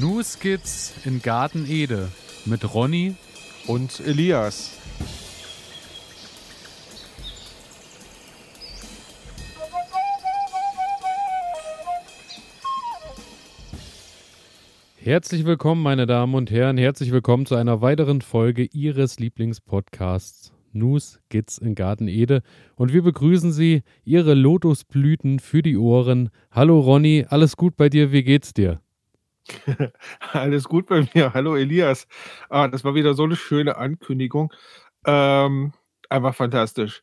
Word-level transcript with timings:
New 0.00 0.22
Skits 0.24 0.92
in 1.04 1.22
Garten 1.22 1.66
Ede 1.68 2.08
mit 2.46 2.74
Ronny 2.74 3.14
und 3.68 4.00
Elias. 4.00 4.72
Herzlich 14.96 15.44
willkommen, 15.44 15.82
meine 15.82 16.06
Damen 16.06 16.34
und 16.34 16.50
Herren. 16.50 16.76
Herzlich 16.76 17.12
willkommen 17.12 17.46
zu 17.46 17.54
einer 17.54 17.80
weiteren 17.80 18.20
Folge 18.20 18.64
Ihres 18.64 19.20
Lieblingspodcasts 19.20 20.52
News 20.72 21.20
Skits 21.26 21.58
in 21.58 21.76
Garten 21.76 22.08
Ede. 22.08 22.42
Und 22.74 22.92
wir 22.92 23.02
begrüßen 23.02 23.52
Sie, 23.52 23.82
Ihre 24.02 24.34
Lotusblüten 24.34 25.38
für 25.38 25.62
die 25.62 25.76
Ohren. 25.76 26.30
Hallo 26.50 26.80
Ronny, 26.80 27.26
alles 27.28 27.56
gut 27.56 27.76
bei 27.76 27.88
dir? 27.88 28.10
Wie 28.10 28.24
geht's 28.24 28.52
dir? 28.54 28.80
Alles 30.32 30.64
gut 30.64 30.86
bei 30.86 31.06
mir. 31.14 31.34
Hallo 31.34 31.56
Elias. 31.56 32.06
Ah, 32.48 32.68
das 32.68 32.84
war 32.84 32.94
wieder 32.94 33.14
so 33.14 33.24
eine 33.24 33.36
schöne 33.36 33.76
Ankündigung. 33.76 34.52
Ähm, 35.06 35.72
einfach 36.08 36.34
fantastisch. 36.34 37.02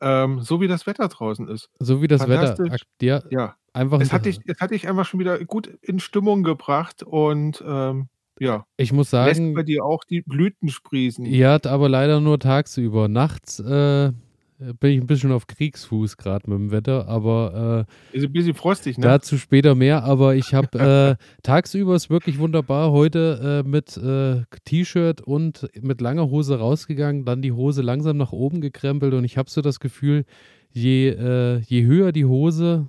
Ähm, 0.00 0.40
so 0.40 0.60
wie 0.60 0.68
das 0.68 0.86
Wetter 0.86 1.08
draußen 1.08 1.48
ist. 1.48 1.70
So 1.78 2.02
wie 2.02 2.08
das 2.08 2.28
Wetter. 2.28 2.56
Ja, 3.00 3.22
ja. 3.30 3.56
Einfach 3.72 4.00
es, 4.00 4.12
hat 4.12 4.26
dich, 4.26 4.40
es 4.46 4.60
hat 4.60 4.70
dich 4.70 4.88
einfach 4.88 5.04
schon 5.04 5.20
wieder 5.20 5.44
gut 5.44 5.66
in 5.82 6.00
Stimmung 6.00 6.42
gebracht 6.42 7.02
und 7.02 7.62
ähm, 7.66 8.08
ja. 8.40 8.66
Ich 8.76 8.92
muss 8.92 9.10
sagen. 9.10 9.28
Lässt 9.28 9.54
bei 9.54 9.62
dir 9.62 9.84
auch 9.84 10.04
die 10.04 10.22
Blüten 10.22 10.68
sprießen. 10.68 11.26
Ja, 11.26 11.58
aber 11.64 11.88
leider 11.88 12.20
nur 12.20 12.38
tagsüber. 12.38 13.08
Nachts 13.08 13.60
äh, 13.60 14.12
bin 14.58 14.92
ich 14.92 15.00
ein 15.00 15.06
bisschen 15.06 15.30
auf 15.30 15.46
Kriegsfuß 15.46 16.16
gerade 16.16 16.50
mit 16.50 16.58
dem 16.58 16.70
Wetter, 16.72 17.06
aber 17.08 17.86
äh, 18.12 18.16
ist 18.16 18.24
ein 18.24 18.32
bisschen 18.32 18.54
frostig, 18.54 18.98
ne? 18.98 19.04
Dazu 19.04 19.38
später 19.38 19.74
mehr, 19.74 20.02
aber 20.02 20.34
ich 20.34 20.52
habe 20.52 21.16
äh, 21.18 21.24
tagsüber 21.42 21.94
ist 21.94 22.10
wirklich 22.10 22.38
wunderbar 22.38 22.90
heute 22.90 23.62
äh, 23.64 23.68
mit 23.68 23.96
äh, 23.96 24.42
T-Shirt 24.64 25.20
und 25.20 25.68
mit 25.80 26.00
langer 26.00 26.28
Hose 26.28 26.58
rausgegangen, 26.58 27.24
dann 27.24 27.40
die 27.40 27.52
Hose 27.52 27.82
langsam 27.82 28.16
nach 28.16 28.32
oben 28.32 28.60
gekrempelt 28.60 29.14
und 29.14 29.24
ich 29.24 29.38
habe 29.38 29.48
so 29.48 29.60
das 29.60 29.78
Gefühl, 29.78 30.24
je, 30.70 31.10
äh, 31.10 31.58
je 31.58 31.84
höher 31.84 32.10
die 32.10 32.24
Hose, 32.24 32.88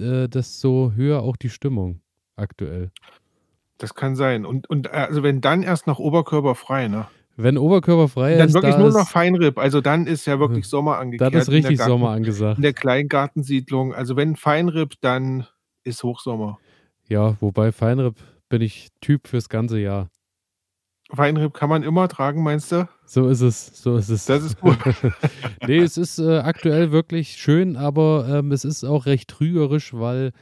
äh, 0.00 0.28
desto 0.28 0.92
höher 0.96 1.22
auch 1.22 1.36
die 1.36 1.50
Stimmung 1.50 2.00
aktuell. 2.36 2.90
Das 3.76 3.94
kann 3.94 4.16
sein. 4.16 4.46
Und, 4.46 4.70
und 4.70 4.90
also 4.90 5.22
wenn 5.22 5.40
dann 5.40 5.62
erst 5.62 5.86
nach 5.86 5.98
Oberkörper 5.98 6.54
frei, 6.54 6.88
ne? 6.88 7.06
Wenn 7.36 7.56
Oberkörper 7.56 8.08
frei 8.08 8.36
dann 8.36 8.48
ist. 8.48 8.54
Dann 8.54 8.62
wirklich 8.62 8.78
nur 8.78 8.92
noch 8.92 9.08
Feinripp. 9.08 9.58
Also 9.58 9.80
dann 9.80 10.06
ist 10.06 10.26
ja 10.26 10.38
wirklich 10.38 10.66
Sommer 10.66 10.98
angekehrt. 10.98 11.34
Das 11.34 11.44
ist 11.44 11.50
richtig 11.50 11.78
Garten, 11.78 11.90
Sommer 11.90 12.10
angesagt. 12.10 12.58
In 12.58 12.62
der 12.62 12.74
Kleingartensiedlung. 12.74 13.94
Also 13.94 14.16
wenn 14.16 14.36
Feinripp, 14.36 14.94
dann 15.00 15.46
ist 15.84 16.02
Hochsommer. 16.02 16.58
Ja, 17.08 17.36
wobei 17.40 17.72
Feinripp 17.72 18.16
bin 18.48 18.62
ich 18.62 18.88
Typ 19.00 19.28
fürs 19.28 19.48
ganze 19.48 19.78
Jahr. 19.78 20.10
Feinripp 21.14 21.52
kann 21.52 21.68
man 21.68 21.82
immer 21.82 22.08
tragen, 22.08 22.42
meinst 22.42 22.72
du? 22.72 22.88
So 23.04 23.28
ist 23.28 23.42
es, 23.42 23.82
so 23.82 23.96
ist 23.96 24.08
es. 24.08 24.24
Das 24.24 24.42
ist 24.42 24.60
gut. 24.60 24.78
nee, 25.66 25.78
es 25.78 25.98
ist 25.98 26.18
äh, 26.18 26.38
aktuell 26.38 26.90
wirklich 26.90 27.36
schön, 27.36 27.76
aber 27.76 28.26
ähm, 28.30 28.52
es 28.52 28.64
ist 28.64 28.84
auch 28.84 29.04
recht 29.04 29.28
trügerisch, 29.28 29.92
weil 29.92 30.32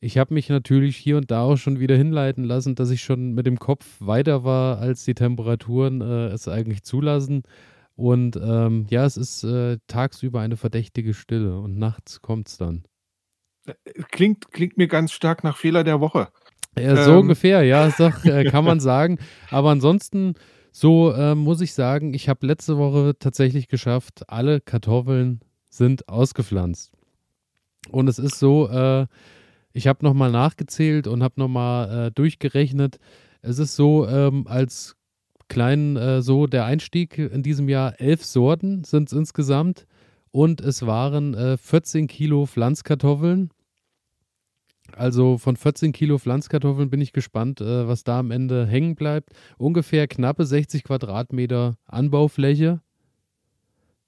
ich 0.00 0.18
habe 0.18 0.34
mich 0.34 0.48
natürlich 0.48 0.96
hier 0.96 1.16
und 1.16 1.30
da 1.30 1.42
auch 1.42 1.56
schon 1.56 1.80
wieder 1.80 1.96
hinleiten 1.96 2.44
lassen, 2.44 2.74
dass 2.74 2.90
ich 2.90 3.02
schon 3.02 3.32
mit 3.32 3.46
dem 3.46 3.58
Kopf 3.58 3.86
weiter 4.00 4.44
war, 4.44 4.78
als 4.78 5.04
die 5.04 5.14
Temperaturen 5.14 6.00
äh, 6.00 6.26
es 6.28 6.48
eigentlich 6.48 6.82
zulassen. 6.82 7.42
Und 7.94 8.36
ähm, 8.36 8.86
ja, 8.90 9.06
es 9.06 9.16
ist 9.16 9.42
äh, 9.44 9.78
tagsüber 9.86 10.40
eine 10.40 10.58
verdächtige 10.58 11.14
Stille 11.14 11.58
und 11.58 11.78
nachts 11.78 12.20
kommt 12.20 12.48
es 12.48 12.58
dann. 12.58 12.84
Äh, 13.66 13.72
klingt, 14.10 14.52
klingt 14.52 14.76
mir 14.76 14.86
ganz 14.86 15.12
stark 15.12 15.44
nach 15.44 15.56
Fehler 15.56 15.82
der 15.82 16.00
Woche. 16.00 16.28
Ja, 16.78 17.02
so 17.02 17.12
ähm. 17.12 17.18
ungefähr, 17.20 17.62
ja, 17.62 17.88
doch, 17.98 18.24
äh, 18.24 18.44
kann 18.44 18.64
man 18.64 18.80
sagen. 18.80 19.18
Aber 19.50 19.70
ansonsten, 19.70 20.34
so 20.72 21.10
äh, 21.12 21.34
muss 21.34 21.62
ich 21.62 21.72
sagen, 21.72 22.12
ich 22.12 22.28
habe 22.28 22.46
letzte 22.46 22.76
Woche 22.76 23.14
tatsächlich 23.18 23.68
geschafft, 23.68 24.28
alle 24.28 24.60
Kartoffeln 24.60 25.40
sind 25.70 26.06
ausgepflanzt. 26.08 26.92
Und 27.90 28.08
es 28.08 28.18
ist 28.18 28.38
so, 28.38 28.68
äh, 28.68 29.06
ich 29.76 29.86
habe 29.86 30.04
nochmal 30.04 30.30
nachgezählt 30.30 31.06
und 31.06 31.22
habe 31.22 31.34
nochmal 31.36 32.06
äh, 32.06 32.10
durchgerechnet. 32.10 32.98
Es 33.42 33.58
ist 33.58 33.76
so, 33.76 34.08
ähm, 34.08 34.46
als 34.46 34.96
kleinen, 35.48 35.96
äh, 35.96 36.22
so 36.22 36.46
der 36.46 36.64
Einstieg 36.64 37.18
in 37.18 37.42
diesem 37.42 37.68
Jahr, 37.68 38.00
elf 38.00 38.24
Sorten 38.24 38.84
sind 38.84 39.08
es 39.08 39.12
insgesamt 39.12 39.86
und 40.30 40.62
es 40.62 40.86
waren 40.86 41.34
äh, 41.34 41.58
14 41.58 42.06
Kilo 42.06 42.46
Pflanzkartoffeln. 42.46 43.50
Also 44.92 45.36
von 45.36 45.56
14 45.56 45.92
Kilo 45.92 46.16
Pflanzkartoffeln 46.16 46.88
bin 46.88 47.02
ich 47.02 47.12
gespannt, 47.12 47.60
äh, 47.60 47.86
was 47.86 48.02
da 48.02 48.20
am 48.20 48.30
Ende 48.30 48.66
hängen 48.66 48.94
bleibt. 48.94 49.30
Ungefähr 49.58 50.08
knappe 50.08 50.46
60 50.46 50.84
Quadratmeter 50.84 51.76
Anbaufläche. 51.84 52.80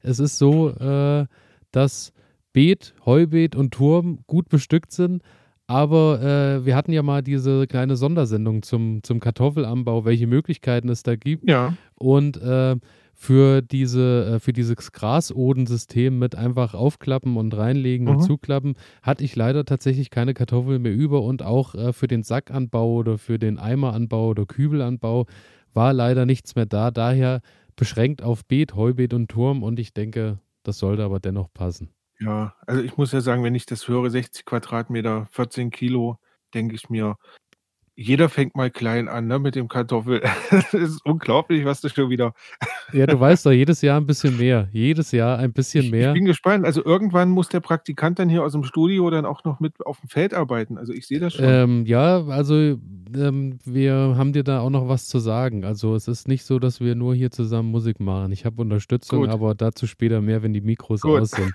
Es 0.00 0.19
ist 0.19 0.39
so, 0.39 0.71
äh, 0.71 1.27
dass 1.73 2.15
Beet, 2.55 2.95
Heubeet 3.05 3.55
und 3.55 3.75
Turm 3.75 4.21
gut 4.27 4.49
bestückt 4.49 4.93
sind, 4.93 5.23
aber 5.69 6.23
äh, 6.23 6.65
wir 6.65 6.75
hatten 6.75 6.93
ja 6.93 7.03
mal 7.03 7.23
diese 7.23 7.67
kleine 7.67 7.97
Sondersendung 7.97 8.62
zum, 8.62 9.03
zum 9.03 9.21
Kartoffelanbau, 9.21 10.06
welche 10.06 10.27
Möglichkeiten 10.27 10.89
es 10.89 11.03
da 11.03 11.15
gibt. 11.15 11.49
Ja. 11.49 11.75
Und 11.95 12.41
äh, 12.41 12.77
für, 13.12 13.61
diese, 13.61 14.37
äh, 14.37 14.41
für 14.41 14.55
dieses 14.55 14.93
Grasodensystem 14.93 16.19
mit 16.19 16.37
einfach 16.37 16.73
aufklappen 16.73 17.37
und 17.37 17.55
reinlegen 17.55 18.06
mhm. 18.06 18.12
und 18.15 18.21
zuklappen, 18.23 18.77
hatte 19.03 19.25
ich 19.25 19.37
leider 19.37 19.67
tatsächlich 19.67 20.09
keine 20.09 20.33
Kartoffeln 20.33 20.81
mehr 20.81 20.95
über. 20.95 21.21
Und 21.23 21.43
auch 21.43 21.75
äh, 21.75 21.93
für 21.93 22.06
den 22.06 22.23
Sackanbau 22.23 22.95
oder 22.95 23.19
für 23.19 23.39
den 23.39 23.59
Eimeranbau 23.59 24.29
oder 24.29 24.47
Kübelanbau 24.47 25.27
war 25.75 25.93
leider 25.93 26.25
nichts 26.25 26.56
mehr 26.56 26.67
da. 26.67 26.91
Daher 26.91 27.43
beschränkt 27.77 28.23
auf 28.23 28.47
Beet, 28.47 28.75
Heubeet 28.75 29.12
und 29.12 29.29
Turm. 29.29 29.62
Und 29.62 29.79
ich 29.79 29.93
denke, 29.93 30.39
das 30.62 30.79
sollte 30.79 31.05
aber 31.05 31.21
dennoch 31.21 31.53
passen. 31.53 31.91
Ja, 32.21 32.55
also 32.67 32.83
ich 32.83 32.97
muss 32.97 33.12
ja 33.12 33.21
sagen, 33.21 33.45
wenn 33.45 33.55
ich 33.55 33.65
das 33.67 33.87
höre, 33.87 34.11
60 34.11 34.45
Quadratmeter, 34.45 35.29
14 35.31 35.71
Kilo, 35.71 36.19
denke 36.53 36.75
ich 36.75 36.91
mir, 36.91 37.17
jeder 38.01 38.29
fängt 38.29 38.55
mal 38.55 38.71
klein 38.71 39.09
an, 39.09 39.27
ne, 39.27 39.41
mit 39.41 39.57
dem 39.57 39.67
Kartoffel. 39.67 40.23
Das 40.51 40.73
ist 40.73 41.05
unglaublich, 41.05 41.65
was 41.65 41.81
du 41.81 41.89
schon 41.89 42.11
wieder. 42.11 42.33
Ja, 42.95 43.07
du 43.07 43.21
weißt 43.21 43.45
doch, 43.45 43.51
jedes 43.51 43.83
Jahr 43.83 44.01
ein 44.01 44.07
bisschen 44.07 44.39
mehr. 44.39 44.67
Jedes 44.73 45.13
Jahr 45.13 45.39
ein 45.39 45.53
bisschen 45.53 45.85
Ich, 45.85 45.91
mehr. 45.91 46.09
ich 46.09 46.15
bin 46.15 46.25
gespannt. 46.25 46.65
Also 46.65 46.83
irgendwann 46.83 47.29
muss 47.29 47.51
der 47.51 47.61
Praktikant 47.61 48.19
dann 48.19 48.31
hier 48.31 48.43
aus 48.43 48.53
dem 48.53 48.65
Studio 48.65 49.11
dann 49.11 49.27
auch 49.27 49.45
noch 49.45 49.61
mit 49.61 49.85
auf 49.85 50.01
dem 50.01 50.09
Feld 50.09 50.33
arbeiten. 50.33 50.79
Also 50.79 50.95
ich 50.95 51.07
sehe 51.07 51.21
das 51.21 51.35
schon. 51.35 51.45
Ähm, 51.47 51.85
ja, 51.85 52.25
also 52.29 52.55
ähm, 52.55 53.59
wir 53.67 54.15
haben 54.17 54.33
dir 54.33 54.43
da 54.43 54.61
auch 54.61 54.71
noch 54.71 54.89
was 54.89 55.07
zu 55.07 55.19
sagen. 55.19 55.67
Also 55.67 55.95
es 55.97 56.09
ist 56.09 56.29
nicht 56.29 56.45
so, 56.45 56.59
dass 56.59 56.81
wir 56.81 56.95
nur 56.95 57.15
hier 57.15 57.31
zusammen 57.31 57.71
Musik 57.71 58.01
machen. 58.01 58.33
Ich 58.33 58.47
habe 58.47 58.63
Unterstützung, 58.63 59.21
Gut. 59.21 59.29
aber 59.29 59.55
dazu 59.55 59.87
später 59.87 60.23
mehr, 60.23 60.43
wenn 60.43 60.55
die 60.55 60.63
Mikros 60.63 61.03
Gut. 61.03 61.21
aus 61.21 61.33
sind. 61.33 61.53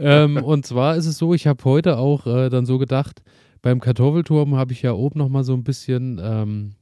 ähm, 0.00 0.38
und 0.38 0.64
zwar 0.64 0.96
ist 0.96 1.04
es 1.04 1.18
so, 1.18 1.34
ich 1.34 1.46
habe 1.46 1.62
heute 1.64 1.98
auch 1.98 2.26
äh, 2.26 2.48
dann 2.48 2.64
so 2.64 2.78
gedacht, 2.78 3.20
beim 3.66 3.80
Kartoffelturm 3.80 4.54
habe 4.54 4.72
ich 4.72 4.82
ja 4.82 4.92
oben 4.92 5.18
noch 5.18 5.28
mal 5.28 5.42
so 5.42 5.52
ein 5.52 5.64
bisschen 5.64 6.20
ähm, 6.22 6.74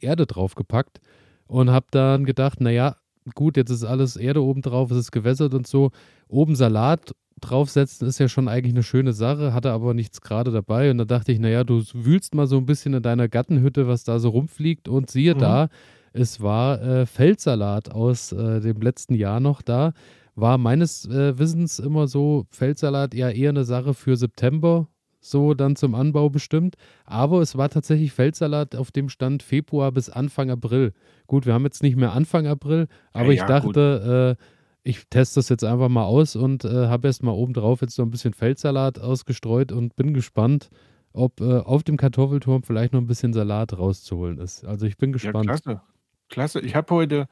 Erde 0.00 0.24
draufgepackt 0.24 1.02
und 1.46 1.68
habe 1.68 1.84
dann 1.90 2.24
gedacht, 2.24 2.62
naja, 2.62 2.96
gut, 3.34 3.58
jetzt 3.58 3.68
ist 3.68 3.84
alles 3.84 4.16
Erde 4.16 4.42
oben 4.42 4.62
drauf, 4.62 4.90
es 4.90 4.96
ist 4.96 5.12
gewässert 5.12 5.52
und 5.52 5.66
so. 5.66 5.90
Oben 6.26 6.56
Salat 6.56 7.14
draufsetzen 7.42 8.08
ist 8.08 8.20
ja 8.20 8.28
schon 8.28 8.48
eigentlich 8.48 8.72
eine 8.72 8.82
schöne 8.82 9.12
Sache, 9.12 9.52
hatte 9.52 9.70
aber 9.72 9.92
nichts 9.92 10.22
gerade 10.22 10.50
dabei. 10.50 10.90
Und 10.90 10.96
da 10.96 11.04
dachte 11.04 11.30
ich, 11.30 11.38
naja, 11.38 11.62
du 11.62 11.82
wühlst 11.92 12.34
mal 12.34 12.46
so 12.46 12.56
ein 12.56 12.64
bisschen 12.64 12.94
in 12.94 13.02
deiner 13.02 13.28
Gartenhütte, 13.28 13.86
was 13.86 14.04
da 14.04 14.18
so 14.18 14.30
rumfliegt 14.30 14.88
und 14.88 15.10
siehe 15.10 15.34
mhm. 15.34 15.40
da, 15.40 15.68
es 16.14 16.40
war 16.40 16.80
äh, 16.80 17.04
Feldsalat 17.04 17.90
aus 17.90 18.32
äh, 18.32 18.62
dem 18.62 18.80
letzten 18.80 19.12
Jahr 19.14 19.40
noch 19.40 19.60
da. 19.60 19.92
War 20.36 20.56
meines 20.56 21.04
äh, 21.04 21.38
Wissens 21.38 21.78
immer 21.78 22.08
so, 22.08 22.46
Feldsalat 22.48 23.12
ja 23.12 23.28
eher 23.28 23.50
eine 23.50 23.64
Sache 23.64 23.92
für 23.92 24.16
September, 24.16 24.88
so 25.24 25.54
dann 25.54 25.76
zum 25.76 25.94
Anbau 25.94 26.30
bestimmt. 26.30 26.76
Aber 27.04 27.40
es 27.40 27.56
war 27.56 27.68
tatsächlich 27.68 28.12
Feldsalat, 28.12 28.76
auf 28.76 28.92
dem 28.92 29.08
stand 29.08 29.42
Februar 29.42 29.92
bis 29.92 30.10
Anfang 30.10 30.50
April. 30.50 30.92
Gut, 31.26 31.46
wir 31.46 31.54
haben 31.54 31.64
jetzt 31.64 31.82
nicht 31.82 31.96
mehr 31.96 32.12
Anfang 32.12 32.46
April, 32.46 32.88
aber 33.12 33.32
ja, 33.32 33.42
ich 33.42 33.42
dachte, 33.42 34.36
äh, 34.38 34.44
ich 34.84 35.08
teste 35.08 35.40
das 35.40 35.48
jetzt 35.48 35.64
einfach 35.64 35.88
mal 35.88 36.04
aus 36.04 36.36
und 36.36 36.64
äh, 36.64 36.88
habe 36.88 37.08
erst 37.08 37.22
mal 37.22 37.32
obendrauf 37.32 37.80
jetzt 37.80 37.98
noch 37.98 38.04
ein 38.04 38.10
bisschen 38.10 38.34
Feldsalat 38.34 38.98
ausgestreut 38.98 39.72
und 39.72 39.96
bin 39.96 40.12
gespannt, 40.12 40.68
ob 41.14 41.40
äh, 41.40 41.58
auf 41.58 41.82
dem 41.82 41.96
Kartoffelturm 41.96 42.62
vielleicht 42.62 42.92
noch 42.92 43.00
ein 43.00 43.06
bisschen 43.06 43.32
Salat 43.32 43.78
rauszuholen 43.78 44.38
ist. 44.38 44.64
Also 44.64 44.84
ich 44.84 44.98
bin 44.98 45.12
gespannt. 45.12 45.46
Ja, 45.46 45.56
klasse. 45.56 45.82
Klasse. 46.28 46.60
Ich 46.60 46.74
habe 46.74 46.94
heute, 46.94 47.28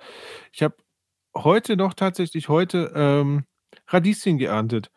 ich 0.53 0.63
habe 0.63 0.77
heute 1.37 1.77
noch 1.77 1.93
tatsächlich 1.95 2.49
heute 2.49 2.93
ähm, 2.95 3.45
Radieschen 3.89 4.39
geerntet. 4.39 4.91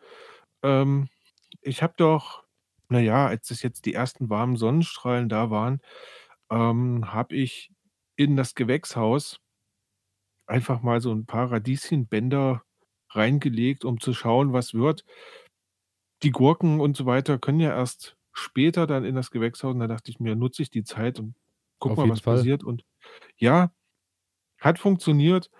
Ähm, 0.62 1.08
ich 1.60 1.82
habe 1.82 1.94
doch 1.96 2.45
na 2.88 3.00
ja, 3.00 3.26
als 3.26 3.50
es 3.50 3.62
jetzt 3.62 3.86
die 3.86 3.94
ersten 3.94 4.30
warmen 4.30 4.56
Sonnenstrahlen 4.56 5.28
da 5.28 5.50
waren, 5.50 5.80
ähm, 6.50 7.12
habe 7.14 7.36
ich 7.36 7.72
in 8.16 8.36
das 8.36 8.54
Gewächshaus 8.54 9.40
einfach 10.48 10.82
mal 10.82 11.00
so 11.00 11.12
ein 11.12 11.26
paar 11.26 11.50
Radieschenbänder 11.50 12.62
reingelegt, 13.10 13.84
um 13.84 14.00
zu 14.00 14.12
schauen, 14.14 14.52
was 14.52 14.74
wird. 14.74 15.04
Die 16.22 16.30
Gurken 16.30 16.80
und 16.80 16.96
so 16.96 17.04
weiter 17.06 17.38
können 17.38 17.60
ja 17.60 17.70
erst 17.74 18.16
später 18.32 18.86
dann 18.86 19.04
in 19.04 19.14
das 19.14 19.30
Gewächshaus 19.30 19.74
und 19.74 19.80
da 19.80 19.86
dachte 19.86 20.10
ich 20.10 20.18
mir, 20.20 20.34
nutze 20.36 20.62
ich 20.62 20.70
die 20.70 20.84
Zeit 20.84 21.18
und 21.20 21.34
Guck 21.78 21.94
Auf 21.94 21.98
mal, 21.98 22.08
was 22.08 22.22
Fall. 22.22 22.46
passiert 22.46 22.64
und 22.64 22.84
ja, 23.38 23.72
hat 24.60 24.78
funktioniert. 24.80 25.50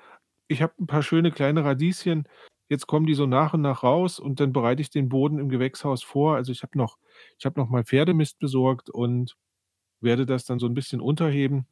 Ich 0.49 0.63
habe 0.63 0.75
'n 0.81 0.87
paar 0.89 1.03
schöne 1.03 1.33
kleine 1.33 1.65
Radieschen. 1.65 2.29
Jetzt 2.71 2.87
kommen 2.89 3.07
die 3.07 3.15
so 3.15 3.27
nach 3.27 3.55
und 3.55 3.63
nach 3.63 3.83
raus 3.85 4.19
und 4.19 4.41
dann 4.41 4.53
bereite 4.53 4.83
ich 4.83 4.91
den 4.91 5.09
Boden 5.09 5.39
im 5.39 5.49
Gewächshaus 5.49 6.03
vor. 6.03 6.35
Also, 6.37 6.53
ich 6.53 6.63
habe 6.63 6.77
noch 6.79 6.99
ich 7.39 7.47
habe 7.47 7.61
noch 7.61 7.69
mal 7.69 7.85
Pferdemist 7.85 8.39
besorgt 8.41 8.91
und 8.91 9.37
werde 10.01 10.27
das 10.27 10.45
dann 10.47 10.59
so 10.61 10.67
'n 10.67 10.75
bisschen 10.75 11.01
unterheben. 11.01 11.67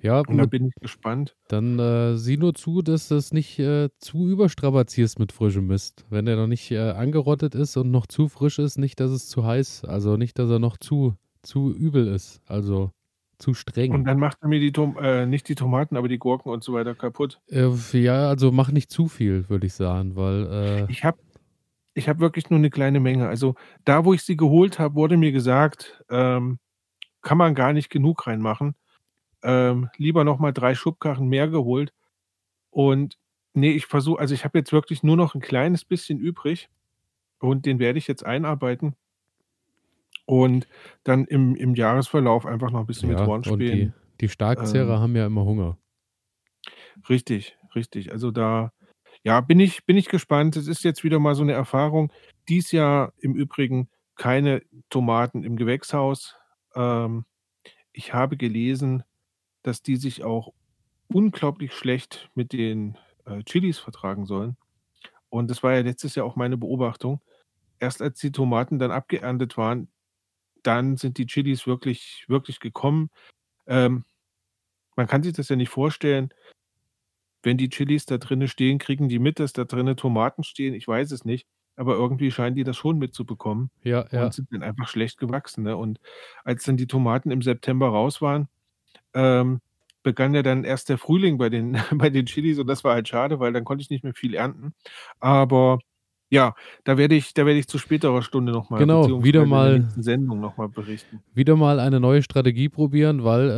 Ja, 0.00 0.24
Und 0.26 0.36
da 0.36 0.44
mit 0.44 0.50
bin 0.50 0.66
ich 0.66 0.74
gespannt. 0.80 1.34
dann, 1.48 1.78
äh, 1.78 2.16
sieh 2.18 2.36
nur 2.38 2.54
zu, 2.54 2.82
dass 2.82 3.08
du's 3.08 3.32
nicht, 3.32 3.58
äh, 3.58 3.90
zu 4.00 4.28
überstrapazierst 4.28 5.18
mit 5.18 5.32
frischem 5.32 5.66
Mist. 5.68 6.06
Wenn 6.10 6.26
der 6.26 6.36
noch 6.36 6.46
nicht, 6.48 6.70
äh, 6.72 6.78
angerottet 6.92 7.54
ist 7.54 7.76
und 7.76 7.90
noch 7.90 8.06
zu 8.06 8.28
frisch 8.28 8.58
ist, 8.58 8.78
nicht, 8.78 9.00
dass 9.00 9.10
es 9.12 9.28
zu 9.28 9.44
heiß 9.46 9.84
also, 9.84 10.16
nicht, 10.16 10.38
dass 10.38 10.50
er 10.50 10.58
noch 10.60 10.78
zu 10.78 11.16
zu 11.42 11.72
übel 11.74 12.08
ist, 12.08 12.42
also, 12.46 12.92
zu 13.38 13.54
streng. 13.54 13.96
Und 13.96 14.04
dann 14.04 14.18
macht 14.18 14.38
er 14.42 14.48
mir 14.48 14.60
die 14.60 14.70
Tom 14.72 14.98
äh, 14.98 15.24
nicht 15.26 15.48
die 15.48 15.54
Tomaten, 15.54 15.96
aber 15.96 16.08
die 16.08 16.18
Gurken 16.18 16.50
und 16.52 16.62
so 16.62 16.74
weiter 16.74 16.94
kaputt. 16.94 17.40
Äh, 17.50 17.70
ja, 17.92 18.28
also, 18.28 18.52
mach 18.52 18.70
nicht 18.70 18.90
zu 18.90 19.08
viel, 19.08 19.48
würde 19.48 19.66
ich 19.66 19.72
sagen, 19.74 20.16
weil, 20.16 20.86
äh 20.88 20.88
Ich 20.90 21.04
habe 21.04 21.18
ich 21.94 22.08
habe 22.08 22.20
wirklich 22.20 22.50
nur 22.50 22.60
'ne 22.60 22.70
kleine 22.70 23.00
Menge. 23.00 23.28
Also, 23.28 23.56
da, 23.84 24.04
wo 24.04 24.14
ich 24.14 24.22
sie 24.22 24.36
geholt 24.36 24.78
habe, 24.80 24.94
wurde 24.96 25.16
mir 25.18 25.32
gesagt, 25.32 26.02
ähm, 26.10 26.58
kann 27.22 27.38
man 27.38 27.54
gar 27.54 27.72
nicht 27.74 27.90
genug 27.90 28.26
reinmachen. 28.26 28.74
Ähm, 29.42 29.90
lieber 29.98 30.24
noch 30.24 30.38
mal 30.40 30.52
3 30.52 30.74
Schubkarren 30.76 31.28
mehr 31.28 31.48
geholt. 31.48 31.92
Und 32.70 33.18
ne, 33.54 33.72
ich 33.72 33.86
versuche 33.86 34.20
also, 34.20 34.34
ich 34.34 34.44
habe 34.44 34.58
jetzt 34.58 34.72
wirklich 34.72 35.02
nur 35.04 35.16
noch 35.16 35.34
'n 35.36 35.40
kleines 35.42 35.84
bisschen 35.84 36.18
übrig 36.20 36.70
und 37.40 37.66
den 37.66 37.78
werde 37.80 37.98
ich 37.98 38.08
jetzt 38.08 38.26
einarbeiten. 38.26 38.96
Und 40.28 40.68
dann 41.04 41.24
im 41.24 41.56
im 41.56 41.74
Jahresverlauf 41.74 42.44
einfach 42.44 42.70
noch 42.70 42.80
'n 42.80 42.86
bisschen 42.86 43.08
mit 43.08 43.18
Ja, 43.18 43.32
und 43.44 43.68
die 43.70 43.92
die 44.20 44.28
Starkzehrer 44.28 44.98
ähm 44.98 45.00
haben 45.00 45.14
ja 45.16 45.26
immer 45.26 45.44
Hunger. 45.44 45.78
Richtig, 47.08 47.56
richtig. 47.74 48.12
Also, 48.12 48.30
da, 48.30 48.72
ja, 49.24 49.40
bin 49.40 49.60
ich 49.60 49.84
bin 49.86 49.96
ich 49.96 50.08
gespannt. 50.08 50.56
Es 50.56 50.66
ist 50.68 50.84
jetzt 50.84 51.04
wieder 51.04 51.18
mal 51.18 51.34
so 51.34 51.44
'ne 51.44 51.52
Erfahrung. 51.52 52.12
Dies 52.48 52.72
Jahr 52.72 53.12
im 53.18 53.34
Übrigen 53.34 53.88
keine 54.16 54.62
Tomaten 54.90 55.44
im 55.44 55.56
Gewächshaus. 55.56 56.36
Ähm, 56.74 57.24
ich 57.92 58.14
habe 58.14 58.36
gelesen, 58.36 59.04
dass 59.62 59.82
die 59.82 59.96
sich 59.96 60.24
auch 60.24 60.54
unglaublich 61.12 61.74
schlecht 61.74 62.30
mit 62.34 62.52
den, 62.52 62.98
äh, 63.26 63.42
Chilis 63.44 63.78
vertragen 63.78 64.26
sollen. 64.26 64.56
Und 65.30 65.50
das 65.50 65.62
war 65.64 65.74
ja 65.74 65.80
letztes 65.82 66.14
Jahr 66.16 66.26
auch 66.26 66.36
meine 66.36 66.56
Beobachtung. 66.58 67.20
Erst 67.80 68.02
als 68.02 68.20
die 68.20 68.32
Tomaten 68.32 68.78
dann 68.80 68.92
abgeerntet 68.92 69.56
waren, 69.58 69.88
dann 70.62 70.96
sind 70.96 71.18
die 71.18 71.26
Chilis 71.26 71.66
wirklich 71.66 72.24
wirklich 72.28 72.60
gekommen. 72.60 73.10
Ähm, 73.66 74.04
man 74.96 75.06
kann 75.06 75.22
sich 75.22 75.34
das 75.34 75.48
ja 75.48 75.56
nicht 75.56 75.70
vorstellen 75.70 76.32
wenn 77.42 77.56
die 77.56 77.68
Chilis 77.68 78.06
da 78.06 78.18
drinnen 78.18 78.48
stehen, 78.48 78.78
kriegen 78.78 79.08
die 79.08 79.18
mit, 79.18 79.38
dass 79.40 79.52
da 79.52 79.64
drinnen 79.64 79.96
Tomaten 79.96 80.44
stehen? 80.44 80.74
Ich 80.74 80.86
weiß 80.88 81.12
es 81.12 81.24
nicht, 81.24 81.46
aber 81.76 81.94
irgendwie 81.94 82.30
scheinen 82.30 82.56
die 82.56 82.64
das 82.64 82.76
schon 82.76 82.98
mitzubekommen 82.98 83.70
Ja, 83.82 84.02
und 84.02 84.12
ja. 84.12 84.32
sind 84.32 84.48
dann 84.52 84.62
einfach 84.62 84.88
schlecht 84.88 85.18
gewachsen, 85.18 85.64
ne? 85.64 85.76
Und 85.76 86.00
als 86.44 86.64
dann 86.64 86.76
die 86.76 86.86
Tomaten 86.86 87.30
im 87.30 87.42
September 87.42 87.88
raus 87.88 88.20
waren, 88.20 88.48
ähm, 89.14 89.60
begann 90.02 90.34
ja 90.34 90.42
dann 90.42 90.64
erst 90.64 90.88
der 90.88 90.98
Frühling 90.98 91.38
bei 91.38 91.48
den 91.50 91.72
bei 91.92 92.10
den 92.10 92.26
Chilis 92.26 92.58
und 92.58 92.66
das 92.66 92.84
war 92.84 92.94
halt 92.94 93.08
schade, 93.08 93.40
weil 93.40 93.52
dann 93.52 93.64
konnte 93.64 93.82
ich 93.82 93.90
nicht 93.90 94.04
mehr 94.04 94.14
viel 94.14 94.34
ernten. 94.34 94.74
Aber 95.20 95.78
ja, 96.30 96.54
da 96.84 96.98
werde 96.98 97.14
ich 97.16 97.34
da 97.34 97.46
werde 97.46 97.58
ich 97.60 97.68
zu 97.68 97.78
späterer 97.78 98.22
Stunde 98.22 98.52
noch 98.52 98.70
mal 98.70 98.86
Genau, 98.86 99.22
wieder 99.22 99.44
beziehungsweise 99.44 99.54
in 99.56 99.62
der 99.62 99.70
mal 99.70 99.80
nächsten 99.80 100.02
Sendung 100.02 100.40
noch 100.40 100.56
mal 100.56 100.68
berichten. 100.68 101.22
wieder 101.34 101.56
mal 101.56 101.78
eine 101.78 102.00
neue 102.00 102.22
Strategie 102.22 102.68
probieren, 102.68 103.22
weil, 103.22 103.50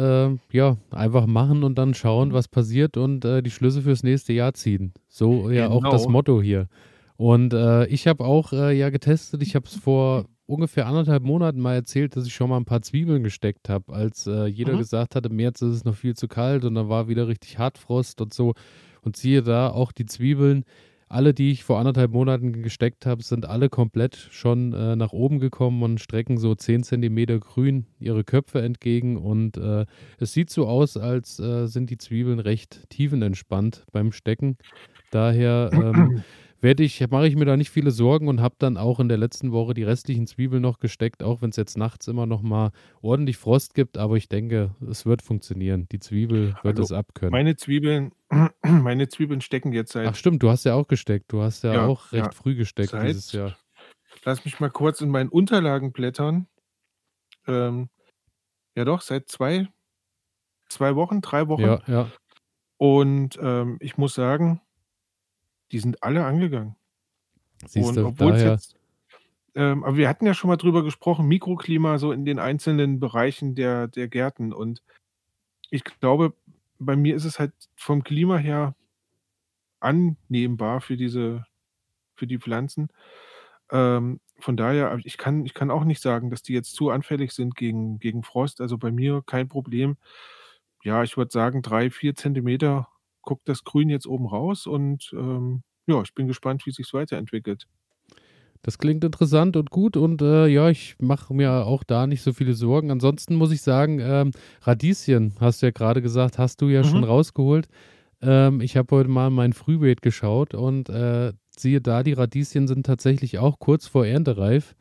äh, 0.52 0.56
ja, 0.56 0.76
einfach 0.90 1.26
machen 1.26 1.62
und 1.64 1.78
dann 1.78 1.94
schauen, 1.94 2.32
was 2.32 2.48
passiert 2.48 2.96
und, 2.96 3.24
äh, 3.24 3.42
die 3.42 3.50
Schlüsse 3.50 3.82
fürs 3.82 4.02
nächste 4.02 4.32
Jahr 4.32 4.54
ziehen. 4.54 4.92
So 5.08 5.50
ja 5.50 5.68
auch 5.68 5.86
das 5.86 6.06
Genau. 6.06 6.08
Motto 6.08 6.42
hier. 6.42 6.68
Und, 7.16 7.54
äh, 7.54 7.86
ich 7.86 8.06
habe 8.08 8.24
auch, 8.24 8.52
äh, 8.52 8.72
ja 8.76 8.90
getestet 8.90 9.42
ich 9.42 9.54
habe 9.54 9.66
es 9.66 9.76
vor 9.76 10.26
ungefähr 10.46 10.86
1 10.86 10.96
1/2 10.96 11.22
Monaten 11.22 11.60
mal 11.60 11.74
erzählt, 11.74 12.16
dass 12.16 12.26
ich 12.26 12.34
schon 12.34 12.50
mal 12.50 12.56
'n 12.58 12.64
paar 12.64 12.82
Zwiebeln 12.82 13.22
gesteckt 13.22 13.68
habe, 13.68 13.92
als, 13.94 14.26
äh, 14.26 14.46
jeder 14.46 14.76
Mhm. 14.76 14.76
gesagt 14.76 15.14
hat, 15.14 15.26
im 15.26 15.36
März 15.36 15.62
ist 15.62 15.74
es 15.76 15.84
noch 15.84 15.94
viel 15.94 16.14
zu 16.16 16.28
kalt 16.28 16.64
und 16.64 16.74
dann 16.74 16.88
war 16.88 17.08
wieder 17.08 17.28
richtig 17.28 17.58
Hartfrost 17.58 18.20
und 18.20 18.34
so. 18.34 18.54
Und 19.02 19.16
siehe 19.16 19.42
da, 19.42 19.70
auch 19.70 19.92
die 19.92 20.06
Zwiebeln, 20.06 20.64
alle, 21.10 21.34
die 21.34 21.50
ich 21.50 21.64
vor 21.64 21.78
1 21.78 21.88
1/2 21.88 22.08
Monaten 22.08 22.62
gesteckt 22.62 23.04
habe, 23.06 23.22
sind 23.22 23.46
alle 23.46 23.68
komplett 23.68 24.16
schon, 24.30 24.72
äh, 24.72 24.96
nach 24.96 25.12
oben 25.12 25.40
gekommen 25.40 25.82
und 25.82 26.00
strecken 26.00 26.38
so 26.38 26.54
10 26.54 26.82
Zentimeter 26.84 27.38
grün 27.40 27.86
ihre 27.98 28.24
Köpfe 28.24 28.62
entgegen. 28.62 29.16
Und, 29.16 29.56
äh, 29.56 29.86
es 30.18 30.32
sieht 30.32 30.50
so 30.50 30.66
aus, 30.68 30.96
als, 30.96 31.38
äh, 31.40 31.66
sind 31.66 31.90
die 31.90 31.98
Zwiebeln 31.98 32.38
recht 32.40 32.88
tiefenentspannt 32.90 33.84
beim 33.92 34.12
Stecken. 34.12 34.56
Daher, 35.10 35.70
ähm, 35.74 36.24
werde 36.60 36.82
ich 36.82 37.00
mache 37.10 37.26
ich 37.26 37.36
mir 37.36 37.44
da 37.46 37.56
nicht 37.56 37.70
viele 37.70 37.90
Sorgen 37.90 38.28
und 38.28 38.40
habe 38.40 38.54
dann 38.58 38.76
auch 38.76 39.00
in 39.00 39.08
der 39.08 39.18
letzten 39.18 39.52
Woche 39.52 39.74
die 39.74 39.82
restlichen 39.82 40.26
Zwiebeln 40.26 40.62
noch 40.62 40.78
gesteckt, 40.78 41.22
auch 41.22 41.42
wenn's 41.42 41.56
jetzt 41.56 41.76
nachts 41.78 42.06
immer 42.08 42.26
noch 42.26 42.42
mal 42.42 42.70
ordentlich 43.02 43.36
Frost 43.38 43.74
gibt, 43.74 43.98
aber 43.98 44.16
ich 44.16 44.28
denke, 44.28 44.74
es 44.88 45.06
wird 45.06 45.22
funktionieren. 45.22 45.86
Die 45.92 46.00
Zwiebel 46.00 46.54
wird 46.62 46.78
Also, 46.78 46.82
es 46.82 46.92
abkönnen. 46.92 47.32
meine 47.32 47.56
Zwiebeln 47.56 48.12
meine 48.62 49.08
Zwiebeln 49.08 49.40
stecken 49.40 49.72
jetzt 49.72 49.96
Ach 50.04 50.04
seit 50.04 50.16
stimmt, 50.16 50.42
du 50.42 50.50
hast 50.50 50.64
ja 50.64 50.74
auch 50.74 50.86
gesteckt. 50.88 51.32
Du 51.32 51.42
hast 51.42 51.64
ja 51.64 51.72
Ja, 51.74 51.86
auch 51.86 52.12
recht 52.12 52.26
ja. 52.26 52.32
früh 52.32 52.54
gesteckt 52.54 52.90
Seit 52.90 53.08
dieses 53.08 53.32
Jahr. 53.32 53.56
lass 54.24 54.44
mich 54.44 54.60
mal 54.60 54.70
kurz 54.70 55.00
in 55.00 55.10
meinen 55.10 55.28
Unterlagen 55.30 55.92
blättern. 55.92 56.46
Ähm, 57.46 57.88
ja 58.76 58.84
doch, 58.84 59.00
seit 59.02 59.28
2 59.28 59.68
2 60.68 60.94
Wochen, 60.94 61.20
3 61.20 61.48
Wochen. 61.48 61.62
Ja, 61.62 61.80
ja. 61.86 62.10
Und, 62.78 63.38
ähm, 63.42 63.76
ich 63.80 63.98
muss 63.98 64.14
sagen 64.14 64.60
die 65.72 65.78
sind 65.78 66.02
alle 66.02 66.24
angegangen. 66.24 66.76
Siehst 67.66 67.88
Und 67.88 67.96
du, 67.96 68.06
obwohl's 68.06 68.38
daher 68.38 68.52
jetzt 68.52 68.80
ähm, 69.54 69.84
aber 69.84 69.96
wir 69.96 70.08
hatten 70.08 70.26
ja 70.26 70.34
schon 70.34 70.48
mal 70.48 70.56
drüber 70.56 70.84
gesprochen, 70.84 71.26
Mikroklima 71.26 71.98
so 71.98 72.12
in 72.12 72.24
den 72.24 72.38
einzelnen 72.38 73.00
Bereichen 73.00 73.54
der 73.54 73.88
der 73.88 74.08
Gärten. 74.08 74.52
Und 74.52 74.82
ich 75.70 75.84
glaube, 75.84 76.34
bei 76.78 76.96
mir 76.96 77.16
ist 77.16 77.24
es 77.24 77.38
halt 77.38 77.52
vom 77.76 78.04
Klima 78.04 78.36
her 78.38 78.74
annehmbar 79.80 80.80
für 80.80 80.96
diese 80.96 81.46
für 82.14 82.26
die 82.26 82.38
Pflanzen. 82.38 82.88
Ähm, 83.72 84.20
von 84.40 84.56
daher 84.56 84.90
also, 84.90 85.04
ich 85.06 85.18
kann 85.18 85.44
ich 85.46 85.54
kann 85.54 85.70
auch 85.70 85.84
nicht 85.84 86.02
sagen, 86.02 86.30
dass 86.30 86.42
die 86.42 86.54
jetzt 86.54 86.74
zu 86.74 86.90
anfällig 86.90 87.32
sind 87.32 87.56
gegen 87.56 87.98
gegen 87.98 88.22
Frost. 88.22 88.60
Also, 88.60 88.78
bei 88.78 88.92
mir 88.92 89.22
kein 89.26 89.48
Problem. 89.48 89.96
Ja, 90.84 91.02
ich 91.04 91.16
würde 91.16 91.32
sagen, 91.32 91.62
3, 91.62 91.90
4 91.90 92.14
Zentimeter 92.16 92.88
guckt 93.22 93.48
das 93.48 93.64
Grün 93.64 93.90
jetzt 93.90 94.06
oben 94.06 94.26
raus 94.26 94.66
und, 94.66 95.12
ähm, 95.14 95.62
ja, 95.90 96.02
ich 96.02 96.14
bin 96.14 96.26
gespannt, 96.28 96.64
wie 96.66 96.70
sich's 96.72 96.94
weiterentwickelt. 96.94 97.66
Das 98.62 98.76
klingt 98.76 99.02
interessant 99.04 99.56
und 99.56 99.70
gut 99.70 99.96
und, 99.96 100.20
äh, 100.20 100.46
ja, 100.46 100.68
ich 100.68 100.96
mache 100.98 101.32
mir 101.32 101.64
auch 101.66 101.82
da 101.82 102.06
nicht 102.06 102.20
so 102.22 102.34
viele 102.34 102.52
Sorgen. 102.52 102.90
Ansonsten 102.90 103.34
muss 103.36 103.52
ich 103.52 103.62
sagen, 103.62 104.00
ähm, 104.00 104.32
Radieschen, 104.62 105.32
hast 105.40 105.62
du 105.62 105.66
ja 105.66 105.72
grade 105.72 106.02
gesagt, 106.02 106.36
hast 106.38 106.60
du 106.60 106.68
ja 106.68 106.84
schon 106.84 106.98
Mhm. 107.00 107.04
rausgeholt. 107.04 107.68
Ähm, 108.20 108.60
ich 108.60 108.76
habe 108.76 108.94
heute 108.94 109.08
mal 109.08 109.28
in 109.28 109.32
mein 109.34 109.54
Frühbeet 109.54 110.02
geschaut 110.02 110.52
und, 110.54 110.90
äh, 110.90 111.32
siehe 111.56 111.80
da, 111.80 112.02
die 112.02 112.12
Radieschen 112.12 112.68
sind 112.68 112.84
tatsächlich 112.84 113.38
auch 113.38 113.58
kurz 113.60 113.86
vor 113.86 114.06
erntereif. 114.06 114.74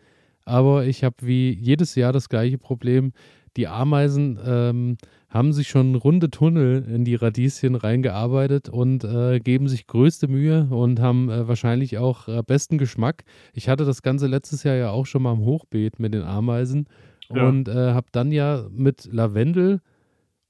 Aber 0.43 0.85
ich 0.85 1.03
habe 1.05 1.15
wie 1.21 1.51
jedes 1.53 1.95
Jahr 1.95 2.11
das 2.11 2.27
gleiche 2.27 2.57
Problem. 2.57 3.13
Die 3.55 3.67
Ameisen, 3.67 4.37
ähm, 4.45 4.97
haben 5.29 5.53
sich 5.53 5.67
schon 5.69 5.95
runde 5.95 6.29
Tunnel 6.31 6.83
in 6.89 7.05
die 7.05 7.15
Radieschen 7.15 7.75
reingearbeitet 7.75 8.69
und, 8.69 9.03
äh, 9.03 9.39
geben 9.39 9.67
sich 9.67 9.87
größte 9.87 10.27
Mühe 10.27 10.67
und 10.71 10.99
haben, 10.99 11.29
äh, 11.29 11.47
wahrscheinlich 11.47 11.97
auch, 11.99 12.27
äh, 12.27 12.41
besten 12.45 12.77
Geschmack. 12.79 13.23
Ich 13.53 13.69
hatte 13.69 13.85
das 13.85 14.01
Ganze 14.01 14.27
letztes 14.27 14.63
Jahr 14.63 14.75
ja 14.75 14.89
auch 14.91 15.05
schon 15.05 15.21
mal 15.23 15.33
im 15.33 15.41
Hochbeet 15.45 15.99
mit 15.99 16.13
den 16.15 16.23
Ameisen 16.23 16.87
Ja. 17.31 17.53
und, 17.53 17.67
äh, 17.69 17.93
habe 17.93 18.07
dann 18.11 18.31
ja 18.31 18.67
mit 18.71 19.07
Lavendel 19.11 19.81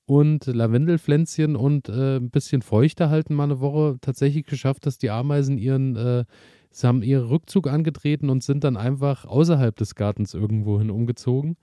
und 0.06 0.48
Lavendelpflänzchen 0.48 1.56
und, 1.56 1.90
äh, 1.90 2.18
'n 2.18 2.30
bisschen 2.32 2.62
feuchter 2.64 3.10
halten 3.10 3.36
mal 3.36 3.48
'ne 3.48 3.60
Woche 3.62 3.98
tatsächlich 4.02 4.46
geschafft, 4.46 4.86
dass 4.88 4.98
die 5.00 5.12
Ameisen 5.12 5.58
ihren, 5.60 5.96
äh 5.98 6.26
sie 6.72 6.88
haben 6.88 7.04
ihren 7.04 7.26
Rückzug 7.28 7.68
angetreten 7.68 8.30
und 8.30 8.44
sind 8.44 8.64
dann 8.64 8.78
einfach 8.78 9.26
außerhalb 9.26 9.76
des 9.78 9.96
Gartens 9.96 10.34
irgendwohin 10.36 10.92
umgezogen. 10.92 11.58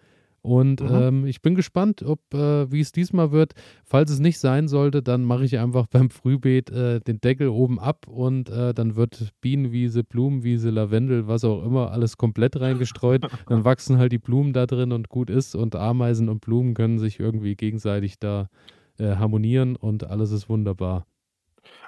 Und, 0.46 0.80
Mhm. 0.80 1.02
ähm, 1.06 1.26
ich 1.26 1.42
bin 1.42 1.56
gespannt, 1.56 2.02
ob 2.04 2.20
äh, 2.32 2.70
wie 2.70 2.80
es 2.80 2.92
diesmal 2.92 3.32
wird. 3.32 3.54
Falls 3.84 4.10
es 4.12 4.20
nicht 4.20 4.38
sein 4.38 4.68
sollte, 4.68 5.02
dann 5.02 5.24
mache 5.24 5.44
ich 5.44 5.58
einfach 5.58 5.86
beim 5.90 6.08
Frühbeet, 6.10 6.70
äh, 6.70 7.00
den 7.00 7.20
Deckel 7.20 7.48
oben 7.48 7.80
ab 7.80 8.06
und, 8.06 8.48
äh, 8.48 8.72
dann 8.72 8.94
wird 8.94 9.32
Bienenwiese, 9.40 10.04
Blumenwiese, 10.04 10.70
Lavendel, 10.70 11.26
was 11.26 11.42
auch 11.44 11.64
immer, 11.64 11.90
alles 11.90 12.16
komplett 12.16 12.60
reingestreut. 12.60 13.22
Dann 13.48 13.64
wachsen 13.64 13.98
halt 13.98 14.12
die 14.12 14.18
Blumen 14.18 14.52
da 14.52 14.66
drin 14.66 14.92
und 14.92 15.08
gut 15.08 15.30
ist 15.30 15.56
und 15.56 15.74
Ameisen 15.74 16.28
und 16.28 16.40
Blumen 16.40 16.74
können 16.74 16.98
sich 17.00 17.18
irgendwie 17.18 17.56
gegenseitig 17.56 18.18
da, 18.20 18.48
äh, 18.98 19.16
harmonieren 19.16 19.74
und 19.76 20.04
alles 20.04 20.30
ist 20.30 20.48
wunderbar. 20.48 21.06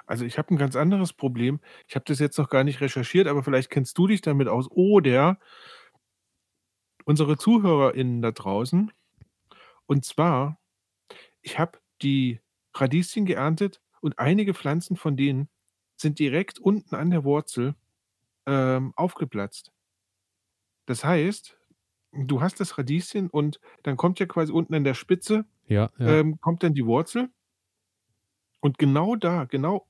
Also, 0.05 0.25
ich 0.25 0.37
habe 0.37 0.53
'n 0.53 0.57
ganz 0.57 0.75
anderes 0.75 1.13
Problem. 1.13 1.59
Ich 1.87 1.95
habe 1.95 2.05
das 2.07 2.19
jetzt 2.19 2.37
noch 2.37 2.49
gar 2.49 2.63
nicht 2.63 2.81
recherchiert, 2.81 3.27
aber 3.27 3.43
vielleicht 3.43 3.69
kennst 3.69 3.97
du 3.97 4.07
dich 4.07 4.21
damit 4.21 4.47
aus 4.47 4.67
oder 4.71 5.39
unsere 7.09 7.37
ZuhörerInnen 7.37 8.21
da 8.21 8.31
draußen. 8.31 8.91
Und 9.87 10.05
zwar 10.05 10.59
ich 11.41 11.59
habe 11.59 11.79
die 12.01 12.41
Radieschen 12.75 13.25
geerntet 13.25 13.81
und 14.01 14.19
einige 14.19 14.53
Pflanzen 14.53 14.97
von 14.97 15.17
denen 15.17 15.49
sind 15.97 16.19
direkt 16.19 16.59
unten 16.59 16.95
an 16.95 17.11
der 17.11 17.23
Wurzel, 17.25 17.75
ähm, 18.47 18.93
aufgeplatzt. 18.95 19.71
Das 20.87 21.03
heißt, 21.03 21.57
du 22.13 22.41
hast 22.41 22.59
das 22.59 22.77
Radieschen 22.77 23.29
und 23.29 23.59
dann 23.83 23.97
kommt 23.97 24.19
ja 24.19 24.25
quasi 24.25 24.51
unten 24.51 24.73
an 24.75 24.83
der 24.83 24.93
Spitze 24.95 25.45
Ja, 25.67 25.89
ja. 25.99 26.19
ähm, 26.21 26.39
kommt 26.41 26.63
dann 26.63 26.73
die 26.73 26.85
Wurzel. 26.85 27.29
Und 28.61 28.77
genau 28.77 29.15
da, 29.15 29.45
genau 29.45 29.87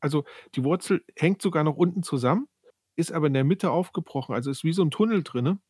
also 0.00 0.24
die 0.54 0.64
Wurzel 0.64 1.04
hängt 1.16 1.42
sogar 1.42 1.64
noch 1.64 1.76
unten 1.76 2.02
zusammen, 2.02 2.48
ist 2.96 3.12
aber 3.12 3.28
in 3.28 3.34
der 3.34 3.44
Mitte 3.44 3.70
aufgebrochen, 3.70 4.34
also 4.34 4.50
ist 4.50 4.64
wie 4.64 4.72
so 4.72 4.82
'n 4.82 4.90
Tunnel 4.92 5.22
drinne. 5.24 5.60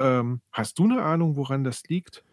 Ähm, 0.00 0.40
hast 0.52 0.78
du 0.80 0.86
'ne 0.86 1.02
Ahnung, 1.02 1.36
woran 1.36 1.62
das 1.64 1.84
liegt? 1.88 2.24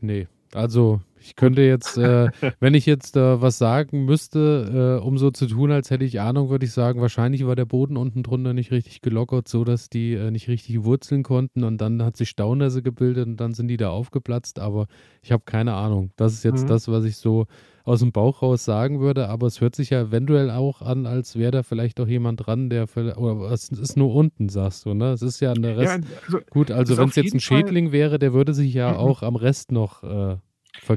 Ne, 0.00 0.28
also 0.54 1.00
ich 1.20 1.34
könnte 1.36 1.62
jetzt, 1.62 1.96
äh, 1.96 2.28
wenn 2.60 2.74
ich 2.74 2.86
jetzt, 2.86 3.16
äh, 3.16 3.40
was 3.40 3.58
sagen 3.58 4.04
müsste, 4.04 4.98
äh, 5.02 5.04
um 5.04 5.18
so 5.18 5.30
zu 5.30 5.46
tun, 5.46 5.70
als 5.72 5.90
hätte 5.90 6.04
ich 6.04 6.20
Ahnung, 6.20 6.50
würde 6.50 6.66
ich 6.66 6.72
sagen, 6.72 7.00
wahrscheinlich 7.00 7.46
war 7.46 7.56
der 7.56 7.64
Boden 7.64 7.96
unten 7.96 8.22
drunter 8.22 8.52
nicht 8.52 8.70
richtig 8.70 9.00
gelockert, 9.00 9.48
sodass 9.48 9.88
die, 9.88 10.12
äh, 10.14 10.30
nicht 10.30 10.48
richtig 10.48 10.84
wurzeln 10.84 11.22
konnten 11.22 11.64
und 11.64 11.78
dann 11.80 12.02
hat 12.02 12.16
sich 12.16 12.28
Staunässe 12.30 12.82
gebildet 12.82 13.26
und 13.26 13.36
dann 13.38 13.54
sind 13.54 13.68
die 13.68 13.76
da 13.76 13.90
aufgeplatzt, 13.90 14.58
aber 14.60 14.86
ich 15.22 15.32
habe 15.32 15.42
keine 15.44 15.74
Ahnung. 15.74 16.10
Das 16.16 16.32
ist 16.34 16.44
jetzt 16.44 16.70
Mhm. 16.70 16.70
das, 16.70 16.86
was 16.88 17.04
ich 17.04 17.16
so 17.16 17.46
aus'm 17.86 18.12
Bauch 18.12 18.42
raus 18.42 18.64
sagen 18.64 19.00
würde, 19.00 19.28
aber 19.28 19.46
es 19.46 19.60
hört 19.60 19.76
sich 19.76 19.90
ja 19.90 20.00
eventuell 20.02 20.50
auch 20.50 20.82
an, 20.82 21.06
als 21.06 21.36
wäre 21.36 21.52
da 21.52 21.62
vielleicht 21.62 22.00
auch 22.00 22.08
jemand 22.08 22.46
dran, 22.46 22.70
der 22.70 22.86
viellei 22.88 23.14
oder 23.16 23.50
es 23.52 23.68
ist 23.70 23.96
nur 23.96 24.14
unten, 24.14 24.48
sagst 24.48 24.86
du, 24.86 24.94
ne? 24.94 25.12
Es 25.12 25.22
ist 25.22 25.40
ja 25.40 25.52
an 25.52 25.62
der 25.62 25.76
Ja, 25.80 25.96
Rest 25.96 26.02
also 26.22 26.40
gut, 26.50 26.70
also 26.70 26.96
ist 26.96 26.98
wenn's 26.98 27.16
auf 27.16 27.16
jetzt 27.16 27.34
jeden 27.34 27.34
'n 27.34 27.40
Fall 27.40 27.76
Schädling 27.80 27.92
wäre, 27.92 28.18
der 28.18 28.32
würde 28.34 28.54
sich 28.54 28.74
ja 28.74 28.94
Mhm. 28.94 28.96
auch 28.96 29.22
am 29.22 29.36
Rest 29.36 29.72
noch, 29.72 30.02
äh, 30.04 30.38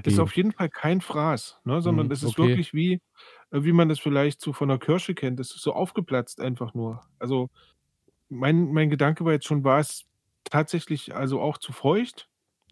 Ist 0.06 0.20
vergehen. 0.20 0.20
auf 0.20 0.36
jeden 0.36 0.52
Fall 0.54 0.70
kein 0.70 1.02
Fraß, 1.02 1.60
ne, 1.66 1.82
sondern 1.82 2.08
Mhm, 2.08 2.10
das 2.10 2.24
ist 2.24 2.38
okay. 2.38 2.60
wirklich 2.60 2.74
wie 2.74 2.94
äh, 3.52 3.64
wie 3.64 3.74
man 3.74 3.90
das 3.90 4.00
vielleicht 4.00 4.40
so 4.42 4.54
von 4.54 4.68
'ner 4.70 4.78
Kirsche 4.80 5.14
kennt. 5.14 5.40
Das 5.40 5.52
ist 5.52 5.62
so 5.62 5.74
aufgeplatzt 5.74 6.40
einfach 6.40 6.74
nur. 6.74 7.02
Also, 7.20 7.50
mein 8.30 8.72
mein 8.74 8.90
Gedanke 8.92 9.26
war 9.26 9.34
jetzt 9.34 9.48
schon, 9.48 9.64
war 9.66 9.80
es 9.80 10.06
tatsächlich 10.46 11.16
also 11.16 11.42
auch 11.42 11.58
zu 11.60 11.74
feucht 11.74 12.28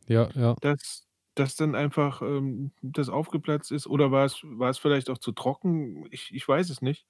Ja, 0.07 0.29
ja. 0.36 0.57
dass 0.63 1.06
dass 1.39 1.56
dann 1.56 1.75
einfach, 1.75 2.22
ähm, 2.22 2.72
das 2.82 3.10
aufgeplatzt 3.10 3.72
ist 3.72 3.88
oder 3.88 4.12
war 4.12 4.25
es 4.25 4.41
war 4.44 4.70
es 4.70 4.77
vielleicht 4.79 5.10
auch 5.10 5.17
zu 5.20 5.32
trocken? 5.34 6.08
Ich 6.12 6.32
ich 6.34 6.48
weiß 6.48 6.70
es 6.70 6.82
nicht. 6.82 7.06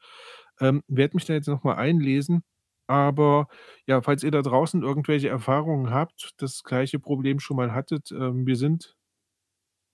Ähm, 0.60 0.84
werde 0.88 1.15
mich 1.17 1.25
da 1.25 1.34
jetzt 1.34 1.48
noch 1.48 1.63
mal 1.63 1.75
einlesen, 1.75 2.43
aber 2.88 3.48
ja, 3.88 4.01
falls 4.01 4.24
ihr 4.24 4.31
da 4.31 4.41
draußen 4.41 4.84
irgendwelche 4.84 5.29
Erfahrungen 5.29 5.91
habt, 5.91 6.31
das 6.38 6.63
gleiche 6.63 7.00
Problem 7.00 7.39
schon 7.39 7.57
mal 7.57 7.74
hattet, 7.74 8.12
ähm, 8.12 8.46
wir 8.48 8.55
sind 8.57 8.96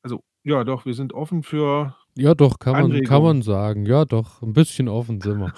also, 0.02 0.24
ja 0.44 0.63
doch, 0.63 0.86
wir 0.86 0.94
sind 0.94 1.13
offen 1.13 1.44
für 1.44 1.96
Ja 2.15 2.36
doch, 2.36 2.60
kann 2.60 2.89
man 2.89 3.01
kann 3.01 3.24
man 3.24 3.41
sagen. 3.41 3.88
Ja 3.88 4.05
doch, 4.05 4.43
'n 4.43 4.53
bisschen 4.53 4.88
offen 4.88 5.20
sind 5.20 5.39
wir. 5.39 5.51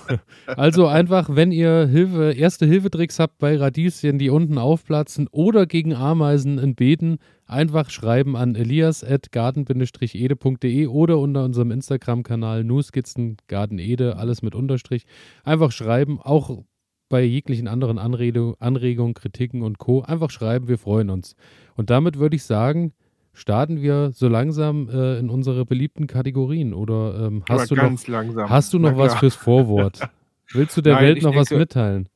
Also 0.47 0.87
einfach, 0.87 1.35
wenn 1.35 1.51
ihr 1.51 1.85
Hilfe 1.87 2.31
Erste-Hilfe-Tricks 2.31 3.19
habt 3.19 3.39
bei 3.39 3.57
Radieschen, 3.57 4.19
die 4.19 4.29
unten 4.29 4.57
aufplatzen 4.57 5.27
oder 5.31 5.65
gegen 5.65 5.93
Ameisen 5.93 6.57
in 6.57 6.75
Beeten, 6.75 7.17
einfach 7.45 7.89
schreiben 7.89 8.37
an 8.37 8.55
elias@garten-ede.de 8.55 10.87
oder 10.87 11.19
unter 11.19 11.43
unserem 11.43 11.71
Instagram-Kanal 11.71 12.63
Nuskizzen 12.63 13.35
Gartenede, 13.47 14.15
alles 14.15 14.41
mit 14.41 14.55
Unterstrich. 14.55 15.03
Einfach 15.43 15.73
schreiben, 15.73 16.21
auch 16.21 16.63
bei 17.09 17.21
jeglichen 17.21 17.67
anderen 17.67 17.99
Anredo 17.99 18.55
Anregungen, 18.59 19.13
Kritiken 19.13 19.61
und 19.61 19.77
Co. 19.77 20.03
Einfach 20.03 20.31
schreiben, 20.31 20.69
wir 20.69 20.77
freuen 20.77 21.09
uns. 21.09 21.35
Und 21.75 21.89
damit 21.89 22.17
würde 22.17 22.37
ich 22.37 22.43
sagen, 22.43 22.93
starten 23.35 23.81
wir 23.81 24.11
so 24.11 24.27
langsam, 24.27 24.89
äh, 24.89 25.19
in 25.19 25.29
unsere 25.29 25.65
beliebten 25.65 26.07
Kategorien 26.07 26.73
oder, 26.73 27.27
ähm, 27.27 27.43
hast 27.47 27.69
du 27.69 27.75
noch 27.75 28.07
langsam. 28.07 28.49
hast 28.49 28.73
du 28.73 28.79
noch 28.79 28.97
was 28.97 29.15
fürs 29.15 29.35
Vorwort? 29.35 29.99
Willst 30.53 30.75
du 30.77 30.81
der 30.81 30.95
Nein, 30.95 31.03
Welt 31.03 31.21
noch 31.23 31.35
was 31.35 31.49
denke 31.49 31.59
mitteilen? 31.59 32.09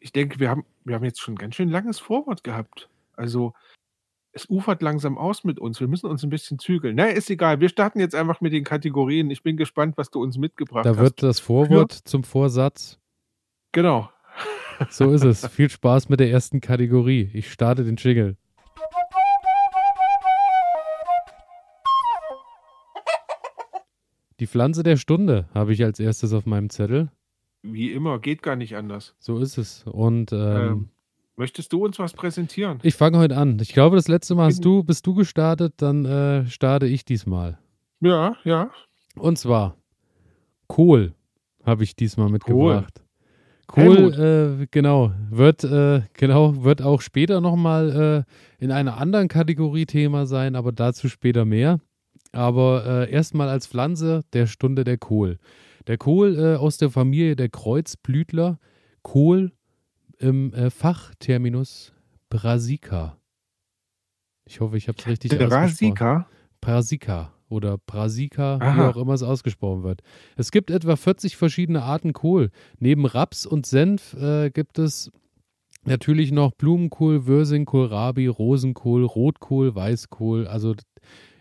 ich 0.00 0.12
denke, 0.12 0.38
wir 0.40 0.50
haben 0.50 0.64
wir 0.84 0.94
haben 0.94 1.04
jetzt 1.04 1.20
schon 1.20 1.34
'n 1.34 1.38
ganz 1.38 1.54
schön 1.56 1.68
langes 1.68 1.98
Vorwort 1.98 2.44
gehabt. 2.44 2.88
Also, 3.16 3.54
es 4.32 4.48
ufert 4.50 4.82
langsam 4.82 5.18
aus 5.18 5.44
mit 5.44 5.58
uns. 5.58 5.80
Wir 5.80 5.88
müssen 5.88 6.06
uns 6.08 6.22
'n 6.22 6.30
bisschen 6.30 6.58
zügeln. 6.58 6.94
Na 6.96 7.06
ja, 7.08 7.12
ist 7.12 7.30
egal. 7.30 7.60
Wir 7.60 7.68
starten 7.68 7.98
jetzt 8.00 8.14
einfach 8.14 8.40
mit 8.40 8.52
den 8.52 8.64
Kategorien. 8.64 9.30
Ich 9.30 9.42
bin 9.42 9.56
gespannt, 9.56 9.96
was 9.98 10.10
du 10.10 10.22
uns 10.22 10.36
mitgebracht 10.38 10.86
Da 10.86 10.96
wird 10.98 11.14
hast. 11.18 11.22
das 11.22 11.40
Für 11.40 11.46
Vorwort 11.46 11.92
zum 11.92 12.22
Vorsatz. 12.24 12.98
Genau. 13.72 14.10
So 14.90 15.10
ist 15.12 15.24
es. 15.24 15.46
Viel 15.48 15.70
Spaß 15.70 16.08
mit 16.08 16.20
der 16.20 16.30
ersten 16.30 16.60
Kategorie. 16.60 17.30
Ich 17.32 17.50
starte 17.50 17.82
den 17.84 17.96
Jingle. 17.96 18.36
Die 24.40 24.46
Pflanze 24.46 24.82
der 24.82 24.96
Stunde 24.96 25.46
habe 25.54 25.72
ich 25.72 25.82
als 25.82 25.98
Erstes 25.98 26.32
auf 26.32 26.44
meinem 26.46 26.68
Zettel. 26.70 27.10
Wie 27.62 27.92
immer, 27.92 28.18
geht 28.18 28.42
gar 28.42 28.56
nicht 28.56 28.76
anders. 28.76 29.14
So 29.18 29.38
ist 29.38 29.56
es. 29.58 29.84
Und, 29.86 30.32
ähm 30.32 30.38
Ähm, 30.38 30.88
möchtest 31.36 31.72
du 31.72 31.84
uns 31.84 31.98
was 31.98 32.12
präsentieren? 32.12 32.78
Ich 32.82 32.94
fange 32.94 33.18
heute 33.18 33.36
an. 33.36 33.58
Ich 33.60 33.72
glaube, 33.72 33.96
das 33.96 34.08
letzte 34.08 34.34
Mal 34.34 34.46
hast 34.46 34.64
du 34.64 34.82
bist 34.84 35.06
du 35.06 35.14
gestartet, 35.14 35.74
dann, 35.78 36.04
äh, 36.04 36.46
starte 36.46 36.86
ich 36.86 37.04
diesmal. 37.04 37.58
Ja, 38.00 38.36
ja. 38.44 38.70
Und 39.16 39.38
zwar 39.38 39.76
Kohl 40.68 41.14
habe 41.64 41.82
ich 41.84 41.96
diesmal 41.96 42.26
Kohl. 42.26 42.32
mitgebracht. 42.34 43.02
Helmut. 43.72 44.14
Kohl, 44.14 44.60
äh, 44.62 44.66
genau, 44.70 45.12
wird, 45.30 45.64
äh 45.64 46.02
genau, 46.12 46.62
wird 46.62 46.82
auch 46.82 47.00
später 47.00 47.40
noch 47.40 47.56
mal, 47.56 48.24
äh, 48.60 48.62
in 48.62 48.70
einer 48.70 48.98
anderen 48.98 49.28
Kategorie 49.28 49.86
Thema 49.86 50.26
sein, 50.26 50.54
aber 50.54 50.70
dazu 50.72 51.08
später 51.08 51.44
mehr. 51.44 51.80
Aber, 52.32 52.84
äh, 52.86 53.10
erst 53.10 53.34
mal 53.34 53.48
als 53.48 53.66
Pflanze 53.66 54.24
der 54.32 54.46
Stunde 54.46 54.84
der 54.84 54.98
Kohl. 54.98 55.38
Der 55.86 55.98
Kohl, 55.98 56.36
äh, 56.38 56.56
aus 56.56 56.78
der 56.78 56.90
Familie 56.90 57.36
der 57.36 57.48
Kreuzblütler. 57.48 58.58
Kohl 59.02 59.52
im, 60.18 60.52
äh, 60.52 60.70
Fachterminus 60.70 61.92
Brassica. 62.28 63.18
Ich 64.44 64.60
hoffe, 64.60 64.76
ich 64.76 64.88
habe 64.88 64.98
es 64.98 65.06
richtig 65.06 65.32
ausgesprochen. 65.32 65.60
Brassica? 65.60 66.28
Brassica 66.60 67.32
oder 67.48 67.78
Brassica, 67.78 68.58
wie 68.60 68.64
Aha. 68.64 68.90
auch 68.90 68.96
immer 68.96 69.14
es 69.14 69.22
ausgesprochen 69.22 69.82
wird. 69.82 70.02
Es 70.36 70.50
gibt 70.50 70.70
etwa 70.70 70.96
40 70.96 71.36
verschiedene 71.36 71.82
Arten 71.82 72.12
Kohl. 72.12 72.50
Neben 72.78 73.06
Raps 73.06 73.46
und 73.46 73.66
Senf, 73.66 74.14
äh, 74.14 74.50
gibt 74.50 74.78
es 74.78 75.10
natürlich 75.84 76.32
noch 76.32 76.52
Blumenkohl, 76.52 77.26
Würsing, 77.26 77.64
Kohlrabi, 77.64 78.26
Rosenkohl, 78.26 79.04
Rotkohl, 79.04 79.74
Weißkohl. 79.74 80.46
Also 80.48 80.74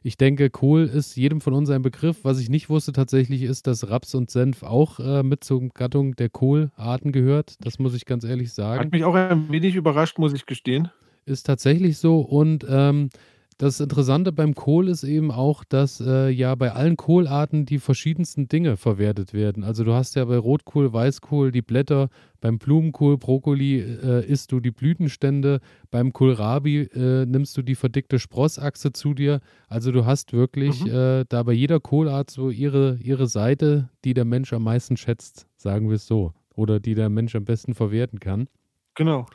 ich 0.05 0.17
denke, 0.17 0.51
Kohl 0.51 0.83
ist 0.83 1.15
jedem 1.15 1.41
von 1.41 1.53
uns 1.53 1.71
ein 1.71 1.81
Begriff. 1.81 2.17
Was 2.21 2.39
ich 2.39 2.47
nicht 2.47 2.69
wusste 2.69 2.91
tatsächlich 2.91 3.41
ist, 3.41 3.65
dass 3.65 3.89
Raps 3.89 4.13
und 4.13 4.29
Senf 4.29 4.61
auch, 4.61 4.99
äh, 4.99 5.23
mit 5.23 5.43
zur 5.43 5.67
Gattung 5.69 6.15
der 6.15 6.29
Kohlarten 6.29 7.11
gehört. 7.11 7.55
Das 7.65 7.79
muss 7.79 7.95
ich 7.95 8.05
ganz 8.05 8.23
ehrlich 8.23 8.49
Hat 8.49 8.55
sagen. 8.55 8.89
mich 8.91 9.03
auch 9.03 9.15
ein 9.15 9.49
wenig 9.49 9.73
überrascht, 9.73 10.19
muss 10.19 10.31
ich 10.33 10.45
gestehen. 10.45 10.89
Ist 11.25 11.47
tatsächlich 11.47 11.97
so 11.97 12.19
und, 12.19 12.67
ähm, 12.69 13.09
das 13.57 13.79
Interessante 13.79 14.31
beim 14.33 14.53
Kohl 14.53 14.89
ist 14.89 15.03
eben 15.03 15.31
auch, 15.31 15.63
dass, 15.63 16.01
äh, 16.01 16.29
ja 16.29 16.55
bei 16.55 16.73
allen 16.73 16.97
Kohlarten 16.97 17.65
die 17.65 17.79
verschiedensten 17.79 18.47
Dinge 18.49 18.75
verwertet 18.75 19.33
werden. 19.33 19.63
Also, 19.63 19.83
du 19.83 19.93
hast 19.93 20.15
ja 20.15 20.25
bei 20.25 20.37
Rotkohl, 20.37 20.91
Weißkohl 20.91 21.51
die 21.51 21.61
Blätter, 21.61 22.09
beim 22.41 22.57
Blumenkohl, 22.59 23.17
Brokkoli, 23.17 23.79
äh, 23.79 24.25
isst 24.25 24.51
du 24.51 24.59
die 24.59 24.71
Blütenstände, 24.71 25.61
beim 25.89 26.11
Kohlrabi, 26.11 26.81
äh, 26.93 27.25
nimmst 27.25 27.55
du 27.57 27.61
die 27.61 27.75
verdickte 27.75 28.19
Sprossachse 28.19 28.91
zu 28.91 29.13
dir. 29.13 29.39
Also, 29.69 29.91
du 29.91 30.05
hast 30.05 30.33
wirklich, 30.33 30.83
Mhm. 30.83 30.91
äh, 30.91 31.25
da 31.29 31.43
bei 31.43 31.53
jeder 31.53 31.79
Kohlart 31.79 32.29
so 32.31 32.49
ihre 32.49 32.97
ihre 33.01 33.27
Seite, 33.27 33.89
die 34.03 34.13
der 34.13 34.25
Mensch 34.25 34.51
am 34.53 34.63
meisten 34.63 34.97
schätzt, 34.97 35.47
sagen 35.57 35.89
wir's 35.89 36.07
so, 36.07 36.33
oder 36.55 36.79
die 36.81 36.93
der 36.95 37.09
Mensch 37.09 37.35
am 37.35 37.45
besten 37.45 37.73
verwerten 37.73 38.19
kann. 38.19 38.47
Genau. 38.95 39.25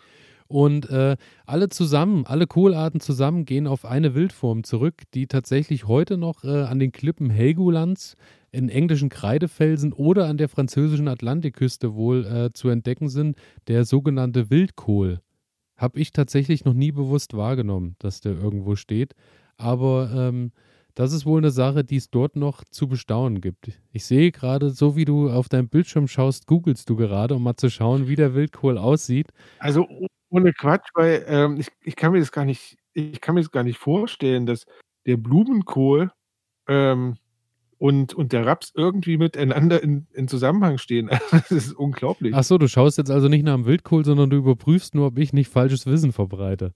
Und, 0.50 0.90
äh, 0.90 1.16
alle 1.47 1.69
zusammen 1.69 2.26
alle 2.26 2.49
Kohlarten 2.49 2.99
zusammen 2.99 3.45
gehen 3.45 3.69
auf 3.69 3.85
eine 3.85 4.16
Wildform 4.16 4.64
zurück, 4.64 5.02
die 5.14 5.28
tatsächlich 5.28 5.87
heute 5.87 6.16
noch, 6.19 6.42
äh, 6.42 6.62
an 6.64 6.80
den 6.80 6.90
Klippen 6.90 7.30
Helgolands, 7.30 8.16
in 8.50 8.69
englischen 8.69 9.11
Kreidefelsen 9.11 9.92
oder 9.92 10.26
an 10.26 10.38
der 10.38 10.49
französischen 10.49 11.07
Atlantikküste 11.07 11.95
wohl, 11.95 12.26
äh, 12.26 12.52
zu 12.52 12.69
entdecken 12.69 13.09
sind, 13.09 13.37
der 13.69 13.85
sogenannte 13.85 14.50
Wildkohl. 14.50 15.21
Habe 15.76 16.00
ich 16.00 16.12
tatsächlich 16.12 16.64
noch 16.64 16.75
nie 16.75 16.92
bewusst 16.92 17.35
wahrgenommen, 17.37 17.97
dass 18.00 18.21
der 18.21 18.33
irgendwo 18.33 18.76
steht. 18.76 19.14
Aber, 19.59 20.11
ähm, 20.14 20.52
das 20.97 21.12
ist 21.12 21.26
wohl 21.26 21.40
'ne 21.42 21.50
Sache, 21.52 21.85
die 21.85 21.97
es 21.97 22.11
dort 22.11 22.37
noch 22.37 22.64
zu 22.71 22.88
bestaunen 22.88 23.40
gibt. 23.40 23.71
Ich 23.92 24.04
sehe 24.07 24.33
grade, 24.33 24.71
so 24.71 24.97
wie 24.97 25.04
du 25.07 25.30
auf 25.30 25.49
deinem 25.49 25.69
Bildschirm 25.69 26.09
schaust, 26.09 26.47
googelst 26.47 26.90
du 26.90 26.97
gerade, 26.97 27.37
um 27.37 27.42
mal 27.45 27.57
zu 27.57 27.71
schauen, 27.71 28.09
wie 28.09 28.16
der 28.16 28.35
Wildkohl 28.35 28.78
aussieht. 28.78 29.28
Also, 29.59 29.87
ohne 30.31 30.53
Quatsch, 30.53 30.89
weil, 30.95 31.25
ähm, 31.29 31.59
ich 31.59 31.69
ich 31.83 31.97
kann 31.97 32.13
mir 32.13 32.21
das 32.21 32.33
gar 32.33 32.45
nicht 32.45 32.79
ich 32.93 33.21
kann 33.21 33.35
mir 33.35 33.43
das 33.43 33.51
gar 33.51 33.63
nicht 33.63 33.79
vorstellen, 33.79 34.47
dass 34.47 34.67
der 35.07 35.17
Blumenkohl, 35.17 36.11
ähm, 36.69 37.17
und 37.79 38.15
und 38.15 38.33
der 38.33 38.47
Raps 38.47 38.73
irgendwie 38.75 39.17
miteinander 39.17 39.83
in 39.83 40.07
in 40.13 40.29
Zusammenhang 40.29 40.79
stehen. 40.79 41.11
Das 41.33 41.51
ist 41.51 41.73
unglaublich. 41.73 42.35
Ach 42.35 42.45
so, 42.45 42.59
du 42.59 42.69
schaust 42.69 42.99
jetzt 42.99 43.11
also 43.11 43.29
nicht 43.29 43.45
nach 43.45 43.55
dem 43.55 43.67
Wildkohl, 43.67 44.05
sondern 44.05 44.31
du 44.31 44.37
überprüfst 44.37 44.95
nur, 44.95 45.07
ob 45.07 45.19
ich 45.19 45.33
nicht 45.33 45.51
falsches 45.51 45.87
Wissen 45.87 46.13
verbreite. 46.13 46.75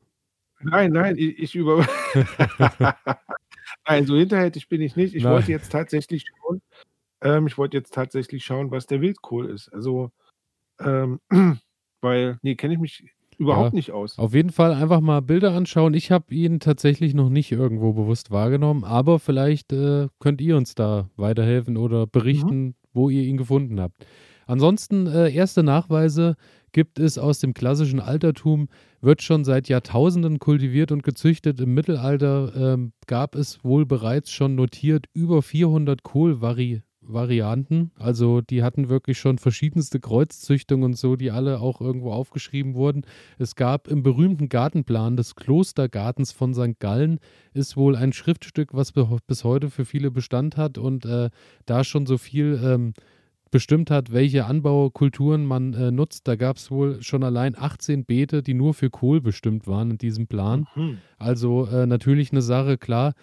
Nein, 0.60 0.92
nein, 0.92 1.16
i 1.18 1.30
ich 1.30 1.54
über 1.54 1.86
Nein, 3.86 4.06
so 4.06 4.16
hinterhältig 4.16 4.68
bin 4.68 4.80
ich 4.80 4.96
nicht. 4.96 5.14
Ich 5.14 5.24
Nein. 5.24 5.32
wollte 5.34 5.52
jetzt 5.52 5.70
tatsächlich 5.70 6.24
schauen 6.26 6.62
ähm, 7.24 7.46
ich 7.46 7.58
wollte 7.58 7.76
jetzt 7.76 7.94
tatsächlich 7.94 8.44
schauen, 8.44 8.70
was 8.70 8.86
der 8.86 9.00
Wildkohl 9.00 9.50
ist. 9.50 9.70
Also, 9.72 10.12
ähm, 10.80 11.20
weil, 12.02 12.38
nee, 12.42 12.56
kenne 12.56 12.74
ich 12.74 12.80
mich 12.80 13.13
überhaupt 13.38 13.72
ja, 13.72 13.76
nicht 13.76 13.90
aus. 13.92 14.18
Auf 14.18 14.34
jeden 14.34 14.50
Fall 14.50 14.72
einfach 14.72 15.00
mal 15.00 15.20
Bilder 15.20 15.52
anschauen. 15.52 15.94
Ich 15.94 16.10
habe 16.10 16.34
ihn 16.34 16.60
tatsächlich 16.60 17.14
noch 17.14 17.28
nicht 17.28 17.52
irgendwo 17.52 17.92
bewusst 17.92 18.30
wahrgenommen, 18.30 18.84
aber 18.84 19.18
vielleicht 19.18 19.72
äh, 19.72 20.08
könnt 20.20 20.40
ihr 20.40 20.56
uns 20.56 20.74
da 20.74 21.08
weiterhelfen 21.16 21.76
oder 21.76 22.06
berichten, 22.06 22.64
mhm. 22.64 22.74
wo 22.92 23.10
ihr 23.10 23.22
ihn 23.22 23.36
gefunden 23.36 23.80
habt. 23.80 24.06
Ansonsten 24.46 25.06
äh, 25.06 25.30
erste 25.32 25.62
Nachweise 25.62 26.36
gibt 26.72 26.98
es 26.98 27.18
aus 27.18 27.38
dem 27.38 27.54
klassischen 27.54 28.00
Altertum, 28.00 28.68
wird 29.00 29.22
schon 29.22 29.44
seit 29.44 29.68
Jahrtausenden 29.68 30.38
kultiviert 30.38 30.92
und 30.92 31.02
gezüchtet. 31.02 31.60
Im 31.60 31.72
Mittelalter 31.74 32.74
äh, 32.74 32.90
gab 33.06 33.36
es 33.36 33.62
wohl 33.64 33.86
bereits 33.86 34.30
schon 34.30 34.54
notiert 34.54 35.06
über 35.14 35.40
400 35.40 36.02
Kohlvarianten. 36.02 36.84
Varianten. 37.06 37.90
Also 37.98 38.40
die 38.40 38.62
hatten 38.62 38.88
wirklich 38.88 39.18
schon 39.18 39.38
verschiedenste 39.38 40.00
Kreuzzüchtungen 40.00 40.84
und 40.84 40.98
so, 40.98 41.16
die 41.16 41.30
alle 41.30 41.60
auch 41.60 41.80
irgendwo 41.80 42.12
aufgeschrieben 42.12 42.74
wurden. 42.74 43.02
Es 43.38 43.54
gab 43.54 43.88
im 43.88 44.02
berühmten 44.02 44.48
Gartenplan 44.48 45.16
des 45.16 45.34
Klostergartens 45.34 46.32
von 46.32 46.54
St. 46.54 46.78
Gallen 46.78 47.18
ist 47.52 47.76
wohl 47.76 47.96
ein 47.96 48.12
Schriftstück, 48.12 48.74
was 48.74 48.92
bis 49.26 49.44
heute 49.44 49.70
für 49.70 49.84
viele 49.84 50.10
Bestand 50.10 50.56
hat 50.56 50.78
und 50.78 51.04
äh, 51.04 51.30
da 51.66 51.84
schon 51.84 52.06
so 52.06 52.18
viel 52.18 52.60
ähm, 52.62 52.94
bestimmt 53.54 53.88
hat, 53.92 54.12
welche 54.12 54.46
Anbaukulturen 54.46 55.46
man 55.46 55.74
äh, 55.74 55.92
nutzt. 55.92 56.26
Da 56.26 56.34
gab 56.34 56.56
es 56.56 56.72
wohl 56.72 57.00
schon 57.02 57.22
allein 57.22 57.56
18 57.56 58.04
Beete, 58.04 58.42
die 58.42 58.52
nur 58.52 58.74
für 58.74 58.90
Kohl 58.90 59.20
bestimmt 59.20 59.68
waren 59.68 59.92
in 59.92 59.98
diesem 59.98 60.26
Plan. 60.26 60.66
Mhm. 60.74 60.98
Also 61.18 61.66
äh, 61.66 61.86
natürlich 61.86 62.32
eine 62.32 62.42
Sache, 62.42 62.78
klar, 62.78 63.14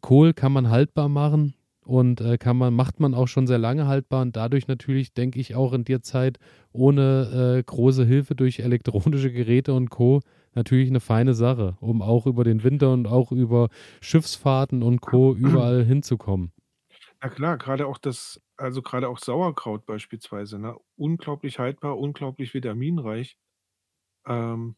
Kohl 0.00 0.32
kann 0.32 0.50
man 0.50 0.68
haltbar 0.68 1.08
machen, 1.08 1.54
und 1.84 2.20
äh, 2.20 2.38
kann 2.38 2.56
man, 2.56 2.74
macht 2.74 3.00
man 3.00 3.14
auch 3.14 3.28
schon 3.28 3.46
sehr 3.46 3.58
lange 3.58 3.86
haltbar 3.86 4.22
und 4.22 4.36
dadurch 4.36 4.68
natürlich, 4.68 5.14
denke 5.14 5.40
ich, 5.40 5.54
auch 5.54 5.72
in 5.72 5.84
der 5.84 6.02
Zeit 6.02 6.38
ohne 6.72 7.56
äh, 7.58 7.62
große 7.62 8.04
Hilfe 8.04 8.34
durch 8.34 8.60
elektronische 8.60 9.32
Geräte 9.32 9.74
und 9.74 9.90
Co. 9.90 10.20
natürlich 10.54 10.88
eine 10.88 11.00
feine 11.00 11.34
Sache, 11.34 11.76
um 11.80 12.02
auch 12.02 12.26
über 12.26 12.44
den 12.44 12.62
Winter 12.64 12.92
und 12.92 13.06
auch 13.06 13.32
über 13.32 13.68
Schiffsfahrten 14.00 14.82
und 14.82 15.00
Co. 15.00 15.34
überall 15.34 15.84
hinzukommen. 15.84 16.52
Na 17.22 17.28
klar, 17.28 17.56
gerade 17.58 17.86
auch 17.86 17.98
das, 17.98 18.40
also 18.56 18.82
gerade 18.82 19.08
auch 19.08 19.18
Sauerkraut 19.18 19.86
beispielsweise, 19.86 20.58
ne? 20.58 20.76
Unglaublich 20.96 21.58
haltbar, 21.58 21.98
unglaublich 21.98 22.52
vitaminreich. 22.54 23.38
Ähm, 24.26 24.76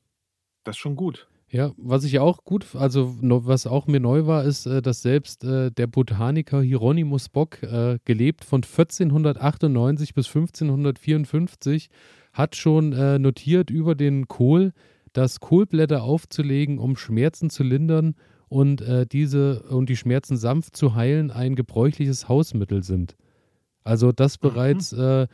das 0.65 0.77
ist 0.77 0.81
schon 0.81 0.97
gut. 0.97 1.29
Ja, 1.55 1.71
was 1.77 2.03
ich 2.03 2.19
auch 2.19 2.43
gut, 2.43 2.75
also 2.75 3.15
was 3.21 3.69
auch 3.69 3.87
mir 3.87 4.01
neu 4.01 4.27
war, 4.27 4.43
ist, 4.43 4.67
äh, 4.67 4.83
dass 4.83 5.03
selbst 5.03 5.45
äh, 5.45 5.71
der 5.71 5.87
Botaniker 5.87 6.61
Hieronymus 6.61 7.29
Bock, 7.29 7.63
äh, 7.63 8.01
gelebt 8.05 8.45
von 8.45 8.65
1498 8.65 10.15
bis 10.15 10.27
1554, 10.27 11.91
hat 12.33 12.57
schon 12.57 12.91
notiert 13.23 13.71
über 13.71 13.95
den 13.95 14.27
Kohl, 14.27 14.73
dass 15.13 15.39
Kohlblätter 15.39 16.03
aufzulegen, 16.03 16.81
um 16.81 16.97
Schmerzen 16.97 17.49
zu 17.49 17.63
lindern 17.63 18.17
und 18.49 18.83
diese 19.13 19.63
und 19.63 19.89
die 19.89 19.97
Schmerzen 19.97 20.37
sanft 20.37 20.77
zu 20.77 20.97
heilen, 20.97 21.31
ein 21.31 21.55
gebräuchliches 21.55 22.29
Hausmittel 22.29 22.83
sind. 22.83 23.15
Also 23.85 24.11
das 24.11 24.43
mhm. 24.43 24.49
bereits 24.49 24.91
mhm. 24.91 25.01
äh, 25.01 25.27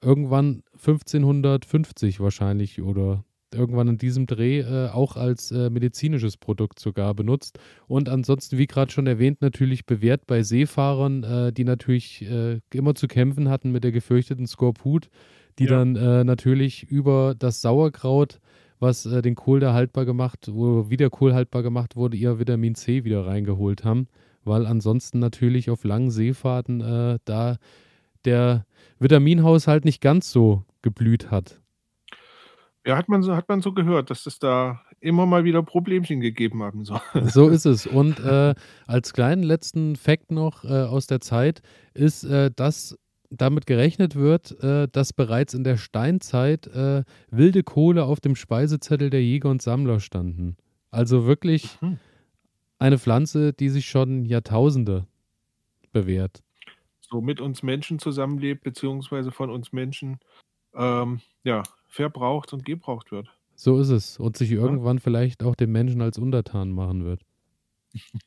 irgendwann 0.00 0.62
1550 0.72 2.20
wahrscheinlich 2.20 2.80
oder 2.80 3.22
irgendwann 3.54 3.88
in 3.88 3.98
diesem 3.98 4.26
Dreh 4.26 4.60
äh, 4.60 4.88
auch 4.88 5.16
als 5.16 5.50
äh, 5.50 5.70
medizinisches 5.70 6.36
Produkt 6.36 6.78
sogar 6.78 7.14
benutzt. 7.14 7.58
Und 7.86 8.08
ansonsten, 8.08 8.58
wie 8.58 8.66
gerade 8.66 8.92
schon 8.92 9.06
erwähnt, 9.06 9.40
natürlich 9.40 9.86
bewährt 9.86 10.26
bei 10.26 10.42
Seefahrern, 10.42 11.22
äh, 11.22 11.52
die 11.52 11.64
natürlich 11.64 12.22
äh, 12.22 12.60
immer 12.72 12.94
zu 12.94 13.08
kämpfen 13.08 13.48
hatten 13.48 13.70
mit 13.70 13.84
der 13.84 13.92
gefürchteten 13.92 14.46
Skorput, 14.46 15.08
die 15.58 15.64
ja. 15.64 15.70
dann 15.70 15.96
äh, 15.96 16.24
natürlich 16.24 16.84
über 16.84 17.34
das 17.38 17.62
Sauerkraut, 17.62 18.40
was 18.78 19.06
äh, 19.06 19.22
den 19.22 19.34
Kohl 19.34 19.60
da 19.60 19.72
haltbar 19.72 20.04
gemacht, 20.04 20.48
wo 20.52 20.90
wieder 20.90 21.08
Kohl 21.10 21.34
haltbar 21.34 21.62
gemacht 21.62 21.96
wurde, 21.96 22.16
ihr 22.16 22.38
Vitamin 22.38 22.74
C 22.74 23.04
wieder 23.04 23.26
reingeholt 23.26 23.84
haben, 23.84 24.08
weil 24.44 24.66
ansonsten 24.66 25.18
natürlich 25.18 25.70
auf 25.70 25.84
langen 25.84 26.10
Seefahrten 26.10 27.18
da 27.24 27.56
der 28.24 28.64
Vitaminhaushalt 29.00 29.84
nicht 29.84 30.00
ganz 30.00 30.30
so 30.30 30.64
geblüht 30.82 31.30
hat. 31.30 31.60
Ja, 32.86 32.96
hat 32.96 33.08
man 33.08 33.22
so 33.22 33.34
hat 33.34 33.48
man 33.48 33.62
so 33.62 33.72
gehört, 33.72 34.10
dass 34.10 34.26
es 34.26 34.38
da 34.38 34.80
immer 35.00 35.26
mal 35.26 35.42
wieder 35.42 35.62
Problemchen 35.64 36.20
gegeben 36.20 36.62
haben 36.62 36.84
soll. 36.84 37.00
So 37.24 37.48
ist 37.48 37.66
es. 37.66 37.86
Und 37.86 38.20
äh, 38.20 38.54
als 38.86 39.12
kleinen 39.12 39.42
letzten 39.42 39.96
Fakt 39.96 40.30
noch 40.30 40.64
äh, 40.64 40.84
aus 40.84 41.08
der 41.08 41.20
Zeit 41.20 41.62
ist, 41.94 42.22
äh, 42.22 42.52
dass 42.54 42.96
damit 43.28 43.66
gerechnet 43.66 44.14
wird, 44.14 44.62
äh, 44.62 44.86
dass 44.86 45.12
bereits 45.12 45.52
in 45.52 45.64
der 45.64 45.78
Steinzeit 45.78 46.68
äh, 46.68 47.02
wilde 47.28 47.64
Kohle 47.64 48.04
auf 48.04 48.20
dem 48.20 48.36
Speisezettel 48.36 49.10
der 49.10 49.22
Jäger 49.22 49.50
und 49.50 49.62
Sammler 49.62 49.98
standen. 49.98 50.56
Also 50.92 51.26
wirklich 51.26 51.80
mhm. 51.80 51.98
eine 52.78 52.98
Pflanze, 52.98 53.52
die 53.52 53.68
sich 53.68 53.86
schon 53.86 54.24
Jahrtausende 54.24 55.08
bewährt. 55.90 56.44
So 57.00 57.20
mit 57.20 57.40
uns 57.40 57.64
Menschen 57.64 57.98
zusammenlebt, 57.98 58.62
beziehungsweise 58.62 59.32
von 59.32 59.50
uns 59.50 59.72
Menschen 59.72 60.18
ähm, 60.76 61.20
ja, 61.42 61.62
verbraucht 61.86 62.52
und 62.52 62.64
gebraucht 62.64 63.12
wird. 63.12 63.28
So 63.54 63.78
ist 63.78 63.88
es. 63.88 64.18
Und 64.18 64.36
sich 64.36 64.52
irgendwann 64.52 64.98
ja? 64.98 65.02
vielleicht 65.02 65.42
auch 65.42 65.54
den 65.54 65.72
Menschen 65.72 66.02
als 66.02 66.18
untertan 66.18 66.70
machen 66.72 67.04
wird. 67.04 67.22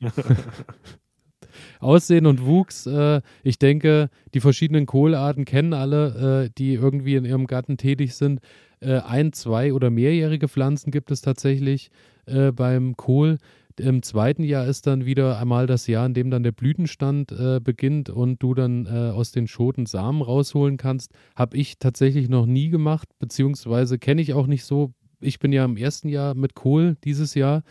Aussehen 1.80 2.26
und 2.26 2.44
Wuchs, 2.44 2.86
äh, 2.86 3.20
ich 3.42 3.58
denke, 3.58 4.10
die 4.34 4.40
verschiedenen 4.40 4.86
Kohlarten 4.86 5.44
kennen 5.44 5.72
alle, 5.72 6.44
äh, 6.44 6.50
die 6.56 6.74
irgendwie 6.74 7.16
in 7.16 7.24
ihrem 7.24 7.46
Garten 7.46 7.76
tätig 7.76 8.14
sind. 8.14 8.40
Äh, 8.80 8.98
ein, 8.98 9.32
zwei 9.32 9.72
oder 9.72 9.90
mehrjährige 9.90 10.48
Pflanzen 10.48 10.90
gibt 10.90 11.10
es 11.10 11.20
tatsächlich 11.20 11.90
äh, 12.26 12.52
beim 12.52 12.96
Kohl. 12.96 13.38
Im 13.78 14.02
zweiten 14.02 14.42
Jahr 14.42 14.66
ist 14.66 14.86
dann 14.86 15.04
wieder 15.04 15.38
einmal 15.38 15.66
das 15.66 15.86
Jahr, 15.86 16.06
in 16.06 16.14
dem 16.14 16.30
dann 16.30 16.42
der 16.42 16.52
Blütenstand 16.52 17.32
äh, 17.32 17.60
beginnt 17.62 18.10
und 18.10 18.42
du 18.42 18.54
dann 18.54 18.86
äh, 18.86 19.10
aus 19.10 19.32
den 19.32 19.46
Schoten 19.46 19.86
Samen 19.86 20.22
rausholen 20.22 20.76
kannst. 20.76 21.12
Habe 21.36 21.56
ich 21.56 21.78
tatsächlich 21.78 22.28
noch 22.28 22.46
nie 22.46 22.68
gemacht, 22.68 23.08
beziehungsweise 23.18 23.98
kenne 23.98 24.22
ich 24.22 24.34
auch 24.34 24.46
nicht 24.46 24.64
so. 24.64 24.92
Ich 25.20 25.38
bin 25.38 25.52
ja 25.52 25.64
im 25.64 25.76
ersten 25.76 26.08
Jahr 26.08 26.34
mit 26.34 26.54
Kohl 26.54 26.96
dieses 27.04 27.34
Jahr. 27.34 27.62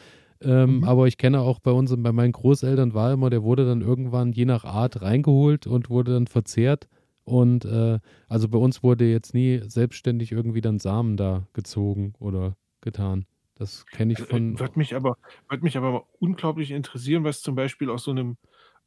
Ähm, 0.42 0.78
mhm. 0.78 0.84
Aber 0.86 1.08
ich 1.08 1.18
kenne 1.18 1.42
auch 1.42 1.60
bei 1.60 1.72
uns, 1.72 1.94
bei 1.98 2.12
meinen 2.12 2.32
Großeltern 2.32 2.94
war 2.94 3.12
immer, 3.12 3.30
der 3.30 3.44
wurde 3.44 3.66
dann 3.66 3.82
irgendwann 3.82 4.32
je 4.32 4.46
nach 4.46 4.64
Art 4.64 5.02
reingeholt 5.02 5.68
und 5.68 5.90
wurde 5.90 6.14
dann 6.14 6.28
verzehrt. 6.28 6.88
Und 7.26 7.66
äh, 7.66 8.00
also 8.28 8.48
bei 8.48 8.58
uns 8.58 8.82
wurde 8.82 9.06
jetzt 9.06 9.34
nie 9.34 9.62
selbstständig 9.68 10.32
irgendwie 10.32 10.62
dann 10.62 10.80
Samen 10.80 11.18
da 11.18 11.46
gezogen 11.54 12.14
oder 12.20 12.56
getan. 12.82 13.26
Das 13.60 13.86
kenne 13.86 14.14
ich 14.14 14.20
äh, 14.20 14.24
von. 14.24 14.56
Äh, 14.56 14.60
würde 14.60 14.80
mich 14.80 14.96
aber, 14.96 15.18
würde 15.50 15.64
mich 15.64 15.78
aber 15.78 16.06
unglaublich 16.20 16.72
interessieren, 16.72 17.26
was 17.26 17.42
zum 17.42 17.56
Beispiel 17.56 17.90
aus 17.90 18.06
so 18.06 18.12
einem 18.12 18.38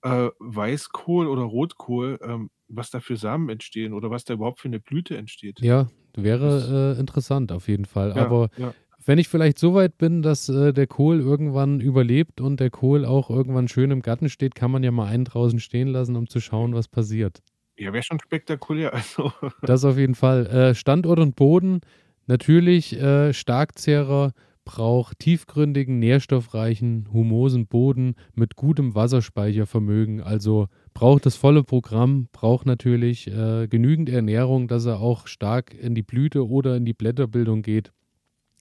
äh, 0.02 0.30
Weißkohl 0.38 1.28
oder 1.28 1.42
Rotkohl, 1.42 2.18
ähm, 2.22 2.50
was 2.68 2.90
da 2.90 3.00
für 3.00 3.16
Samen 3.16 3.50
entstehen 3.50 3.92
oder 3.92 4.10
was 4.10 4.24
da 4.24 4.34
überhaupt 4.34 4.60
für 4.60 4.68
eine 4.68 4.80
Blüte 4.80 5.16
entsteht. 5.16 5.60
Ja, 5.60 5.88
wäre 6.16 6.94
äh, 6.96 7.00
interessant 7.00 7.52
auf 7.52 7.68
jeden 7.68 7.84
Fall. 7.84 8.14
Ja, 8.16 8.24
aber 8.24 8.48
ja. 8.56 8.74
wenn 9.04 9.18
ich 9.18 9.28
vielleicht 9.28 9.58
so 9.58 9.74
weit 9.74 9.98
bin, 9.98 10.22
dass 10.22 10.48
äh, 10.48 10.72
der 10.72 10.86
Kohl 10.86 11.20
irgendwann 11.20 11.80
überlebt 11.80 12.40
und 12.40 12.58
der 12.58 12.70
Kohl 12.70 13.04
auch 13.04 13.28
irgendwann 13.30 13.68
schön 13.68 13.90
im 13.90 14.00
Garten 14.00 14.30
steht, 14.30 14.54
kann 14.54 14.70
man 14.70 14.82
ja 14.82 14.90
mal 14.90 15.06
einen 15.06 15.26
draußen 15.26 15.60
stehen 15.60 15.88
lassen, 15.88 16.16
um 16.16 16.28
zu 16.28 16.40
schauen, 16.40 16.74
was 16.74 16.88
passiert. 16.88 17.42
Ja, 17.76 17.92
wäre 17.92 18.02
schon 18.02 18.20
spektakulär. 18.20 18.92
Also. 18.94 19.32
Das 19.60 19.84
auf 19.84 19.98
jeden 19.98 20.14
Fall. 20.14 20.46
Äh, 20.46 20.74
Standort 20.74 21.18
und 21.18 21.36
Boden, 21.36 21.80
natürlich 22.26 22.96
Starkzehrer 23.32 24.32
braucht 24.64 25.18
tiefgründigen, 25.18 25.98
nährstoffreichen, 25.98 27.08
humosen 27.12 27.66
Boden 27.66 28.14
mit 28.34 28.56
gutem 28.56 28.94
Wasserspeichervermögen. 28.94 30.20
Also 30.20 30.68
braucht 30.94 31.26
das 31.26 31.36
volle 31.36 31.64
Programm, 31.64 32.28
braucht 32.32 32.66
natürlich 32.66 33.28
äh, 33.28 33.66
genügend 33.68 34.08
Ernährung, 34.08 34.68
dass 34.68 34.86
er 34.86 35.00
auch 35.00 35.26
stark 35.26 35.74
in 35.74 35.94
die 35.94 36.02
Blüte 36.02 36.48
oder 36.48 36.76
in 36.76 36.84
die 36.84 36.94
Blätterbildung 36.94 37.62
geht. 37.62 37.92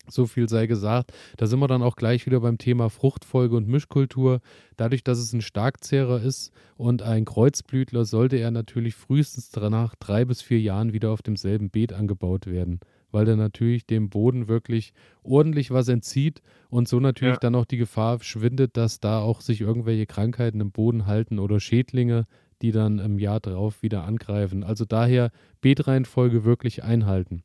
So 0.10 0.26
viel 0.26 0.50
sei 0.50 0.66
gesagt. 0.66 1.14
Da 1.38 1.46
sind 1.46 1.60
wir 1.60 1.68
dann 1.68 1.84
auch 1.84 1.96
gleich 1.96 2.26
wieder 2.26 2.40
beim 2.40 2.58
Thema 2.58 2.90
Fruchtfolge 2.90 3.56
und 3.56 3.68
Mischkultur. 3.68 4.42
Dadurch, 4.76 5.04
dass 5.04 5.20
es 5.20 5.32
ein 5.32 5.42
Starkzehrer 5.42 6.22
ist 6.22 6.52
und 6.76 7.04
ein 7.04 7.24
Kreuzblütler, 7.24 8.04
sollte 8.06 8.38
er 8.38 8.52
natürlich 8.52 8.96
frühestens 8.96 9.52
nach 9.56 9.96
drei 9.96 10.26
bis 10.26 10.42
vier 10.42 10.60
Jahren 10.60 10.92
wieder 10.92 11.12
auf 11.12 11.22
demselben 11.22 11.70
Beet 11.70 11.94
angebaut 11.94 12.48
werden 12.48 12.80
weil 13.12 13.26
der 13.26 13.36
natürlich 13.36 13.86
dem 13.86 14.10
Boden 14.10 14.48
wirklich 14.48 14.94
ordentlich 15.24 15.72
was 15.72 15.88
entzieht 15.88 16.42
und 16.70 16.88
so 16.88 17.00
natürlich 17.00 17.36
ja. 17.36 17.40
dann 17.40 17.56
auch 17.56 17.66
die 17.66 17.78
Gefahr 17.78 18.22
schwindet, 18.22 18.78
dass 18.78 19.00
da 19.00 19.20
auch 19.20 19.42
sich 19.42 19.62
irgendwelche 19.62 20.06
Krankheiten 20.06 20.60
im 20.60 20.72
Boden 20.72 21.06
halten 21.06 21.40
oder 21.40 21.60
Schädlinge, 21.60 22.26
die 22.62 22.72
dann 22.72 23.00
im 23.00 23.20
Jahr 23.20 23.40
drauf 23.40 23.82
wieder 23.82 24.04
angreifen. 24.04 24.64
Also 24.64 24.86
daher 24.86 25.32
Beetreihenfolge 25.62 26.44
wirklich 26.44 26.84
einhalten. 26.84 27.44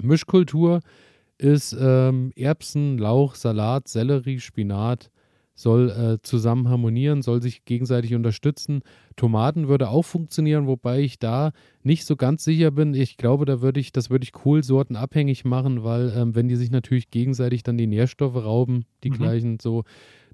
Mischkultur 0.00 0.80
ist 1.38 1.76
ähm, 1.78 2.32
Erbsen, 2.36 2.98
Lauch, 2.98 3.34
Salat, 3.34 3.88
Sellerie, 3.88 4.40
Spinat, 4.40 5.10
soll 5.58 5.90
äh, 5.90 6.22
zusammen 6.22 6.68
harmonieren, 6.68 7.20
soll 7.20 7.42
sich 7.42 7.64
gegenseitig 7.64 8.14
unterstützen. 8.14 8.82
Tomaten 9.16 9.66
würde 9.66 9.88
auch 9.88 10.04
funktionieren, 10.04 10.68
wobei 10.68 11.00
ich 11.00 11.18
da 11.18 11.50
nicht 11.82 12.04
so 12.04 12.14
ganz 12.14 12.44
sicher 12.44 12.70
bin. 12.70 12.94
Ich 12.94 13.16
glaube, 13.16 13.44
da 13.44 13.60
würde 13.60 13.80
ich, 13.80 13.90
das 13.90 14.08
würde 14.08 14.22
ich 14.22 14.30
Kohlsorten 14.30 14.94
abhängig 14.94 15.44
machen, 15.44 15.82
weil 15.82 16.12
ähm, 16.16 16.36
wenn 16.36 16.46
die 16.46 16.54
sich 16.54 16.70
natürlich 16.70 17.10
gegenseitig 17.10 17.64
dann 17.64 17.76
die 17.76 17.88
Nährstoffe 17.88 18.36
rauben, 18.36 18.84
die 19.02 19.10
mhm. 19.10 19.14
gleichen, 19.14 19.58
so, 19.60 19.82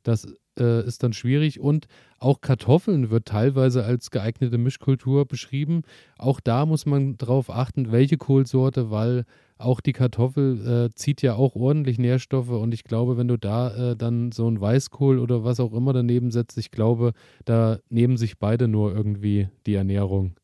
das 0.02 0.26
äh, 0.58 0.86
ist 0.86 1.02
dann 1.02 1.14
schwierig. 1.14 1.58
Und 1.58 1.86
auch 2.18 2.42
Kartoffeln 2.42 3.08
wird 3.08 3.24
teilweise 3.24 3.82
als 3.82 4.10
geeignete 4.10 4.58
Mischkultur 4.58 5.24
beschrieben. 5.24 5.84
Auch 6.18 6.38
da 6.38 6.66
muss 6.66 6.84
man 6.84 7.16
darauf 7.16 7.48
achten, 7.48 7.92
welche 7.92 8.18
Kohlsorte, 8.18 8.90
weil 8.90 9.24
auch 9.58 9.80
die 9.80 9.92
Kartoffel 9.92 10.88
äh, 10.90 10.94
zieht 10.94 11.22
ja 11.22 11.34
auch 11.34 11.54
ordentlich 11.54 11.98
Nährstoffe 11.98 12.50
und 12.50 12.74
ich 12.74 12.84
glaube, 12.84 13.16
wenn 13.16 13.28
du 13.28 13.36
da 13.36 13.92
äh, 13.92 13.96
dann 13.96 14.32
so 14.32 14.48
ein 14.48 14.60
Weißkohl 14.60 15.18
oder 15.18 15.44
was 15.44 15.60
auch 15.60 15.72
immer 15.72 15.92
daneben 15.92 16.30
setzt, 16.30 16.58
ich 16.58 16.70
glaube, 16.70 17.12
da 17.44 17.78
nehmen 17.88 18.16
sich 18.16 18.38
beide 18.38 18.68
nur 18.68 18.94
irgendwie 18.94 19.48
die 19.66 19.74
Ernährung. 19.74 20.34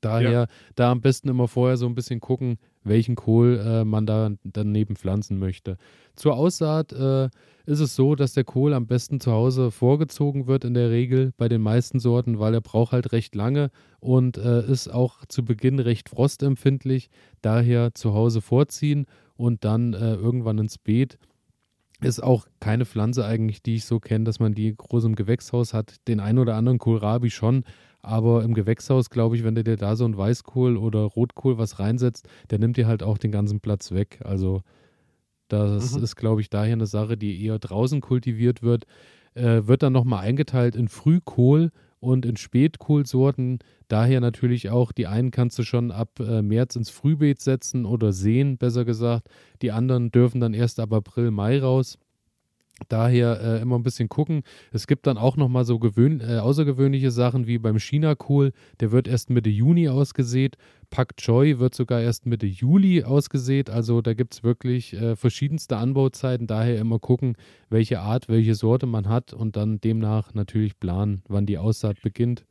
Daher 0.00 0.30
ja. 0.30 0.46
da 0.74 0.90
am 0.90 1.00
besten 1.00 1.28
immer 1.28 1.48
vorher 1.48 1.76
so 1.76 1.86
ein 1.86 1.94
bisschen 1.94 2.20
gucken, 2.20 2.58
welchen 2.84 3.16
Kohl 3.16 3.58
äh, 3.58 3.84
man 3.84 4.06
da 4.06 4.30
daneben 4.44 4.96
pflanzen 4.96 5.38
möchte. 5.38 5.76
Zur 6.14 6.34
Aussaat 6.36 6.92
äh, 6.92 7.28
ist 7.66 7.80
es 7.80 7.96
so, 7.96 8.14
dass 8.14 8.34
der 8.34 8.44
Kohl 8.44 8.74
am 8.74 8.86
besten 8.86 9.20
zu 9.20 9.32
Hause 9.32 9.70
vorgezogen 9.70 10.46
wird 10.46 10.64
in 10.64 10.74
der 10.74 10.90
Regel 10.90 11.32
bei 11.36 11.48
den 11.48 11.62
meisten 11.62 11.98
Sorten, 11.98 12.38
weil 12.38 12.54
er 12.54 12.60
braucht 12.60 12.92
halt 12.92 13.12
recht 13.12 13.34
lange 13.34 13.70
und 14.00 14.36
äh, 14.36 14.64
ist 14.70 14.88
auch 14.88 15.24
zu 15.26 15.44
Beginn 15.44 15.78
recht 15.78 16.08
frostempfindlich. 16.08 17.08
Daher 17.40 17.94
zu 17.94 18.12
Hause 18.12 18.42
vorziehen 18.42 19.06
und 19.36 19.64
dann 19.64 19.94
äh, 19.94 20.14
irgendwann 20.14 20.58
ins 20.58 20.78
Beet. 20.78 21.18
Ist 22.00 22.22
auch 22.22 22.46
keine 22.60 22.84
Pflanze 22.84 23.24
eigentlich, 23.24 23.62
die 23.62 23.76
ich 23.76 23.86
so 23.86 23.98
kenne, 23.98 24.24
dass 24.24 24.40
man 24.40 24.54
die 24.54 24.74
groß 24.76 25.04
im 25.04 25.14
Gewächshaus 25.14 25.72
hat. 25.72 25.96
Den 26.06 26.20
einen 26.20 26.38
oder 26.38 26.56
anderen 26.56 26.78
Kohlrabi 26.78 27.30
schon, 27.30 27.64
aber 28.04 28.44
im 28.44 28.54
Gewächshaus, 28.54 29.10
glaube 29.10 29.36
ich, 29.36 29.44
wenn 29.44 29.54
du 29.54 29.64
dir 29.64 29.76
da 29.76 29.96
so 29.96 30.04
ein 30.04 30.16
Weißkohl 30.16 30.76
oder 30.76 31.00
Rotkohl 31.00 31.58
was 31.58 31.78
reinsetzt, 31.78 32.28
der 32.50 32.58
nimmt 32.58 32.76
dir 32.76 32.86
halt 32.86 33.02
auch 33.02 33.18
den 33.18 33.32
ganzen 33.32 33.60
Platz 33.60 33.92
weg. 33.92 34.20
Also 34.24 34.62
das 35.48 35.94
mhm. 35.94 36.02
ist, 36.02 36.16
glaube 36.16 36.40
ich, 36.40 36.50
daher 36.50 36.72
eine 36.72 36.86
Sache, 36.86 37.16
die 37.16 37.44
eher 37.44 37.58
draußen 37.58 38.00
kultiviert 38.00 38.62
wird. 38.62 38.84
Äh, 39.34 39.66
wird 39.66 39.82
dann 39.82 39.92
nochmal 39.92 40.24
eingeteilt 40.24 40.76
in 40.76 40.88
Frühkohl 40.88 41.70
und 41.98 42.24
in 42.24 42.36
Spätkohlsorten. 42.36 43.58
Daher 43.88 44.20
natürlich 44.20 44.70
auch, 44.70 44.92
die 44.92 45.06
einen 45.06 45.30
kannst 45.30 45.58
du 45.58 45.64
schon 45.64 45.90
ab 45.90 46.20
äh, 46.20 46.42
März 46.42 46.76
ins 46.76 46.90
Frühbeet 46.90 47.40
setzen 47.40 47.84
oder 47.84 48.12
sehen, 48.12 48.58
besser 48.58 48.84
gesagt. 48.84 49.28
Die 49.62 49.72
anderen 49.72 50.12
dürfen 50.12 50.40
dann 50.40 50.54
erst 50.54 50.78
ab 50.78 50.92
April, 50.92 51.30
Mai 51.30 51.58
raus. 51.60 51.98
Daher 52.88 53.40
äh, 53.40 53.62
immer 53.62 53.78
ein 53.78 53.84
bisschen 53.84 54.08
gucken. 54.08 54.42
Es 54.72 54.86
gibt 54.86 55.06
dann 55.06 55.16
auch 55.16 55.36
nochmal 55.36 55.64
so 55.64 55.78
gewöhn 55.78 56.20
äh, 56.20 56.38
außergewöhnliche 56.38 57.12
Sachen 57.12 57.46
wie 57.46 57.58
beim 57.58 57.78
China-Kohl. 57.78 58.52
Der 58.80 58.90
wird 58.90 59.06
erst 59.06 59.30
Mitte 59.30 59.48
Juni 59.48 59.88
ausgesät. 59.88 60.56
Pak 60.90 61.16
Choi 61.16 61.58
wird 61.60 61.74
sogar 61.74 62.00
erst 62.00 62.26
Mitte 62.26 62.46
Juli 62.46 63.04
ausgesät. 63.04 63.70
Also 63.70 64.00
da 64.00 64.14
gibt 64.14 64.34
es 64.34 64.42
wirklich 64.42 64.92
äh, 64.94 65.14
verschiedenste 65.14 65.76
Anbauzeiten. 65.76 66.46
Daher 66.48 66.78
immer 66.78 66.98
gucken, 66.98 67.36
welche 67.70 68.00
Art, 68.00 68.28
welche 68.28 68.56
Sorte 68.56 68.86
man 68.86 69.08
hat 69.08 69.32
und 69.32 69.56
dann 69.56 69.80
demnach 69.80 70.34
natürlich 70.34 70.78
planen, 70.78 71.22
wann 71.28 71.46
die 71.46 71.58
Aussaat 71.58 72.02
beginnt. 72.02 72.44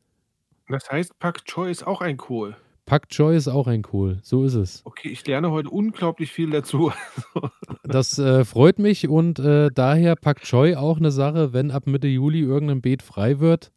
Das 0.69 0.89
heißt, 0.89 1.19
Pak 1.19 1.43
Choi 1.45 1.69
ist 1.69 1.85
auch 1.85 1.99
ein 2.01 2.15
Kohl. 2.15 2.55
Pak 2.85 3.09
Choi 3.09 3.35
ist 3.35 3.47
auch 3.47 3.67
ein 3.67 3.81
Kohl, 3.81 4.19
so 4.23 4.43
ist 4.43 4.55
es. 4.55 4.81
Okay, 4.83 5.09
ich 5.09 5.25
lerne 5.25 5.51
heute 5.51 5.69
unglaublich 5.69 6.31
viel 6.31 6.49
dazu. 6.49 6.91
das 7.83 8.19
äh, 8.19 8.43
freut 8.43 8.77
mich 8.77 9.07
und 9.07 9.39
äh, 9.39 9.69
daher 9.73 10.15
Pak 10.15 10.41
Choi 10.41 10.75
auch 10.75 10.97
eine 10.97 11.11
Sache, 11.11 11.53
wenn 11.53 11.71
ab 11.71 11.87
Mitte 11.87 12.07
Juli 12.07 12.41
irgendein 12.41 12.81
Beet 12.81 13.01
frei 13.01 13.39
wird, 13.39 13.71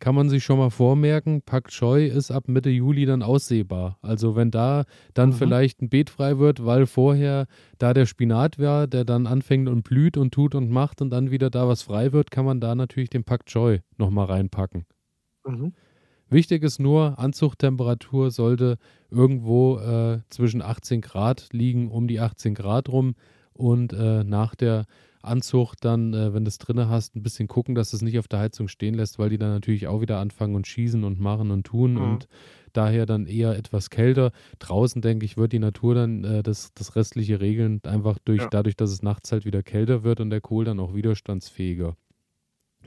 kann 0.00 0.14
man 0.14 0.28
sich 0.30 0.42
schon 0.42 0.58
mal 0.58 0.70
vormerken, 0.70 1.42
Pak 1.42 1.68
Choi 1.68 2.06
ist 2.06 2.30
ab 2.30 2.48
Mitte 2.48 2.70
Juli 2.70 3.04
dann 3.04 3.22
aussehbar. 3.22 3.98
Also 4.00 4.34
wenn 4.34 4.50
da 4.50 4.84
dann 5.12 5.30
mhm. 5.30 5.34
vielleicht 5.34 5.82
ein 5.82 5.90
Beet 5.90 6.08
frei 6.08 6.38
wird, 6.38 6.64
weil 6.64 6.86
vorher 6.86 7.46
da 7.78 7.92
der 7.92 8.06
Spinat 8.06 8.58
war, 8.58 8.86
der 8.86 9.04
dann 9.04 9.26
anfängt 9.26 9.68
und 9.68 9.82
blüht 9.82 10.16
und 10.16 10.32
tut 10.32 10.54
und 10.54 10.70
macht 10.70 11.02
und 11.02 11.10
dann 11.10 11.30
wieder 11.30 11.50
da 11.50 11.68
was 11.68 11.82
frei 11.82 12.12
wird, 12.12 12.30
kann 12.30 12.46
man 12.46 12.60
da 12.60 12.74
natürlich 12.74 13.10
den 13.10 13.24
Pak 13.24 13.44
Choi 13.46 13.80
nochmal 13.98 14.26
reinpacken. 14.26 14.86
Mhm. 15.44 15.74
Wichtig 16.30 16.62
ist 16.62 16.78
nur, 16.78 17.18
Anzuchttemperatur 17.18 18.30
sollte 18.30 18.78
irgendwo 19.10 19.78
äh, 19.78 20.20
zwischen 20.28 20.62
18 20.62 21.00
Grad 21.00 21.48
liegen, 21.52 21.90
um 21.90 22.06
die 22.06 22.20
18 22.20 22.54
Grad 22.54 22.88
rum. 22.88 23.14
Und 23.52 23.92
äh, 23.92 24.22
nach 24.22 24.54
der 24.54 24.86
Anzucht 25.22 25.84
dann, 25.84 26.14
äh, 26.14 26.32
wenn 26.32 26.44
du 26.44 26.48
es 26.48 26.58
drinne 26.58 26.88
hast, 26.88 27.14
ein 27.14 27.22
bisschen 27.22 27.48
gucken, 27.48 27.74
dass 27.74 27.92
es 27.92 28.00
nicht 28.00 28.18
auf 28.18 28.28
der 28.28 28.38
Heizung 28.38 28.68
stehen 28.68 28.94
lässt, 28.94 29.18
weil 29.18 29.28
die 29.28 29.38
dann 29.38 29.50
natürlich 29.50 29.86
auch 29.86 30.00
wieder 30.00 30.18
anfangen 30.18 30.54
und 30.54 30.66
schießen 30.66 31.04
und 31.04 31.20
machen 31.20 31.50
und 31.50 31.64
tun 31.64 31.94
mhm. 31.94 32.02
und 32.02 32.28
daher 32.72 33.06
dann 33.06 33.26
eher 33.26 33.56
etwas 33.56 33.90
kälter. 33.90 34.30
Draußen, 34.60 35.02
denke 35.02 35.26
ich, 35.26 35.36
wird 35.36 35.52
die 35.52 35.58
Natur 35.58 35.94
dann 35.94 36.24
äh, 36.24 36.42
das, 36.42 36.72
das 36.74 36.96
restliche 36.96 37.40
regeln, 37.40 37.80
einfach 37.84 38.18
durch, 38.24 38.42
ja. 38.42 38.48
dadurch, 38.48 38.76
dass 38.76 38.92
es 38.92 39.02
nachts 39.02 39.32
halt 39.32 39.44
wieder 39.44 39.62
kälter 39.62 40.04
wird 40.04 40.20
und 40.20 40.30
der 40.30 40.40
Kohl 40.40 40.64
dann 40.64 40.80
auch 40.80 40.94
widerstandsfähiger. 40.94 41.96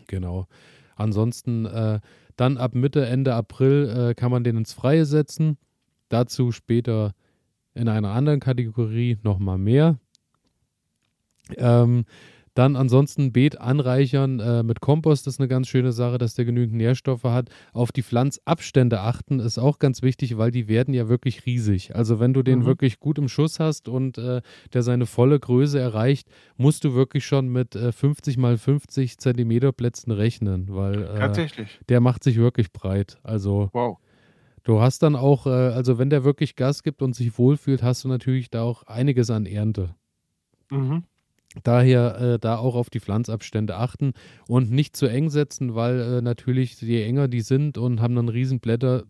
Genau. 0.07 0.47
Ansonsten 0.95 1.65
äh, 1.65 1.99
dann 2.35 2.57
ab 2.57 2.75
Mitte, 2.75 3.05
Ende 3.05 3.33
April 3.33 4.09
äh, 4.11 4.13
kann 4.15 4.31
man 4.31 4.43
den 4.43 4.57
ins 4.57 4.73
Freie 4.73 5.05
setzen. 5.05 5.57
Dazu 6.09 6.51
später 6.51 7.13
in 7.73 7.87
einer 7.87 8.11
anderen 8.11 8.39
Kategorie 8.39 9.17
nochmal 9.23 9.57
mehr. 9.57 9.97
Ähm, 11.57 12.05
dann 12.53 12.75
ansonsten 12.75 13.31
Beet 13.31 13.59
anreichern 13.59 14.39
äh, 14.39 14.63
mit 14.63 14.81
Kompost 14.81 15.27
ist 15.27 15.39
eine 15.39 15.47
ganz 15.47 15.67
schöne 15.67 15.91
Sache, 15.91 16.17
dass 16.17 16.35
der 16.35 16.45
genügend 16.45 16.75
Nährstoffe 16.75 17.23
hat. 17.23 17.49
Auf 17.73 17.91
die 17.91 18.03
Pflanzabstände 18.03 19.01
achten 19.01 19.39
ist 19.39 19.57
auch 19.57 19.79
ganz 19.79 20.01
wichtig, 20.01 20.37
weil 20.37 20.51
die 20.51 20.67
werden 20.67 20.93
ja 20.93 21.09
wirklich 21.09 21.45
riesig. 21.45 21.95
Also 21.95 22.19
wenn 22.19 22.33
du 22.33 22.43
den 22.43 22.59
mhm. 22.59 22.65
wirklich 22.65 22.99
gut 22.99 23.17
im 23.17 23.27
Schuss 23.27 23.59
hast 23.59 23.87
und 23.87 24.17
äh, 24.17 24.41
der 24.73 24.83
seine 24.83 25.05
volle 25.05 25.39
Größe 25.39 25.79
erreicht, 25.79 26.29
musst 26.57 26.83
du 26.83 26.93
wirklich 26.93 27.25
schon 27.25 27.47
mit 27.49 27.75
äh, 27.75 27.91
50 27.91 28.37
mal 28.37 28.57
50 28.57 29.17
Zentimeter 29.17 29.71
Plätzen 29.71 30.11
rechnen, 30.11 30.67
weil 30.69 31.03
äh, 31.03 31.47
der 31.89 32.01
macht 32.01 32.23
sich 32.23 32.37
wirklich 32.37 32.71
breit. 32.71 33.17
Also 33.23 33.69
wow. 33.73 33.97
Du 34.63 34.79
hast 34.79 35.03
dann 35.03 35.17
auch, 35.17 35.45
äh, 35.45 35.49
also 35.49 35.97
wenn 35.97 36.09
der 36.09 36.23
wirklich 36.23 36.55
Gas 36.55 36.83
gibt 36.83 37.01
und 37.01 37.15
sich 37.15 37.37
wohlfühlt, 37.37 37.83
hast 37.83 38.05
du 38.05 38.07
natürlich 38.07 38.49
da 38.49 38.63
auch 38.63 38.83
einiges 38.83 39.29
an 39.29 39.45
Ernte. 39.45 39.95
Mhm. 40.71 41.03
Daher 41.61 42.19
äh, 42.19 42.39
da 42.39 42.57
auch 42.57 42.75
auf 42.75 42.89
die 42.89 42.99
Pflanzabstände 42.99 43.75
achten 43.75 44.13
und 44.47 44.71
nicht 44.71 44.97
zu 44.97 45.05
eng 45.05 45.29
setzen, 45.29 45.75
weil 45.75 45.99
äh, 45.99 46.21
natürlich 46.21 46.81
je 46.81 47.03
enger 47.03 47.27
die 47.27 47.41
sind 47.41 47.77
und 47.77 48.01
haben 48.01 48.15
dann 48.15 48.29
Riesenblätter, 48.29 49.03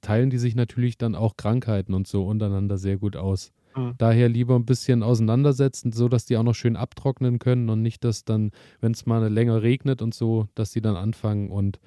teilen 0.00 0.30
die 0.30 0.38
sich 0.38 0.54
natürlich 0.54 0.96
dann 0.96 1.14
auch 1.14 1.36
Krankheiten 1.36 1.92
und 1.92 2.06
so 2.06 2.24
untereinander 2.26 2.78
sehr 2.78 2.96
gut 2.96 3.16
aus. 3.16 3.52
Mhm. 3.76 3.94
Daher 3.98 4.28
lieber 4.28 4.56
ein 4.56 4.64
bisschen 4.64 5.02
auseinandersetzen, 5.02 5.92
so 5.92 6.08
dass 6.08 6.24
die 6.24 6.36
auch 6.36 6.42
noch 6.42 6.54
schön 6.54 6.76
abtrocknen 6.76 7.38
können 7.38 7.68
und 7.68 7.82
nicht, 7.82 8.04
dass 8.04 8.24
dann, 8.24 8.50
wenn 8.80 8.92
es 8.92 9.06
mal 9.06 9.30
länger 9.30 9.62
regnet 9.62 10.02
und 10.02 10.14
so, 10.14 10.48
dass 10.54 10.70
die 10.70 10.80
dann 10.80 10.96
anfangen 10.96 11.50
und 11.50 11.78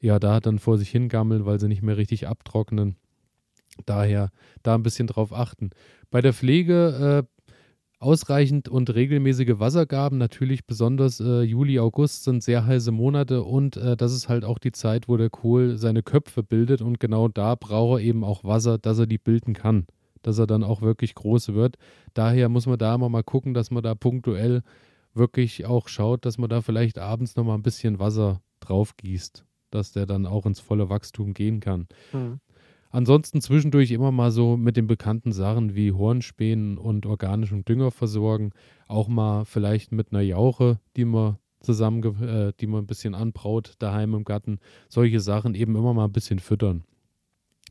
ja, 0.00 0.18
da 0.18 0.40
dann 0.40 0.58
vor 0.58 0.78
sich 0.78 0.90
hingammeln, 0.90 1.46
weil 1.46 1.60
sie 1.60 1.68
nicht 1.68 1.82
mehr 1.82 1.96
richtig 1.96 2.26
abtrocknen. 2.26 2.96
Daher 3.86 4.30
da 4.62 4.74
ein 4.74 4.82
bisschen 4.82 5.06
drauf 5.06 5.32
achten. 5.32 5.70
Bei 6.10 6.20
der 6.20 6.34
Pflege 6.34 7.24
äh, 7.24 7.31
Ausreichend 8.02 8.68
und 8.68 8.92
regelmäßige 8.92 9.60
Wassergaben, 9.60 10.18
natürlich 10.18 10.66
besonders 10.66 11.20
äh, 11.20 11.42
Juli, 11.42 11.78
August 11.78 12.24
sind 12.24 12.42
sehr 12.42 12.66
heiße 12.66 12.90
Monate 12.90 13.44
und 13.44 13.76
äh, 13.76 13.96
das 13.96 14.12
ist 14.12 14.28
halt 14.28 14.44
auch 14.44 14.58
die 14.58 14.72
Zeit, 14.72 15.06
wo 15.06 15.16
der 15.16 15.30
Kohl 15.30 15.76
seine 15.76 16.02
Köpfe 16.02 16.42
bildet 16.42 16.82
und 16.82 16.98
genau 16.98 17.28
da 17.28 17.54
braucht 17.54 18.00
er 18.00 18.04
eben 18.04 18.24
auch 18.24 18.42
Wasser, 18.42 18.76
dass 18.76 18.98
er 18.98 19.06
die 19.06 19.18
bilden 19.18 19.54
kann, 19.54 19.86
dass 20.22 20.40
er 20.40 20.48
dann 20.48 20.64
auch 20.64 20.82
wirklich 20.82 21.14
groß 21.14 21.54
wird. 21.54 21.76
Daher 22.12 22.48
muss 22.48 22.66
man 22.66 22.76
da 22.76 22.92
immer 22.92 23.08
mal 23.08 23.22
gucken, 23.22 23.54
dass 23.54 23.70
man 23.70 23.84
da 23.84 23.94
punktuell 23.94 24.62
wirklich 25.14 25.66
auch 25.66 25.86
schaut, 25.86 26.26
dass 26.26 26.38
man 26.38 26.50
da 26.50 26.60
vielleicht 26.60 26.98
abends 26.98 27.36
nochmal 27.36 27.56
ein 27.56 27.62
bisschen 27.62 28.00
Wasser 28.00 28.42
drauf 28.58 28.96
gießt, 28.96 29.44
dass 29.70 29.92
der 29.92 30.06
dann 30.06 30.26
auch 30.26 30.44
ins 30.44 30.58
volle 30.58 30.88
Wachstum 30.88 31.34
gehen 31.34 31.60
kann. 31.60 31.86
Mhm. 32.12 32.40
Ansonsten 32.92 33.40
zwischendurch 33.40 33.90
immer 33.90 34.12
mal 34.12 34.30
so 34.30 34.58
mit 34.58 34.76
den 34.76 34.86
bekannten 34.86 35.32
Sachen 35.32 35.74
wie 35.74 35.92
Hornspänen 35.92 36.76
und 36.76 37.06
organischem 37.06 37.64
Dünger 37.64 37.90
versorgen. 37.90 38.50
Auch 38.86 39.08
mal 39.08 39.46
vielleicht 39.46 39.92
mit 39.92 40.12
einer 40.12 40.20
Jauche, 40.20 40.78
die 40.96 41.06
man 41.06 41.38
zusammen, 41.60 42.02
äh, 42.22 42.52
die 42.60 42.66
man 42.66 42.84
ein 42.84 42.86
bisschen 42.86 43.14
anbraut 43.14 43.74
daheim 43.78 44.12
im 44.12 44.24
Garten. 44.24 44.58
Solche 44.90 45.20
Sachen 45.20 45.54
eben 45.54 45.74
immer 45.74 45.94
mal 45.94 46.04
ein 46.04 46.12
bisschen 46.12 46.38
füttern. 46.38 46.84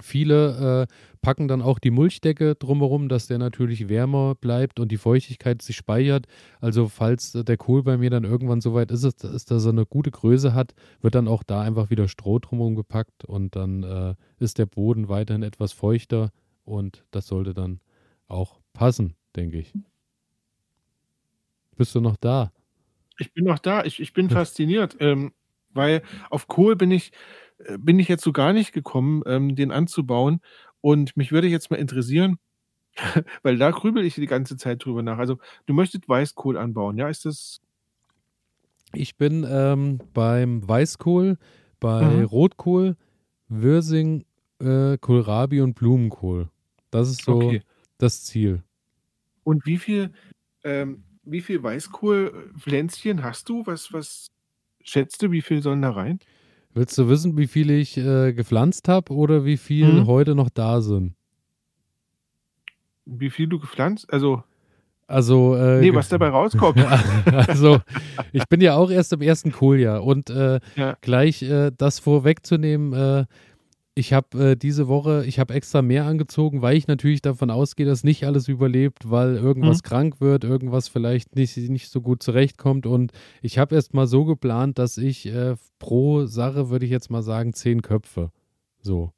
Viele 0.04 0.88
äh, 0.90 0.94
packen 1.22 1.48
dann 1.48 1.62
auch 1.62 1.80
die 1.80 1.92
Mulchdecke 1.92 2.56
drumherum, 2.56 3.10
dass 3.10 3.28
der 3.28 3.38
natürlich 3.38 3.90
wärmer 3.90 4.36
bleibt 4.36 4.80
und 4.80 4.92
die 4.92 4.98
Feuchtigkeit 4.98 5.62
sich 5.62 5.76
speichert. 5.76 6.28
Also 6.60 6.88
falls 6.88 7.32
der 7.34 7.58
Kohl 7.58 7.84
bei 7.84 7.98
mir 7.98 8.10
dann 8.10 8.24
irgendwann 8.24 8.62
so 8.62 8.74
weit 8.74 8.92
ist, 8.92 9.04
ist, 9.04 9.52
dass 9.52 9.66
er 9.66 9.72
eine 9.72 9.86
gute 9.86 10.12
Größe 10.12 10.54
hat, 10.54 10.74
wird 11.02 11.16
dann 11.16 11.28
auch 11.28 11.44
da 11.44 11.62
einfach 11.62 11.90
wieder 11.90 12.08
Stroh 12.08 12.40
drumherum 12.40 12.76
gepackt 12.76 13.26
und 13.26 13.56
dann 13.56 13.84
äh, 13.84 14.16
ist 14.40 14.58
der 14.58 14.66
Boden 14.66 15.10
weiterhin 15.10 15.44
etwas 15.44 15.74
feuchter 15.74 16.32
und 16.64 17.06
das 17.12 17.28
sollte 17.28 17.54
dann 17.54 17.80
auch 18.28 18.60
passen, 18.74 19.16
denke 19.36 19.60
ich. 19.60 19.74
Bist 21.76 21.96
du 21.96 22.02
noch 22.02 22.18
da? 22.18 22.52
Ich 23.18 23.34
bin 23.34 23.46
noch 23.46 23.60
da. 23.60 23.84
Ich 23.84 24.00
ich 24.00 24.14
bin 24.14 24.30
fasziniert, 24.30 24.98
ähm, 25.00 25.34
weil 25.74 26.02
auf 26.30 26.48
Kohl 26.48 26.76
bin 26.76 26.92
ich 26.92 27.12
bin 27.78 28.00
ich 28.00 28.08
jetzt 28.08 28.24
so 28.24 28.32
gar 28.34 28.54
nicht 28.54 28.74
gekommen, 28.74 29.24
ähm, 29.26 29.56
den 29.56 29.72
anzubauen. 29.72 30.42
Und 30.82 31.16
mich 31.18 31.32
würde 31.32 31.48
jetzt 31.48 31.72
mal 31.72 31.78
interessieren, 31.78 32.38
weil 33.44 33.58
da 33.58 33.72
grübele 33.72 34.06
ich 34.06 34.16
die 34.16 34.28
ganze 34.28 34.58
Zeit 34.58 34.86
drüber 34.86 35.04
nach. 35.04 35.20
Also, 35.20 35.40
du 35.68 35.74
möchtest 35.74 36.10
Weißkohl 36.10 36.58
anbauen, 36.58 36.98
ja? 36.98 37.10
Ist 37.10 37.26
das 37.26 37.62
Ich 38.94 39.18
bin, 39.18 39.46
ähm, 39.50 40.02
beim 40.14 40.68
Weißkohl, 40.68 41.38
bei 41.80 42.24
Mhm. 42.24 42.26
Rotkohl, 42.26 42.98
Wirsing, 43.48 44.26
äh, 44.60 44.98
Kohlrabi 44.98 45.62
und 45.62 45.76
Blumenkohl. 45.76 46.50
Das 46.92 47.10
ist 47.10 47.24
so 47.24 47.56
Okay. 47.56 47.62
das 47.98 48.24
Ziel. 48.26 48.64
Und 49.44 49.66
wie 49.66 49.78
viel 49.78 50.12
ähm, 50.64 51.04
wie 51.24 51.42
viel 51.42 51.62
Weißkohlpflänzchen 51.64 53.24
hast 53.24 53.50
du? 53.50 53.66
Was 53.66 53.94
was 53.94 54.28
schätzt 54.84 55.22
du, 55.24 55.32
wie 55.32 55.42
viel 55.42 55.62
sollen 55.62 55.82
da 55.82 55.92
rein? 55.92 56.20
Willst 56.74 56.98
du 56.98 57.10
wissen, 57.10 57.38
wie 57.38 57.48
viel 57.48 57.70
ich, 57.70 57.98
äh, 57.98 58.34
gepflanzt 58.34 58.88
habe 58.88 59.14
oder 59.14 59.44
wie 59.46 59.58
viel 59.58 60.02
Mhm. 60.02 60.08
heute 60.08 60.36
noch 60.36 60.50
da 60.50 60.82
sind? 60.82 61.16
Wie 63.06 63.30
viel 63.30 63.48
du 63.48 63.60
gepflanzt? 63.60 64.12
Also 64.12 64.44
Also, 65.08 65.56
äh, 65.58 65.80
Ne, 65.80 65.88
ge 65.88 65.96
was 65.96 66.08
dabei 66.08 66.30
rauskommt. 66.30 66.78
also, 67.50 67.82
ich 68.32 68.48
bin 68.48 68.62
ja 68.62 68.76
auch 68.76 68.90
erst 68.90 69.12
im 69.12 69.22
ersten 69.22 69.52
Kohljahr 69.52 70.04
und, 70.06 70.30
äh, 70.30 70.62
Ja. 70.78 70.96
gleich, 71.02 71.42
äh, 71.44 71.72
das 71.78 72.00
vorwegzunehmen, 72.00 72.94
äh, 72.94 73.26
ich 73.96 74.14
habe, 74.14 74.52
äh, 74.52 74.56
diese 74.56 74.88
Woche 74.88 75.26
ich 75.26 75.38
habe 75.40 75.54
extra 75.54 75.82
mehr 75.82 76.06
angezogen, 76.06 76.62
weil 76.62 76.78
ich 76.78 76.88
natürlich 76.88 77.22
davon 77.22 77.52
ausgehe, 77.52 77.86
dass 77.86 78.04
nicht 78.04 78.26
alles 78.26 78.48
überlebt, 78.48 79.10
weil 79.12 79.36
irgendwas 79.36 79.80
Mhm. 79.80 79.84
krank 79.84 80.22
wird, 80.22 80.44
irgendwas 80.46 80.88
vielleicht 80.88 81.36
nicht 81.36 81.58
nicht 81.58 81.90
so 81.90 82.02
gut 82.02 82.24
zurechtkommt 82.24 82.86
und 82.86 83.12
ich 83.42 83.58
habe 83.60 83.76
erst 83.76 83.94
mal 83.94 84.08
so 84.08 84.24
geplant, 84.26 84.80
dass 84.80 84.98
ich, 84.98 85.26
äh, 85.28 85.56
pro 85.80 86.26
Sache, 86.26 86.70
würde 86.70 86.86
ich 86.86 86.92
jetzt 86.92 87.10
mal 87.12 87.22
sagen, 87.24 87.54
10 87.54 87.82
Köpfe 87.82 88.32
so 88.82 89.12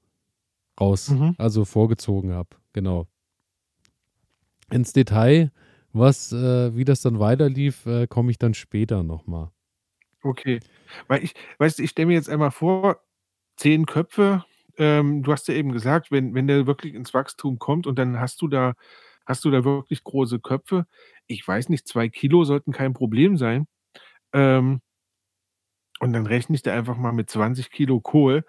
raus 0.80 1.18
Mhm. 1.18 1.36
also 1.38 1.66
vorgezogen 1.66 2.34
habe, 2.34 2.50
genau. 2.74 3.08
Ins 4.72 4.94
Detail, 4.94 5.52
was 5.92 6.32
äh, 6.32 6.76
wie 6.76 6.86
das 6.86 7.02
dann 7.02 7.20
weiterlief, 7.20 7.86
äh, 7.86 8.08
komme 8.08 8.32
ich 8.32 8.40
dann 8.40 8.54
später 8.54 9.04
noch 9.04 9.28
mal. 9.28 9.52
Okay. 10.24 10.60
Weil 11.08 11.24
ich 11.24 11.34
weißt 11.58 11.80
du, 11.80 11.84
ich 11.84 11.92
stelle 11.92 12.08
mir 12.08 12.14
jetzt 12.14 12.30
einmal 12.30 12.52
vor, 12.52 13.02
10 13.58 13.86
Köpfe, 13.86 14.46
ähm, 14.78 15.24
du 15.24 15.32
hast 15.32 15.48
ja 15.48 15.54
eben 15.56 15.72
gesagt, 15.72 16.12
wenn 16.12 16.34
wenn 16.36 16.48
der 16.48 16.68
wirklich 16.68 16.94
ins 16.96 17.14
Wachstum 17.14 17.60
kommt 17.60 17.88
und 17.88 18.00
dann 18.00 18.20
hast 18.20 18.42
du 18.42 18.48
da 18.48 18.74
hast 19.26 19.46
du 19.46 19.52
da 19.52 19.64
wirklich 19.66 20.04
große 20.04 20.40
Köpfe. 20.40 20.86
Ich 21.28 21.48
weiß 21.48 21.70
nicht, 21.70 21.88
2 21.88 22.10
Kilo 22.10 22.44
sollten 22.46 22.72
kein 22.74 22.94
Problem 22.94 23.38
sein. 23.38 23.68
Ähm 24.34 24.82
und 26.00 26.14
dann 26.14 26.26
rechne 26.28 26.56
ich 26.56 26.62
da 26.64 26.74
einfach 26.74 26.98
mal 26.98 27.12
mit 27.14 27.30
20 27.30 27.72
Kilo 27.72 28.00
Kohl. 28.02 28.46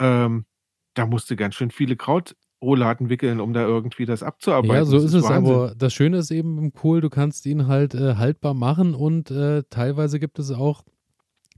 Ähm, 0.00 0.46
da 0.94 1.06
musst 1.06 1.30
du 1.30 1.36
ganz 1.36 1.54
schön 1.54 1.70
viele 1.70 1.96
Krautrouladen 1.96 3.08
wickeln, 3.10 3.40
um 3.40 3.52
da 3.52 3.62
irgendwie 3.66 4.06
das 4.06 4.22
abzuarbeiten. 4.22 4.74
Ja, 4.74 4.84
so 4.84 4.98
Das 4.98 5.04
ist 5.04 5.14
ist 5.14 5.14
es, 5.14 5.22
Wahnsinn. 5.22 5.64
aber 5.64 5.74
das 5.76 5.92
Schöne 5.94 6.18
ist 6.18 6.30
eben 6.32 6.58
im 6.58 6.72
Kohl, 6.72 7.00
du 7.00 7.10
kannst 7.10 7.46
ihn 7.46 7.68
halt, 7.68 7.94
äh, 7.94 8.16
haltbar 8.16 8.54
machen 8.54 8.94
und, 8.94 9.30
äh, 9.30 9.62
teilweise 9.70 10.18
gibt 10.18 10.38
es 10.40 10.50
auch 10.50 10.84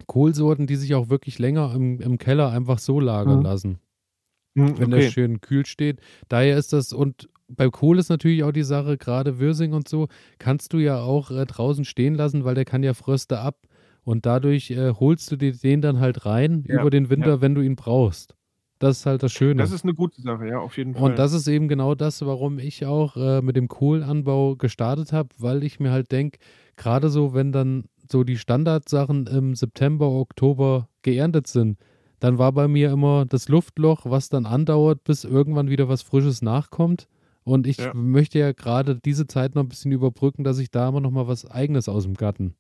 Kohlsorten, 0.07 0.67
die 0.67 0.77
sich 0.77 0.95
auch 0.95 1.11
wirklich 1.11 1.39
länger 1.39 1.75
im 1.75 2.01
im 2.01 2.19
Keller 2.19 2.51
einfach 2.53 2.79
so 2.81 3.01
lagern 3.01 3.41
Mhm. 3.41 3.45
lassen. 3.45 3.81
Mhm, 4.57 4.79
Wenn 4.79 4.91
der 4.91 5.01
okay. 5.01 5.13
schön 5.13 5.41
kühl 5.41 5.65
steht. 5.67 6.01
Daher 6.29 6.57
ist 6.59 6.73
das 6.73 6.93
und 6.93 7.29
bei 7.49 7.69
Kohl 7.69 7.99
ist 7.99 8.09
natürlich 8.11 8.45
auch 8.45 8.53
die 8.53 8.63
Sache, 8.63 8.97
grade 8.97 9.39
Wirsing 9.41 9.73
und 9.73 9.89
so, 9.89 10.09
kannst 10.39 10.73
du 10.73 10.79
ja 10.79 11.01
auch, 11.01 11.31
äh, 11.33 11.47
draußen 11.47 11.85
stehen 11.85 12.15
lassen, 12.15 12.45
weil 12.45 12.55
der 12.55 12.65
kann 12.65 12.83
ja 12.85 12.95
Fröste 12.95 13.41
ab 13.41 13.67
und 14.05 14.25
dadurch, 14.27 14.71
äh, 14.71 14.93
holst 14.93 15.31
du 15.33 15.37
dir 15.37 15.53
den 15.53 15.81
dann 15.83 15.99
halt 16.01 16.27
rein 16.27 16.65
Ja, 16.69 16.77
über 16.77 16.91
den 16.91 17.11
Winter, 17.11 17.41
ja. 17.41 17.41
wenn 17.41 17.55
du 17.55 17.61
ihn 17.63 17.77
brauchst. 17.77 18.35
Das 18.79 18.99
ist 19.01 19.07
halt 19.07 19.23
das 19.23 19.33
Schöne. 19.33 19.71
Das 19.71 19.73
ist 19.73 19.85
'ne 19.85 19.95
gute 19.95 20.21
Sache, 20.23 20.47
ja, 20.49 20.59
auf 20.59 20.77
jeden 20.77 20.95
Fall. 20.95 21.19
Und 21.19 21.19
das 21.19 21.33
ist 21.33 21.47
eben 21.47 21.69
genau 21.69 21.95
das, 21.95 22.21
warum 22.27 22.59
ich 22.59 22.85
auch, 22.85 23.17
äh, 23.17 23.43
mit 23.43 23.55
dem 23.57 23.69
Kohlanbau 23.69 24.57
gestartet 24.57 25.13
habe, 25.13 25.29
weil 25.39 25.63
ich 25.63 25.79
mir 25.79 25.93
halt 25.93 26.11
denke, 26.11 26.39
grade 26.77 27.11
so, 27.11 27.33
wenn 27.33 27.53
dann 27.53 27.85
so 28.11 28.25
die 28.25 28.37
Standardsachen 28.37 29.27
im 29.29 29.55
September, 29.55 30.09
Oktober 30.11 30.89
geerntet 31.03 31.47
sind, 31.47 31.79
dann 32.21 32.39
war 32.39 32.53
bei 32.53 32.69
mir 32.69 32.91
immer 32.93 33.27
das 33.27 33.49
Luftloch, 33.49 34.07
was 34.07 34.29
dann 34.29 34.47
andauert, 34.47 35.05
bis 35.05 35.25
irgendwann 35.25 35.71
wieder 35.71 35.89
was 35.89 36.03
Frisches 36.03 36.43
nachkommt. 36.43 37.09
Und 37.45 37.67
ich 37.67 37.89
Ja. 37.89 37.95
möchte 37.95 38.39
ja 38.39 38.53
grade 38.53 38.99
diese 39.05 39.27
Zeit 39.27 39.55
noch 39.55 39.63
'n 39.65 39.69
bisschen 39.69 39.93
überbrücken, 39.93 40.45
dass 40.45 40.59
ich 40.59 40.71
da 40.71 40.89
immer 40.89 41.01
noch 41.01 41.11
mal 41.11 41.29
was 41.29 41.47
Eigenes 41.51 41.89
aus'm 41.89 42.15
Garten 42.17 42.55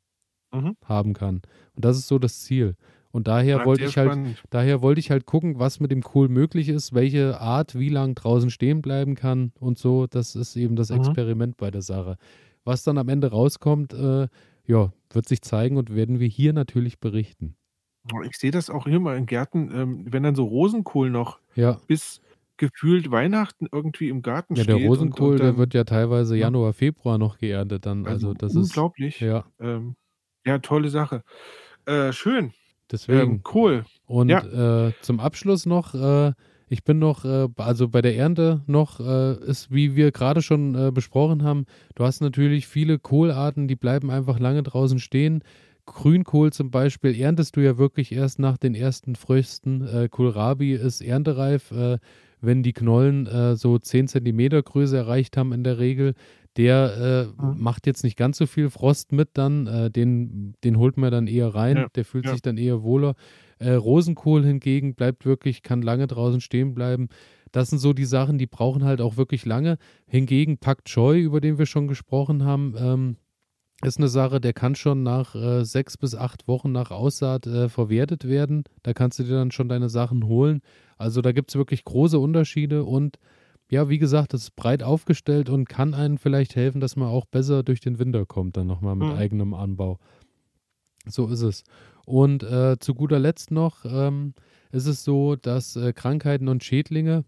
Mhm. 0.52 0.72
haben 0.84 1.14
kann. 1.14 1.42
Und 1.74 1.84
das 1.84 1.98
ist 1.98 2.08
so 2.08 2.18
das 2.18 2.40
Ziel. 2.42 2.76
Und 3.12 3.28
daher 3.28 3.64
wollte 3.64 3.84
ich 3.86 3.98
halt 3.98 4.16
spannend. 4.16 4.42
daher 4.50 4.82
wollte 4.82 5.00
ich 5.00 5.10
halt 5.10 5.26
gucken, 5.26 5.58
was 5.60 5.80
mit 5.80 5.90
dem 5.92 6.02
Kohl 6.02 6.28
möglich 6.28 6.68
ist, 6.68 6.94
welche 6.94 7.40
Art 7.40 7.78
wie 7.78 7.88
lang 7.90 8.14
draußen 8.16 8.50
stehen 8.50 8.82
bleiben 8.82 9.14
kann 9.16 9.52
und 9.60 9.78
so. 9.78 10.06
Das 10.08 10.36
ist 10.36 10.56
eben 10.56 10.76
das 10.76 10.90
Mhm. 10.90 11.20
Experiment 11.20 11.56
bei 11.58 11.70
der 11.72 11.82
Sache. 11.82 12.16
Was 12.64 12.84
dann 12.84 12.98
am 12.98 13.08
Ende 13.10 13.30
rauskommt, 13.32 13.94
äh, 13.94 14.28
ja, 14.66 14.92
wird 15.12 15.28
sich 15.28 15.42
zeigen 15.42 15.76
und 15.78 15.94
werden 15.94 16.20
wir 16.20 16.28
hier 16.28 16.52
natürlich 16.54 17.00
berichten. 17.00 17.56
Ich 18.28 18.36
sehe 18.38 18.50
das 18.50 18.70
auch 18.70 18.86
mal 18.86 19.16
in 19.16 19.26
Gärten, 19.26 19.70
ähm, 19.74 20.04
wenn 20.12 20.22
dann 20.22 20.34
so 20.34 20.44
Rosenkohl 20.44 21.10
noch 21.10 21.40
Ja. 21.56 21.80
bis 21.86 22.20
gefühlt 22.56 23.10
Weihnachten 23.10 23.66
irgendwie 23.72 24.08
im 24.10 24.22
Garten 24.22 24.56
Ja, 24.56 24.56
steht 24.56 24.64
der 24.64 24.76
Rosenkohl, 24.76 25.08
und 25.08 25.16
und 25.18 25.38
der 25.38 25.56
dann 25.56 25.56
wird 25.56 25.74
ja 25.74 25.84
teilweise 25.84 26.36
ja. 26.36 26.50
Januar, 26.50 26.72
Februar 26.72 27.18
noch 27.18 27.38
geerntet 27.38 27.86
dann. 27.86 28.06
Also, 28.06 28.32
Also, 28.32 28.34
das 28.34 28.56
ist 28.56 28.84
unglaublich. 28.94 29.16
ja. 29.20 29.50
Ähm, 29.60 29.96
ja, 30.46 30.58
tolle 30.58 30.88
Sache. 30.90 31.22
Äh, 31.86 32.12
schön. 32.12 32.52
Deswegen. 32.90 33.40
Ähm, 33.40 33.42
cool. 33.54 33.86
Und, 34.06 34.42
Ja. 34.42 34.44
äh, 34.44 34.92
zum 35.00 35.20
Abschluss 35.20 35.66
noch, 35.66 35.94
äh, 35.94 36.32
ich 36.68 36.84
bin 36.84 36.98
noch, 36.98 37.24
äh, 37.24 37.48
also 37.56 37.88
bei 37.88 38.02
der 38.02 38.16
Ernte 38.16 38.62
noch, 38.66 39.00
äh, 39.00 39.34
ist, 39.44 39.72
wie 39.72 39.96
wir 39.96 40.12
grade 40.12 40.42
schon, 40.42 40.74
äh, 40.76 40.92
besprochen 40.92 41.44
haben, 41.44 41.66
du 41.96 42.04
hast 42.04 42.20
natürlich 42.20 42.66
viele 42.68 42.98
Kohlarten, 42.98 43.68
die 43.68 43.76
bleiben 43.76 44.10
einfach 44.10 44.38
lange 44.40 44.62
draußen 44.64 44.98
stehen. 45.00 45.44
Grünkohl 45.92 46.52
zum 46.52 46.70
Beispiel 46.70 47.18
erntest 47.20 47.56
du 47.56 47.60
ja 47.60 47.76
wirklich 47.76 48.12
erst 48.12 48.38
nach 48.38 48.56
den 48.56 48.74
ersten 48.74 49.16
Früchten. 49.16 49.86
Äh, 49.86 50.08
Kohlrabi 50.08 50.72
ist 50.72 51.00
erntereif, 51.00 51.70
äh, 51.72 51.98
wenn 52.40 52.62
die 52.62 52.72
Knollen, 52.72 53.26
äh, 53.26 53.56
so 53.56 53.78
10 53.78 54.06
Zentimeter 54.08 54.62
Größe 54.62 54.96
erreicht 54.96 55.36
haben 55.36 55.52
in 55.52 55.64
der 55.64 55.78
Regel. 55.78 56.14
Der, 56.56 57.30
äh, 57.38 57.42
Mhm. 57.42 57.60
macht 57.62 57.86
jetzt 57.86 58.02
nicht 58.04 58.16
ganz 58.16 58.38
so 58.38 58.46
viel 58.46 58.70
Frost 58.70 59.12
mit 59.12 59.30
dann, 59.34 59.66
äh, 59.66 59.90
den 59.90 60.54
den 60.64 60.78
holt 60.78 60.96
man 60.96 61.10
dann 61.10 61.26
eher 61.26 61.54
rein. 61.54 61.76
Ja, 61.76 61.86
Der 61.94 62.04
fühlt 62.04 62.24
ja. 62.24 62.32
sich 62.32 62.42
dann 62.42 62.56
eher 62.56 62.82
wohler. 62.82 63.14
Äh, 63.58 63.72
Rosenkohl 63.72 64.44
hingegen 64.44 64.94
bleibt 64.94 65.24
wirklich 65.26 65.62
kann 65.62 65.82
lange 65.82 66.06
draußen 66.06 66.40
stehen 66.40 66.74
bleiben. 66.74 67.08
Das 67.52 67.70
sind 67.70 67.78
so 67.80 67.92
die 67.92 68.04
Sachen, 68.04 68.38
die 68.38 68.46
brauchen 68.46 68.84
halt 68.84 69.00
auch 69.00 69.16
wirklich 69.16 69.44
lange. 69.44 69.76
Hingegen 70.06 70.58
Pak 70.58 70.84
Choi, 70.84 71.20
über 71.20 71.40
den 71.40 71.58
wir 71.58 71.66
schon 71.66 71.88
gesprochen 71.88 72.44
haben, 72.44 72.74
ähm, 72.78 73.16
ist 73.82 73.98
'ne 73.98 74.08
Sache, 74.08 74.40
der 74.40 74.52
kann 74.52 74.74
schon 74.74 75.02
nach, 75.02 75.34
äh, 75.34 75.64
6 75.64 75.96
bis 75.96 76.14
8 76.14 76.48
Wochen 76.48 76.72
nach 76.72 76.90
Aussaat, 76.90 77.46
äh, 77.46 77.68
verwertet 77.68 78.28
werden. 78.28 78.64
Da 78.82 78.92
kannst 78.94 79.18
du 79.18 79.24
dir 79.24 79.34
dann 79.34 79.50
schon 79.52 79.68
deine 79.68 79.88
Sachen 79.88 80.24
holen. 80.26 80.60
Also, 80.98 81.22
da 81.22 81.32
gibt's 81.32 81.54
wirklich 81.56 81.84
große 81.84 82.18
Unterschiede 82.18 82.84
und 82.84 83.18
ja, 83.70 83.88
wie 83.88 83.98
gesagt, 83.98 84.34
das 84.34 84.42
ist 84.44 84.56
breit 84.56 84.82
aufgestellt 84.82 85.48
und 85.50 85.68
kann 85.68 85.94
einem 85.94 86.18
vielleicht 86.18 86.56
helfen, 86.56 86.80
dass 86.80 86.96
man 86.96 87.08
auch 87.08 87.24
besser 87.26 87.62
durch 87.62 87.80
den 87.80 87.98
Winter 88.00 88.26
kommt 88.26 88.56
dann 88.56 88.66
noch 88.66 88.80
mal 88.80 88.96
mit 88.96 89.10
Mhm. 89.10 89.12
eigenem 89.12 89.54
Anbau. 89.54 89.98
So 91.06 91.28
ist 91.28 91.42
es. 91.42 91.64
Und, 92.06 92.42
äh, 92.42 92.78
zu 92.78 92.94
guter 92.94 93.18
Letzt 93.18 93.50
noch, 93.50 93.84
ähm, 93.84 94.34
ist 94.72 94.86
es 94.86 95.04
so, 95.04 95.36
dass, 95.36 95.76
äh, 95.76 95.92
Krankheiten 95.92 96.48
und 96.48 96.62
Schädlinge 96.64 97.24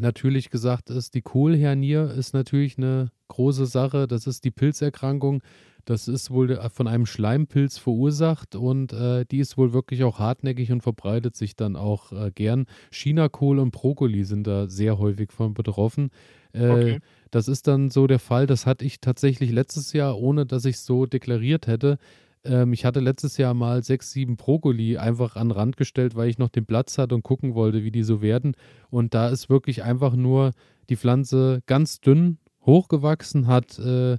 natürlich 0.00 0.50
gesagt 0.50 0.90
ist, 0.90 1.14
die 1.14 1.22
Kohlhernie 1.22 1.94
ist 2.16 2.32
natürlich 2.34 2.78
'ne 2.78 3.10
große 3.28 3.66
Sache. 3.66 4.06
Das 4.08 4.26
ist 4.26 4.44
die 4.44 4.50
Pilzerkrankung. 4.50 5.42
Das 5.84 6.06
ist 6.08 6.30
wohl 6.30 6.48
de 6.48 6.68
von 6.70 6.86
einem 6.86 7.06
Schleimpilz 7.06 7.78
verursacht 7.78 8.54
und, 8.56 8.92
äh, 8.92 9.24
die 9.30 9.38
ist 9.38 9.56
wohl 9.56 9.72
wirklich 9.72 10.04
auch 10.04 10.18
hartnäckig 10.18 10.70
und 10.72 10.82
verbreitet 10.82 11.34
sich 11.36 11.56
dann 11.56 11.76
auch, 11.76 12.12
äh, 12.12 12.30
gern. 12.34 12.66
Chinakohl 12.92 13.58
und 13.58 13.70
Brokkoli 13.70 14.24
sind 14.24 14.46
da 14.46 14.68
sehr 14.68 14.98
häufig 14.98 15.32
von 15.32 15.54
betroffen. 15.54 16.10
Äh, 16.52 16.68
Okay. 16.68 16.98
das 17.30 17.48
ist 17.48 17.66
dann 17.66 17.90
so 17.90 18.06
der 18.06 18.18
Fall, 18.18 18.46
das 18.46 18.66
hatte 18.66 18.84
ich 18.84 19.00
tatsächlich 19.00 19.50
letztes 19.52 19.92
Jahr, 19.94 20.18
ohne 20.18 20.44
dass 20.46 20.64
ich's 20.66 20.84
so 20.84 21.06
deklariert 21.06 21.66
hätte. 21.66 21.98
Ähm, 22.44 22.72
ich 22.72 22.84
hatte 22.84 23.00
letztes 23.00 23.36
Jahr 23.36 23.54
mal 23.54 23.82
6, 23.82 24.10
7 24.12 24.36
Brokkoli 24.36 24.98
einfach 24.98 25.36
an 25.36 25.48
'n 25.48 25.50
Rand 25.52 25.76
gestellt, 25.76 26.14
weil 26.16 26.28
ich 26.28 26.38
noch 26.38 26.48
den 26.48 26.66
Platz 26.66 26.98
hatte 26.98 27.14
und 27.14 27.22
gucken 27.22 27.54
wollte, 27.54 27.84
wie 27.84 27.90
die 27.90 28.02
so 28.02 28.22
werden. 28.22 28.54
Und 28.90 29.14
da 29.14 29.28
ist 29.28 29.48
wirklich 29.50 29.82
einfach 29.84 30.14
nur 30.16 30.52
die 30.88 30.96
Pflanze 30.96 31.60
ganz 31.66 32.00
dünn 32.00 32.38
hochgewachsen, 32.66 33.46
hat, 33.46 33.78
äh, 33.78 34.18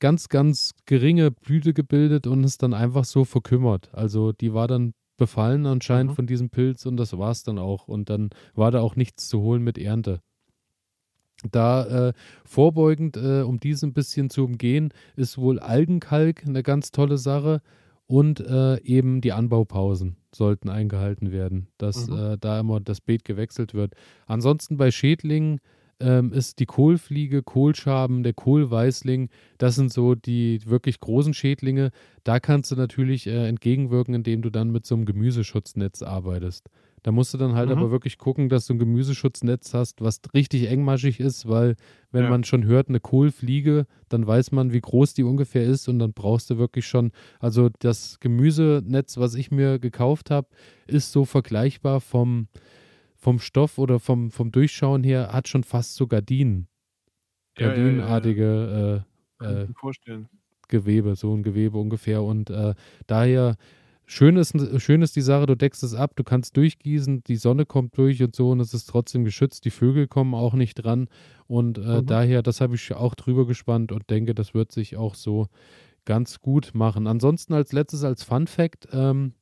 ganz, 0.00 0.28
ganz 0.28 0.72
geringe 0.86 1.30
Blüte 1.30 1.72
gebildet 1.74 2.26
und 2.26 2.44
ist 2.44 2.62
dann 2.62 2.74
einfach 2.74 3.04
so 3.04 3.24
verkümmert. 3.24 3.90
Also, 3.94 4.32
die 4.32 4.52
war 4.54 4.68
dann 4.68 4.92
befallen 5.18 5.66
anscheinend 5.66 6.12
Mhm. 6.12 6.16
von 6.16 6.26
diesem 6.26 6.50
Pilz 6.50 6.86
und 6.86 6.96
das 6.98 7.16
war's 7.18 7.42
dann 7.42 7.58
auch. 7.58 7.88
Und 7.88 8.10
dann 8.10 8.30
war 8.54 8.70
da 8.70 8.80
auch 8.80 8.96
nichts 8.96 9.28
zu 9.28 9.40
holen 9.40 9.62
mit 9.62 9.78
Ernte. 9.78 10.20
Da 11.50 12.08
äh, 12.08 12.12
vorbeugend, 12.44 13.16
äh, 13.16 13.42
um 13.42 13.60
dies 13.60 13.82
ein 13.82 13.92
bisschen 13.92 14.30
zu 14.30 14.44
umgehen, 14.44 14.92
ist 15.16 15.36
wohl 15.38 15.58
Algenkalk 15.58 16.44
eine 16.46 16.62
ganz 16.62 16.90
tolle 16.92 17.18
Sache 17.18 17.60
und 18.06 18.40
äh, 18.40 18.80
eben 18.82 19.20
die 19.20 19.32
Anbaupausen 19.32 20.16
sollten 20.34 20.68
eingehalten 20.68 21.32
werden, 21.32 21.68
dass 21.78 22.08
Mhm. 22.08 22.16
äh, 22.16 22.38
da 22.38 22.60
immer 22.60 22.80
das 22.80 23.00
Beet 23.00 23.24
gewechselt 23.24 23.74
wird. 23.74 23.94
Ansonsten 24.26 24.76
bei 24.76 24.90
Schädlingen 24.90 25.60
ähm, 25.98 26.32
ist 26.32 26.58
die 26.58 26.66
Kohlfliege, 26.66 27.42
Kohlschaben, 27.42 28.22
der 28.22 28.34
Kohlweißling, 28.34 29.30
das 29.58 29.76
sind 29.76 29.90
so 29.92 30.14
die 30.14 30.60
wirklich 30.66 31.00
großen 31.00 31.32
Schädlinge. 31.32 31.90
Da 32.22 32.38
kannst 32.38 32.70
du 32.70 32.76
natürlich 32.76 33.26
äh, 33.26 33.48
entgegenwirken, 33.48 34.14
indem 34.14 34.42
du 34.42 34.50
dann 34.50 34.70
mit 34.70 34.84
so 34.84 34.94
einem 34.94 35.06
Gemüseschutznetz 35.06 36.02
arbeitest. 36.02 36.68
Da 37.06 37.12
musst 37.12 37.32
du 37.32 37.38
dann 37.38 37.54
halt 37.54 37.68
Mhm. 37.68 37.76
aber 37.76 37.92
wirklich 37.92 38.18
gucken, 38.18 38.48
dass 38.48 38.66
du 38.66 38.74
ein 38.74 38.80
Gemüseschutznetz 38.80 39.72
hast, 39.74 40.00
was 40.00 40.20
richtig 40.34 40.68
engmaschig 40.68 41.20
ist, 41.20 41.48
weil 41.48 41.76
wenn 42.10 42.24
Ja. 42.24 42.30
man 42.30 42.42
schon 42.42 42.64
hört, 42.64 42.88
eine 42.88 42.98
Kohlfliege, 42.98 43.86
dann 44.08 44.26
weiß 44.26 44.50
man, 44.50 44.72
wie 44.72 44.80
groß 44.80 45.14
die 45.14 45.22
ungefähr 45.22 45.62
ist 45.62 45.86
und 45.88 46.00
dann 46.00 46.14
brauchst 46.14 46.50
du 46.50 46.58
wirklich 46.58 46.84
schon, 46.84 47.12
also 47.38 47.68
das 47.78 48.18
Gemüsenetz, 48.18 49.18
was 49.18 49.36
ich 49.36 49.52
mir 49.52 49.78
gekauft 49.78 50.32
habe, 50.32 50.48
ist 50.88 51.12
so 51.12 51.24
vergleichbar 51.24 52.00
vom, 52.00 52.48
vom 53.14 53.38
Stoff 53.38 53.78
oder 53.78 54.00
vom, 54.00 54.32
vom 54.32 54.50
Durchschauen 54.50 55.04
her, 55.04 55.28
hat 55.32 55.46
schon 55.46 55.62
fast 55.62 55.94
so 55.94 56.08
Gardinen, 56.08 56.66
Ja, 57.58 57.66
ja, 57.66 57.68
ja, 57.68 57.68
gardinenartige 57.68 59.04
äh, 59.40 59.44
äh. 59.44 59.68
Gewebe, 60.68 61.14
so 61.14 61.32
ein 61.34 61.44
Gewebe 61.44 61.78
ungefähr. 61.78 62.22
Und 62.24 62.50
äh, 62.50 62.74
daher 63.06 63.56
schön 64.06 64.36
ist, 64.36 64.54
schön 64.82 65.02
ist 65.02 65.16
die 65.16 65.20
Sache, 65.20 65.46
du 65.46 65.56
deckst 65.56 65.82
es 65.82 65.94
ab, 65.94 66.12
du 66.16 66.24
kannst 66.24 66.56
durchgießen, 66.56 67.24
die 67.24 67.36
Sonne 67.36 67.66
kommt 67.66 67.96
durch 67.98 68.22
und 68.22 68.34
so 68.36 68.50
und 68.50 68.60
es 68.60 68.74
ist 68.74 68.86
trotzdem 68.86 69.24
geschützt, 69.24 69.64
die 69.64 69.70
Vögel 69.70 70.08
kommen 70.08 70.34
auch 70.34 70.54
nicht 70.54 70.74
dran. 70.76 71.08
Und 71.46 71.78
äh, 71.78 72.02
Mhm. 72.02 72.06
daher, 72.06 72.42
das 72.42 72.60
habe 72.60 72.76
ich 72.76 72.94
auch 72.94 73.14
drüber 73.14 73.46
gespannt 73.46 73.92
und 73.92 74.08
denke, 74.10 74.34
das 74.34 74.54
wird 74.54 74.72
sich 74.72 74.96
auch 74.96 75.14
so 75.14 75.48
ganz 76.06 76.40
gut 76.40 76.72
machen. 76.74 77.06
Ansonsten 77.08 77.54
als 77.54 77.72
letztes, 77.72 78.04
als 78.04 78.24
Fun 78.24 78.46
Fact, 78.48 78.88
ähm, 78.92 79.34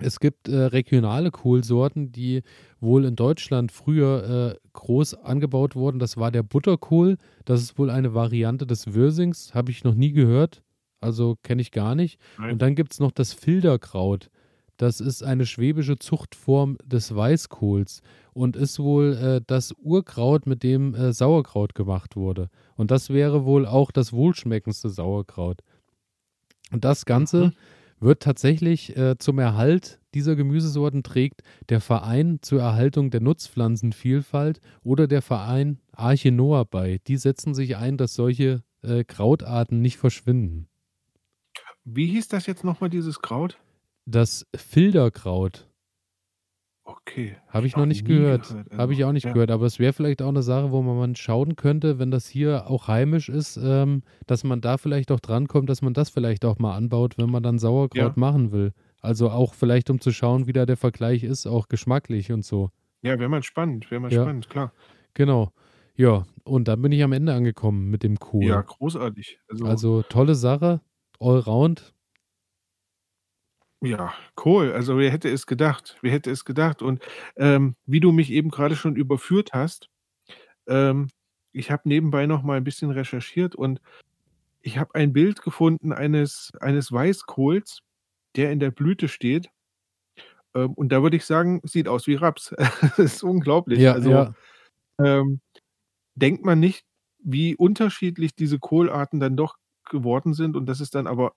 es 0.00 0.20
gibt 0.20 0.48
äh, 0.48 0.56
regionale 0.56 1.30
Kohlsorten, 1.30 2.12
die 2.12 2.42
wohl 2.80 3.04
in 3.04 3.16
Deutschland 3.16 3.72
früher 3.72 4.56
äh, 4.56 4.68
groß 4.72 5.14
angebaut 5.14 5.76
wurden. 5.76 6.00
Das 6.00 6.16
war 6.16 6.32
der 6.32 6.42
Butterkohl. 6.42 7.18
Das 7.44 7.62
ist 7.62 7.78
wohl 7.78 7.90
eine 7.90 8.14
Variante 8.14 8.66
des 8.66 8.94
Wirsings. 8.94 9.54
Habe 9.54 9.70
ich 9.72 9.84
noch 9.84 9.94
nie 9.94 10.12
gehört. 10.12 10.63
Also 11.04 11.36
kenne 11.42 11.62
ich 11.62 11.70
gar 11.70 11.94
nicht. 11.94 12.18
Nein. 12.38 12.52
Und 12.52 12.62
dann 12.62 12.74
gibt 12.74 12.92
es 12.92 12.98
noch 12.98 13.12
das 13.12 13.32
Filderkraut. 13.32 14.30
Das 14.76 15.00
ist 15.00 15.22
eine 15.22 15.46
schwäbische 15.46 15.96
Zuchtform 15.98 16.78
des 16.84 17.14
Weißkohls 17.14 18.02
und 18.32 18.56
ist 18.56 18.80
wohl 18.80 19.12
äh, 19.14 19.40
das 19.46 19.72
Urkraut, 19.78 20.46
mit 20.46 20.64
dem 20.64 20.94
äh, 20.96 21.12
Sauerkraut 21.12 21.76
gemacht 21.76 22.16
wurde. 22.16 22.48
Und 22.74 22.90
das 22.90 23.10
wäre 23.10 23.44
wohl 23.44 23.66
auch 23.66 23.92
das 23.92 24.12
wohlschmeckendste 24.12 24.88
Sauerkraut. 24.88 25.60
Und 26.72 26.84
das 26.84 27.04
Ganze 27.04 27.46
Mhm. 27.46 27.52
wird 28.00 28.22
tatsächlich 28.22 28.96
äh, 28.96 29.16
zum 29.18 29.38
Erhalt 29.38 30.00
dieser 30.14 30.36
Gemüsesorten 30.36 31.02
trägt 31.02 31.42
der 31.68 31.80
Verein 31.80 32.38
zur 32.42 32.60
Erhaltung 32.60 33.10
der 33.10 33.20
Nutzpflanzenvielfalt 33.20 34.60
oder 34.82 35.06
der 35.06 35.22
Verein 35.22 35.78
Arche 35.92 36.30
Noah 36.32 36.64
bei. 36.64 37.00
Die 37.06 37.16
setzen 37.16 37.54
sich 37.54 37.76
ein, 37.76 37.96
dass 37.96 38.14
solche 38.14 38.62
äh, 38.82 39.04
Krautarten 39.04 39.80
nicht 39.80 39.96
verschwinden. 39.98 40.68
Wie 41.86 42.06
hieß 42.06 42.28
das 42.28 42.46
jetzt 42.46 42.64
nochmal, 42.64 42.88
dieses 42.88 43.20
Kraut? 43.20 43.58
Das 44.06 44.46
Filderkraut 44.54 45.66
Okay. 46.86 47.36
habe 47.46 47.66
ich 47.66 47.76
noch 47.76 47.86
nicht 47.86 48.04
gehört. 48.04 48.56
gehört, 48.56 48.72
Habe 48.76 48.92
ich 48.92 49.04
also, 49.04 49.04
auch 49.04 49.12
nicht 49.12 49.28
ja. 49.28 49.32
gehört. 49.32 49.50
Aber 49.50 49.66
es 49.66 49.78
wäre 49.78 49.92
vielleicht 49.92 50.22
auch 50.22 50.28
eine 50.28 50.42
Sache, 50.42 50.72
wo 50.72 50.82
man 50.82 50.96
mal 50.96 51.16
schauen 51.16 51.56
könnte, 51.56 51.98
wenn 51.98 52.10
das 52.10 52.26
hier 52.26 52.68
auch 52.68 52.88
heimisch 52.88 53.28
ist, 53.28 53.56
ähm, 53.62 54.02
dass 54.26 54.42
man 54.44 54.60
da 54.60 54.76
vielleicht 54.76 55.12
auch 55.12 55.20
drankommt, 55.20 55.68
dass 55.70 55.82
man 55.82 55.94
das 55.94 56.10
vielleicht 56.10 56.44
auch 56.44 56.58
mal 56.58 56.74
anbaut, 56.76 57.16
wenn 57.18 57.30
man 57.30 57.42
dann 57.42 57.58
Sauerkraut 57.58 58.16
Ja. 58.16 58.16
machen 58.16 58.50
will. 58.52 58.72
Also 59.00 59.30
auch 59.30 59.54
vielleicht, 59.54 59.90
um 59.90 60.00
zu 60.00 60.10
schauen, 60.12 60.46
wie 60.46 60.52
da 60.52 60.66
der 60.66 60.76
Vergleich 60.76 61.22
ist, 61.22 61.46
auch 61.46 61.68
geschmacklich 61.68 62.32
und 62.32 62.44
so. 62.44 62.70
Ja, 63.02 63.18
wäre 63.20 63.28
mal 63.28 63.42
spannend, 63.44 63.88
wäre 63.92 64.00
mal 64.00 64.10
Ja. 64.10 64.30
spannend, 64.30 64.48
klar. 64.48 64.74
Genau. 65.14 65.52
Ja, 65.96 66.24
und 66.44 66.68
dann 66.68 66.82
bin 66.82 66.92
ich 66.92 67.02
am 67.04 67.12
Ende 67.12 67.34
angekommen 67.34 67.90
mit 67.90 68.02
dem 68.02 68.18
Kohl. 68.18 68.52
Ja, 68.52 68.62
großartig. 68.62 69.40
Also, 69.48 69.80
Also 69.80 70.02
tolle 70.04 70.34
Sache, 70.34 70.80
allround. 71.24 71.94
ja, 73.82 74.14
cool. 74.44 74.72
Also 74.72 74.98
wer 74.98 75.10
hätte 75.10 75.28
es 75.28 75.46
gedacht? 75.46 75.96
Wer 76.00 76.12
hätte 76.12 76.30
es 76.30 76.44
gedacht? 76.44 76.82
Und 76.82 77.02
ähm, 77.36 77.76
wie 77.86 78.00
du 78.00 78.12
mich 78.12 78.30
eben 78.30 78.50
gerade 78.50 78.76
schon 78.76 78.96
überführt 78.96 79.52
hast, 79.52 79.88
ähm, 80.66 81.08
ich 81.52 81.70
habe 81.70 81.88
nebenbei 81.88 82.26
noch 82.26 82.42
mal 82.42 82.56
ein 82.56 82.64
bisschen 82.64 82.90
recherchiert 82.90 83.54
und 83.54 83.80
ich 84.62 84.78
habe 84.78 84.94
ein 84.94 85.12
Bild 85.12 85.42
gefunden 85.42 85.92
eines, 85.92 86.52
eines 86.60 86.90
Weißkohls, 86.90 87.80
der 88.36 88.50
in 88.50 88.58
der 88.58 88.70
Blüte 88.70 89.08
steht. 89.08 89.50
Ähm, 90.54 90.72
und 90.72 90.90
da 90.90 91.02
würde 91.02 91.16
ich 91.16 91.24
sagen, 91.24 91.60
sieht 91.64 91.88
aus 91.88 92.06
wie 92.06 92.14
Raps. 92.14 92.54
das 92.80 92.98
ist 92.98 93.22
unglaublich. 93.22 93.78
Ja, 93.78 93.92
also 93.92 94.10
ja. 94.10 94.34
ähm, 94.98 95.40
denkt 96.14 96.44
man 96.44 96.60
nicht, 96.60 96.84
wie 97.18 97.56
unterschiedlich 97.56 98.34
diese 98.34 98.58
Kohlarten 98.58 99.20
dann 99.20 99.36
doch 99.36 99.56
geworden 99.86 100.34
sind 100.34 100.56
und 100.56 100.66
dass 100.66 100.80
es 100.80 100.90
dann 100.90 101.06
aber 101.06 101.34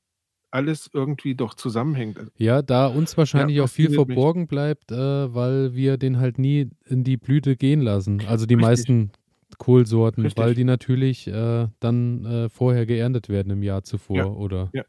alles 0.51 0.89
irgendwie 0.93 1.36
doch 1.36 1.53
zusammenhängt. 1.55 2.17
Also, 2.17 2.31
Ja, 2.38 2.62
da 2.62 2.88
uns 2.88 3.17
wahrscheinlich 3.17 3.57
Ja, 3.57 3.63
auch 3.63 3.67
viel 3.69 3.86
fasziniert 3.88 4.07
mich. 4.07 4.15
verborgen 4.15 4.47
bleibt, 4.47 4.91
äh, 4.91 5.33
weil 5.33 5.73
wir 5.75 5.97
den 5.97 6.19
halt 6.19 6.39
nie 6.39 6.69
in 6.86 7.03
die 7.03 7.17
Blüte 7.17 7.55
gehen 7.57 7.81
lassen. 7.81 8.21
Also 8.27 8.45
die 8.45 8.53
Richtig. 8.55 8.67
meisten 8.69 9.12
Kohlsorten, 9.57 10.23
Richtig. 10.23 10.41
weil 10.43 10.53
die 10.55 10.63
natürlich 10.63 11.27
äh, 11.27 11.67
dann 11.79 12.25
äh, 12.25 12.49
vorher 12.49 12.86
geerntet 12.86 13.29
werden 13.29 13.51
im 13.51 13.63
Jahr 13.63 13.83
zuvor 13.83 14.17
Ja, 14.17 14.25
oder 14.25 14.69
ja. 14.73 14.83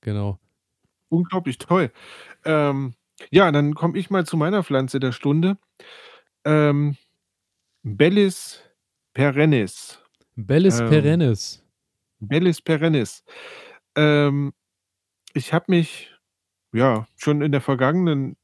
genau. 0.00 0.38
Unglaublich 1.08 1.58
toll. 1.58 1.92
Ähm, 2.44 2.94
ja, 3.30 3.50
dann 3.52 3.74
komme 3.74 3.96
ich 3.98 4.10
mal 4.10 4.26
zu 4.26 4.36
meiner 4.36 4.64
Pflanze 4.64 4.98
der 5.00 5.12
Stunde. 5.12 5.56
Ähm, 6.44 6.96
Bellis 7.82 8.60
perennis. 9.14 10.00
Bellis 10.34 10.80
Ähm, 10.80 10.88
perennis. 10.88 11.62
Bellis 12.20 12.62
perennis. 12.62 13.24
Ähm, 13.96 14.52
ich 15.34 15.52
habe 15.52 15.66
mich 15.68 16.14
ja 16.72 17.06
schon 17.16 17.42
in 17.42 17.52
der 17.52 17.60
vergangenen 17.60 18.36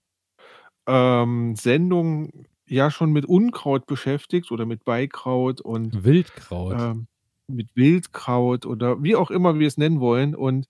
ähm, 0.87 1.55
Sendung 1.57 2.47
ja 2.67 2.91
schon 2.91 3.13
mit 3.13 3.27
Unkraut 3.27 3.87
beschäftigt 3.87 4.51
oder 4.51 4.67
mit 4.67 4.85
Beikraut 4.85 5.61
und 5.61 6.05
Wildkraut. 6.05 6.81
ähm, 6.81 7.07
mit 7.49 7.69
Wildkraut 7.75 8.67
oder 8.67 9.03
wie 9.03 9.17
auch 9.17 9.31
immer 9.31 9.59
wir 9.59 9.67
es 9.67 9.77
nennen 9.77 10.01
wollen. 10.01 10.35
Und 10.35 10.69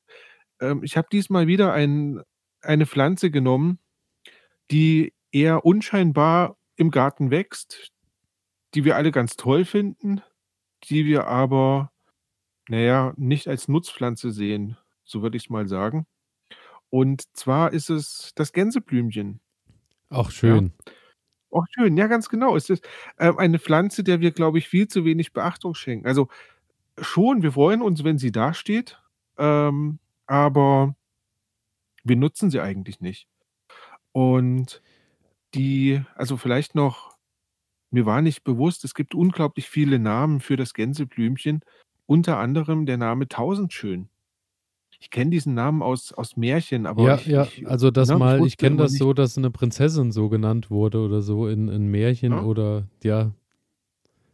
ähm, 0.61 0.83
ich 0.83 0.97
habe 0.97 1.09
diesmal 1.13 1.47
wieder 1.47 1.73
ein, 1.73 2.21
eine 2.61 2.87
Pflanze 2.87 3.31
genommen, 3.31 3.79
die 4.71 5.15
eher 5.31 5.65
unscheinbar 5.65 6.57
im 6.77 6.91
Garten 6.91 7.31
wächst, 7.31 7.93
die 8.75 8.85
wir 8.85 8.97
alle 8.97 9.13
ganz 9.13 9.37
toll 9.37 9.65
finden, 9.65 10.23
die 10.85 11.07
wir 11.07 11.27
aber, 11.29 11.92
naja, 12.69 13.15
nicht 13.17 13.49
als 13.49 13.69
Nutzpflanze 13.69 14.31
sehen, 14.33 14.77
so 15.05 15.23
würde 15.23 15.37
ich 15.37 15.45
es 15.45 15.51
mal 15.51 15.69
sagen. 15.69 16.07
Und 16.91 17.25
zwar 17.37 17.73
ist 17.73 17.91
es 17.91 18.33
das 18.37 18.53
Gänseblümchen. 18.53 19.41
Auch 20.11 20.31
Ja, 20.43 20.61
schön. 20.61 20.73
auch 21.51 21.67
schön, 21.71 21.97
ja, 21.97 22.07
ganz 22.07 22.29
genau. 22.29 22.57
Es 22.57 22.71
ist 22.71 22.87
ähm, 23.19 23.39
eine 23.39 23.59
Pflanze, 23.59 24.05
der 24.05 24.21
wir, 24.21 24.33
glaube 24.33 24.59
ich, 24.59 24.69
viel 24.69 24.89
zu 24.89 25.05
wenig 25.05 25.33
Beachtung 25.33 25.75
schenken. 25.75 26.07
Also 26.07 26.29
schon, 27.01 27.43
wir 27.43 27.53
freuen 27.53 27.83
uns, 27.83 28.05
wenn 28.05 28.19
sie 28.19 28.33
dasteht, 28.33 29.01
ähm, 29.39 30.01
aber 30.27 30.97
wir 32.05 32.17
nutzen 32.17 32.51
sie 32.51 32.61
eigentlich 32.61 33.01
nicht. 33.01 33.29
Und 34.13 34.83
die, 35.55 36.03
also 36.17 36.37
vielleicht 36.37 36.75
noch, 36.75 37.17
mir 37.91 38.07
war 38.07 38.23
nicht 38.23 38.45
bewusst, 38.45 38.85
es 38.85 38.95
gibt 38.95 39.15
unglaublich 39.15 39.69
viele 39.69 39.99
Namen 39.99 40.41
für 40.41 40.57
das 40.57 40.75
Gänseblümchen, 40.75 41.63
unter 42.13 42.37
anderem 42.39 42.85
der 42.85 42.99
Name 42.99 43.27
Tausendschön. 43.27 44.11
Ich 45.01 45.11
kenne 45.11 45.31
diesen 45.31 45.55
Namen 45.55 45.83
aus, 45.83 46.13
aus 46.13 46.37
Märchen, 46.37 46.87
aber 46.87 47.07
Ja, 47.07 47.17
ich, 47.17 47.27
ja, 47.27 47.43
ich, 47.45 47.67
also 47.67 47.91
das 47.91 48.11
ich 48.11 48.15
mal, 48.15 48.47
ich 48.47 48.57
kenne 48.59 48.77
das 48.77 48.93
nicht, 48.93 49.01
so, 49.01 49.13
dass 49.15 49.39
eine 49.39 49.51
Prinzessin 49.51 50.13
so 50.13 50.29
genannt 50.29 50.71
wurde 50.71 50.99
oder 51.01 51.23
so 51.23 51.49
in, 51.49 51.69
in 51.69 51.87
Märchen 51.91 52.33
ne? 52.33 52.43
oder 52.45 52.87
ja, 53.03 53.33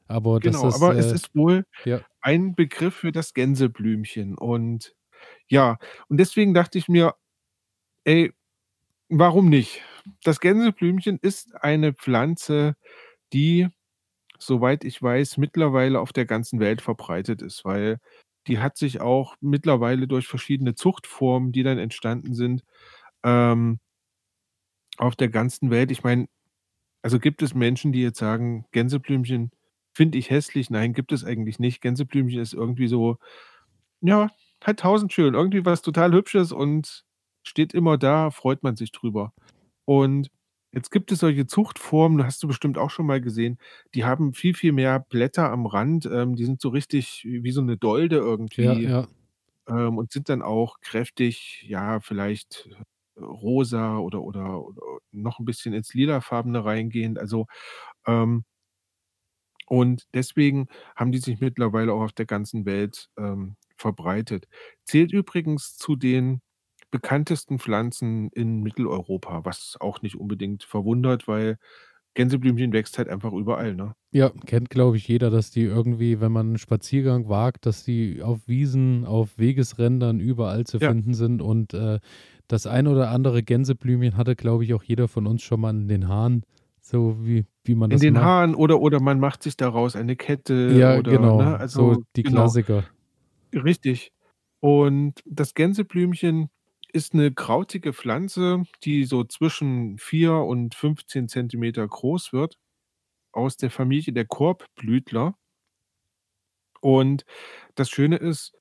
aber 0.09 0.41
das 0.41 0.57
Genau, 0.57 0.69
ist, 0.69 0.75
aber 0.75 0.97
es 0.97 1.13
äh, 1.13 1.15
ist 1.15 1.35
wohl 1.35 1.65
ja, 1.85 2.01
ein 2.21 2.55
Begriff 2.55 2.95
für 2.95 3.13
das 3.13 3.35
Gänseblümchen. 3.35 4.37
Und 4.37 4.95
ja, 5.49 5.79
und 6.09 6.19
deswegen 6.19 6.55
dachte 6.55 6.79
ich 6.79 6.89
mir, 6.89 7.15
ey, 8.05 8.33
warum 9.09 9.49
nicht? 9.49 9.83
Das 10.25 10.41
Gänseblümchen 10.41 11.19
ist 11.23 11.55
eine 11.63 11.93
Pflanze, 11.95 12.77
die, 13.33 13.69
soweit 14.39 14.85
ich 14.85 15.03
weiß, 15.03 15.37
mittlerweile 15.39 16.01
auf 16.01 16.13
der 16.13 16.27
ganzen 16.27 16.61
Welt 16.61 16.83
verbreitet 16.83 17.43
ist, 17.43 17.65
weil 17.65 17.99
die 18.47 18.59
hat 18.61 18.77
sich 18.77 19.01
auch 19.01 19.37
mittlerweile 19.41 20.09
durch 20.09 20.27
verschiedene 20.27 20.75
Zuchtformen, 20.75 21.53
die 21.53 21.63
dann 21.63 21.79
entstanden 21.79 22.35
sind, 22.35 22.65
ähm, 23.25 23.81
auf 24.97 25.17
der 25.17 25.29
ganzen 25.29 25.71
Welt. 25.71 25.91
Ich 25.91 26.03
meine, 26.03 26.29
also 27.03 27.19
gibt 27.21 27.43
es 27.43 27.55
Menschen, 27.55 27.93
die 27.93 28.03
jetzt 28.03 28.19
sagen, 28.19 28.67
Gänseblümchen 28.73 29.51
finde 29.95 30.19
ich 30.19 30.31
hässlich. 30.31 30.71
Nein, 30.71 30.93
gibt 30.95 31.13
es 31.13 31.25
eigentlich 31.25 31.59
nicht. 31.59 31.81
Gänseblümchen 31.81 32.41
ist 32.41 32.55
irgendwie 32.55 32.89
so, 32.89 33.19
ja, 34.01 34.31
halt 34.65 34.81
tausendschön. 34.81 35.35
Irgendwie 35.35 35.65
was 35.65 35.83
total 35.83 36.13
Hübsches 36.13 36.53
und 36.53 37.05
steht 37.43 37.75
immer 37.75 37.99
da, 37.99 38.31
freut 38.31 38.63
man 38.63 38.77
sich 38.77 38.93
drüber. 38.93 39.33
Und 39.85 40.31
jetzt 40.73 40.91
gibt 40.91 41.13
es 41.13 41.21
solche 41.21 41.47
Zuchtformen, 41.47 42.25
hast 42.25 42.43
du 42.43 42.49
bestimmt 42.49 42.79
auch 42.79 42.91
schon 42.91 43.07
mal 43.07 43.21
gesehen, 43.21 43.59
die 43.95 44.05
haben 44.05 44.33
viel, 44.35 44.55
viel 44.55 44.73
mehr 44.73 45.01
Blätter 45.01 45.51
am 45.51 45.67
Rand. 45.67 46.07
Ähm, 46.07 46.37
die 46.37 46.45
sind 46.45 46.61
so 46.61 46.69
richtig 46.71 47.25
wie 47.29 47.51
so 47.53 47.63
'ne 47.63 47.77
Dolde 47.79 48.17
Ja, 48.57 48.79
irgendwie, 48.79 48.91
ja. 48.91 49.09
ähm, 49.69 49.99
und 49.99 50.13
sind 50.13 50.29
dann 50.31 50.43
auch 50.43 50.81
kräftig, 50.81 51.65
ja, 51.69 52.01
vielleicht 52.01 52.69
rosa 53.19 53.99
oder 53.99 54.23
oder 54.23 54.65
oder 54.65 54.83
noch 55.13 55.41
'n 55.41 55.47
bisschen 55.47 55.75
ins 55.75 55.95
Lilafarbene 55.95 56.65
reingehend. 56.65 57.19
Also, 57.19 57.47
ähm 58.07 58.45
und 59.69 60.07
deswegen 60.15 60.69
haben 60.97 61.13
die 61.13 61.19
sich 61.19 61.41
mittlerweile 61.41 61.93
auch 61.93 62.01
auf 62.03 62.13
der 62.13 62.27
ganzen 62.27 62.65
Welt, 62.67 63.09
ähm, 63.19 63.57
verbreitet. 63.77 64.49
Zählt 64.85 65.13
übrigens 65.13 65.77
zu 65.77 65.95
den 65.97 66.41
bekanntesten 66.91 67.59
Pflanzen 67.59 68.31
in 68.33 68.63
Mitteleuropa, 68.63 69.45
was 69.45 69.77
auch 69.81 70.03
nicht 70.03 70.17
unbedingt 70.17 70.65
verwundert, 70.65 71.29
weil 71.29 71.59
Gänseblümchen 72.15 72.73
wächst 72.73 72.99
halt 72.99 73.09
einfach 73.09 73.33
überall, 73.33 73.75
ne? 73.75 73.95
Ja, 74.13 74.31
kennt, 74.47 74.71
glaube 74.71 74.97
ich, 74.97 75.07
jeder, 75.07 75.29
dass 75.29 75.51
die 75.51 75.65
irgendwie, 75.65 76.19
wenn 76.19 76.33
man 76.33 76.53
'n 76.55 76.59
Spaziergang 76.59 77.29
wagt, 77.29 77.67
dass 77.67 77.85
die 77.85 78.23
auf 78.23 78.49
Wiesen, 78.49 79.05
auf 79.05 79.37
Wegesrändern 79.37 80.19
überall 80.19 80.65
zu 80.65 80.81
Ja. 80.81 80.95
finden 80.95 81.13
sind 81.13 81.43
und, 81.43 81.75
äh, 81.75 81.99
das 82.47 82.67
ein 82.67 82.87
oder 82.87 83.11
andere 83.11 83.43
Gänseblümchen 83.43 84.17
hatte, 84.17 84.35
glaube 84.35 84.65
ich, 84.65 84.73
auch 84.73 84.83
jeder 84.83 85.09
von 85.09 85.27
uns 85.27 85.43
schon 85.43 85.61
mal 85.61 85.71
in 85.77 85.89
den 85.89 86.09
Haaren, 86.09 86.43
so 86.81 87.17
wie 87.27 87.45
wie 87.65 87.75
man 87.75 87.91
In 87.91 88.01
das 88.01 88.01
den 88.01 88.21
macht. 88.21 88.21
Haaren 88.21 88.55
oder 88.55 88.81
oder 88.81 89.01
man 89.01 89.19
macht 89.19 89.43
sich 89.43 89.57
daraus 89.57 89.97
eine 89.97 90.15
Kette 90.15 90.83
Ja, 90.83 90.91
oder 90.91 91.31
genau, 91.31 91.33
ne, 91.33 91.59
so 91.65 91.97
also 91.97 92.05
die 92.17 92.23
genau. 92.23 92.59
Klassiker. 92.63 92.89
Richtig. 93.55 94.13
Und 94.61 95.23
das 95.27 95.55
Gänseblümchen 95.55 96.51
ist 96.93 97.15
'ne 97.15 97.33
krautige 97.33 97.93
Pflanze, 97.93 98.65
die 98.85 99.05
so 99.05 99.25
zwischen 99.25 99.99
4 99.99 100.35
und 100.35 100.75
15 100.75 101.29
Zentimeter 101.29 101.87
groß 101.87 102.33
wird, 102.33 102.59
aus 103.33 103.57
der 103.59 103.71
Familie 103.71 104.13
der 104.15 104.27
Korbblütler. 104.27 105.37
Und 106.81 107.25
das 107.75 107.91
Schöne 107.91 108.17
ist, 108.17 108.53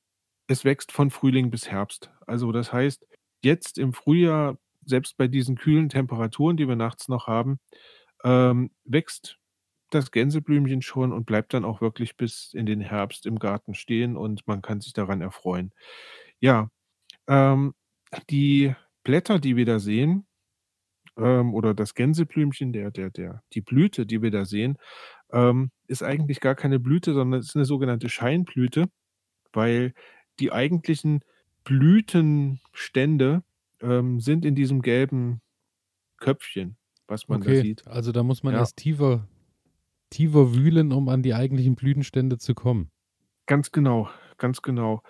es 0.47 0.65
wächst 0.65 0.91
von 0.91 1.11
Frühling 1.11 1.51
bis 1.51 1.69
Herbst. 1.69 2.11
Also, 2.25 2.51
das 2.51 2.73
heißt, 2.73 3.05
jetzt 3.43 3.77
im 3.77 3.93
Frühjahr, 3.93 4.57
selbst 4.85 5.17
bei 5.17 5.27
diesen 5.27 5.55
kühlen 5.57 5.89
Temperaturen, 5.89 6.57
die 6.57 6.67
wir 6.67 6.75
nachts 6.77 7.09
noch 7.09 7.27
haben, 7.27 7.59
ähm, 8.23 8.71
wächst 8.85 9.39
das 9.91 10.11
Gänseblümchen 10.11 10.81
schon 10.81 11.13
und 11.13 11.25
bleibt 11.25 11.53
dann 11.53 11.65
auch 11.65 11.81
wirklich 11.81 12.17
bis 12.17 12.53
in 12.53 12.65
den 12.65 12.81
Herbst 12.81 13.25
im 13.25 13.39
Garten 13.39 13.73
stehen 13.75 14.17
und 14.17 14.47
man 14.47 14.61
kann 14.61 14.81
sich 14.81 14.93
daran 14.93 15.21
erfreuen. 15.21 15.73
Ja, 16.41 16.69
ähm, 17.27 17.73
die 18.29 18.75
Blätter, 19.03 19.39
die 19.39 19.55
wir 19.55 19.65
da 19.65 19.79
sehen, 19.79 20.27
ähm, 21.17 21.53
oder 21.55 21.73
das 21.75 21.95
Gänseblümchen, 21.95 22.73
der 22.73 22.91
der 22.91 23.11
der 23.11 23.43
die 23.53 23.61
Blüte, 23.61 24.05
die 24.07 24.21
wir 24.23 24.31
da 24.31 24.45
sehen, 24.45 24.77
ähm, 25.33 25.71
ist 25.87 26.03
eigentlich 26.03 26.41
gar 26.41 26.55
keine 26.55 26.79
Blüte, 26.79 27.13
sondern 27.13 27.41
ist 27.41 27.55
'ne 27.57 27.65
sogenannte 27.65 28.09
Scheinblüte, 28.09 28.87
weil 29.53 29.93
die 30.39 30.51
eigentlichen 30.53 31.21
Blütenstände, 31.65 33.43
ähm, 33.81 34.19
sind 34.21 34.45
in 34.45 34.55
diesem 34.55 34.81
gelben 34.83 35.41
Köpfchen, 36.19 36.77
was 37.07 37.29
man 37.29 37.43
da 37.43 37.53
Okay, 37.53 37.55
sieht. 37.55 37.85
also 37.85 38.11
da 38.13 38.23
muss 38.23 38.43
man 38.43 38.53
Ja. 38.53 38.55
erst 38.55 38.77
tiefer 38.77 39.27
tiefer 40.11 40.55
wühlen, 40.55 40.91
um 40.93 41.09
an 41.09 41.23
die 41.23 41.33
eigentlichen 41.35 41.75
Blütenstände 41.75 42.37
zu 42.39 42.55
kommen. 42.55 42.91
Ganz 43.49 43.71
genau, 43.71 44.09
ganz 44.37 44.61
genau. 44.61 45.01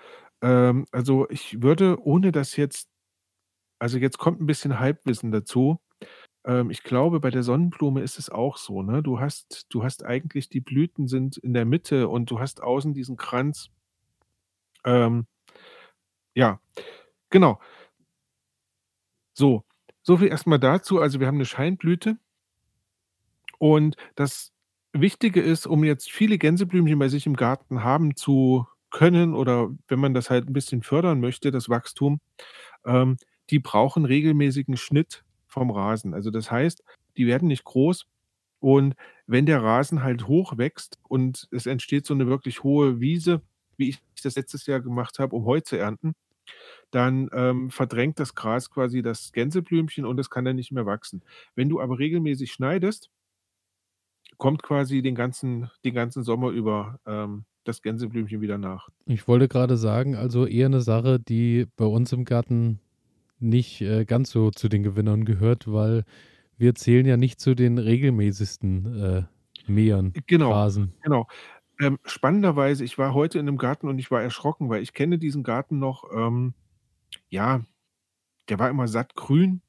Ähm, 0.44 0.86
also, 0.92 1.28
ich 1.30 1.62
würde, 1.62 1.98
ohne 2.04 2.32
das 2.32 2.56
jetzt 2.56 2.90
also, 3.80 3.98
jetzt 4.00 4.18
kommt 4.20 4.42
'n 4.42 4.48
bisschen 4.48 4.80
Halbwissen 4.80 5.32
dazu. 5.32 5.80
Ähm, 6.46 6.72
ich 6.72 6.84
glaube, 6.84 7.20
bei 7.22 7.32
der 7.32 7.44
Sonnenblume 7.44 8.02
ist 8.02 8.20
es 8.20 8.30
auch 8.30 8.58
so, 8.58 8.84
ne? 8.84 9.04
Du 9.04 9.20
hast 9.22 9.68
du 9.70 9.84
hast 9.84 10.06
eigentlich 10.06 10.50
die 10.50 10.62
Blüten 10.62 11.08
sind 11.08 11.38
in 11.38 11.54
der 11.54 11.66
Mitte 11.66 12.10
und 12.10 12.32
du 12.32 12.40
hast 12.40 12.64
außen 12.64 12.94
diesen 12.96 13.18
Kranz. 13.18 13.70
Ähm 14.86 15.28
ja, 16.38 16.60
genau. 17.32 17.60
So, 19.38 19.64
so 20.02 20.18
viel 20.18 20.30
erst 20.30 20.48
mal 20.48 20.58
dazu. 20.58 21.00
Also, 21.00 21.20
wir 21.20 21.28
haben 21.28 21.38
'ne 21.38 21.46
Scheinblüte. 21.46 22.18
Und 23.62 23.96
das 24.16 24.52
Wichtige 24.94 25.42
ist, 25.42 25.68
um 25.68 25.84
jetzt 25.84 26.12
viele 26.12 26.38
Gänseblümchen 26.38 26.98
bei 27.00 27.08
sich 27.10 27.26
im 27.26 27.36
Garten 27.36 27.84
haben 27.84 28.16
zu 28.16 28.68
können 28.92 29.34
oder 29.36 29.70
wenn 29.88 30.00
man 30.00 30.14
das 30.14 30.30
halt 30.30 30.48
'n 30.50 30.54
bisschen 30.54 30.84
fördern 30.84 31.20
möchte, 31.22 31.52
das 31.52 31.70
Wachstum, 31.70 32.20
ähm, 32.86 33.18
die 33.52 33.60
brauchen 33.60 34.06
regelmäßigen 34.06 34.78
Schnitt 34.78 35.24
vom 35.48 35.72
Rasen. 35.72 36.14
Also, 36.16 36.32
das 36.32 36.52
heißt, 36.52 36.84
die 37.18 37.28
werden 37.28 37.48
nicht 37.50 37.66
groß 37.66 38.08
und 38.62 38.96
wenn 39.28 39.46
der 39.48 39.64
Rasen 39.64 40.04
halt 40.04 40.28
hoch 40.28 40.58
wächst 40.60 41.00
und 41.10 41.48
es 41.52 41.66
entsteht 41.68 42.06
so 42.08 42.16
'ne 42.16 42.28
wirklich 42.28 42.64
hohe 42.64 43.00
Wiese, 43.02 43.42
wie 43.78 43.90
ich 43.90 44.00
das 44.24 44.36
letztes 44.38 44.66
Jahr 44.68 44.82
gemacht 44.82 45.20
habe, 45.20 45.36
um 45.36 45.46
Heu 45.46 45.62
zu 45.62 45.78
ernten, 45.78 46.14
dann, 46.92 47.30
ähm, 47.34 47.72
verdrängt 47.72 48.20
das 48.20 48.36
Gras 48.36 48.70
quasi 48.72 49.02
das 49.04 49.32
Gänseblümchen 49.34 50.06
und 50.06 50.20
es 50.20 50.30
kann 50.32 50.46
dann 50.46 50.58
nicht 50.58 50.72
mehr 50.74 50.86
wachsen. 50.88 51.24
Wenn 51.56 51.70
du 51.70 51.82
aber 51.82 52.00
regelmäßig 52.00 52.52
schneidest 52.54 53.08
kommt 54.42 54.62
quasi 54.64 55.02
den 55.02 55.16
ganzen 55.16 55.70
den 55.84 55.94
ganzen 55.96 56.24
Sommer 56.24 56.50
über, 56.52 57.00
ähm, 57.08 57.46
das 57.68 57.82
Gänseblümchen 57.82 58.42
wieder 58.42 58.58
nach. 58.58 58.90
Ich 59.10 59.26
wollte 59.30 59.48
grade 59.48 59.78
sagen, 59.78 60.16
also 60.16 60.46
eher 60.46 60.68
'ne 60.68 60.82
Sache, 60.82 61.18
die 61.18 61.66
bei 61.78 61.86
uns 61.86 62.12
im 62.12 62.26
Garten 62.26 62.80
nicht, 63.40 63.82
äh, 63.82 64.06
ganz 64.06 64.32
so 64.32 64.52
zu 64.52 64.70
den 64.70 64.84
Gewinnern 64.84 65.26
gehört, 65.26 65.72
weil 65.72 66.06
wir 66.58 66.76
zählen 66.76 67.06
ja 67.06 67.18
nicht 67.18 67.40
zu 67.42 67.56
den 67.56 67.78
regelmäßigsten, 67.80 69.00
äh, 69.02 69.24
Mähern, 69.68 70.16
Genau, 70.28 70.58
Rasen. 70.58 70.96
genau. 71.02 71.28
Ähm, 71.82 72.00
spannenderweise, 72.06 72.84
ich 72.84 72.98
war 72.98 73.14
heute 73.14 73.40
in 73.40 73.46
'nem 73.46 73.58
Garten 73.58 73.88
und 73.90 74.00
ich 74.00 74.12
war 74.12 74.22
erschrocken, 74.22 74.70
weil 74.70 74.84
ich 74.84 74.94
kenne 74.94 75.20
diesen 75.20 75.44
Garten 75.44 75.80
noch, 75.80 76.06
ähm, 76.14 76.54
ja, 77.30 77.62
der 78.50 78.60
war 78.60 78.70
immer 78.70 78.88
sattgrün. 78.90 79.62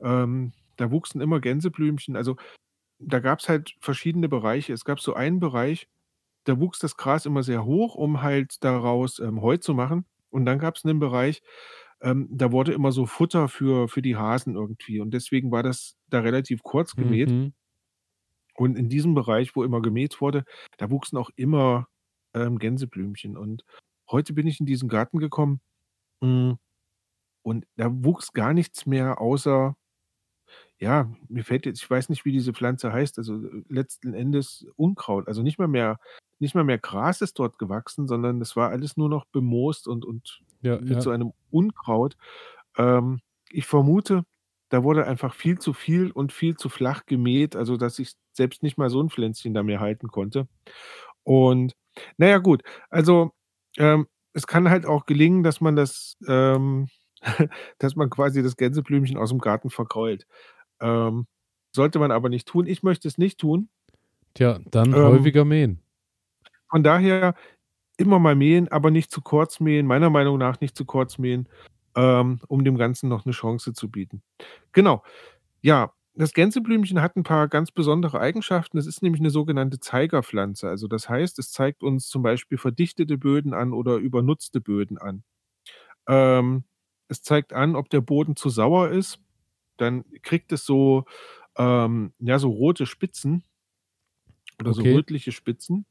Ähm, 0.00 0.52
da 0.76 0.90
wuchsen 0.92 1.20
immer 1.22 1.40
Gänseblümchen. 1.40 2.16
Also, 2.16 2.36
da 3.00 3.20
gab's 3.20 3.48
halt 3.48 3.76
verschiedene 3.80 4.28
Bereiche. 4.28 4.72
Es 4.74 4.84
gab 4.84 5.00
so 5.00 5.14
einen 5.14 5.40
Bereich, 5.40 5.88
da 6.44 6.60
wuchs 6.60 6.78
das 6.80 6.96
Gras 6.96 7.26
immer 7.26 7.42
sehr 7.42 7.64
hoch, 7.64 7.94
um 7.96 8.22
halt 8.22 8.56
daraus, 8.64 9.18
ähm, 9.20 9.42
Heu 9.42 9.56
zu 9.58 9.74
machen. 9.74 10.06
Und 10.30 10.46
dann 10.46 10.58
gab's 10.58 10.84
'nen 10.84 10.98
Bereich, 11.00 11.42
ähm, 12.02 12.28
da 12.30 12.52
wurde 12.52 12.72
immer 12.72 12.92
so 12.92 13.06
Futter 13.06 13.48
für 13.48 13.88
für 13.88 14.02
die 14.02 14.16
Hasen 14.16 14.56
irgendwie 14.56 15.00
und 15.00 15.12
deswegen 15.14 15.50
war 15.52 15.62
das 15.64 15.96
da 16.08 16.20
relativ 16.20 16.62
kurz 16.64 16.96
gemäht. 16.96 17.32
Mhm. 17.32 17.54
Und 18.56 18.76
in 18.76 18.88
diesem 18.88 19.14
Bereich, 19.14 19.54
wo 19.56 19.62
immer 19.64 19.80
gemäht 19.82 20.20
wurde, 20.20 20.44
da 20.78 20.90
wuchsen 20.90 21.16
auch 21.18 21.30
immer, 21.36 21.86
ähm, 22.34 22.58
Gänseblümchen. 22.58 23.36
Und 23.36 23.64
heute 24.10 24.32
bin 24.34 24.46
ich 24.46 24.60
in 24.60 24.66
diesen 24.66 24.88
Garten 24.88 25.18
gekommen, 25.18 25.60
hm, 26.22 26.58
und 27.42 27.66
da 27.76 27.88
wuchs 28.04 28.32
gar 28.32 28.54
nichts 28.54 28.86
mehr 28.86 29.20
außer 29.20 29.76
ja, 30.80 31.10
mir 31.28 31.44
fällt 31.44 31.66
jetzt 31.66 31.82
ich 31.82 31.90
weiß 31.90 32.08
nicht, 32.10 32.24
wie 32.24 32.32
diese 32.32 32.52
Pflanze 32.54 32.92
heißt, 32.92 33.18
also, 33.18 33.36
äh, 33.36 33.62
letzten 33.68 34.14
Endes 34.14 34.66
Unkraut. 34.76 35.28
Also, 35.28 35.42
nicht 35.42 35.58
mal 35.58 35.68
mehr 35.68 35.98
nicht 36.40 36.54
mal 36.54 36.64
mehr 36.64 36.78
Gras 36.78 37.20
ist 37.22 37.38
dort 37.40 37.58
gewachsen, 37.58 38.06
sondern 38.08 38.40
es 38.40 38.56
war 38.56 38.70
alles 38.70 38.96
nur 38.96 39.08
noch 39.08 39.24
bemoost 39.26 39.88
und 39.88 40.04
und 40.04 40.40
Ja, 40.62 40.80
mit 40.80 40.90
ja. 40.90 41.00
so 41.02 41.10
einem 41.10 41.32
Unkraut. 41.50 42.16
Ähm, 42.78 43.20
ich 43.50 43.66
vermute, 43.66 44.24
da 44.70 44.84
wurde 44.84 45.06
einfach 45.06 45.34
viel 45.34 45.58
zu 45.58 45.72
viel 45.74 46.10
und 46.12 46.32
viel 46.32 46.56
zu 46.56 46.68
flach 46.70 47.06
gemäht, 47.06 47.56
also, 47.56 47.76
dass 47.78 47.96
sich 47.96 48.14
selbst 48.32 48.62
nicht 48.64 48.78
mal 48.78 48.90
so 48.90 49.00
'n 49.00 49.10
Pflänzchen 49.10 49.54
da 49.54 49.62
mehr 49.64 49.80
halten 49.80 50.08
konnte. 50.08 50.48
Und 51.24 51.74
na 52.18 52.28
ja, 52.28 52.38
gut, 52.38 52.62
also, 52.90 53.32
ähm, 53.78 54.06
es 54.34 54.46
kann 54.46 54.70
halt 54.70 54.86
auch 54.86 55.06
gelingen, 55.06 55.42
dass 55.44 55.60
man 55.60 55.76
das, 55.76 56.16
ähm 56.28 56.88
dass 57.80 57.96
man 57.96 58.10
quasi 58.10 58.42
das 58.44 58.56
Gänseblümchen 58.56 59.18
aus'm 59.18 59.38
Garten 59.40 59.70
verkeult. 59.70 60.26
Ähm, 60.80 61.26
sollte 61.74 61.98
man 61.98 62.10
aber 62.12 62.28
nicht 62.28 62.48
tun. 62.48 62.66
Ich 62.66 62.82
möchte 62.82 63.08
es 63.08 63.18
nicht 63.18 63.38
tun. 63.40 63.68
Tja, 64.36 64.58
dann 64.70 64.94
Ähm 64.94 65.02
häufiger 65.02 65.44
mähen. 65.44 65.80
von 66.70 66.82
daher 66.82 67.34
immer 67.98 68.18
mal 68.20 68.36
mähen, 68.36 68.68
aber 68.68 68.90
nicht 68.90 69.10
zu 69.10 69.22
kurz 69.22 69.60
mähen, 69.60 69.86
meiner 69.86 70.10
Meinung 70.10 70.38
nach 70.38 70.60
nicht 70.60 70.76
zu 70.76 70.84
kurz 70.86 71.18
mähen, 71.18 71.48
ähm, 71.96 72.40
um 72.48 72.64
dem 72.64 72.76
Ganzen 72.78 73.08
noch 73.08 73.24
'ne 73.26 73.32
Chance 73.32 73.72
zu 73.74 73.90
bieten. 73.90 74.22
Genau. 74.72 75.02
Ja, 75.62 75.92
das 76.14 76.34
Gänseblümchen 76.34 77.02
hat 77.02 77.16
'n 77.16 77.24
paar 77.24 77.48
ganz 77.48 77.72
besondere 77.72 78.20
Eigenschaften. 78.20 78.78
Es 78.78 78.86
ist 78.86 79.02
nämlich 79.02 79.22
'ne 79.22 79.30
sogenannte 79.30 79.80
Zeigerpflanze. 79.80 80.68
Also, 80.68 80.88
das 80.88 81.08
heißt, 81.10 81.38
es 81.40 81.52
zeigt 81.52 81.82
uns 81.84 82.08
zum 82.08 82.22
Beispiel 82.22 82.58
verdichtete 82.58 83.18
Böden 83.18 83.54
an 83.54 83.72
oder 83.74 83.96
übernutzte 83.98 84.60
Böden 84.62 84.98
an. 84.98 85.24
Ähm, 86.08 86.64
es 87.08 87.22
zeigt 87.22 87.52
an, 87.54 87.76
ob 87.76 87.90
der 87.90 88.00
Boden 88.02 88.36
zu 88.36 88.50
sauer 88.50 88.90
ist, 88.90 89.20
dann 89.80 90.04
kriegt 90.22 90.52
es 90.52 90.64
so, 90.64 91.04
ähm, 91.56 92.12
ja, 92.18 92.38
so 92.38 92.50
rote 92.50 92.86
Spitzen. 92.86 93.42
oder 94.60 94.74
so 94.74 94.82
rötliche 94.82 95.32
Spitzen. 95.32 95.86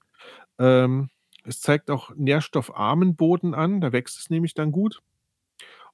Ähm, 0.60 1.10
es 1.44 1.62
zeigt 1.62 1.90
auch 1.90 2.12
nährstoffarmen 2.16 3.16
Boden 3.16 3.54
an, 3.54 3.80
da 3.82 3.92
wächst 3.94 4.20
es 4.20 4.30
nämlich 4.30 4.54
dann 4.54 4.72
gut. 4.72 5.02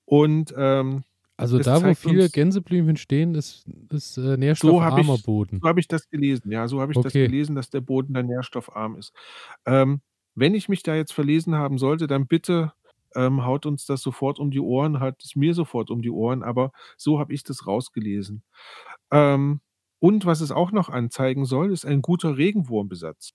Und 0.06 0.54
ähm, 0.58 1.04
also 1.38 1.60
da, 1.60 1.84
wo 1.84 1.94
viele 1.96 2.30
Gänseblümchen 2.30 2.98
stehen, 2.98 3.36
ist, 3.36 3.66
ist 3.90 4.18
äh, 4.18 4.38
nährstoffarmer 4.38 5.04
so 5.04 5.16
ich, 5.16 5.24
Boden. 5.24 5.60
So 5.62 5.68
habe 5.68 5.80
ich 5.80 5.88
das 5.88 6.10
gelesen, 6.10 6.52
ja, 6.52 6.68
so 6.68 6.80
habe 6.82 6.92
ich 6.92 6.98
okay. 6.98 7.04
das 7.04 7.14
gelesen, 7.14 7.56
dass 7.56 7.70
der 7.70 7.82
Boden 7.82 8.14
dann 8.14 8.28
nährstoffarm 8.28 8.96
ist. 8.96 9.14
Ähm, 9.66 10.02
wenn 10.36 10.56
ich 10.56 10.70
mich 10.70 10.84
da 10.84 10.96
jetzt 10.96 11.14
verlesen 11.14 11.56
haben 11.56 11.78
sollte, 11.78 12.08
dann 12.08 12.28
bitte 12.28 12.74
ähm, 13.16 13.46
haut 13.46 13.66
uns 13.66 13.86
das 13.86 14.02
sofort 14.02 14.40
um 14.40 14.52
die 14.52 14.60
Ohren, 14.60 15.00
hat 15.00 15.24
es 15.24 15.36
mir 15.36 15.54
sofort 15.54 15.90
um 15.90 16.02
die 16.02 16.12
Ohren, 16.12 16.44
aber 16.44 16.72
so 16.98 17.20
habe 17.20 17.34
ich 17.34 17.44
das 17.44 17.68
rausgelesen. 17.68 18.44
Ähm, 19.12 19.62
und 20.00 20.26
was 20.26 20.42
es 20.42 20.52
auch 20.52 20.72
noch 20.72 20.90
anzeigen 20.90 21.46
soll, 21.46 21.72
ist 21.72 21.86
ein 21.86 22.02
guter 22.02 22.38
Regenwurmbesatz. 22.38 23.34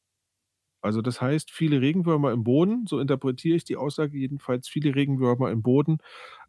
Also 0.81 1.03
das 1.03 1.21
heißt, 1.21 1.51
viele 1.51 1.81
Regenwürmer 1.81 2.33
im 2.33 2.45
Boden, 2.45 2.87
so 2.87 3.01
interpretiere 3.01 3.57
ich 3.57 3.65
die 3.65 3.77
Aussage 3.77 4.17
jedenfalls, 4.17 4.69
viele 4.69 4.95
Regenwürmer 4.95 5.51
im 5.51 5.63
Boden, 5.63 5.99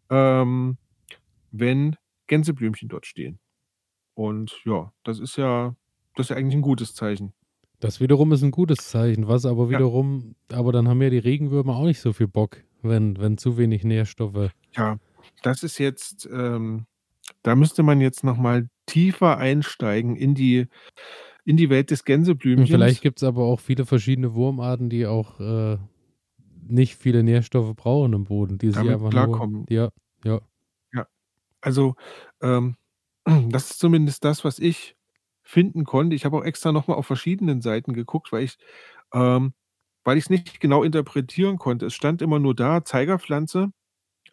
ähm, 0.09 0.77
wenn 1.51 1.95
Gänseblümchen 2.27 2.89
dort 2.89 3.05
stehen. 3.05 3.39
Und 4.13 4.61
ja, 4.65 4.91
das 5.03 5.19
ist 5.19 5.37
ja, 5.37 5.75
das 6.15 6.25
ist 6.25 6.29
ja 6.29 6.35
eigentlich 6.35 6.55
ein 6.55 6.61
gutes 6.61 6.93
Zeichen. 6.93 7.33
Das 7.79 8.01
wiederum 8.01 8.33
ist 8.33 8.43
ein 8.43 8.51
gutes 8.51 8.89
Zeichen, 8.89 9.27
was 9.27 9.45
aber 9.45 9.69
wiederum, 9.69 10.35
ja. 10.51 10.57
aber 10.57 10.73
dann 10.73 10.89
haben 10.89 11.01
ja 11.01 11.09
die 11.09 11.17
Regenwürmer 11.17 11.77
auch 11.77 11.85
nicht 11.85 12.01
so 12.01 12.11
viel 12.11 12.27
Bock, 12.27 12.63
wenn, 12.81 13.17
wenn 13.19 13.37
zu 13.37 13.57
wenig 13.57 13.83
Nährstoffe. 13.83 14.51
Ja, 14.75 14.97
das 15.43 15.63
ist 15.63 15.77
jetzt, 15.77 16.27
ähm, 16.31 16.85
da 17.43 17.55
müsste 17.55 17.83
man 17.83 18.01
jetzt 18.01 18.23
nochmal 18.23 18.69
tiefer 18.85 19.37
einsteigen 19.37 20.15
in 20.15 20.35
die, 20.35 20.67
in 21.45 21.57
die 21.57 21.69
Welt 21.69 21.91
des 21.91 22.03
Gänseblümchens. 22.03 22.69
Vielleicht 22.69 23.01
gibt 23.01 23.19
es 23.19 23.23
aber 23.23 23.43
auch 23.43 23.59
viele 23.59 23.85
verschiedene 23.85 24.33
Wurmarten, 24.33 24.89
die 24.89 25.05
auch 25.05 25.39
äh, 25.39 25.77
nicht 26.67 26.95
viele 26.95 27.23
Nährstoffe 27.23 27.75
brauchen 27.75 28.13
im 28.13 28.25
Boden, 28.25 28.57
die 28.57 28.71
sie 28.71 28.79
einfach 28.79 29.09
klarkommen. 29.09 29.65
Nur, 29.67 29.71
ja, 29.71 29.89
ja. 30.23 30.41
Ja, 30.93 31.07
also 31.61 31.95
ähm, 32.41 32.75
das 33.49 33.71
ist 33.71 33.79
zumindest 33.79 34.23
das, 34.23 34.43
was 34.43 34.59
ich 34.59 34.95
finden 35.41 35.83
konnte. 35.83 36.15
Ich 36.15 36.25
habe 36.25 36.37
auch 36.37 36.43
extra 36.43 36.71
nochmal 36.71 36.97
auf 36.97 37.07
verschiedenen 37.07 37.61
Seiten 37.61 37.93
geguckt, 37.93 38.31
weil 38.31 38.43
ich 38.43 38.57
ähm, 39.13 39.53
weil 40.09 40.17
ich 40.17 40.23
es 40.23 40.29
nicht 40.31 40.59
genau 40.59 40.81
interpretieren 40.81 41.59
konnte. 41.59 41.85
Es 41.85 41.93
stand 41.93 42.23
immer 42.23 42.39
nur 42.39 42.55
da, 42.55 42.83
Zeigerpflanze, 42.83 43.71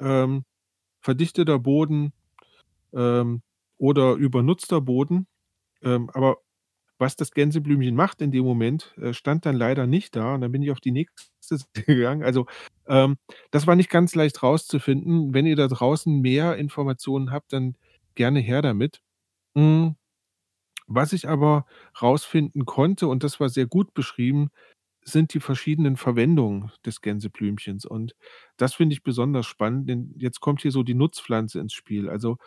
ähm, 0.00 0.46
verdichteter 1.02 1.58
Boden 1.58 2.14
ähm, 2.94 3.42
oder 3.76 4.14
übernutzter 4.14 4.80
Boden. 4.80 5.26
Ähm, 5.82 6.08
aber 6.14 6.38
was 6.96 7.16
das 7.16 7.32
Gänseblümchen 7.32 7.94
macht 7.94 8.22
in 8.22 8.30
dem 8.30 8.46
Moment, 8.46 8.94
äh, 8.96 9.12
stand 9.12 9.44
dann 9.44 9.54
leider 9.54 9.86
nicht 9.86 10.16
da. 10.16 10.36
Und 10.36 10.40
dann 10.40 10.52
bin 10.52 10.62
ich 10.62 10.70
auf 10.70 10.80
die 10.80 10.92
nächste 10.92 11.58
gegangen. 11.74 12.22
Also 12.22 12.46
ähm, 12.86 13.18
das 13.50 13.66
war 13.66 13.76
nicht 13.76 13.90
ganz 13.90 14.14
leicht 14.14 14.42
rauszufinden. 14.42 15.34
Wenn 15.34 15.44
ihr 15.44 15.56
da 15.56 15.68
draußen 15.68 16.22
mehr 16.22 16.56
Informationen 16.56 17.32
habt, 17.32 17.52
dann 17.52 17.76
gerne 18.14 18.40
her 18.40 18.62
damit. 18.62 19.02
Mhm. 19.54 19.96
Was 20.86 21.12
ich 21.12 21.28
aber 21.28 21.66
rausfinden 22.00 22.64
konnte, 22.64 23.08
und 23.08 23.24
das 23.24 23.40
war 23.40 23.50
sehr 23.50 23.66
gut 23.66 23.92
beschrieben, 23.92 24.50
sind 25.08 25.34
die 25.34 25.40
verschiedenen 25.40 25.96
Verwendungen 25.96 26.72
des 26.84 27.00
Gänseblümchens. 27.00 27.84
Und 27.84 28.14
das 28.56 28.74
finde 28.74 28.94
ich 28.94 29.04
besonders 29.04 29.46
spannend, 29.46 29.88
denn 29.88 30.12
jetzt 30.18 30.40
kommt 30.40 30.62
hier 30.62 30.72
so 30.72 30.82
die 30.82 30.94
Nutzpflanze 30.94 31.60
ins 31.60 31.72
Spiel. 31.72 32.08
Also, 32.08 32.38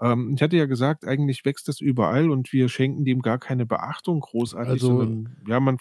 ähm, 0.00 0.32
ich 0.34 0.42
hatte 0.42 0.56
ja 0.56 0.66
gesagt, 0.66 1.06
eigentlich 1.06 1.44
wächst 1.44 1.68
das 1.68 1.80
überall 1.80 2.30
und 2.30 2.52
wir 2.52 2.68
schenken 2.68 3.04
dem 3.04 3.22
gar 3.22 3.38
keine 3.38 3.66
Beachtung 3.66 4.20
großartig, 4.20 4.72
Also 4.72 4.98
sondern 4.98 5.36
ja, 5.46 5.60
man 5.60 5.78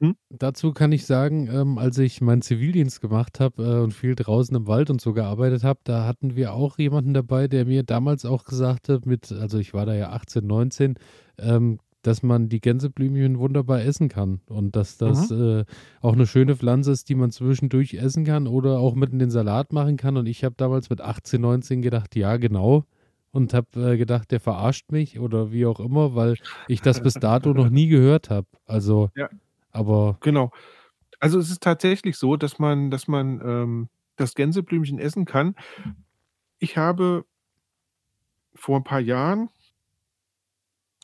hm? 0.00 0.14
dazu 0.30 0.72
kann 0.72 0.92
ich 0.92 1.06
sagen, 1.06 1.48
ähm, 1.50 1.76
als 1.78 1.98
ich 1.98 2.20
meinen 2.20 2.42
Zivildienst 2.42 3.00
gemacht 3.00 3.40
habe 3.40 3.64
äh, 3.64 3.80
und 3.80 3.92
viel 3.92 4.14
draußen 4.14 4.54
im 4.56 4.68
Wald 4.68 4.90
und 4.90 5.00
so 5.00 5.12
gearbeitet 5.12 5.64
habe, 5.64 5.80
da 5.82 6.06
hatten 6.06 6.36
wir 6.36 6.52
auch 6.52 6.78
jemanden 6.78 7.14
dabei, 7.14 7.48
der 7.48 7.64
mir 7.64 7.82
damals 7.82 8.24
auch 8.24 8.44
gesagt 8.44 8.88
hat, 8.88 9.06
mit, 9.06 9.32
also 9.32 9.58
ich 9.58 9.74
war 9.74 9.86
da 9.86 9.94
ja 9.94 10.10
18, 10.10 10.46
19, 10.46 10.94
ähm, 11.38 11.80
dass 12.08 12.22
man 12.22 12.48
die 12.48 12.62
Gänseblümchen 12.62 13.38
wunderbar 13.38 13.82
essen 13.82 14.08
kann 14.08 14.40
und 14.46 14.74
dass 14.74 14.96
das 14.96 15.28
mhm. 15.28 15.60
äh, 15.60 15.64
auch 16.00 16.14
eine 16.14 16.26
schöne 16.26 16.56
Pflanze 16.56 16.90
ist, 16.90 17.10
die 17.10 17.14
man 17.14 17.30
zwischendurch 17.30 17.92
essen 17.94 18.24
kann 18.24 18.46
oder 18.46 18.78
auch 18.78 18.94
mit 18.94 19.12
in 19.12 19.18
den 19.18 19.30
Salat 19.30 19.74
machen 19.74 19.98
kann. 19.98 20.16
Und 20.16 20.24
ich 20.26 20.42
habe 20.42 20.54
damals 20.56 20.88
mit 20.88 21.02
18, 21.02 21.38
19 21.38 21.82
gedacht, 21.82 22.16
ja, 22.16 22.38
genau. 22.38 22.84
Und 23.30 23.52
habe 23.52 23.92
äh, 23.92 23.98
gedacht, 23.98 24.30
der 24.30 24.40
verarscht 24.40 24.90
mich 24.90 25.20
oder 25.20 25.52
wie 25.52 25.66
auch 25.66 25.80
immer, 25.80 26.14
weil 26.14 26.36
ich 26.66 26.80
das 26.80 27.02
bis 27.02 27.12
dato 27.12 27.52
noch 27.52 27.68
nie 27.68 27.88
gehört 27.88 28.30
habe. 28.30 28.46
Also, 28.64 29.10
ja. 29.14 29.28
aber. 29.70 30.16
Genau. 30.20 30.50
Also 31.20 31.38
es 31.38 31.50
ist 31.50 31.62
tatsächlich 31.62 32.16
so, 32.16 32.36
dass 32.36 32.58
man, 32.58 32.90
dass 32.90 33.06
man 33.06 33.42
ähm, 33.44 33.88
das 34.16 34.34
Gänseblümchen 34.34 34.98
essen 34.98 35.26
kann. 35.26 35.56
Ich 36.58 36.78
habe 36.78 37.26
vor 38.54 38.78
ein 38.78 38.84
paar 38.84 39.00
Jahren 39.00 39.50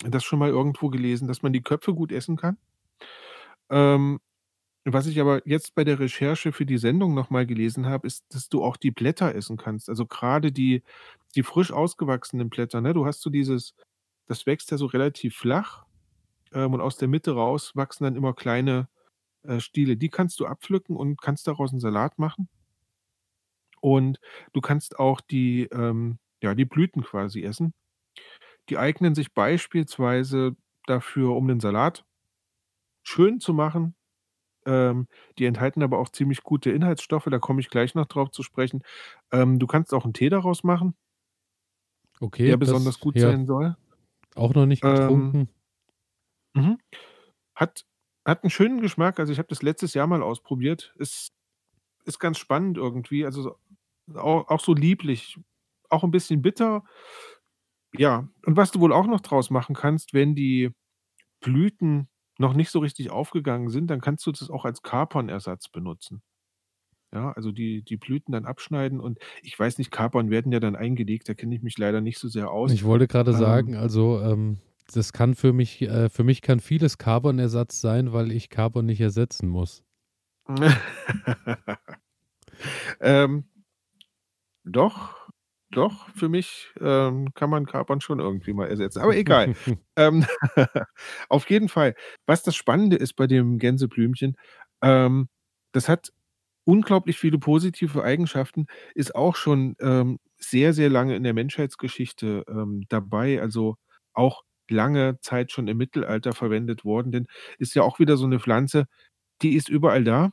das 0.02 0.24
schon 0.24 0.38
mal 0.38 0.50
irgendwo 0.50 0.88
gelesen, 0.90 1.28
dass 1.28 1.42
man 1.42 1.52
die 1.52 1.62
Köpfe 1.62 1.94
gut 1.94 2.12
essen 2.12 2.36
kann. 2.36 2.58
Ähm, 3.70 4.20
was 4.84 5.06
ich 5.06 5.20
aber 5.20 5.46
jetzt 5.48 5.74
bei 5.74 5.84
der 5.84 5.98
Recherche 5.98 6.52
für 6.52 6.66
die 6.66 6.78
Sendung 6.78 7.14
nochmal 7.14 7.46
gelesen 7.46 7.86
habe, 7.86 8.06
ist, 8.06 8.24
dass 8.34 8.48
du 8.50 8.62
auch 8.62 8.76
die 8.76 8.90
Blätter 8.90 9.34
essen 9.34 9.56
kannst. 9.56 9.88
Also 9.88 10.06
gerade 10.06 10.52
die, 10.52 10.82
die 11.36 11.42
frisch 11.42 11.72
ausgewachsenen 11.72 12.50
Blätter, 12.50 12.80
ne? 12.82 12.94
Du 12.94 13.06
hast 13.06 13.22
so 13.22 13.30
dieses, 13.30 13.74
das 14.26 14.46
wächst 14.46 14.70
ja 14.70 14.78
so 14.78 14.86
relativ 14.86 15.36
flach 15.36 15.84
ähm, 16.52 16.74
und 16.74 16.80
aus 16.82 16.98
der 16.98 17.08
Mitte 17.08 17.32
raus 17.34 17.72
wachsen 17.76 18.04
dann 18.04 18.16
immer 18.16 18.34
kleine 18.34 18.88
äh, 19.44 19.60
Stiele. 19.60 19.96
Die 19.96 20.10
kannst 20.10 20.40
du 20.40 20.46
abpflücken 20.46 20.96
und 20.96 21.20
kannst 21.20 21.46
daraus 21.48 21.72
einen 21.72 21.80
Salat 21.80 22.18
machen. 22.18 22.48
Und 23.80 24.18
du 24.52 24.60
kannst 24.60 24.98
auch 24.98 25.20
die, 25.20 25.64
ähm, 25.72 26.18
ja, 26.42 26.54
die 26.54 26.64
Blüten 26.64 27.02
quasi 27.02 27.42
essen. 27.42 27.74
Die 28.68 28.78
eignen 28.78 29.14
sich 29.14 29.32
beispielsweise 29.34 30.56
dafür, 30.86 31.34
um 31.36 31.48
den 31.48 31.60
Salat 31.60 32.04
schön 33.02 33.40
zu 33.40 33.54
machen. 33.54 33.94
Ähm, 34.66 35.08
die 35.38 35.46
enthalten 35.46 35.82
aber 35.82 35.98
auch 35.98 36.10
ziemlich 36.10 36.42
gute 36.44 36.70
Inhaltsstoffe, 36.72 37.26
da 37.30 37.38
komme 37.40 37.60
ich 37.60 37.70
gleich 37.70 37.94
noch 37.94 38.06
drauf 38.06 38.30
zu 38.30 38.42
sprechen. 38.44 38.82
Ähm, 39.32 39.58
du 39.58 39.66
kannst 39.66 39.94
auch 39.94 40.04
einen 40.04 40.14
Tee 40.14 40.30
daraus 40.30 40.64
machen, 40.64 40.96
Okay, 42.20 42.54
der 42.54 42.56
besonders 42.56 42.98
gut 43.00 43.18
ja, 43.18 43.34
sein 43.34 43.44
soll. 43.46 43.76
auch 44.36 44.54
noch 44.54 44.66
nicht 44.66 44.84
Ähm, 44.84 44.84
getrunken. 44.86 45.48
mhm. 46.54 46.78
Hat 47.54 47.86
hat 48.26 48.44
'n 48.44 48.50
schönen 48.50 48.80
Geschmack. 48.80 49.20
Also, 49.20 49.32
ich 49.32 49.38
habe 49.38 49.48
das 49.48 49.62
letztes 49.62 49.94
Jahr 49.94 50.06
mal 50.06 50.22
ausprobiert. 50.22 50.94
Ist 50.98 51.32
ist 52.06 52.20
ganz 52.20 52.38
spannend 52.38 52.78
irgendwie. 52.78 53.24
Also, 53.26 53.42
so 53.42 54.20
auch 54.20 54.48
auch 54.50 54.60
so 54.60 54.74
lieblich, 54.74 55.38
auch 55.90 56.04
ein 56.04 56.12
bisschen 56.12 56.42
bitter. 56.42 56.84
Ja, 57.96 58.28
und 58.44 58.56
was 58.56 58.70
du 58.70 58.80
wohl 58.80 58.92
auch 58.92 59.06
noch 59.06 59.20
draus 59.20 59.50
machen 59.50 59.74
kannst, 59.74 60.14
wenn 60.14 60.34
die 60.34 60.70
Blüten 61.40 62.08
noch 62.38 62.54
nicht 62.54 62.70
so 62.70 62.80
richtig 62.80 63.10
aufgegangen 63.10 63.68
sind, 63.68 63.88
dann 63.88 64.00
kannst 64.00 64.26
du 64.26 64.32
das 64.32 64.50
auch 64.50 64.64
als 64.64 64.82
Kapernersatz 64.82 65.68
benutzen. 65.68 66.22
Ja, 67.12 67.30
also 67.32 67.52
die 67.52 67.82
die 67.82 67.96
Blüten 67.96 68.32
dann 68.32 68.44
abschneiden 68.44 68.98
und 68.98 69.18
ich 69.42 69.56
weiß 69.56 69.78
nicht, 69.78 69.92
Kapern 69.92 70.30
werden 70.30 70.50
ja 70.50 70.58
dann 70.58 70.74
eingelegt, 70.74 71.28
da 71.28 71.34
kenne 71.34 71.54
ich 71.54 71.62
mich 71.62 71.78
leider 71.78 72.00
nicht 72.00 72.18
so 72.18 72.26
sehr 72.26 72.50
aus. 72.50 72.72
Ich 72.72 72.84
wollte 72.84 73.06
gerade 73.06 73.30
Ähm 73.30 73.36
sagen, 73.38 73.76
also, 73.76 74.20
ähm, 74.20 74.58
das 74.92 75.12
kann 75.12 75.36
für 75.36 75.52
mich 75.52 75.82
äh, 75.82 76.08
für 76.08 76.24
mich 76.24 76.42
kann 76.42 76.58
vieles 76.58 76.98
Carbonersatz 76.98 77.80
sein, 77.80 78.12
weil 78.12 78.32
ich 78.32 78.50
Carbon 78.50 78.86
nicht 78.86 79.00
ersetzen 79.00 79.48
muss. 79.48 79.84
Ähm, 83.00 83.44
doch. 84.64 85.23
Doch, 85.74 86.08
für 86.14 86.28
mich, 86.28 86.72
ähm, 86.80 87.34
kann 87.34 87.50
man 87.50 87.66
Kapern 87.66 88.00
schon 88.00 88.20
irgendwie 88.20 88.52
mal 88.52 88.68
ersetzen, 88.68 89.00
aber 89.00 89.16
egal. 89.16 89.50
Ähm, 89.96 90.24
auf 91.28 91.50
jeden 91.50 91.68
Fall. 91.68 91.94
Was 92.26 92.42
das 92.44 92.54
Spannende 92.54 92.96
ist 92.96 93.14
bei 93.14 93.26
dem 93.26 93.58
Gänseblümchen, 93.58 94.36
ähm, 94.82 95.28
das 95.72 95.88
hat 95.88 96.12
unglaublich 96.64 97.18
viele 97.18 97.38
positive 97.38 98.04
Eigenschaften, 98.04 98.66
ist 98.94 99.14
auch 99.16 99.36
schon, 99.36 99.76
ähm, 99.80 100.18
sehr, 100.38 100.74
sehr 100.74 100.90
lange 100.90 101.16
in 101.16 101.24
der 101.24 101.34
Menschheitsgeschichte, 101.34 102.44
ähm, 102.48 102.84
dabei, 102.90 103.40
also 103.40 103.76
auch 104.14 104.42
lange 104.70 105.18
Zeit 105.22 105.52
schon 105.52 105.68
im 105.68 105.78
Mittelalter 105.78 106.32
verwendet 106.34 106.84
worden, 106.84 107.12
denn 107.12 107.26
ist 107.58 107.74
ja 107.76 107.82
auch 107.84 107.98
wieder 108.00 108.16
so 108.18 108.26
eine 108.26 108.40
Pflanze, 108.40 108.86
die 109.42 109.54
ist 109.56 109.68
überall 109.70 110.04
da, 110.04 110.32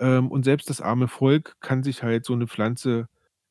ähm, 0.00 0.30
und 0.30 0.44
selbst 0.44 0.70
das 0.70 0.80
arme 0.80 1.08
Volk 1.08 1.54
kann 1.60 1.82
sich 1.82 2.02
halt 2.02 2.24
so 2.24 2.32
eine 2.34 2.46
Pflanze 2.48 3.06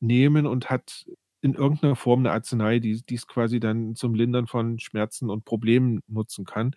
nehmen 0.06 0.46
und 0.46 0.70
hat 0.70 1.06
in 1.42 1.54
irgendeiner 1.54 1.96
Form 1.96 2.20
eine 2.20 2.32
Arznei, 2.32 2.78
die 2.78 3.02
es 3.14 3.26
quasi 3.26 3.60
dann 3.60 3.94
zum 3.96 4.14
Lindern 4.14 4.46
von 4.46 4.78
Schmerzen 4.78 5.30
und 5.30 5.44
Problemen 5.44 6.00
nutzen 6.08 6.44
kann. 6.46 6.74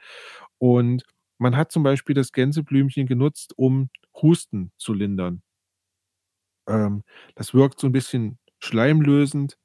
Und 0.57 1.03
man 1.37 1.55
hat 1.55 1.71
zum 1.71 1.83
Beispiel 1.83 2.15
das 2.15 2.31
Gänseblümchen 2.33 3.07
genutzt, 3.07 3.53
um 3.57 3.89
Husten 4.21 4.71
zu 4.77 4.93
lindern. 4.93 5.41
Ähm, 6.67 7.03
das 7.35 7.53
wirkt 7.53 7.79
so 7.79 7.87
ein 7.87 7.93
bisschen 7.93 8.37
schleimlösend. 8.59 9.57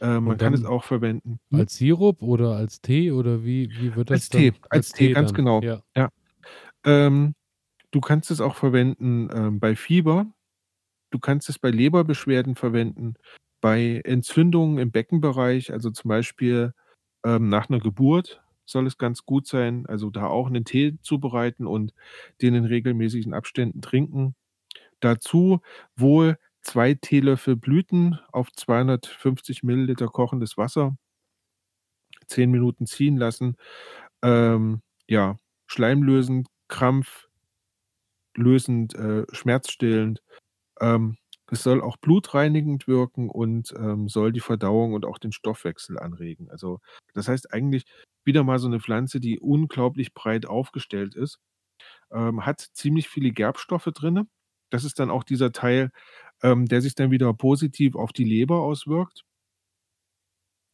Äh, 0.00 0.20
man 0.20 0.38
kann 0.38 0.54
es 0.54 0.64
auch 0.64 0.84
verwenden. 0.84 1.40
Hm? 1.50 1.60
Als 1.60 1.76
Sirup 1.76 2.22
oder 2.22 2.56
als 2.56 2.80
Tee 2.80 3.12
oder 3.12 3.44
wie 3.44 3.70
wie 3.78 3.94
wird 3.96 4.10
das 4.10 4.22
Als 4.22 4.28
Tee, 4.30 4.52
als 4.70 4.88
Als 4.88 4.92
Tee, 4.92 5.08
Tee 5.08 5.14
ganz 5.14 5.28
dann? 5.30 5.36
genau. 5.36 5.60
Ja. 5.62 5.82
Ja. 5.96 6.08
Ähm, 6.84 7.34
du 7.92 8.00
kannst 8.00 8.30
es 8.30 8.40
auch 8.40 8.56
verwenden, 8.56 9.28
ähm, 9.34 9.60
bei 9.60 9.76
Fieber. 9.76 10.26
Du 11.12 11.18
kannst 11.18 11.48
es 11.48 11.58
bei 11.58 11.70
Leberbeschwerden 11.70 12.54
verwenden, 12.54 13.14
bei 13.60 14.00
Entzündungen 14.04 14.78
im 14.78 14.92
Beckenbereich, 14.92 15.72
also 15.72 15.90
zum 15.90 16.08
Beispiel, 16.08 16.72
ähm, 17.24 17.48
nach 17.48 17.68
'ner 17.68 17.80
Geburt 17.80 18.42
soll 18.64 18.86
es 18.86 18.96
ganz 18.96 19.24
gut 19.24 19.46
sein, 19.48 19.86
also 19.86 20.10
da 20.10 20.26
auch 20.28 20.48
'nen 20.50 20.64
Tee 20.64 20.98
zubereiten 21.02 21.66
und 21.66 21.92
den 22.42 22.54
in 22.54 22.64
regelmäßigen 22.64 23.34
Abständen 23.34 23.82
trinken. 23.82 24.34
Dazu 25.00 25.60
wohl 25.96 26.38
2 26.62 26.94
Teelöffel 26.94 27.56
Blüten 27.56 28.18
auf 28.32 28.52
250 28.52 29.62
Milliliter 29.64 30.08
kochendes 30.08 30.56
Wasser 30.58 30.96
10 32.30 32.50
Minuten 32.50 32.86
ziehen 32.86 33.16
lassen. 33.16 33.56
Ähm, 34.22 34.82
ja, 35.08 35.36
schleimlösend, 35.66 36.48
krampflösend, 36.68 37.28
äh, 38.94 39.24
schmerzstillend. 39.32 40.22
Ähm, 40.80 41.16
es 41.52 41.62
soll 41.64 41.82
auch 41.82 41.96
blutreinigend 41.98 42.88
wirken 42.88 43.28
und, 43.30 43.74
ähm, 43.78 44.08
soll 44.08 44.32
die 44.32 44.40
Verdauung 44.40 44.94
und 44.94 45.04
auch 45.06 45.18
den 45.18 45.32
Stoffwechsel 45.32 45.98
anregen. 45.98 46.50
Also, 46.50 46.80
das 47.14 47.28
heißt 47.28 47.52
eigentlich 47.52 47.84
wieder 48.24 48.44
mal 48.44 48.58
so 48.60 48.68
'ne 48.68 48.80
Pflanze, 48.80 49.20
die 49.20 49.40
unglaublich 49.40 50.14
breit 50.14 50.46
aufgestellt 50.46 51.14
ist. 51.16 51.38
Ähm, 52.12 52.46
hat 52.46 52.60
ziemlich 52.74 53.08
viele 53.08 53.32
Gerbstoffe 53.32 53.86
drinne. 53.94 54.26
Das 54.70 54.84
ist 54.84 55.00
dann 55.00 55.10
auch 55.10 55.24
dieser 55.24 55.52
Teil, 55.52 55.90
ähm, 56.42 56.66
der 56.66 56.82
sich 56.82 56.94
dann 56.96 57.10
wieder 57.12 57.32
positiv 57.34 57.96
auf 57.96 58.12
die 58.12 58.24
Leber 58.24 58.60
auswirkt. 58.62 59.22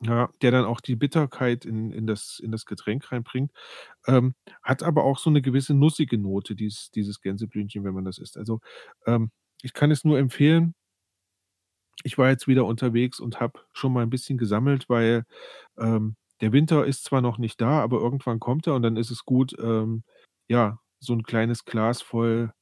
Ja, 0.02 0.28
der 0.42 0.50
dann 0.50 0.66
auch 0.66 0.80
die 0.82 0.94
Bitterkeit 0.94 1.64
in 1.64 1.90
in 1.90 2.06
das 2.06 2.38
in 2.42 2.50
das 2.52 2.66
Getränk 2.66 3.10
reinbringt. 3.12 3.50
Ähm, 4.06 4.34
hat 4.62 4.82
aber 4.82 5.04
auch 5.04 5.18
so 5.18 5.30
'ne 5.30 5.42
gewisse 5.42 5.74
nussige 5.74 6.18
Note, 6.18 6.56
dies 6.56 6.90
dieses 6.94 7.20
Gänseblümchen, 7.20 7.84
wenn 7.84 7.94
man 7.94 8.06
das 8.06 8.18
isst. 8.18 8.38
Also, 8.38 8.60
ähm, 9.06 9.30
ich 9.62 9.72
kann 9.74 9.90
es 9.90 10.04
nur 10.04 10.18
empfehlen. 10.18 10.74
Ich 12.04 12.18
war 12.18 12.28
jetzt 12.28 12.46
wieder 12.46 12.64
unterwegs 12.66 13.20
und 13.20 13.40
habe 13.40 13.60
schon 13.72 13.92
mal 13.92 14.02
'n 14.04 14.10
bisschen 14.10 14.38
gesammelt, 14.38 14.88
weil, 14.88 15.24
ähm, 15.78 16.16
der 16.42 16.52
Winter 16.52 16.84
ist 16.86 17.04
zwar 17.04 17.20
noch 17.22 17.38
nicht 17.38 17.60
da, 17.60 17.80
aber 17.82 17.98
irgendwann 18.00 18.40
kommt 18.40 18.66
er 18.66 18.74
und 18.74 18.82
dann 18.82 18.96
ist 18.96 19.10
es 19.10 19.24
gut, 19.24 19.56
ähm, 19.60 20.04
ja, 20.48 20.78
so 21.00 21.14
'n 21.14 21.22
kleines 21.24 21.64
Glas 21.64 22.02
voll 22.02 22.52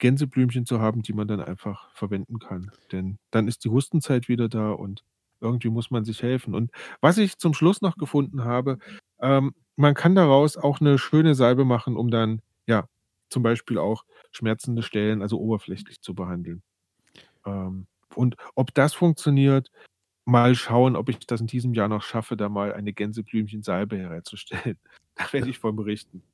Gänseblümchen 0.00 0.66
zu 0.66 0.80
haben, 0.80 1.02
die 1.02 1.12
man 1.12 1.28
dann 1.28 1.40
einfach 1.40 1.90
verwenden 1.94 2.38
kann. 2.38 2.70
Denn 2.92 3.18
dann 3.30 3.46
ist 3.48 3.64
die 3.64 3.68
Hustenzeit 3.70 4.28
wieder 4.28 4.48
da 4.48 4.70
und 4.72 5.04
irgendwie 5.40 5.68
muss 5.68 5.90
man 5.90 6.04
sich 6.04 6.22
helfen. 6.22 6.54
Und 6.54 6.70
was 7.00 7.18
ich 7.18 7.38
zum 7.38 7.54
Schluss 7.54 7.80
noch 7.80 7.96
gefunden 7.96 8.44
habe, 8.44 8.78
ähm, 9.20 9.54
man 9.76 9.94
kann 9.94 10.14
daraus 10.14 10.56
auch 10.56 10.80
'ne 10.80 10.98
schöne 10.98 11.34
Salbe 11.34 11.64
machen, 11.64 11.96
um 11.96 12.10
dann, 12.10 12.40
zum 13.34 13.44
Beispiel 13.44 13.78
auch 13.78 14.04
schmerzende 14.32 14.82
Stellen, 14.84 15.22
also 15.22 15.40
oberflächlich 15.40 16.02
zu 16.02 16.14
behandeln. 16.14 16.62
Ähm, 17.46 17.86
und 18.14 18.36
ob 18.54 18.74
das 18.74 18.94
funktioniert, 18.94 19.70
mal 20.26 20.54
schauen, 20.56 20.96
ob 20.96 21.08
ich 21.10 21.20
das 21.26 21.40
in 21.42 21.46
diesem 21.48 21.74
Jahr 21.74 21.88
noch 21.88 22.02
schaffe, 22.02 22.36
da 22.36 22.48
mal 22.50 22.74
eine 22.74 22.92
Gänseblümchen-Salbe 22.94 23.98
herzustellen. 23.98 24.78
Da 25.16 25.32
werde 25.32 25.50
ich 25.50 25.58
von 25.58 25.76
berichten. 25.76 26.24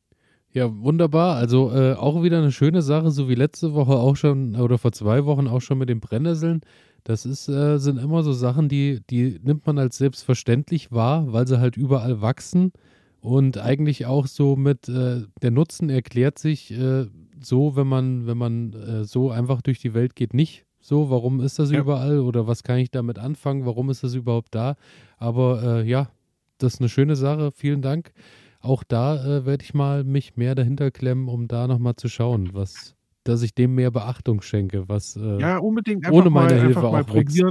Ja, 0.53 0.68
wunderbar. 0.82 1.36
Also, 1.36 1.70
äh, 1.72 1.94
auch 1.94 2.22
wieder 2.24 2.40
'ne 2.40 2.51
schöne 2.51 2.82
Sache, 2.82 3.11
so 3.12 3.28
wie 3.28 3.34
letzte 3.36 3.72
Woche 3.74 3.92
auch 3.92 4.16
schon 4.16 4.57
oder 4.57 4.78
vor 4.78 4.90
2 4.92 5.24
Wochen 5.24 5.46
auch 5.46 5.61
schon 5.61 5.78
mit 5.78 5.88
den 5.88 6.01
Brennnesseln. 6.01 6.62
Das 7.05 7.24
ist 7.24 7.48
äh, 7.48 7.78
sind 7.78 7.98
immer 7.98 8.22
so 8.24 8.32
Sachen, 8.32 8.68
die 8.68 9.01
die 9.11 9.38
nimmt 9.42 9.66
man 9.66 9.78
als 9.78 9.96
selbstverständlich 9.98 10.90
wahr, 10.90 11.32
weil 11.32 11.46
sie 11.46 11.61
halt 11.61 11.76
überall 11.76 12.20
wachsen 12.20 12.72
und 13.20 13.58
eigentlich 13.58 14.06
auch 14.06 14.26
so 14.26 14.56
mit 14.56 14.88
äh, 14.88 15.22
der 15.42 15.50
Nutzen 15.50 15.90
erklärt 15.90 16.38
sich, 16.38 16.70
äh, 16.72 17.06
so, 17.42 17.76
wenn 17.76 17.86
man 17.86 18.26
wenn 18.26 18.38
man, 18.38 18.72
äh, 18.74 19.04
so 19.04 19.30
einfach 19.30 19.62
durch 19.62 19.78
die 19.80 19.94
Welt 19.94 20.16
geht, 20.16 20.34
nicht 20.34 20.66
so. 20.80 21.10
Warum 21.10 21.40
ist 21.40 21.58
das 21.58 21.70
Ja. 21.70 21.84
überall 21.84 22.20
oder 22.20 22.46
was 22.46 22.62
kann 22.64 22.78
ich 22.78 22.90
damit 22.90 23.18
anfangen? 23.18 23.66
Warum 23.66 23.90
ist 23.90 24.02
das 24.04 24.14
überhaupt 24.14 24.54
da? 24.54 24.76
Aber, 25.18 25.62
äh, 25.82 25.88
ja, 25.88 26.10
das 26.58 26.74
ist 26.74 26.80
'ne 26.80 26.88
schöne 26.88 27.16
Sache. 27.16 27.52
Vielen 27.52 27.82
Dank. 27.82 28.12
Auch 28.60 28.84
da, 28.84 29.38
äh, 29.38 29.46
werde 29.46 29.64
ich 29.64 29.74
mal 29.74 30.04
mich 30.04 30.36
mehr 30.36 30.54
dahinter 30.54 30.90
klemmen, 30.90 31.28
um 31.28 31.48
da 31.48 31.66
noch 31.66 31.78
mal 31.78 31.96
zu 31.96 32.08
schauen, 32.08 32.50
was 32.54 32.94
dass 33.24 33.42
ich 33.42 33.54
dem 33.54 33.74
mehr 33.74 33.90
Beachtung 33.90 34.40
schenke, 34.42 34.88
was, 34.88 35.16
äh, 35.16 35.20
Ja, 35.38 35.58
unbedingt 35.58 36.04
einfach 36.06 36.26
ohne 36.26 36.30
mal 36.30 36.48
meine 36.48 36.56
Hilfe 36.58 36.88
einfach 36.88 36.88
mal 36.88 37.04
auch 37.04 37.14
wächst. 37.14 37.44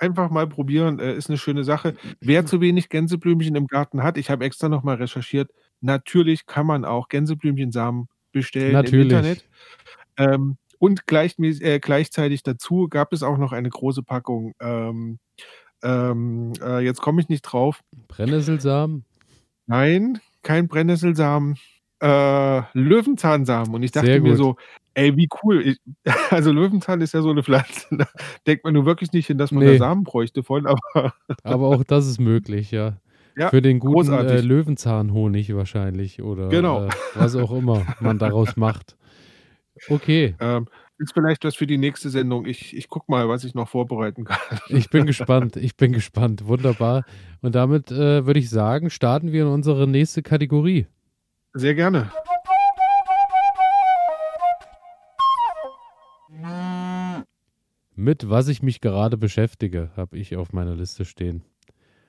Einfach 0.00 0.30
mal 0.30 0.46
probieren, 0.46 0.98
äh, 0.98 1.14
ist 1.14 1.28
'ne 1.28 1.38
schöne 1.38 1.64
Sache. 1.64 1.94
Wer 2.20 2.46
zu 2.46 2.60
wenig 2.60 2.88
Gänseblümchen 2.88 3.54
im 3.54 3.66
Garten 3.66 4.02
hat, 4.02 4.18
ich 4.18 4.30
habe 4.30 4.44
extra 4.44 4.68
noch 4.68 4.82
mal 4.82 4.96
recherchiert, 4.96 5.50
natürlich 5.80 6.46
kann 6.46 6.66
man 6.66 6.84
auch 6.84 7.08
Gänseblümchensamen 7.08 8.08
bestellen 8.32 8.70
im 8.70 8.72
Natürlich. 8.74 9.12
Internet. 9.12 9.48
Ähm, 10.16 10.56
und 10.78 11.06
gleichmäß 11.06 11.60
äh, 11.60 11.80
gleichzeitig 11.80 12.42
dazu 12.42 12.88
gab 12.88 13.12
es 13.12 13.22
auch 13.22 13.38
noch 13.38 13.52
eine 13.52 13.68
große 13.68 14.02
Packung, 14.02 14.54
ähm, 14.60 15.18
ähm, 15.82 16.52
äh, 16.62 16.80
jetzt 16.84 17.00
komme 17.00 17.20
ich 17.20 17.28
nicht 17.28 17.42
drauf. 17.42 17.80
Brennnesselsamen? 18.08 19.04
Nein, 19.66 20.20
kein 20.42 20.68
Brennnesselsamen, 20.68 21.56
äh, 22.00 22.62
Löwenzahnsamen. 22.72 23.74
Und 23.74 23.82
ich 23.82 23.92
dachte 23.92 24.20
mir 24.20 24.36
so: 24.36 24.56
„Ey, 24.98 25.16
wie 25.16 25.28
cool.“ 25.42 25.62
Ich 25.66 25.78
also 26.30 26.52
Löwenzahn 26.52 27.00
ist 27.00 27.14
ja 27.14 27.22
so 27.22 27.32
'ne 27.32 27.42
Pflanze, 27.44 27.86
da 27.96 28.06
denkt 28.46 28.64
man 28.64 28.74
nun 28.74 28.86
wirklich 28.86 29.12
nicht 29.12 29.26
hin, 29.28 29.38
dass 29.38 29.52
man 29.52 29.64
da 29.64 29.70
Ne. 29.72 29.78
Samen 29.78 30.04
bräuchte 30.04 30.42
von, 30.42 30.66
aber 30.66 30.78
Aber 31.44 31.68
auch 31.68 31.84
das 31.84 32.06
ist 32.06 32.20
möglich, 32.20 32.70
ja. 32.70 32.98
Ja, 33.36 33.50
Für 33.50 33.62
den 33.62 33.78
guten, 33.78 34.12
äh. 34.12 34.40
Löwenzahnhonig 34.40 35.54
wahrscheinlich 35.54 36.16
Genau. 36.16 36.78
oder, 36.84 36.88
äh, 36.88 36.90
was 37.14 37.36
auch 37.36 37.52
immer 37.52 37.86
man 38.00 38.18
daraus 38.18 38.56
macht. 38.56 38.96
Okay. 39.88 40.34
Ähm, 40.40 40.66
ist 40.98 41.12
vielleicht 41.14 41.44
was 41.44 41.54
für 41.54 41.66
die 41.68 41.78
nächste 41.78 42.10
Sendung. 42.10 42.46
Ich 42.46 42.76
ich 42.76 42.88
gucke 42.88 43.06
mal, 43.08 43.28
was 43.28 43.44
ich 43.44 43.54
noch 43.54 43.68
vorbereiten 43.68 44.24
kann. 44.24 44.58
Ich 44.68 44.90
bin 44.90 45.06
gespannt. 45.06 45.56
Ich 45.56 45.76
bin 45.76 45.92
gespannt. 45.92 46.46
Wunderbar. 46.48 47.04
Und 47.40 47.54
damit, 47.54 47.90
äh, 47.92 48.26
würde 48.26 48.40
ich 48.40 48.50
sagen, 48.50 48.90
starten 48.90 49.30
wir 49.32 49.42
in 49.42 49.48
unsere 49.48 49.86
nächste 49.86 50.22
Kategorie. 50.22 50.86
Sehr 51.54 51.74
gerne. 51.74 52.10
Mit 57.98 58.30
was 58.30 58.48
ich 58.48 58.62
mich 58.62 58.80
gerade 58.80 59.16
beschäftige, 59.16 59.90
habe 59.96 60.16
ich 60.16 60.36
auf 60.36 60.52
meiner 60.52 60.74
Liste 60.74 61.04
stehen. 61.04 61.42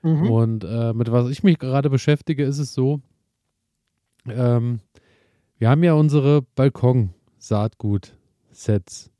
Mhm. 0.02 0.30
Und, 0.30 0.64
äh, 0.64 0.94
mit 0.94 1.10
was 1.10 1.28
ich 1.28 1.42
mich 1.42 1.58
gerade 1.58 1.90
beschäftige, 1.90 2.44
ist 2.44 2.58
es 2.58 2.72
so 2.72 3.02
ähm, 4.28 4.80
wir 5.58 5.70
haben 5.70 5.82
ja 5.82 5.94
unsere 5.94 6.42
Balkon-Saatgut-Sets. 6.42 9.10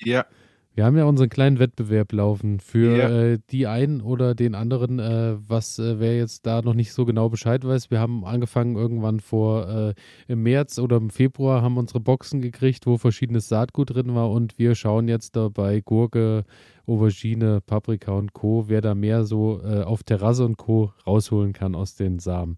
Ja. 0.00 0.24
Wir 0.72 0.84
haben 0.84 0.96
ja 0.96 1.04
unseren 1.04 1.28
kleinen 1.28 1.58
Wettbewerb 1.58 2.12
laufen 2.12 2.60
für, 2.60 2.96
Ja. 2.96 3.08
äh, 3.10 3.38
die 3.50 3.66
einen 3.66 4.00
oder 4.00 4.36
den 4.36 4.54
anderen, 4.54 5.00
äh, 5.00 5.36
was 5.46 5.78
äh, 5.80 5.98
wer 5.98 6.16
jetzt 6.16 6.46
da 6.46 6.62
noch 6.62 6.74
nicht 6.74 6.92
so 6.92 7.04
genau 7.04 7.28
Bescheid 7.28 7.64
weiß, 7.64 7.90
wir 7.90 7.98
haben 7.98 8.24
angefangen 8.24 8.76
irgendwann 8.76 9.18
vor 9.18 9.68
äh, 9.68 9.94
im 10.28 10.42
März 10.44 10.78
oder 10.78 10.96
im 10.96 11.10
Februar 11.10 11.62
haben 11.62 11.76
unsere 11.76 11.98
Boxen 12.00 12.40
gekriegt, 12.40 12.86
wo 12.86 12.98
verschiedenes 12.98 13.48
Saatgut 13.48 13.94
drin 13.94 14.14
war 14.14 14.30
und 14.30 14.58
wir 14.58 14.74
schauen 14.76 15.08
jetzt 15.08 15.34
da 15.34 15.48
bei 15.48 15.80
Gurke, 15.80 16.44
Aubergine, 16.86 17.60
Paprika 17.60 18.12
und 18.12 18.32
Co., 18.32 18.64
wer 18.68 18.80
da 18.80 18.94
mehr 18.94 19.24
so, 19.24 19.60
äh, 19.64 19.82
auf 19.82 20.04
Terrasse 20.04 20.44
und 20.44 20.56
Co. 20.56 20.92
rausholen 21.06 21.52
kann 21.52 21.74
aus 21.74 21.96
den 21.96 22.20
Samen. 22.20 22.56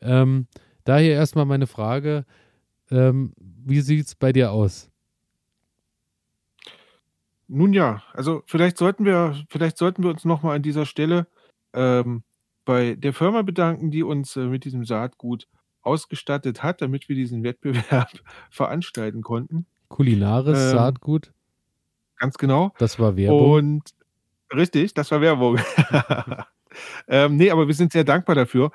Ähm, 0.00 0.46
daher 0.84 1.14
erst 1.14 1.36
mal 1.36 1.44
meine 1.44 1.68
Frage, 1.68 2.24
ähm, 2.90 3.32
wie 3.38 3.80
sieht's 3.80 4.16
bei 4.16 4.32
dir 4.32 4.50
aus? 4.52 4.91
Nun 7.54 7.74
ja, 7.74 8.02
also 8.14 8.42
vielleicht 8.46 8.78
sollten 8.78 9.04
wir 9.04 9.36
vielleicht 9.50 9.76
sollten 9.76 10.02
wir 10.02 10.08
uns 10.08 10.24
noch 10.24 10.42
mal 10.42 10.56
an 10.56 10.62
dieser 10.62 10.86
Stelle, 10.86 11.26
ähm, 11.74 12.22
bei 12.64 12.94
der 12.94 13.12
Firma 13.12 13.42
bedanken, 13.42 13.90
die 13.90 14.02
uns, 14.02 14.36
äh, 14.36 14.46
mit 14.46 14.64
diesem 14.64 14.86
Saatgut 14.86 15.48
ausgestattet 15.82 16.62
hat, 16.62 16.80
damit 16.80 17.10
wir 17.10 17.16
diesen 17.16 17.42
Wettbewerb 17.42 18.08
veranstalten 18.50 19.20
konnten. 19.22 19.66
Kulinares 19.88 20.58
Ähm 20.58 20.70
Saatgut? 20.70 21.32
Ganz 22.16 22.38
genau. 22.38 22.72
Das 22.78 22.98
war 22.98 23.16
Werbung. 23.16 23.50
Und 23.50 23.82
richtig, 24.54 24.94
das 24.94 25.10
war 25.10 25.20
Werbung. 25.20 25.58
Ähm, 27.06 27.36
ne, 27.36 27.50
aber 27.50 27.66
wir 27.66 27.74
sind 27.74 27.92
sehr 27.92 28.02
dankbar 28.02 28.34
dafür. 28.34 28.70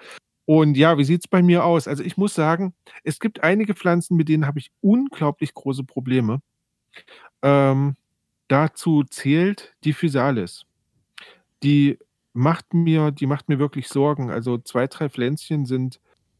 Und 0.45 0.77
ja, 0.77 0.99
wie 0.99 1.03
sieht's 1.03 1.27
bei 1.27 1.41
mir 1.41 1.65
aus? 1.65 1.87
Also, 1.87 2.03
ich 2.03 2.15
muss 2.15 2.35
sagen, 2.35 2.75
es 3.03 3.19
gibt 3.19 3.41
einige 3.41 3.73
Pflanzen, 3.73 4.15
mit 4.15 4.29
denen 4.29 4.45
habe 4.45 4.59
ich 4.59 4.69
unglaublich 4.81 5.55
große 5.55 5.83
Probleme. 5.83 6.41
Ähm, 7.41 7.95
dazu 8.47 9.03
zählt 9.03 9.75
die 9.83 9.93
Physalis. 9.93 10.65
Die 11.63 11.97
macht 12.33 12.73
mir 12.73 13.11
die 13.11 13.25
macht 13.27 13.49
mir 13.49 13.59
wirklich 13.59 13.87
Sorgen. 13.87 14.29
Also 14.31 14.57
2, 14.59 14.87
3 14.87 15.09
Pflänzchen 15.09 15.65
sind 15.65 15.99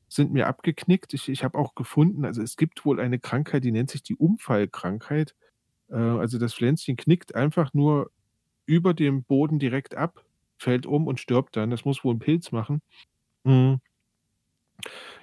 sind 0.10 0.32
mir 0.32 0.48
abgeknickt. 0.48 1.14
Ich 1.14 1.30
ich 1.30 1.44
habe 1.44 1.58
auch 1.58 1.76
gefunden 1.76 2.26
also, 2.26 2.42
es 2.42 2.58
gibt 2.58 2.86
wohl 2.86 3.00
eine 3.00 3.20
Krankheit, 3.20 3.64
die 3.64 3.72
nennt 3.72 3.90
sich 3.92 4.04
die 4.04 4.16
Umfallkrankheit. 4.16 5.36
Äh, 5.90 5.96
also, 5.98 6.40
das 6.40 6.56
Pflänzchen 6.56 6.98
knickt 6.98 7.36
einfach 7.36 7.74
nur 7.74 8.12
über 8.68 8.94
dem 8.96 9.24
Boden 9.26 9.60
direkt 9.60 9.96
ab, 9.96 10.24
fällt 10.60 10.86
um 10.88 11.08
und 11.08 11.20
stirbt 11.22 11.58
dann. 11.58 11.72
Das 11.72 11.86
muss 11.86 12.04
wohl 12.06 12.16
'n 12.16 12.20
Pilz 12.20 12.52
machen. 12.54 12.82
Hm. 13.46 13.80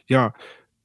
Ja, 0.08 0.32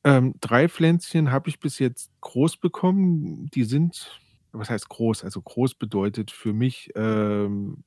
Ähm, 0.04 0.36
3 0.41 0.68
Pflänzchen 0.68 1.32
habe 1.32 1.50
ich 1.50 1.62
bis 1.62 1.80
jetzt 1.80 2.12
groß 2.22 2.58
bekommen. 2.58 3.50
Die 3.56 3.66
sind 3.66 4.20
was 4.52 4.70
heißt 4.70 4.89
groß? 4.89 5.24
Also, 5.24 5.41
groß 5.41 5.76
bedeutet 5.76 6.32
für 6.32 6.54
mich, 6.54 6.91
ähm, 6.95 7.84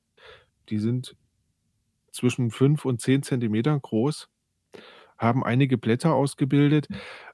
die 0.69 0.79
sind 0.79 1.15
zwischen 2.11 2.51
5 2.51 2.85
und 2.85 3.01
10 3.01 3.23
Zentimetern 3.23 3.81
groß, 3.81 4.29
haben 5.17 5.43
einige 5.43 5.77
Blätter 5.77 6.13
ausgebildet. 6.15 6.87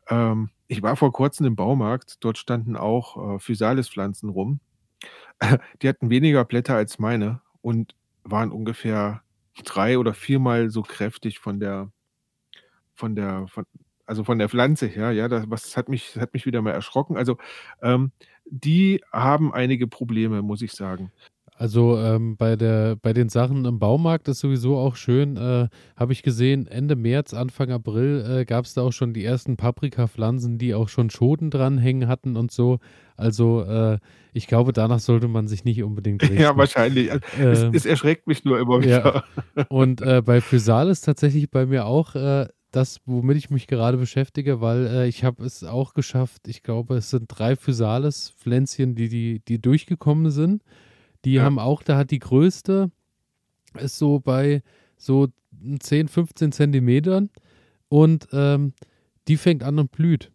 Ähm, 0.10 0.52
ich 0.68 0.82
war 0.84 0.96
vor 0.98 1.12
Kurzem 1.14 1.46
im 1.48 1.56
Baumarkt, 1.56 2.18
dort 2.22 2.38
standen 2.38 2.76
auch, 2.78 3.36
äh, 3.36 3.40
Physalis-Pflanzen 3.40 4.30
rum. 4.30 4.60
Die 5.82 5.90
hatten 5.90 6.10
weniger 6.10 6.46
Blätter 6.46 6.76
als 6.76 7.00
meine 7.00 7.42
und 7.62 7.96
waren 8.24 8.52
ungefähr 8.52 9.24
3 9.66 9.98
oder 10.00 10.14
viermal 10.14 10.70
so 10.70 10.82
kräftig 10.84 11.40
von 11.40 11.60
der 11.60 11.92
von 12.96 13.16
der 13.16 13.48
von 13.48 13.66
also, 14.10 14.24
von 14.24 14.40
der 14.40 14.50
Pflanze 14.50 14.88
her, 14.88 15.12
ja, 15.12 15.28
das 15.28 15.50
was 15.50 15.78
hat 15.78 15.88
mich 15.88 16.16
hat 16.18 16.34
mich 16.34 16.46
wieder 16.46 16.62
mal 16.62 16.72
erschrocken. 16.72 17.16
Also, 17.16 17.38
ähm, 17.82 18.12
die 18.46 19.02
haben 19.12 19.54
einige 19.54 19.88
Probleme, 19.88 20.42
muss 20.42 20.64
ich 20.64 20.72
sagen. 20.72 21.12
Also 21.60 21.98
ähm, 21.98 22.38
bei, 22.38 22.56
der, 22.56 22.96
bei 22.96 23.12
den 23.12 23.28
Sachen 23.28 23.66
im 23.66 23.80
Baumarkt 23.80 24.30
ist 24.30 24.40
sowieso 24.40 24.78
auch 24.78 24.96
schön, 24.96 25.36
äh, 25.36 25.68
habe 25.98 26.14
ich 26.14 26.24
gesehen, 26.24 26.68
Ende 26.68 26.96
März, 26.96 27.34
Anfang 27.34 27.70
April 27.70 28.26
äh, 28.26 28.46
gab 28.46 28.64
es 28.64 28.76
da 28.76 28.82
auch 28.82 28.94
schon 28.94 29.14
die 29.14 29.26
ersten 29.26 29.58
Paprikapflanzen, 29.58 30.58
die 30.58 30.74
auch 30.74 30.88
schon 30.88 31.10
Schoten 31.10 31.52
dranhängen 31.52 32.08
hatten 32.08 32.38
und 32.38 32.50
so. 32.50 32.80
Also 33.18 33.64
äh, 33.64 33.98
ich 34.32 34.48
glaube, 34.48 34.72
danach 34.72 35.00
sollte 35.00 35.28
man 35.28 35.50
sich 35.50 35.66
nicht 35.66 35.84
unbedingt 35.84 36.24
richten. 36.24 36.40
Ja, 36.40 36.56
wahrscheinlich. 36.56 37.12
Also, 37.12 37.26
es, 37.38 37.64
ähm, 37.64 37.72
es, 37.74 37.86
erschreckt 37.86 38.26
mich 38.26 38.46
nur 38.46 38.58
immer 38.58 38.82
wieder. 38.82 39.26
Ja. 39.58 39.66
Und 39.68 40.02
äh, 40.02 40.22
bei 40.22 40.40
Physalis 40.40 41.02
tatsächlich 41.02 41.52
bei 41.52 41.66
mir 41.66 41.88
auch 41.88 42.16
äh, 42.16 42.48
das, 42.72 43.00
womit 43.06 43.38
ich 43.38 43.50
mich 43.50 43.68
gerade 43.68 43.98
beschäftige, 43.98 44.62
weil 44.62 44.88
äh, 44.88 45.08
ich 45.08 45.24
habe 45.24 45.44
es 45.44 45.64
auch 45.64 45.94
geschafft, 45.94 46.48
ich 46.48 46.64
glaube, 46.64 46.98
es 46.98 47.10
sind 47.10 47.26
drei 47.28 47.56
Physalis-Pflänzchen, 47.56 48.96
die, 48.96 49.10
die, 49.10 49.40
die 49.40 49.60
durchgekommen 49.60 50.32
sind. 50.32 50.64
Die 51.26 51.34
ja. 51.34 51.44
haben 51.44 51.60
auch, 51.60 51.84
da 51.84 51.98
hat 51.98 52.12
die 52.12 52.20
größte, 52.20 52.92
ist 53.78 53.98
so 53.98 54.20
bei 54.20 54.62
so 54.98 55.28
10, 55.80 56.08
15 56.08 56.52
Zentimetern 56.52 57.30
und 57.90 58.28
ähm, 58.32 58.74
die 59.28 59.38
fängt 59.38 59.64
an 59.64 59.80
und 59.80 59.92
blüht. 59.92 60.32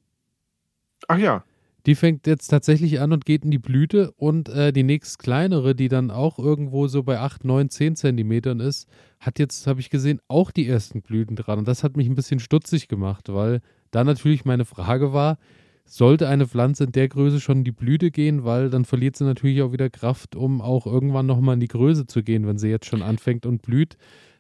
Ach 1.09 1.19
ja. 1.19 1.45
Die 1.87 1.95
fängt 1.95 2.27
jetzt 2.27 2.49
tatsächlich 2.49 3.01
an 3.01 3.13
und 3.13 3.27
geht 3.27 3.45
in 3.45 3.51
die 3.51 3.59
Blüte 3.59 4.11
und 4.13 4.49
äh, 4.49 4.73
die 4.73 4.83
nächst 4.83 5.19
kleinere, 5.19 5.75
die 5.75 5.89
dann 5.89 6.11
auch 6.11 6.39
irgendwo 6.39 6.87
so 6.87 7.03
bei 7.03 7.19
8, 7.19 7.45
9, 7.45 7.69
10 7.69 7.97
Zentimetern 7.97 8.61
ist, 8.61 8.89
hat 9.21 9.39
jetzt, 9.39 9.67
habe 9.67 9.81
ich 9.81 9.91
gesehen, 9.91 10.21
auch 10.27 10.51
die 10.51 10.67
ersten 10.67 11.03
Blüten 11.03 11.37
dran. 11.37 11.59
Und 11.59 11.69
das 11.69 11.85
hat 11.85 11.97
mich 11.97 12.09
ein 12.09 12.15
bisschen 12.15 12.41
stutzig 12.41 12.89
gemacht, 12.89 13.29
weil 13.29 13.61
da 13.91 14.03
natürlich 14.03 14.47
meine 14.47 14.65
Frage 14.65 15.13
war, 15.13 15.39
sollte 15.85 16.29
eine 16.29 16.49
Pflanze 16.49 16.85
in 16.85 16.93
der 16.93 17.09
Größe 17.09 17.41
schon 17.41 17.59
in 17.59 17.65
die 17.65 17.73
Blüte 17.73 18.11
gehen, 18.11 18.45
weil 18.45 18.71
dann 18.71 18.87
verliert 18.87 19.17
sie 19.17 19.25
natürlich 19.25 19.61
auch 19.61 19.73
wieder 19.73 19.91
Kraft, 19.91 20.35
um 20.35 20.63
auch 20.63 20.87
irgendwann 20.87 21.27
nochmal 21.27 21.55
in 21.55 21.61
die 21.61 21.69
Größe 21.69 22.07
zu 22.07 22.23
gehen, 22.23 22.47
wenn 22.47 22.57
sie 22.57 22.69
jetzt 22.69 22.87
schon 22.87 23.03
anfängt 23.03 23.45
und 23.45 23.61
blüht. 23.61 23.99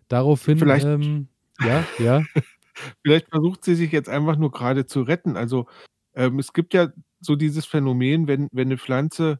Daraufhin, 0.09 0.59
vielleicht, 0.59 0.87
ähm, 0.87 1.29
ja, 1.61 1.85
ja. 1.99 2.23
vielleicht 3.03 3.29
versucht 3.29 3.65
sie 3.65 3.75
sich 3.75 3.93
jetzt 3.93 4.09
einfach 4.09 4.37
nur 4.37 4.51
gerade 4.51 4.87
zu 4.87 5.03
retten. 5.03 5.37
Also 5.37 5.67
ähm, 6.15 6.39
es 6.39 6.53
gibt 6.53 6.73
ja 6.75 6.89
so 7.25 7.37
dieses 7.37 7.66
Phänomen, 7.66 8.29
wenn, 8.29 8.49
wenn 8.53 8.68
eine 8.68 8.79
Pflanze 8.79 9.39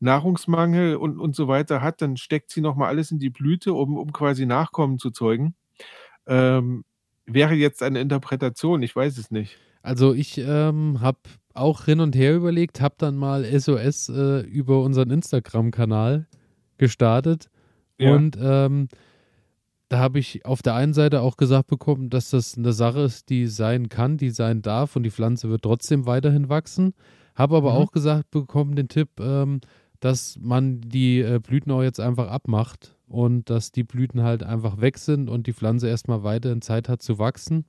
Nahrungsmangel 0.00 0.96
und, 0.96 1.18
und 1.18 1.36
so 1.36 1.48
weiter 1.48 1.80
hat, 1.80 2.02
dann 2.02 2.16
steckt 2.16 2.50
sie 2.50 2.60
nochmal 2.60 2.88
alles 2.88 3.10
in 3.12 3.18
die 3.18 3.30
Blüte, 3.30 3.72
um, 3.72 3.96
um 3.96 4.12
quasi 4.12 4.46
Nachkommen 4.46 4.98
zu 4.98 5.10
zeugen. 5.10 5.54
Ähm, 6.26 6.84
wäre 7.24 7.54
jetzt 7.54 7.82
eine 7.82 8.00
Interpretation, 8.00 8.82
ich 8.82 8.94
weiß 8.94 9.16
es 9.18 9.30
nicht. 9.30 9.58
Also 9.82 10.12
ich 10.12 10.38
ähm, 10.38 11.00
habe 11.00 11.18
auch 11.54 11.84
hin 11.84 12.00
und 12.00 12.16
her 12.16 12.34
überlegt, 12.34 12.80
habe 12.80 12.94
dann 12.98 13.16
mal 13.16 13.44
SOS 13.44 14.08
äh, 14.08 14.40
über 14.40 14.82
unseren 14.82 15.10
Instagram-Kanal 15.10 16.26
gestartet 16.78 17.48
ja. 17.98 18.14
und 18.14 18.36
ähm, 18.40 18.88
da 19.88 19.98
habe 19.98 20.18
ich 20.18 20.46
auf 20.46 20.62
der 20.62 20.74
einen 20.74 20.94
Seite 20.94 21.20
auch 21.20 21.36
gesagt 21.36 21.66
bekommen, 21.66 22.08
dass 22.08 22.30
das 22.30 22.56
eine 22.56 22.72
Sache 22.72 23.00
ist, 23.00 23.28
die 23.28 23.46
sein 23.46 23.88
kann, 23.88 24.16
die 24.16 24.30
sein 24.30 24.62
darf 24.62 24.96
und 24.96 25.02
die 25.02 25.10
Pflanze 25.10 25.50
wird 25.50 25.62
trotzdem 25.62 26.06
weiterhin 26.06 26.48
wachsen. 26.48 26.94
Habe 27.34 27.56
aber 27.56 27.72
mhm. 27.72 27.76
auch 27.78 27.92
gesagt 27.92 28.30
bekommen, 28.30 28.76
den 28.76 28.88
Tipp, 28.88 29.08
ähm, 29.20 29.60
dass 30.00 30.38
man 30.40 30.80
die 30.80 31.20
äh, 31.20 31.38
Blüten 31.38 31.70
auch 31.72 31.82
jetzt 31.82 32.00
einfach 32.00 32.28
abmacht 32.28 32.96
und 33.06 33.48
dass 33.50 33.72
die 33.72 33.84
Blüten 33.84 34.22
halt 34.22 34.42
einfach 34.42 34.80
weg 34.80 34.98
sind 34.98 35.30
und 35.30 35.46
die 35.46 35.52
Pflanze 35.52 35.88
erstmal 35.88 36.24
weiterhin 36.24 36.62
Zeit 36.62 36.88
hat 36.88 37.02
zu 37.02 37.18
wachsen. 37.18 37.64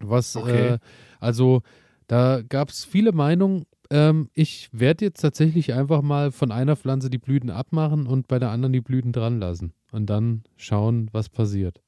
Was, 0.00 0.36
okay. 0.36 0.74
äh, 0.74 0.78
also 1.18 1.62
da 2.06 2.42
gab 2.42 2.70
es 2.70 2.84
viele 2.84 3.12
Meinungen. 3.12 3.66
Ähm, 3.90 4.30
ich 4.32 4.70
werde 4.72 5.04
jetzt 5.04 5.20
tatsächlich 5.20 5.74
einfach 5.74 6.00
mal 6.00 6.32
von 6.32 6.52
einer 6.52 6.76
Pflanze 6.76 7.10
die 7.10 7.18
Blüten 7.18 7.50
abmachen 7.50 8.06
und 8.06 8.28
bei 8.28 8.38
der 8.38 8.50
anderen 8.50 8.72
die 8.72 8.80
Blüten 8.80 9.12
dran 9.12 9.38
lassen 9.38 9.74
und 9.92 10.06
dann 10.06 10.44
schauen, 10.56 11.08
was 11.12 11.28
passiert. 11.28 11.82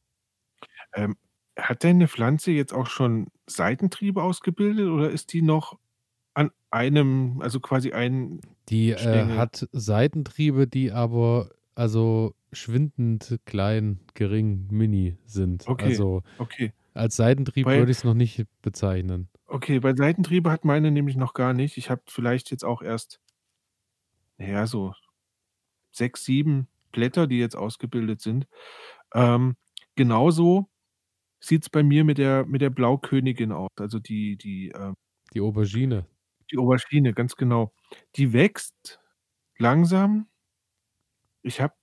Ähm, 0.95 1.17
hat 1.57 1.83
denn 1.83 1.97
eine 1.97 2.09
Pflanze 2.09 2.51
jetzt 2.51 2.73
auch 2.73 2.87
schon 2.87 3.29
Seitentriebe 3.47 4.23
ausgebildet 4.23 4.89
oder 4.89 5.11
ist 5.11 5.33
die 5.33 5.43
noch 5.43 5.79
an 6.35 6.51
einem, 6.71 7.41
also 7.43 7.61
quasi 7.61 7.93
ein 7.93 8.41
Die 8.69 8.91
äh, 8.91 9.27
hat 9.37 9.69
Seitentriebe, 9.73 10.67
die 10.67 10.93
aber 10.93 11.51
also 11.75 12.35
schwindend 12.53 13.41
klein, 13.45 14.01
gering, 14.15 14.69
mini 14.71 15.19
sind. 15.25 15.67
Okay, 15.67 15.85
Also 15.85 16.23
okay. 16.39 16.73
als 16.95 17.17
Seitentrieb 17.17 17.65
Bei, 17.65 17.77
würde 17.77 17.93
ich 17.93 17.99
es 17.99 18.05
noch 18.05 18.15
nicht 18.15 18.47
bezeichnen. 18.63 19.29
okay, 19.47 19.79
bei 19.81 19.95
Seitentriebe 19.95 20.51
hat 20.51 20.65
meine 20.65 20.91
nämlich 20.91 21.17
noch 21.17 21.35
gar 21.35 21.53
nicht. 21.53 21.77
Ich 21.77 21.91
habe 21.91 22.03
vielleicht 22.09 22.51
jetzt 22.51 22.65
auch 22.65 22.83
erst, 22.83 23.21
naja, 24.39 24.67
so 24.67 24.93
sechs, 25.93 26.25
sieben 26.25 26.69
Blätter, 26.93 27.27
die 27.27 27.39
jetzt 27.39 27.57
ausgebildet 27.57 28.21
sind. 28.21 28.47
Ähm, 29.15 29.57
genauso 29.97 30.71
sieht 31.41 31.65
es 31.65 31.71
bei 31.71 31.83
mir 31.85 32.05
mit 32.05 32.19
der, 32.19 32.47
mit 32.47 32.63
der 32.63 32.71
Blaukönigin 32.71 33.53
aus. 33.53 33.71
Also 33.79 33.99
die, 34.01 34.37
die, 34.39 34.71
ähm, 34.71 34.95
Die 35.35 35.41
Aubergine. 35.41 36.07
Die 36.53 36.59
Aubergine, 36.59 37.15
ganz 37.15 37.37
genau. 37.37 37.73
Die 38.17 38.33
wächst 38.33 39.01
langsam. 39.59 40.29
Ich 41.43 41.61
habe, 41.61 41.75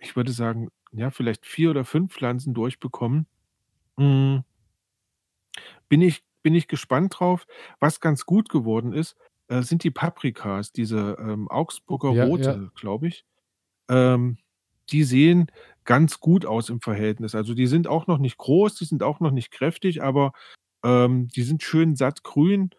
ich 0.00 0.16
würde 0.16 0.32
sagen, 0.32 0.70
ja, 0.92 1.10
vielleicht 1.10 1.46
vier 1.46 1.70
oder 1.70 1.84
fünf 1.84 2.14
Pflanzen 2.14 2.54
durchbekommen. 2.54 3.26
Hm. 3.98 4.44
Bin 5.88 6.02
ich 6.02 6.22
bin 6.42 6.54
ich 6.54 6.68
gespannt 6.68 7.18
drauf. 7.18 7.46
Was 7.80 8.00
ganz 8.00 8.24
gut 8.24 8.48
geworden 8.48 8.92
ist, 8.92 9.16
äh, 9.48 9.62
sind 9.62 9.82
die 9.84 9.90
Paprikas, 9.90 10.72
diese, 10.72 11.16
ähm, 11.20 11.48
Augsburger 11.48 12.12
Ja, 12.12 12.24
Rote, 12.24 12.42
ja. 12.62 12.70
glaube 12.80 13.08
ich. 13.08 13.24
Ähm, 13.88 14.38
die 14.90 15.04
sehen 15.04 15.50
ganz 15.84 16.20
gut 16.20 16.46
aus 16.46 16.70
im 16.70 16.80
Verhältnis. 16.80 17.34
Also, 17.34 17.54
die 17.54 17.66
sind 17.66 17.88
auch 17.88 18.06
noch 18.06 18.18
nicht 18.18 18.38
groß, 18.38 18.76
die 18.76 18.86
sind 18.86 19.02
auch 19.02 19.20
noch 19.20 19.32
nicht 19.32 19.50
kräftig, 19.50 20.02
aber, 20.02 20.32
ähm, 20.84 21.28
die 21.28 21.42
sind 21.42 21.62
schön 21.62 21.96
sattgrün. 21.96 22.70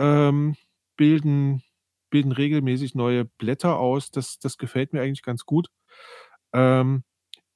Ähm 0.00 0.56
bilden 1.00 1.62
bilden 2.10 2.32
regelmäßig 2.32 2.94
neue 2.94 3.24
Blätter 3.24 3.78
aus. 3.78 4.10
Das 4.10 4.38
das 4.38 4.58
gefällt 4.58 4.92
mir 4.92 5.00
eigentlich 5.00 5.22
ganz 5.22 5.46
gut. 5.46 5.68
Ähm, 6.54 7.04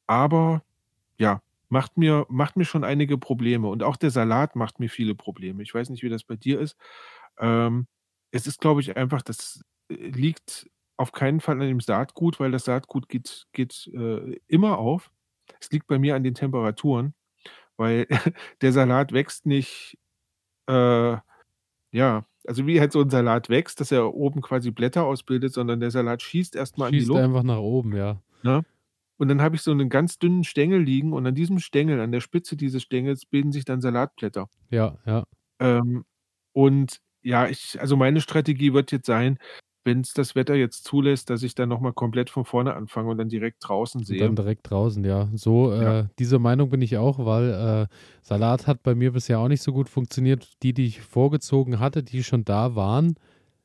aber 0.08 0.64
ja, 1.18 1.42
macht 1.70 1.98
mir 1.98 2.26
macht 2.30 2.56
mir 2.56 2.64
schon 2.66 2.84
einige 2.84 3.18
Probleme 3.18 3.68
und 3.68 3.82
auch 3.84 3.96
der 3.98 4.10
Salat 4.10 4.56
macht 4.56 4.80
mir 4.80 4.90
viele 4.90 5.14
Probleme. 5.16 5.62
Ich 5.62 5.74
weiß 5.74 5.90
nicht, 5.90 6.02
wie 6.04 6.10
das 6.10 6.24
bei 6.24 6.36
dir 6.36 6.60
ist. 6.60 6.76
Ähm, 7.38 7.86
es 8.32 8.46
ist, 8.48 8.60
glaube 8.60 8.80
ich, 8.82 8.96
einfach 8.96 9.22
das, 9.22 9.64
äh, 9.90 9.94
liegt 9.96 10.70
auf 10.98 11.12
keinen 11.12 11.40
Fall 11.40 11.60
an 11.60 11.68
dem 11.68 11.80
Saatgut, 11.80 12.40
weil 12.40 12.52
das 12.52 12.64
Saatgut 12.66 13.08
geht 13.08 13.46
geht, 13.52 13.90
äh, 13.94 14.40
immer 14.48 14.78
auf. 14.78 15.10
Es 15.60 15.70
liegt 15.72 15.86
bei 15.88 15.98
mir 15.98 16.16
an 16.16 16.24
den 16.24 16.34
Temperaturen, 16.34 17.14
weil 17.78 18.06
der 18.62 18.72
Salat 18.72 19.12
wächst 19.12 19.46
nicht, 19.46 19.98
äh 20.68 21.18
ja, 21.92 22.26
also 22.46 22.66
wie 22.66 22.80
halt 22.80 22.92
so 22.92 23.00
ein 23.00 23.10
Salat 23.10 23.48
wächst, 23.48 23.80
dass 23.80 23.92
er 23.92 24.14
oben 24.14 24.40
quasi 24.40 24.70
Blätter 24.70 25.04
ausbildet, 25.04 25.52
sondern 25.52 25.80
der 25.80 25.90
Salat 25.90 26.22
schießt 26.22 26.56
erstmal 26.56 26.88
an 26.88 26.92
die 26.92 27.00
Schießt 27.00 27.12
einfach 27.12 27.42
nach 27.42 27.58
oben, 27.58 27.96
ja. 27.96 28.20
Ne? 28.42 28.62
Und 29.16 29.28
dann 29.28 29.40
habe 29.40 29.56
ich 29.56 29.62
so 29.62 29.70
einen 29.70 29.88
ganz 29.88 30.18
dünnen 30.18 30.44
Stängel 30.44 30.82
liegen 30.82 31.12
und 31.12 31.26
an 31.26 31.34
diesem 31.34 31.58
Stängel, 31.58 32.00
an 32.00 32.12
der 32.12 32.20
Spitze 32.20 32.56
dieses 32.56 32.82
Stängels 32.82 33.26
bilden 33.26 33.52
sich 33.52 33.64
dann 33.64 33.80
Salatblätter. 33.80 34.48
Ja, 34.70 34.98
ja. 35.06 35.24
Ähm, 35.60 36.04
und 36.52 37.00
ja, 37.22 37.48
ich 37.48 37.80
also 37.80 37.96
meine 37.96 38.20
Strategie 38.20 38.74
wird 38.74 38.92
jetzt 38.92 39.06
sein 39.06 39.38
wenn 39.84 40.00
es 40.00 40.14
das 40.14 40.34
Wetter 40.34 40.54
jetzt 40.54 40.84
zulässt, 40.84 41.30
dass 41.30 41.42
ich 41.42 41.54
dann 41.54 41.68
nochmal 41.68 41.92
komplett 41.92 42.30
von 42.30 42.44
vorne 42.44 42.74
anfange 42.74 43.10
und 43.10 43.18
dann 43.18 43.28
direkt 43.28 43.68
draußen 43.68 44.02
sehe. 44.02 44.18
Dann 44.18 44.34
direkt 44.34 44.68
draußen, 44.70 45.04
ja. 45.04 45.28
So, 45.34 45.72
äh, 45.72 45.82
ja. 45.82 46.10
diese 46.18 46.38
Meinung 46.38 46.70
bin 46.70 46.82
ich 46.82 46.96
auch, 46.96 47.24
weil 47.24 47.50
äh, 47.50 47.94
Salat 48.22 48.66
hat 48.66 48.82
bei 48.82 48.94
mir 48.94 49.12
bisher 49.12 49.38
auch 49.38 49.48
nicht 49.48 49.62
so 49.62 49.72
gut 49.72 49.88
funktioniert. 49.88 50.62
Die, 50.62 50.72
die 50.72 50.86
ich 50.86 51.02
vorgezogen 51.02 51.80
hatte, 51.80 52.02
die 52.02 52.24
schon 52.24 52.44
da 52.44 52.74
waren, 52.74 53.16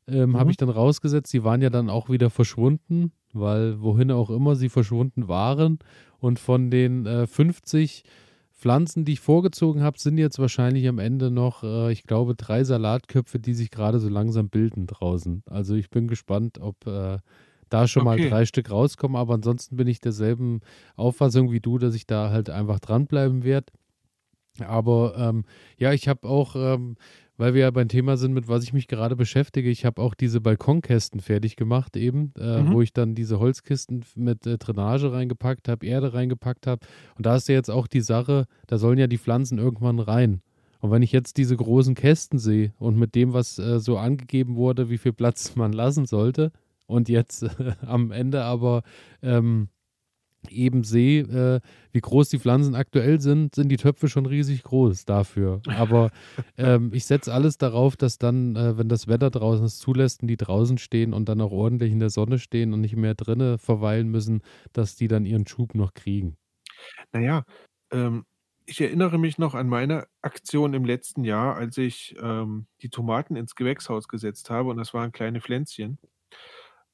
ähm, 0.08 0.32
mhm. 0.32 0.38
habe 0.38 0.52
ich 0.52 0.58
dann 0.58 0.70
rausgesetzt. 0.70 1.34
Die 1.34 1.44
waren 1.44 1.62
ja 1.62 1.70
dann 1.70 1.90
auch 1.90 2.10
wieder 2.10 2.30
verschwunden, 2.30 3.14
weil 3.34 3.82
wohin 3.82 4.12
auch 4.12 4.30
immer 4.30 4.56
sie 4.56 4.70
verschwunden 4.70 5.28
waren. 5.28 5.80
Und 6.20 6.40
von 6.40 6.70
den 6.70 7.06
äh, 7.06 7.28
50 7.28 8.04
Pflanzen, 8.60 9.06
die 9.06 9.14
ich 9.14 9.22
vorgezogen 9.22 9.82
habe, 9.84 9.98
sind 9.98 10.18
jetzt 10.18 10.38
wahrscheinlich 10.38 10.88
am 10.88 11.00
Ende 11.00 11.32
noch, 11.32 11.64
äh, 11.64 11.92
ich 11.94 12.04
glaube, 12.04 12.36
drei 12.36 12.66
Salatköpfe, 12.66 13.40
die 13.40 13.54
sich 13.54 13.72
gerade 13.72 14.00
so 14.00 14.10
langsam 14.10 14.50
bilden 14.50 14.86
draußen. 14.86 15.44
Also 15.46 15.76
ich 15.76 15.90
bin 15.90 16.08
gespannt, 16.08 16.60
ob 16.60 16.86
äh, 16.86 17.20
da 17.70 17.88
schon 17.88 18.06
okay. 18.06 18.22
mal 18.22 18.30
drei 18.30 18.46
Stück 18.46 18.70
rauskommen, 18.70 19.16
aber 19.16 19.36
ansonsten 19.36 19.78
bin 19.78 19.88
ich 19.88 20.02
derselben 20.02 20.60
Auffassung 20.98 21.52
wie 21.52 21.62
du, 21.62 21.78
dass 21.78 21.96
ich 21.96 22.06
da 22.06 22.32
halt 22.32 22.50
einfach 22.50 22.80
dranbleiben 22.80 23.44
werde. 23.44 23.68
Aber 24.62 25.16
ähm, 25.18 25.46
ja, 25.78 25.94
ich 25.94 26.08
habe 26.08 26.28
auch, 26.28 26.56
ähm, 26.56 26.96
weil 27.38 27.54
wir 27.54 27.62
ja 27.62 27.72
beim 27.72 27.88
Thema 27.88 28.18
sind, 28.18 28.34
mit 28.34 28.48
was 28.48 28.64
ich 28.64 28.74
mich 28.74 28.88
gerade 28.88 29.16
beschäftige, 29.16 29.70
ich 29.70 29.86
habe 29.86 30.02
auch 30.02 30.14
diese 30.14 30.42
Balkonkästen 30.42 31.20
fertig 31.20 31.56
gemacht 31.56 31.96
eben, 31.96 32.34
äh, 32.38 32.62
mhm. 32.62 32.74
wo 32.74 32.82
ich 32.82 32.94
dann 32.94 33.16
diese 33.16 33.40
Holzkisten 33.40 34.04
mit 34.16 34.46
äh, 34.46 34.58
Drainage 34.58 35.12
reingepackt 35.12 35.68
habe, 35.68 35.86
Erde 35.86 36.14
reingepackt 36.14 36.68
habe. 36.68 36.86
Und 37.16 37.26
da 37.26 37.36
ist 37.36 37.48
ja 37.48 37.56
jetzt 37.56 37.72
auch 37.72 37.88
die 37.88 38.02
Sache, 38.02 38.46
da 38.68 38.78
sollen 38.78 38.98
ja 38.98 39.08
die 39.08 39.18
Pflanzen 39.18 39.58
irgendwann 39.58 40.00
rein. 40.00 40.42
Und 40.82 40.92
wenn 40.92 41.02
ich 41.02 41.12
jetzt 41.12 41.38
diese 41.38 41.58
großen 41.58 41.96
Kästen 41.96 42.40
sehe 42.40 42.74
und 42.80 42.98
mit 42.98 43.16
dem, 43.16 43.34
was 43.34 43.60
äh, 43.60 43.80
so 43.80 43.98
angegeben 43.98 44.56
wurde, 44.56 44.90
wie 44.90 44.98
viel 44.98 45.14
Platz 45.14 45.56
man 45.56 45.74
lassen 45.74 46.06
sollte, 46.06 46.52
und 46.90 47.08
jetzt 47.08 47.46
am 47.86 48.12
Ende 48.12 48.44
aber 48.44 48.82
ähm, 49.22 49.70
eben 50.50 50.84
sehe, 50.84 51.22
äh, 51.24 51.60
wie 51.92 52.00
groß 52.00 52.30
die 52.30 52.40
Pflanzen 52.40 52.76
aktuell 52.76 53.20
sind, 53.20 53.56
sind 53.56 53.70
die 53.70 53.78
Töpfe 53.78 54.08
schon 54.08 54.26
riesig 54.26 54.64
groß 54.64 55.06
dafür. 55.06 55.62
Aber 55.68 56.12
ähm, 56.58 56.92
ich 56.94 57.06
setze 57.06 57.34
alles 57.34 57.58
darauf, 57.58 57.98
dass 57.98 58.18
dann, 58.18 58.56
äh, 58.56 58.78
wenn 58.78 58.90
das 58.90 59.08
Wetter 59.08 59.30
draußen 59.30 59.66
es 59.66 59.78
zulässt, 59.78 60.22
die 60.24 60.38
draußen 60.38 60.78
stehen 60.78 61.14
und 61.14 61.30
dann 61.30 61.42
auch 61.42 61.52
ordentlich 61.52 61.92
in 61.92 62.00
der 62.00 62.10
Sonne 62.10 62.40
stehen 62.40 62.74
und 62.74 62.82
nicht 62.82 62.96
mehr 62.96 63.16
drinnen 63.16 63.58
verweilen 63.58 64.10
müssen, 64.10 64.42
dass 64.74 64.96
die 64.96 65.08
dann 65.08 65.26
ihren 65.26 65.48
Schub 65.48 65.76
noch 65.76 65.94
kriegen. 65.94 66.38
Naja, 67.12 67.44
ähm, 67.92 68.26
ich 68.66 68.82
erinnere 68.82 69.18
mich 69.18 69.38
noch 69.40 69.56
an 69.56 69.68
meine 69.68 70.08
Aktion 70.22 70.74
im 70.74 70.86
letzten 70.86 71.24
Jahr, 71.24 71.56
als 71.56 71.78
ich 71.78 72.16
ähm, 72.22 72.68
die 72.82 72.90
Tomaten 72.90 73.36
ins 73.36 73.56
Gewächshaus 73.56 74.08
gesetzt 74.08 74.50
habe 74.50 74.70
und 74.70 74.78
das 74.78 74.94
waren 74.94 75.12
kleine 75.12 75.42
Pflänzchen. 75.42 75.98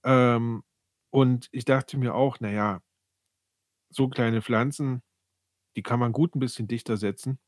Ähm, 0.04 0.64
und 1.10 1.50
ich 1.52 1.66
dachte 1.66 1.98
mir 1.98 2.16
auch, 2.16 2.40
naja, 2.40 2.82
so 3.96 4.10
kleine 4.10 4.42
Pflanzen, 4.42 5.02
die 5.76 5.84
kann 5.84 6.00
man 6.00 6.12
gut 6.12 6.36
ein 6.36 6.40
bisschen 6.40 6.68
dichter 6.68 6.98
setzen. 6.98 7.40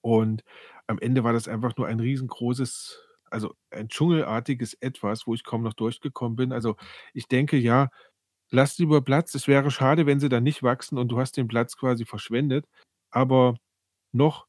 Und 0.00 0.44
am 0.86 0.98
Ende 0.98 1.24
war 1.24 1.32
das 1.32 1.48
einfach 1.48 1.76
nur 1.76 1.86
ein 1.86 2.00
riesengroßes 2.00 3.00
also, 3.30 3.54
ein 3.70 3.88
dschungelartiges 3.88 4.74
Etwas, 4.74 5.26
wo 5.26 5.34
ich 5.34 5.42
kaum 5.42 5.62
noch 5.62 5.72
durchgekommen 5.74 6.36
bin. 6.36 6.52
Also, 6.52 6.76
ich 7.14 7.26
denke, 7.26 7.56
ja, 7.56 7.90
lass 8.50 8.78
lieber 8.78 9.02
Platz. 9.02 9.34
Es 9.34 9.48
wäre 9.48 9.72
schade, 9.72 10.06
wenn 10.06 10.20
sie 10.20 10.28
dann 10.28 10.44
nicht 10.44 10.62
wachsen 10.62 10.98
und 10.98 11.08
du 11.08 11.18
hast 11.18 11.36
den 11.36 11.48
Platz 11.48 11.76
quasi 11.76 12.04
verschwendet. 12.04 12.66
Aber 13.10 13.56
noch 14.12 14.46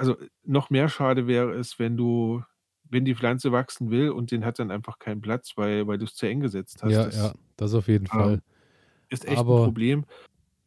also, 0.00 0.16
noch 0.44 0.70
mehr 0.70 0.88
schade 0.88 1.26
wäre 1.26 1.52
es, 1.52 1.78
wenn 1.78 1.96
du 1.96 2.42
wenn 2.84 3.04
die 3.04 3.14
Pflanze 3.14 3.52
wachsen 3.52 3.90
will 3.90 4.10
und 4.10 4.30
den 4.32 4.44
hat 4.44 4.58
dann 4.58 4.70
einfach 4.70 4.98
keinen 4.98 5.20
Platz, 5.20 5.52
weil 5.56 5.86
weil 5.86 6.02
es 6.02 6.14
zu 6.14 6.26
eng 6.26 6.40
gesetzt 6.40 6.82
hast. 6.82 6.92
Ja, 6.92 7.04
das, 7.04 7.16
ja, 7.16 7.34
das 7.56 7.74
auf 7.74 7.86
jeden 7.86 8.06
ähm, 8.06 8.10
Fall. 8.10 8.42
Ist 9.10 9.24
echt 9.26 9.38
Aber 9.38 9.64
ein 9.64 9.64
Problem. 9.64 10.06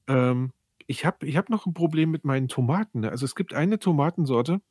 Ähm, 0.08 0.52
ich 0.88 1.06
habe 1.06 1.26
ich 1.28 1.38
hab 1.38 1.50
noch 1.50 1.66
ein 1.66 1.74
Problem 1.74 2.12
mit 2.12 2.26
meinen 2.26 2.48
Tomaten, 2.50 3.02
ne? 3.02 3.12
Also, 3.12 3.26
es 3.26 3.36
gibt 3.36 3.54
eine 3.54 3.80
Tomatensorte 3.80 4.62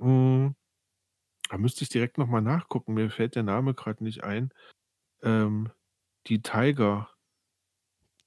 hm, 0.00 0.54
da 1.50 1.58
müsste 1.58 1.84
ich 1.84 1.90
direkt 1.90 2.18
noch 2.18 2.28
mal 2.28 2.40
nachgucken. 2.42 2.94
Mir 2.94 3.10
fällt 3.10 3.36
der 3.36 3.42
Name 3.44 3.74
gerade 3.74 4.04
nicht 4.04 4.24
ein. 4.24 4.52
Ähm, 5.22 5.70
die 6.28 6.42
Tiger 6.42 7.10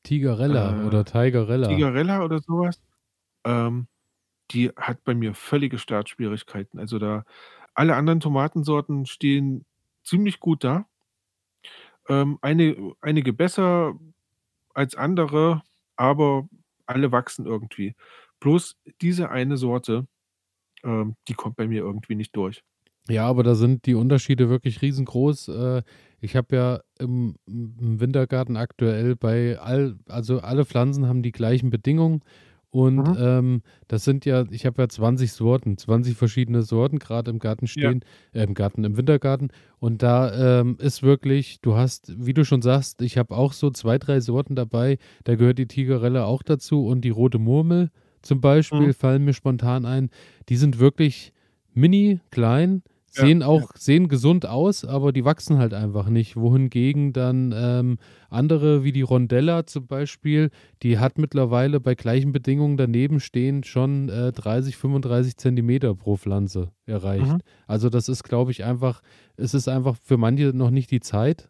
Tigerella 0.03 0.85
oder 0.85 1.01
äh, 1.01 1.05
Tigerella. 1.05 1.67
Tigerella 1.67 2.23
oder 2.23 2.39
sowas. 2.39 2.81
Ähm, 3.45 3.87
die 4.51 4.69
hat 4.77 5.03
bei 5.05 5.15
mir 5.15 5.35
völlige 5.35 5.79
Startschwierigkeiten. 5.79 6.79
Also, 6.79 6.99
da 6.99 7.25
alle 7.75 7.95
anderen 7.97 8.21
Tomatensorten 8.21 9.07
stehen 9.07 9.65
ziemlich 10.03 10.41
gut 10.41 10.65
da. 10.65 10.88
Ähm, 12.09 12.39
eine 12.41 12.93
einige 13.01 13.33
besser 13.33 13.95
als 14.73 14.95
andere, 14.95 15.63
aber 15.95 16.47
alle 16.85 17.11
wachsen 17.11 17.45
irgendwie. 17.45 17.95
Bloß 18.39 18.77
diese 19.01 19.29
eine 19.29 19.57
Sorte, 19.57 20.07
ähm, 20.83 21.15
die 21.27 21.33
kommt 21.35 21.57
bei 21.57 21.67
mir 21.67 21.81
irgendwie 21.81 22.15
nicht 22.15 22.35
durch. 22.35 22.63
Ja, 23.09 23.25
aber 23.27 23.43
da 23.43 23.55
sind 23.55 23.85
die 23.87 23.95
Unterschiede 23.95 24.49
wirklich 24.49 24.81
riesengroß. 24.81 25.47
Äh, 25.49 25.83
ich 26.21 26.35
habe 26.35 26.55
ja 26.55 26.79
im, 26.99 27.35
im 27.47 27.99
Wintergarten 27.99 28.55
aktuell 28.55 29.15
bei 29.15 29.57
all, 29.59 29.97
also 30.07 30.39
alle 30.41 30.65
Pflanzen 30.65 31.07
haben 31.07 31.23
die 31.23 31.31
gleichen 31.31 31.71
Bedingungen. 31.71 32.21
Und 32.71 33.09
Mhm. 33.09 33.15
ähm, 33.15 33.61
das 33.87 34.03
sind 34.03 34.25
ja, 34.25 34.45
ich 34.51 34.65
habe 34.67 34.81
ja 34.81 34.89
20 34.89 35.31
Sorten, 35.33 35.77
20 35.77 36.15
verschiedene 36.15 36.61
Sorten 36.61 36.99
gerade 36.99 37.31
im 37.31 37.39
Garten 37.39 37.65
Ja. 37.75 37.91
stehen, 37.91 38.01
äh, 38.31 38.43
im 38.43 38.53
Garten, 38.53 38.83
im 38.83 38.95
Wintergarten. 38.95 39.49
Und 39.79 40.03
da 40.03 40.59
ähm, 40.61 40.77
ist 40.79 41.01
wirklich, 41.01 41.61
du 41.61 41.75
hast, 41.75 42.13
wie 42.23 42.33
du 42.33 42.45
schon 42.45 42.61
sagst, 42.61 43.01
ich 43.01 43.17
habe 43.17 43.35
auch 43.35 43.53
so 43.53 43.71
zwei, 43.71 43.97
drei 43.97 44.19
Sorten 44.19 44.55
dabei. 44.55 44.97
Da 45.23 45.35
gehört 45.35 45.57
die 45.57 45.67
Tigerelle 45.67 46.25
auch 46.25 46.43
dazu 46.43 46.85
und 46.85 47.01
die 47.01 47.09
rote 47.09 47.39
Murmel 47.39 47.89
zum 48.21 48.41
Beispiel 48.41 48.91
Mhm. 48.91 48.93
fallen 48.93 49.23
mir 49.25 49.33
spontan 49.33 49.85
ein. 49.85 50.09
Die 50.49 50.57
sind 50.57 50.79
wirklich 50.79 51.33
mini 51.73 52.19
klein, 52.31 52.83
Sehen 53.11 53.43
auch, 53.43 53.61
ja. 53.61 53.67
sehen 53.75 54.07
gesund 54.07 54.45
aus, 54.45 54.85
aber 54.85 55.11
die 55.11 55.25
wachsen 55.25 55.57
halt 55.57 55.73
einfach 55.73 56.09
nicht. 56.09 56.35
Wohingegen 56.35 57.11
dann 57.13 57.53
ähm, 57.55 57.97
andere 58.29 58.83
wie 58.83 58.91
die 58.91 59.01
Rondella 59.01 59.65
zum 59.65 59.87
Beispiel, 59.87 60.51
die 60.83 60.99
hat 60.99 61.17
mittlerweile 61.17 61.79
bei 61.79 61.95
gleichen 61.95 62.31
Bedingungen 62.31 62.77
daneben 62.77 63.19
stehen 63.19 63.63
schon 63.63 64.09
äh, 64.09 64.31
30, 64.31 64.77
35 64.77 65.37
Zentimeter 65.37 65.95
pro 65.95 66.17
Pflanze 66.17 66.71
erreicht. 66.85 67.25
Mhm. 67.25 67.39
Also 67.67 67.89
das 67.89 68.09
ist, 68.09 68.23
glaube 68.23 68.51
ich, 68.51 68.63
einfach, 68.63 69.01
es 69.37 69.53
ist 69.53 69.67
einfach 69.67 69.95
für 70.03 70.17
manche 70.17 70.53
noch 70.53 70.69
nicht 70.69 70.91
die 70.91 70.99
Zeit. 70.99 71.49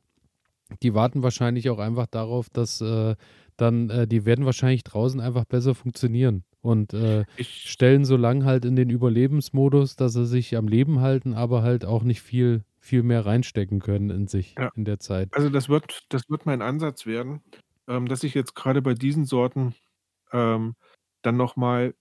Die 0.81 0.93
warten 0.93 1.23
wahrscheinlich 1.23 1.69
auch 1.69 1.79
einfach 1.79 2.07
darauf, 2.07 2.49
dass 2.49 2.79
äh, 2.79 3.15
dann, 3.57 3.89
äh, 3.89 4.07
die 4.07 4.25
werden 4.25 4.45
wahrscheinlich 4.45 4.83
draußen 4.83 5.19
einfach 5.19 5.45
besser 5.45 5.75
funktionieren 5.75 6.43
und 6.61 6.93
äh, 6.93 7.25
stellen 7.39 8.05
so 8.05 8.17
lang 8.17 8.43
halt 8.43 8.65
in 8.65 8.75
den 8.75 8.89
Überlebensmodus, 8.89 9.95
dass 9.95 10.13
sie 10.13 10.25
sich 10.25 10.57
am 10.57 10.67
Leben 10.67 10.99
halten, 10.99 11.33
aber 11.33 11.61
halt 11.61 11.85
auch 11.85 12.03
nicht 12.03 12.21
viel, 12.21 12.63
viel 12.79 13.03
mehr 13.03 13.25
reinstecken 13.25 13.79
können 13.79 14.09
in 14.09 14.27
sich 14.27 14.55
ja. 14.57 14.69
in 14.75 14.85
der 14.85 14.99
Zeit. 14.99 15.29
Also 15.33 15.49
das 15.49 15.69
wird, 15.69 16.05
das 16.09 16.29
wird 16.29 16.45
mein 16.45 16.61
Ansatz 16.61 17.05
werden, 17.05 17.41
ähm, 17.87 18.07
dass 18.07 18.23
ich 18.23 18.33
jetzt 18.33 18.55
gerade 18.55 18.81
bei 18.81 18.93
diesen 18.93 19.25
Sorten 19.25 19.73
ähm, 20.31 20.75
dann 21.21 21.37
nochmal, 21.37 21.95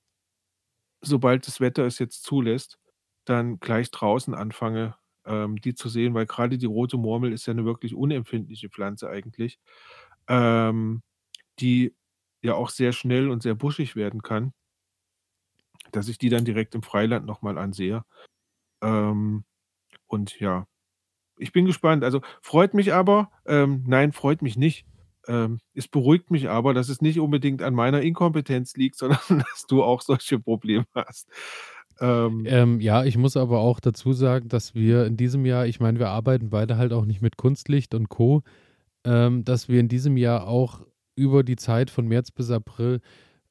sobald 1.01 1.47
das 1.47 1.61
Wetter 1.61 1.87
es 1.87 1.99
jetzt 1.99 2.25
zulässt, 2.25 2.79
dann 3.25 3.61
gleich 3.61 3.91
draußen 3.91 4.35
anfange, 4.35 4.97
ähm, 5.25 5.61
die 5.61 5.75
zu 5.75 5.89
sehen, 5.89 6.15
weil 6.15 6.27
gerade 6.27 6.59
die 6.59 6.67
rote 6.67 6.97
Murmel 6.97 7.33
ist 7.33 7.47
ja 7.47 7.53
eine 7.53 7.65
wirklich 7.65 7.95
unempfindliche 7.95 8.71
Pflanze 8.71 9.09
eigentlich, 9.09 9.59
ähm, 10.29 11.03
die 11.61 11.95
ja 12.43 12.55
auch 12.55 12.71
sehr 12.71 12.93
schnell 12.93 13.31
und 13.31 13.43
sehr 13.43 13.55
buschig 13.55 13.97
werden 13.97 14.23
kann, 14.23 14.53
dass 15.93 16.09
ich 16.09 16.19
die 16.19 16.29
dann 16.29 16.45
direkt 16.45 16.75
im 16.75 16.83
Freiland 16.83 17.27
nochmal 17.27 17.59
ansehe. 17.59 18.05
Ähm, 18.83 19.45
und 20.07 20.39
ja, 20.41 20.67
ich 21.39 21.53
bin 21.53 21.67
gespannt. 21.67 22.05
Also 22.05 22.21
freut 22.43 22.75
mich 22.75 22.93
aber, 22.93 23.31
ähm, 23.47 23.85
nein, 23.87 24.13
freut 24.13 24.43
mich 24.43 24.57
nicht. 24.57 24.87
Ähm, 25.27 25.61
es 25.75 25.89
beruhigt 25.89 26.31
mich 26.31 26.49
aber, 26.49 26.75
dass 26.75 26.89
es 26.89 27.03
nicht 27.03 27.21
unbedingt 27.21 27.63
an 27.63 27.75
meiner 27.75 28.03
Inkompetenz 28.03 28.75
liegt, 28.77 28.97
sondern 28.99 29.21
dass 29.29 29.67
du 29.69 29.83
auch 29.83 30.01
solche 30.01 30.39
Probleme 30.39 30.87
hast. 30.95 31.29
Ähm, 32.01 32.45
ähm, 32.47 32.81
ja, 32.81 33.05
ich 33.05 33.19
muss 33.19 33.37
aber 33.37 33.59
auch 33.59 33.81
dazu 33.81 34.13
sagen, 34.13 34.49
dass 34.49 34.75
wir 34.75 35.07
in 35.07 35.17
diesem 35.17 35.45
Jahr, 35.45 35.67
ich 35.67 35.81
meine, 35.81 35.99
wir 35.99 36.09
arbeiten 36.09 36.49
beide 36.51 36.77
halt 36.77 36.93
auch 36.93 37.05
nicht 37.05 37.23
mit 37.23 37.37
Kunstlicht 37.37 37.95
und 37.95 38.09
Co., 38.09 38.43
ähm, 39.05 39.45
dass 39.45 39.69
wir 39.69 39.81
in 39.81 39.89
diesem 39.89 40.17
Jahr 40.17 40.47
auch 40.47 40.87
über 41.19 41.43
die 41.43 41.57
Zeit 41.57 41.91
von 41.91 42.07
März 42.07 42.31
bis 42.31 42.51
April 42.51 43.01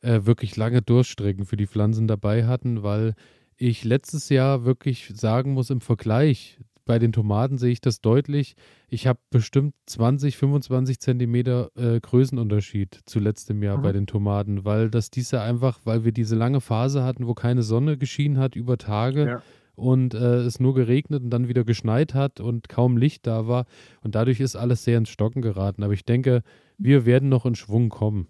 äh, 0.01 0.21
wirklich 0.23 0.55
lange 0.55 0.81
Durststrecken 0.81 1.45
für 1.45 1.57
die 1.57 1.67
Pflanzen 1.67 2.07
dabei 2.07 2.45
hatten, 2.45 2.83
weil 2.83 3.13
ich 3.57 3.83
letztes 3.83 4.29
Jahr 4.29 4.65
wirklich 4.65 5.11
sagen 5.15 5.53
muss, 5.53 5.69
im 5.69 5.81
Vergleich 5.81 6.59
bei 6.85 6.99
den 6.99 7.11
Tomaten 7.11 7.57
sehe 7.57 7.71
ich 7.71 7.81
das 7.81 7.99
deutlich. 7.99 8.55
Ich 8.87 9.07
habe 9.07 9.19
bestimmt 9.29 9.75
20, 9.87 10.37
25 10.37 10.99
Zentimeter 10.99 11.69
äh, 11.75 11.99
Größenunterschied 11.99 13.01
zu 13.05 13.19
letztem 13.19 13.61
Jahr 13.61 13.77
mhm. 13.77 13.81
bei 13.81 13.91
den 13.91 14.07
Tomaten, 14.07 14.63
weil 14.63 14.89
das 14.89 15.11
diese 15.11 15.41
einfach, 15.41 15.79
weil 15.83 16.05
wir 16.05 16.13
diese 16.13 16.35
lange 16.35 16.61
Phase 16.61 17.03
hatten, 17.03 17.27
wo 17.27 17.33
keine 17.33 17.63
Sonne 17.63 17.97
geschienen 17.97 18.37
hat 18.39 18.55
über 18.55 18.77
Tage. 18.77 19.25
Ja 19.25 19.41
und 19.77 20.15
äh, 20.15 20.39
es 20.39 20.59
nur 20.59 20.73
geregnet 20.73 21.21
und 21.21 21.29
dann 21.29 21.47
wieder 21.47 21.63
geschneit 21.63 22.15
hat 22.15 22.39
und 22.39 22.67
kaum 22.67 22.97
Licht 22.97 23.27
da 23.27 23.47
war. 23.47 23.67
Und 24.01 24.15
dadurch 24.15 24.39
ist 24.39 24.55
alles 24.55 24.83
sehr 24.83 24.97
ins 24.97 25.09
Stocken 25.09 25.43
geraten. 25.43 25.83
Aber 25.83 25.93
ich 25.93 26.03
denke, 26.03 26.41
wir 26.77 27.05
werden 27.05 27.29
noch 27.29 27.45
in 27.45 27.55
Schwung 27.55 27.89
kommen. 27.89 28.27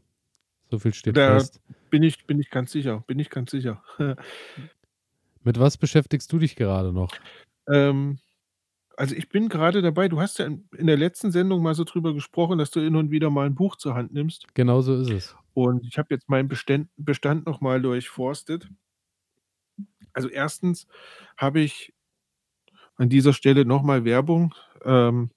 So 0.72 0.80
viel 0.80 0.94
steht 0.94 1.18
da 1.18 1.22
fest. 1.22 1.62
Bin 1.90 2.04
ich, 2.04 2.26
bin 2.28 2.40
ich 2.40 2.50
ganz 2.50 2.72
sicher. 2.72 3.04
Bin 3.08 3.20
ich 3.20 3.30
ganz 3.30 3.52
sicher. 3.52 3.84
Mit 5.44 5.60
was 5.60 5.78
beschäftigst 5.78 6.32
du 6.32 6.40
dich 6.40 6.56
gerade 6.56 6.92
noch? 6.94 7.20
Ähm, 7.68 8.20
also, 8.98 9.16
ich 9.16 9.30
bin 9.30 9.50
grade 9.50 9.82
dabei 9.82 10.10
du 10.10 10.22
hast 10.22 10.40
ja 10.40 10.46
in 10.48 10.88
der 10.88 10.98
letzten 10.98 11.32
Sendung 11.32 11.64
mal 11.64 11.76
so 11.76 11.84
drüber 11.86 12.14
gesprochen, 12.14 12.58
dass 12.60 12.72
du 12.72 12.82
hin 12.82 12.96
und 12.96 13.12
wieder 13.12 13.30
mal 13.32 13.48
'n 13.48 13.56
Buch 13.56 13.76
zur 13.78 13.96
Hand 13.96 14.14
nimmst. 14.14 14.48
Genau 14.56 14.82
so 14.82 14.96
ist 14.96 15.10
es. 15.10 15.38
Und 15.54 15.86
ich 15.88 15.98
habe 15.98 16.10
jetzt 16.14 16.30
meinen 16.30 16.48
Bestand 16.50 17.46
noch 17.48 17.62
mal 17.62 17.82
durchforstet. 17.82 18.70
Also, 20.14 20.30
1. 20.30 20.88
habe 21.38 21.60
ich 21.62 21.94
an 23.00 23.10
dieser 23.10 23.32
Stelle 23.34 23.64
noch 23.64 23.84
mal 23.84 24.06
Werbung, 24.06 24.56
ähm 24.84 25.30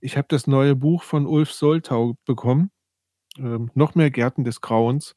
ich 0.00 0.16
habe 0.16 0.28
das 0.30 0.46
neue 0.46 0.76
Buch 0.76 1.02
von 1.04 1.26
Ulf 1.26 1.52
Soltau 1.52 2.16
bekommen, 2.26 2.70
ähm, 3.38 3.70
„Noch 3.74 3.94
mehr 3.96 4.10
Gärten 4.12 4.44
des 4.44 4.60
Grauens“, 4.62 5.16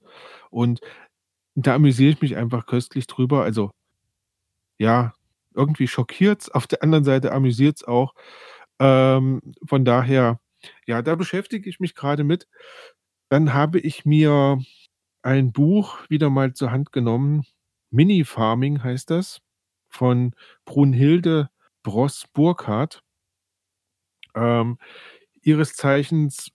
und 0.51 0.81
da 1.55 1.75
amüsiere 1.75 2.11
ich 2.13 2.21
mich 2.21 2.37
einfach 2.37 2.65
köstlich 2.67 3.07
drüber. 3.07 3.43
Also 3.43 3.71
ja, 4.81 5.13
irgendwie 5.53 5.87
schokiert's, 5.87 6.49
auf 6.49 6.65
der 6.65 6.81
anderen 6.83 7.03
Seite 7.03 7.33
amüsiert's 7.33 7.83
auch. 7.83 8.13
Ähm, 8.79 9.41
von 9.65 9.83
daher, 9.85 10.39
ja, 10.87 11.01
da 11.01 11.15
beschäftige 11.15 11.69
ich 11.69 11.79
mich 11.81 11.95
grade 11.95 12.23
mit. 12.23 12.47
Dann 13.29 13.53
habe 13.53 13.79
ich 13.79 14.05
mir 14.05 14.59
ein 15.23 15.51
Buch 15.53 15.99
wieder 16.09 16.29
mal 16.31 16.53
zur 16.53 16.71
Hand 16.71 16.93
genommen. 16.93 17.45
„Mini-Farming“ 17.91 18.83
heißt 18.83 19.09
das, 19.11 19.41
von 19.89 20.33
Brunhilde 20.65 21.49
Bross-Burkhardt. 21.83 23.01
Ähm, 24.35 24.77
ihres 25.41 25.73
Zeichens 25.75 26.51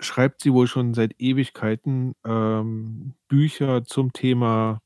schreibt 0.00 0.42
sie 0.42 0.52
wohl 0.54 0.66
schon 0.68 0.94
seit 0.94 1.14
Ewigkeiten, 1.20 2.14
ähm, 2.26 3.14
Bücher 3.28 3.84
zum 3.84 4.12
Thema 4.14 4.80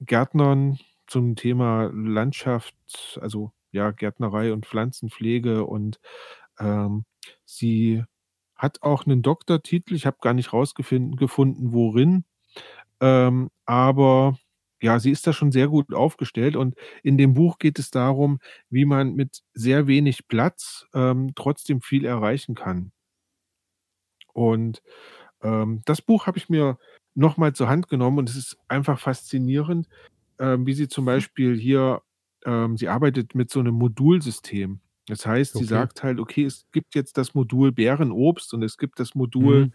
Gärtnern, 0.00 0.78
zum 1.06 1.36
Thema 1.36 1.90
Landschaft, 1.94 2.74
also, 3.20 3.52
ja, 3.72 3.90
Gärtnerei 3.92 4.52
und 4.52 4.66
Pflanzenpflege 4.66 5.64
und, 5.64 6.00
ähm, 6.58 7.04
sie 7.44 8.04
hat 8.56 8.82
auch 8.82 9.06
'nen 9.06 9.22
Doktortitel. 9.22 9.94
Ich 9.94 10.06
habe 10.06 10.18
gar 10.20 10.34
nicht 10.34 10.52
rausgefinden 10.52 11.16
gefunden, 11.16 11.72
worin, 11.72 12.24
ähm, 13.00 13.50
aber 13.66 14.38
ja, 14.82 14.98
sie 15.00 15.10
ist 15.12 15.26
da 15.26 15.32
schon 15.32 15.52
sehr 15.52 15.68
gut 15.68 15.94
aufgestellt 15.94 16.56
und 16.56 16.74
in 17.02 17.18
dem 17.18 17.34
Buch 17.34 17.58
geht 17.58 17.78
es 17.78 17.90
darum, 17.90 18.40
wie 18.70 18.84
man 18.86 19.14
mit 19.14 19.40
sehr 19.54 19.86
wenig 19.86 20.28
Platz, 20.28 20.86
ähm, 20.94 21.32
trotzdem 21.36 21.80
viel 21.82 22.04
erreichen 22.06 22.54
kann. 22.54 22.92
Und, 24.34 24.82
ähm, 25.42 25.82
das 25.86 26.02
Buch 26.02 26.26
habe 26.26 26.38
ich 26.38 26.48
mir 26.48 26.78
noch 27.14 27.36
mal 27.36 27.54
zur 27.54 27.68
Hand 27.68 27.88
genommen 27.88 28.18
und 28.18 28.30
es 28.30 28.36
ist 28.36 28.56
einfach 28.68 28.98
faszinierend, 29.00 29.88
ähm, 30.40 30.66
wie 30.66 30.74
sie 30.74 30.88
zum 30.88 31.04
Beispiel 31.06 31.56
hier 31.58 32.02
ähm, 32.46 32.76
sie 32.78 32.88
arbeitet 32.88 33.34
mit 33.36 33.50
so 33.50 33.62
'nem 33.62 33.74
Modulsystem. 33.76 34.80
Das 35.08 35.26
heißt, 35.26 35.56
sie 35.56 35.64
Okay. 35.64 35.66
sagt 35.66 36.02
halt: 36.04 36.20
„Okay, 36.20 36.44
es 36.44 36.66
gibt 36.72 36.94
jetzt 36.96 37.18
das 37.18 37.34
Modul 37.34 37.72
Beerenobst 37.72 38.54
und 38.54 38.62
es 38.64 38.78
gibt 38.78 39.00
das 39.00 39.14
Modul, 39.16 39.68
Mhm. 39.68 39.72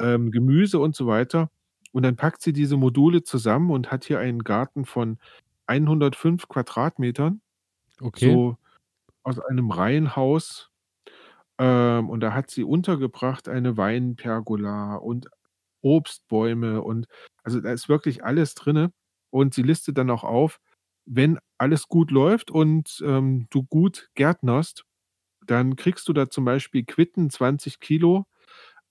ähm, 0.00 0.30
Gemüse“ 0.32 0.78
und 0.80 0.96
so 0.96 1.06
weiter. 1.08 1.50
Und 1.92 2.04
dann 2.04 2.16
packt 2.16 2.42
sie 2.42 2.52
diese 2.52 2.76
Module 2.76 3.22
zusammen 3.22 3.70
und 3.70 3.90
hat 3.92 4.04
hier 4.04 4.18
einen 4.20 4.44
Garten 4.44 4.84
von 4.86 5.18
105 5.66 6.48
Quadratmetern, 6.48 7.40
Okay. 8.02 8.38
so 8.38 8.56
aus 9.24 9.38
einem 9.40 9.70
Reihenhaus. 9.72 10.70
Ähm, 11.58 12.08
und 12.10 12.20
da 12.20 12.34
hat 12.34 12.50
sie 12.50 12.64
untergebracht 12.64 13.48
eine 13.48 13.76
Weinpergola 13.76 14.96
und 14.96 15.28
Obstbäume 15.82 16.82
und 16.82 17.06
also, 17.44 17.60
da 17.60 17.72
ist 17.72 17.88
wirklich 17.88 18.24
alles 18.24 18.54
drinnen. 18.54 18.92
Und 19.30 19.54
sie 19.54 19.62
listet 19.62 19.98
dann 19.98 20.10
auch 20.10 20.24
auf, 20.24 20.60
wenn 21.06 21.38
alles 21.58 21.88
gut 21.88 22.10
läuft 22.12 22.50
und, 22.52 23.02
ähm, 23.06 23.46
du 23.50 23.64
gut 23.64 24.10
gärtnerst, 24.14 24.84
dann 25.46 25.76
kriegst 25.76 26.08
du 26.08 26.12
da 26.14 26.30
zum 26.30 26.44
Beispiel 26.46 26.84
Quitten 26.84 27.30
20 27.30 27.80
Kilo, 27.80 28.26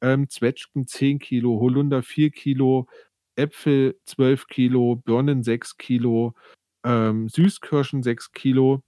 ähm, 0.01 0.29
Zwetschgen 0.29 0.87
10 0.87 1.19
Kilo, 1.19 1.59
Holunder 1.59 2.03
4 2.03 2.31
Kilo, 2.31 2.87
Äpfel 3.35 3.97
12 4.05 4.47
Kilo, 4.47 4.97
Birnen 4.97 5.43
6 5.43 5.77
Kilo, 5.77 6.35
ähm, 6.85 7.29
Süßkirschen 7.29 8.03
6 8.03 8.31
Kilo. 8.33 8.83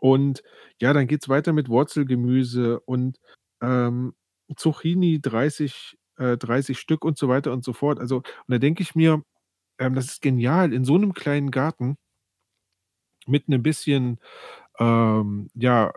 Und 0.00 0.42
ja, 0.80 0.92
dann 0.92 1.06
geht's 1.06 1.28
weiter 1.28 1.52
mit 1.52 1.68
Wurzelgemüse 1.68 2.80
und, 2.80 3.18
ähm, 3.62 4.14
Zucchini 4.56 5.20
30 5.20 5.96
äh, 6.18 6.36
30 6.36 6.78
Stück 6.78 7.04
und 7.04 7.18
so 7.18 7.28
weiter 7.28 7.52
und 7.52 7.64
so 7.64 7.72
fort. 7.72 7.98
Also, 7.98 8.18
und 8.18 8.24
da 8.48 8.58
denke 8.58 8.82
ich 8.82 8.94
mir, 8.94 9.22
ähm, 9.78 9.94
das 9.94 10.06
ist 10.06 10.22
genial 10.22 10.72
in 10.74 10.84
so 10.84 10.98
'nem 10.98 11.14
kleinen 11.14 11.50
Garten 11.50 11.96
mit 13.26 13.48
'nem 13.48 13.62
bisschen, 13.62 14.18
ähm 14.78 15.48
ja, 15.54 15.92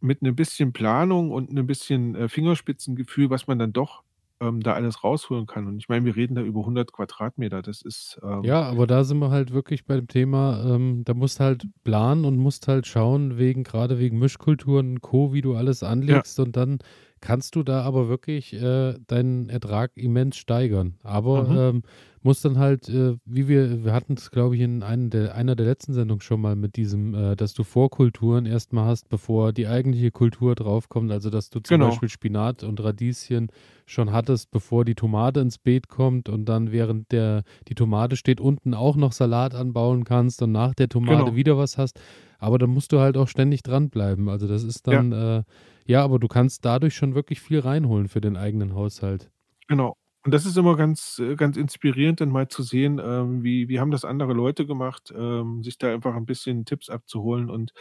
mit 0.00 0.22
'nem 0.22 0.36
bisschen 0.36 0.72
Planung 0.72 1.30
und 1.32 1.52
'nem 1.52 1.66
bisschen, 1.66 2.14
äh, 2.16 2.28
Fingerspitzengefühl, 2.28 3.30
was 3.30 3.46
man 3.46 3.58
dann 3.58 3.72
doch, 3.72 4.02
ähm, 4.40 4.60
da 4.62 4.74
alles 4.74 5.04
rausholen 5.04 5.46
kann. 5.46 5.66
Und 5.68 5.78
ich 5.78 5.88
meine, 5.88 6.04
wir 6.06 6.16
reden 6.16 6.34
da 6.36 6.42
über 6.42 6.64
100 6.66 6.92
Quadratmeter. 6.92 7.62
Das 7.62 7.82
ist, 7.82 8.18
ähm 8.24 8.44
Ja, 8.44 8.62
aber 8.64 8.86
da 8.86 9.02
sind 9.04 9.18
wir 9.18 9.30
halt 9.30 9.52
wirklich 9.52 9.86
bei 9.86 9.96
dem 9.96 10.08
Thema, 10.08 10.62
ähm, 10.74 11.02
da 11.04 11.14
musst 11.14 11.40
halt 11.40 11.66
planen 11.84 12.24
und 12.26 12.36
musst 12.36 12.68
halt 12.68 12.86
schauen 12.86 13.38
wegen 13.38 13.64
grade 13.64 13.98
wegen 13.98 14.18
Mischkulturen 14.18 14.90
und 14.92 15.00
Co., 15.00 15.32
wie 15.32 15.40
du 15.40 15.54
alles 15.56 15.82
Ja. 16.08 16.22
anlegst 16.22 16.38
und 16.38 16.54
dann 16.54 16.78
kannst 17.26 17.56
du 17.56 17.62
da 17.64 17.82
aber 17.82 18.08
wirklich, 18.08 18.52
äh, 18.54 18.94
deinen 19.08 19.48
Ertrag 19.48 19.90
immens 19.96 20.36
steigern. 20.36 20.94
Aber, 21.02 21.42
Mhm. 21.48 21.56
ähm, 21.58 21.82
musst 22.22 22.44
dann 22.44 22.58
halt, 22.58 22.88
äh, 22.88 23.16
wie 23.24 23.48
wir 23.48 23.84
wir 23.84 23.92
hatten's, 23.92 24.30
glaube 24.30 24.54
ich, 24.56 24.62
in 24.62 24.80
der 25.10 25.34
einer 25.34 25.56
der 25.56 25.66
letzten 25.66 25.92
Sendungen 25.92 26.20
schon 26.20 26.40
mal 26.40 26.54
mit 26.56 26.76
diesem, 26.76 27.14
äh, 27.14 27.36
dass 27.36 27.52
du 27.54 27.64
Vorkulturen 27.64 28.46
erst 28.46 28.72
mal 28.72 28.84
hast, 28.86 29.08
bevor 29.08 29.52
die 29.52 29.66
eigentliche 29.66 30.10
Kultur 30.12 30.54
draufkommt. 30.54 31.10
Also, 31.12 31.30
dass 31.30 31.50
du 31.50 31.60
zum 31.60 31.78
Genau. 31.78 31.88
Beispiel 31.88 32.08
Spinat 32.08 32.62
und 32.64 32.82
Radieschen 32.82 33.48
schon 33.86 34.12
hattest, 34.12 34.50
bevor 34.52 34.84
die 34.84 34.94
Tomate 34.94 35.40
ins 35.40 35.58
Beet 35.58 35.88
kommt 35.88 36.28
und 36.28 36.44
dann, 36.48 36.70
während 36.72 37.10
der 37.12 37.42
die 37.68 37.74
Tomate 37.74 38.16
steht, 38.16 38.40
unten 38.40 38.74
auch 38.74 38.96
noch 38.96 39.12
Salat 39.12 39.54
anbauen 39.54 40.04
kannst 40.04 40.42
und 40.42 40.52
nach 40.52 40.74
der 40.74 40.88
Tomate 40.88 41.24
Genau. 41.24 41.36
wieder 41.36 41.58
was 41.58 41.76
hast. 41.78 42.00
Aber 42.38 42.58
da 42.58 42.66
musst 42.66 42.92
du 42.92 43.00
halt 43.00 43.16
auch 43.16 43.28
ständig 43.28 43.62
dranbleiben. 43.64 44.28
Also, 44.28 44.46
das 44.48 44.62
ist 44.64 44.86
Ja. 44.90 45.06
dann, 45.08 45.12
äh 45.12 45.42
ja, 45.86 46.02
aber 46.04 46.18
du 46.18 46.28
kannst 46.28 46.64
dadurch 46.64 46.94
schon 46.96 47.14
wirklich 47.14 47.40
viel 47.40 47.60
reinholen 47.60 48.08
für 48.08 48.20
den 48.20 48.36
eigenen 48.36 48.74
Haushalt. 48.74 49.30
Genau. 49.68 49.96
Und 50.24 50.32
das 50.34 50.44
ist 50.46 50.56
immer 50.56 50.76
ganz 50.76 51.18
äh, 51.20 51.36
ganz 51.36 51.56
inspirierend, 51.56 52.20
dann 52.20 52.30
mal 52.30 52.48
zu 52.48 52.62
sehen, 52.62 53.00
ähm, 53.02 53.42
wie 53.44 53.68
wie 53.68 53.78
haben 53.80 53.90
das 53.92 54.04
andere 54.04 54.32
Leute 54.32 54.66
gemacht, 54.66 55.12
ähm, 55.16 55.62
sich 55.62 55.78
da 55.78 55.92
einfach 55.92 56.14
'n 56.16 56.26
bisschen 56.26 56.64
Tipps 56.64 56.88
abzuholen 56.90 57.48
und, 57.50 57.72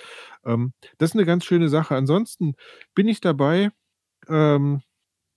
ähm, 0.45 0.73
das 0.99 1.11
ist 1.11 1.15
'ne 1.15 1.25
ganz 1.25 1.45
schöne 1.45 1.69
Sache. 1.69 1.95
Ansonsten 1.95 2.55
bin 2.95 3.07
ich 3.07 3.21
dabei, 3.21 3.71
ähm, 4.29 4.81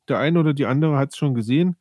der 0.08 0.18
eine 0.20 0.40
oder 0.40 0.54
die 0.54 0.66
andere 0.66 0.98
hat's 0.98 1.16
schon 1.18 1.34
gesehen, 1.34 1.76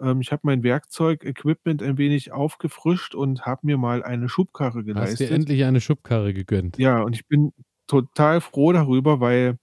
ähm, 0.00 0.20
ich 0.22 0.32
habe 0.32 0.42
mein 0.44 0.62
Werkzeug-Equipment 0.64 1.82
ein 1.82 1.98
wenig 1.98 2.32
aufgefrischt 2.32 3.14
und 3.16 3.46
habe 3.46 3.62
mir 3.66 3.78
mal 3.78 4.02
eine 4.04 4.28
Schubkarre 4.30 4.84
Hast 4.94 5.18
dir 5.18 5.30
geleistet. 5.30 5.30
endlich 5.30 5.64
eine 5.64 5.80
Schubkarre 5.80 6.32
gegönnt. 6.32 6.78
Ja, 6.78 7.00
und 7.02 7.14
ich 7.16 7.26
bin 7.26 7.52
total 7.86 8.40
froh 8.42 8.72
darüber, 8.72 9.18
weil, 9.20 9.58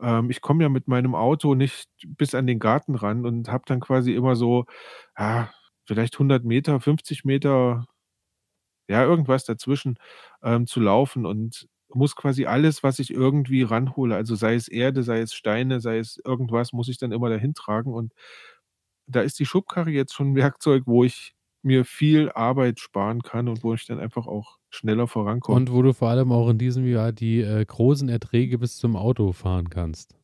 ähm, 0.00 0.30
ich 0.30 0.40
komme 0.40 0.62
ja 0.64 0.68
mit 0.68 0.88
meinem 0.88 1.14
Auto 1.14 1.54
nicht 1.54 1.88
bis 2.06 2.34
an 2.34 2.46
den 2.46 2.58
Garten 2.58 2.94
ran 2.94 3.26
und 3.26 3.48
habe 3.50 3.64
dann 3.66 3.80
quasi 3.80 4.14
immer 4.14 4.36
so, 4.36 4.66
ja, 5.18 5.50
vielleicht 5.86 6.18
100 6.18 6.44
Meter, 6.44 6.80
50 6.80 7.24
Meter 7.24 7.86
ja, 8.88 9.04
irgendwas 9.04 9.44
dazwischen, 9.44 9.98
ähm, 10.42 10.66
zu 10.66 10.80
laufen 10.80 11.26
und 11.26 11.68
muss 11.94 12.16
quasi 12.16 12.46
alles, 12.46 12.82
was 12.82 12.98
ich 12.98 13.10
irgendwie 13.12 13.62
ranhole, 13.62 14.14
also 14.16 14.34
sei 14.34 14.54
es 14.54 14.68
Erde, 14.68 15.02
sei 15.02 15.20
es 15.20 15.32
Steine, 15.34 15.80
sei 15.80 15.98
es 15.98 16.20
irgendwas, 16.24 16.72
muss 16.72 16.88
ich 16.88 16.98
dann 16.98 17.12
immer 17.12 17.30
dahin 17.30 17.54
tragen. 17.54 17.92
Und 17.94 18.12
da 19.06 19.22
ist 19.22 19.38
die 19.40 19.46
Schubkarre 19.46 19.90
jetzt 19.90 20.14
schon 20.14 20.32
'n 20.32 20.36
Werkzeug, 20.56 20.84
wo 20.86 21.04
ich 21.04 21.34
mir 21.68 21.84
viel 21.86 22.30
Arbeit 22.32 22.80
sparen 22.80 23.22
kann 23.22 23.48
und 23.48 23.64
wo 23.64 23.74
ich 23.74 23.86
dann 23.86 24.00
einfach 24.00 24.26
auch 24.28 24.58
schneller 24.70 25.08
vorankomme. 25.08 25.66
Und 25.66 25.72
wo 25.72 25.82
du 25.82 25.92
vor 25.94 26.08
allem 26.10 26.30
auch 26.32 26.48
in 26.50 26.58
diesem 26.58 26.86
Jahr 26.86 27.12
die, 27.12 27.40
äh, 27.40 27.64
großen 27.64 28.08
Erträge 28.08 28.58
bis 28.58 28.76
zum 28.76 28.96
Auto 28.96 29.32
fahren 29.32 29.70
kannst. 29.70 30.14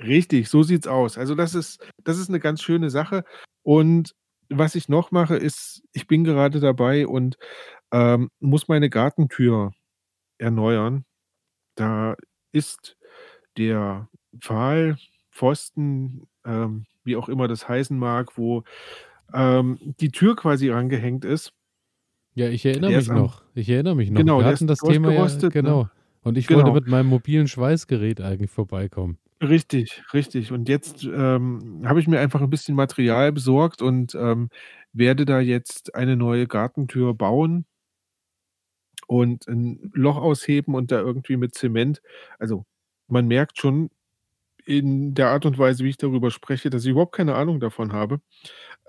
Richtig, 0.00 0.48
so 0.48 0.62
sieht's 0.62 0.86
aus. 0.86 1.18
Also, 1.18 1.34
das 1.34 1.54
ist 1.54 1.80
das 2.04 2.18
ist 2.18 2.28
'ne 2.30 2.40
ganz 2.40 2.62
schöne 2.62 2.90
Sache. 2.90 3.24
Und 3.62 4.14
was 4.48 4.74
ich 4.74 4.88
noch 4.88 5.10
mache, 5.12 5.36
ist, 5.36 5.82
ich 5.92 6.06
bin 6.06 6.24
gerade 6.24 6.60
dabei 6.60 7.06
und, 7.06 7.36
ähm, 7.92 8.30
muss 8.40 8.68
meine 8.68 8.90
Gartentür 8.90 9.72
erneuern. 10.38 11.04
Da 11.76 12.16
ist 12.52 12.96
der 13.58 14.08
Pfahl, 14.40 14.98
Pfosten, 15.32 16.26
ähm, 16.46 16.86
wie 17.04 17.16
auch 17.16 17.28
immer 17.30 17.48
das 17.48 17.68
heißen 17.68 17.98
mag, 17.98 18.38
wo, 18.38 18.64
ähm, 19.34 19.78
die 20.00 20.10
Tür 20.10 20.36
quasi 20.36 20.70
rangehängt 20.70 21.24
ist 21.24 21.52
Ja, 22.34 22.48
ich 22.48 22.64
erinnere 22.64 22.92
der 22.92 23.02
mich 23.02 23.10
am 23.10 23.12
noch. 23.12 23.42
Ich 23.54 23.68
erinnere 23.68 23.94
mich 23.94 24.10
noch. 24.10 24.26
genau, 24.26 24.38
Wir 24.38 24.46
hatten 24.46 24.66
das 24.66 24.82
Thema 24.82 25.12
ja 25.12 25.28
ne? 25.28 25.46
genau. 25.50 25.90
Und 26.22 26.38
ich 26.38 26.50
wollte 26.50 26.70
Genau. 26.70 26.72
mit 26.72 26.86
meinem 26.86 27.06
mobilen 27.08 27.46
Schweißgerät 27.48 28.20
eigentlich 28.20 28.50
vorbeikommen. 28.50 29.18
Richtig, 29.40 30.04
richtig. 30.14 30.52
Und 30.52 30.68
jetzt, 30.68 31.02
ähm, 31.04 31.82
habe 31.84 31.98
ich 32.00 32.06
mir 32.06 32.20
einfach 32.20 32.40
'n 32.40 32.48
bisschen 32.50 32.76
Material 32.76 33.32
besorgt 33.32 33.82
und, 33.82 34.14
ähm, 34.14 34.48
werde 34.92 35.24
da 35.24 35.40
jetzt 35.40 35.94
eine 35.96 36.16
neue 36.16 36.46
Gartentür 36.46 37.12
bauen. 37.14 37.64
und 39.08 39.46
'n 39.48 39.90
Loch 39.94 40.16
ausheben 40.16 40.74
und 40.74 40.90
da 40.92 41.00
irgendwie 41.00 41.36
mit 41.36 41.54
Zement 41.54 42.02
also, 42.38 42.64
man 43.08 43.26
merkt 43.28 43.58
schon 43.58 43.90
in 44.66 45.14
der 45.14 45.28
Art 45.30 45.46
und 45.46 45.58
Weise, 45.58 45.84
wie 45.84 45.90
ich 45.90 45.96
darüber 45.98 46.30
spreche, 46.30 46.70
dass 46.70 46.84
ich 46.84 46.90
überhaupt 46.92 47.14
keine 47.16 47.34
Ahnung 47.36 47.60
davon 47.60 47.92
habe, 47.92 48.20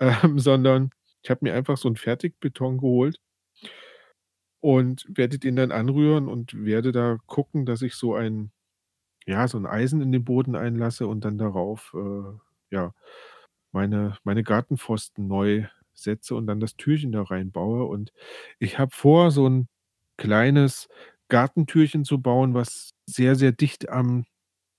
ähm, 0.00 0.38
sondern 0.40 0.90
ich 1.22 1.30
habe 1.30 1.40
mir 1.44 1.54
einfach 1.54 1.76
so 1.78 1.88
'n 1.88 1.96
Fertigbeton 1.96 2.78
geholt 2.78 3.18
und 4.62 5.04
werde 5.08 5.38
den 5.38 5.56
dann 5.56 5.72
anrühren 5.72 6.28
und 6.28 6.54
werde 6.64 6.90
da 6.92 7.18
gucken, 7.26 7.66
dass 7.66 7.82
ich 7.82 7.94
so 7.94 8.14
ein 8.14 8.50
ja, 9.26 9.48
so 9.48 9.58
'n 9.58 9.66
Eisen 9.66 10.00
in 10.02 10.12
den 10.12 10.24
Boden 10.24 10.56
einlasse 10.56 11.06
und 11.08 11.24
dann 11.24 11.38
darauf, 11.38 11.94
äh, 11.96 12.74
ja, 12.76 12.94
meine 13.72 14.18
meine 14.24 14.44
Gartenpfosten 14.44 15.26
neu 15.28 15.66
setze 15.94 16.34
und 16.36 16.46
dann 16.48 16.60
das 16.60 16.76
Türchen 16.76 17.12
da 17.12 17.22
reinbaue. 17.22 17.84
Und 17.86 18.12
ich 18.60 18.78
habe 18.78 18.92
vor, 18.94 19.30
so 19.32 19.46
'n 19.48 19.68
kleines 20.18 20.88
Gartentürchen 21.28 22.04
zu 22.04 22.20
bauen, 22.22 22.54
was 22.54 22.92
sehr, 23.06 23.36
sehr 23.36 23.52
dicht 23.52 23.88
am 23.90 24.26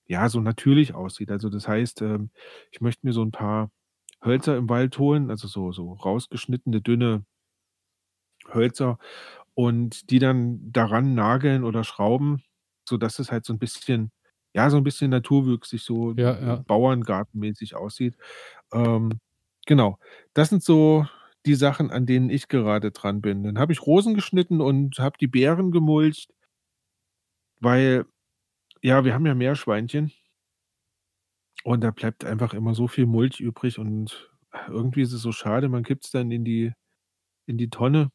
ja, 0.08 0.28
so 0.28 0.40
natürlich 0.40 0.94
aussieht. 0.94 1.30
Also, 1.30 1.48
das 1.50 1.68
heißt, 1.68 2.02
ähm, 2.02 2.30
ich 2.72 2.80
möchte 2.80 3.06
mir 3.06 3.12
so 3.12 3.22
'n 3.22 3.32
paar 3.32 3.70
Hölzer 4.24 4.56
im 4.56 4.68
Wald 4.70 4.98
holen, 4.98 5.30
also 5.30 5.48
so 5.48 5.72
so 5.72 5.94
rausgeschnittene, 5.94 6.80
dünne 6.82 7.24
Hölzer 8.52 8.98
und 9.54 10.10
die 10.10 10.18
dann 10.18 10.60
daran 10.72 11.14
nageln 11.14 11.64
oder 11.64 11.84
schrauben, 11.84 12.42
sodass 12.88 13.18
es 13.18 13.32
halt 13.32 13.44
so 13.44 13.52
'n 13.52 13.58
bisschen 13.58 14.10
ja, 14.54 14.70
so 14.70 14.78
'n 14.78 14.84
bisschen 14.84 15.10
naturwüchsig, 15.10 15.82
so 15.82 16.12
Ja, 16.14 16.38
ja. 16.40 16.56
bauerngartenmäßig 16.66 17.74
aussieht. 17.76 18.16
Ähm, 18.72 19.10
genau. 19.66 19.98
Das 20.34 20.50
sind 20.50 20.62
so 20.64 21.06
die 21.46 21.54
Sachen, 21.56 21.90
an 21.90 22.06
denen 22.06 22.30
ich 22.30 22.48
gerade 22.48 22.92
dran 22.92 23.20
bin. 23.22 23.44
Dann 23.44 23.58
habe 23.58 23.72
ich 23.74 23.82
Rosen 23.86 24.14
geschnitten 24.14 24.60
und 24.62 24.98
habe 25.00 25.16
die 25.20 25.28
Beeren 25.28 25.72
gemulcht 25.72 26.32
weil 27.62 28.04
ja, 28.82 29.04
wir 29.04 29.14
haben 29.14 29.26
ja 29.26 29.34
Meerschweinchen 29.34 30.12
und 31.64 31.82
da 31.82 31.90
bleibt 31.90 32.24
einfach 32.24 32.54
immer 32.54 32.74
so 32.74 32.88
viel 32.88 33.06
Mulch 33.06 33.40
übrig 33.40 33.78
und 33.78 34.30
irgendwie 34.68 35.02
ist 35.02 35.12
es 35.12 35.22
so 35.22 35.32
schade, 35.32 35.68
man 35.68 35.82
kippt's 35.84 36.10
dann 36.10 36.30
in 36.30 36.44
die 36.44 36.72
in 37.46 37.58
die 37.58 37.70
Tonne. 37.70 38.10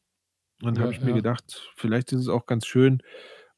Und 0.62 0.76
dann 0.76 0.80
habe 0.80 0.92
Ja, 0.92 0.92
ich 0.92 1.02
mir 1.02 1.12
ja. 1.12 1.14
gedacht, 1.14 1.70
vielleicht 1.76 2.12
ist 2.12 2.20
es 2.22 2.28
auch 2.28 2.46
ganz 2.46 2.66
schön, 2.66 3.02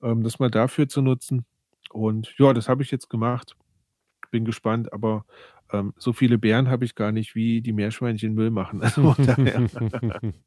ähm, 0.03 0.25
das 0.25 0.39
mal 0.41 0.51
dafür 0.51 0.89
zu 0.89 1.03
nutzen. 1.03 1.47
Und 1.91 2.35
ja, 2.39 2.53
das 2.55 2.69
habe 2.69 2.83
ich 2.83 2.91
jetzt 2.93 3.11
gemacht. 3.11 3.57
Bin 4.33 4.45
gespannt, 4.47 4.93
aber, 4.93 5.27
ähm, 5.73 5.95
so 5.99 6.13
viele 6.15 6.39
Beeren 6.39 6.69
habe 6.71 6.85
ich 6.87 6.95
gar 6.97 7.13
nicht, 7.13 7.35
wie 7.37 7.63
die 7.63 7.73
Meerschweinchen 7.75 8.35
Müll 8.35 8.51
machen. 8.51 8.83
Also, 8.83 9.17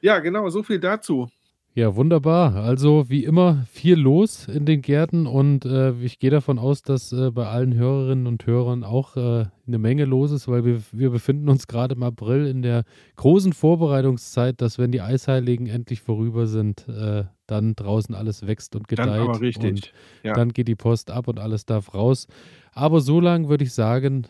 Ja, 0.00 0.18
genau, 0.18 0.48
so 0.50 0.62
viel 0.62 0.80
dazu. 0.80 1.28
Ja, 1.74 1.96
wunderbar. 1.96 2.54
Also, 2.56 3.08
wie 3.08 3.24
immer 3.24 3.64
viel 3.70 3.94
los 3.98 4.46
in 4.46 4.66
den 4.66 4.82
Gärten 4.82 5.26
und, 5.26 5.64
äh, 5.64 5.92
ich 6.02 6.18
gehe 6.18 6.28
davon 6.30 6.58
aus, 6.58 6.82
dass, 6.82 7.12
äh, 7.14 7.30
bei 7.30 7.46
allen 7.46 7.72
Hörerinnen 7.72 8.26
und 8.26 8.44
Hörern 8.46 8.84
auch, 8.84 9.16
äh, 9.16 9.46
'ne 9.66 9.78
Menge 9.78 10.04
los 10.04 10.32
ist, 10.32 10.48
weil 10.48 10.66
wir 10.66 10.82
wir 10.92 11.08
befinden 11.08 11.48
uns 11.48 11.66
grade 11.66 11.94
im 11.94 12.02
April 12.02 12.46
in 12.46 12.60
der 12.60 12.84
großen 13.16 13.54
Vorbereitungszeit, 13.54 14.60
dass, 14.60 14.78
wenn 14.78 14.92
die 14.92 15.00
Eisheiligen 15.00 15.66
endlich 15.66 16.02
vorüber 16.02 16.46
sind, 16.46 16.86
äh, 16.88 17.24
dann 17.46 17.74
draußen 17.74 18.14
alles 18.14 18.46
wächst 18.46 18.76
und 18.76 18.84
Dann 18.94 19.08
aber 19.08 19.18
gedeiht 19.32 19.34
und 19.36 19.40
richtig, 19.40 19.94
ja. 20.22 20.34
dann 20.34 20.50
geht 20.52 20.68
die 20.68 20.74
Post 20.76 21.10
ab 21.10 21.26
und 21.26 21.38
alles 21.38 21.64
darf 21.64 21.94
raus. 21.94 22.26
Aber 22.74 23.00
so 23.00 23.18
lang 23.18 23.48
würde 23.48 23.64
ich 23.64 23.72
sagen, 23.72 24.26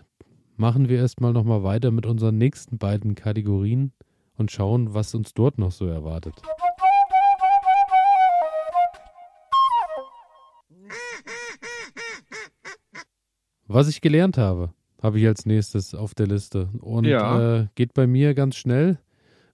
machen 0.56 0.88
wir 0.88 0.98
erst 0.98 1.20
mal 1.20 1.32
noch 1.32 1.44
mal 1.44 1.64
weiter 1.64 1.90
mit 1.90 2.06
unseren 2.06 2.38
nächsten 2.38 2.78
beiden 2.78 3.16
Kategorien 3.16 3.90
und 4.36 4.52
schauen, 4.52 4.94
was 4.94 5.12
uns 5.16 5.34
dort 5.34 5.58
noch 5.58 5.72
so 5.72 5.86
erwartet. 5.86 6.34
Was 13.74 13.88
ich 13.88 14.02
gelernt 14.02 14.36
habe, 14.36 14.74
habe 15.02 15.18
ich 15.18 15.26
als 15.26 15.46
Nächstes 15.46 15.94
auf 15.94 16.14
der 16.14 16.26
Liste 16.26 16.68
und, 16.80 17.06
Ja. 17.06 17.62
äh, 17.62 17.66
geht 17.74 17.94
bei 17.94 18.06
mir 18.06 18.34
ganz 18.34 18.56
schnell. 18.56 18.98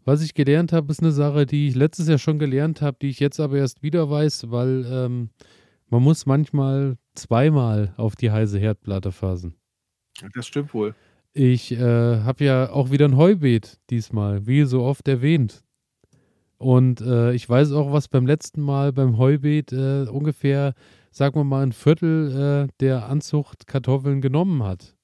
Was 0.05 0.23
ich 0.23 0.35
gelernt 0.35 0.73
habe, 0.73 0.91
ist 0.91 1.03
'ne 1.03 1.12
Sache, 1.12 1.47
die 1.47 1.69
ich 1.69 1.77
letztes 1.77 2.09
Jahr 2.09 2.19
schon 2.19 2.39
gelernt 2.41 2.83
habe, 2.83 2.97
die 3.01 3.11
ich 3.11 3.21
jetzt 3.21 3.39
aber 3.39 3.59
erst 3.59 3.83
wieder 3.85 4.11
weiß, 4.11 4.51
weil, 4.51 4.85
ähm, 4.91 5.31
man 5.89 6.03
muss 6.03 6.27
manchmal 6.27 6.97
zweimal 7.14 7.95
auf 7.97 8.16
die 8.16 8.31
heiße 8.33 8.59
Herdplatte 8.59 9.12
fassen. 9.12 9.55
Das 10.35 10.47
stimmt 10.47 10.75
wohl. 10.75 10.95
Ich, 11.35 11.73
äh, 11.73 11.79
habe 12.23 12.45
ja 12.45 12.71
auch 12.71 12.91
wieder 12.91 13.07
'n 13.07 13.16
Heubeet 13.16 13.79
diesmal, 13.91 14.47
wie 14.47 14.64
so 14.64 14.83
oft 14.83 15.07
erwähnt. 15.09 15.62
Und, 16.59 17.01
äh, 17.03 17.33
ich 17.35 17.49
weiß 17.49 17.73
auch, 17.73 17.93
was 17.93 18.09
beim 18.09 18.27
letzten 18.27 18.62
Mal 18.62 18.93
beim 18.93 19.19
Heubeet, 19.19 19.73
äh, 19.73 20.07
ungefähr, 20.11 20.75
sagen 21.11 21.36
wir 21.36 21.44
mal, 21.44 21.62
1/4, 21.62 22.64
äh, 22.64 22.68
der 22.80 23.09
Anzucht 23.09 23.66
Kartoffeln 23.66 24.20
genommen 24.20 24.62
hat. 24.62 24.94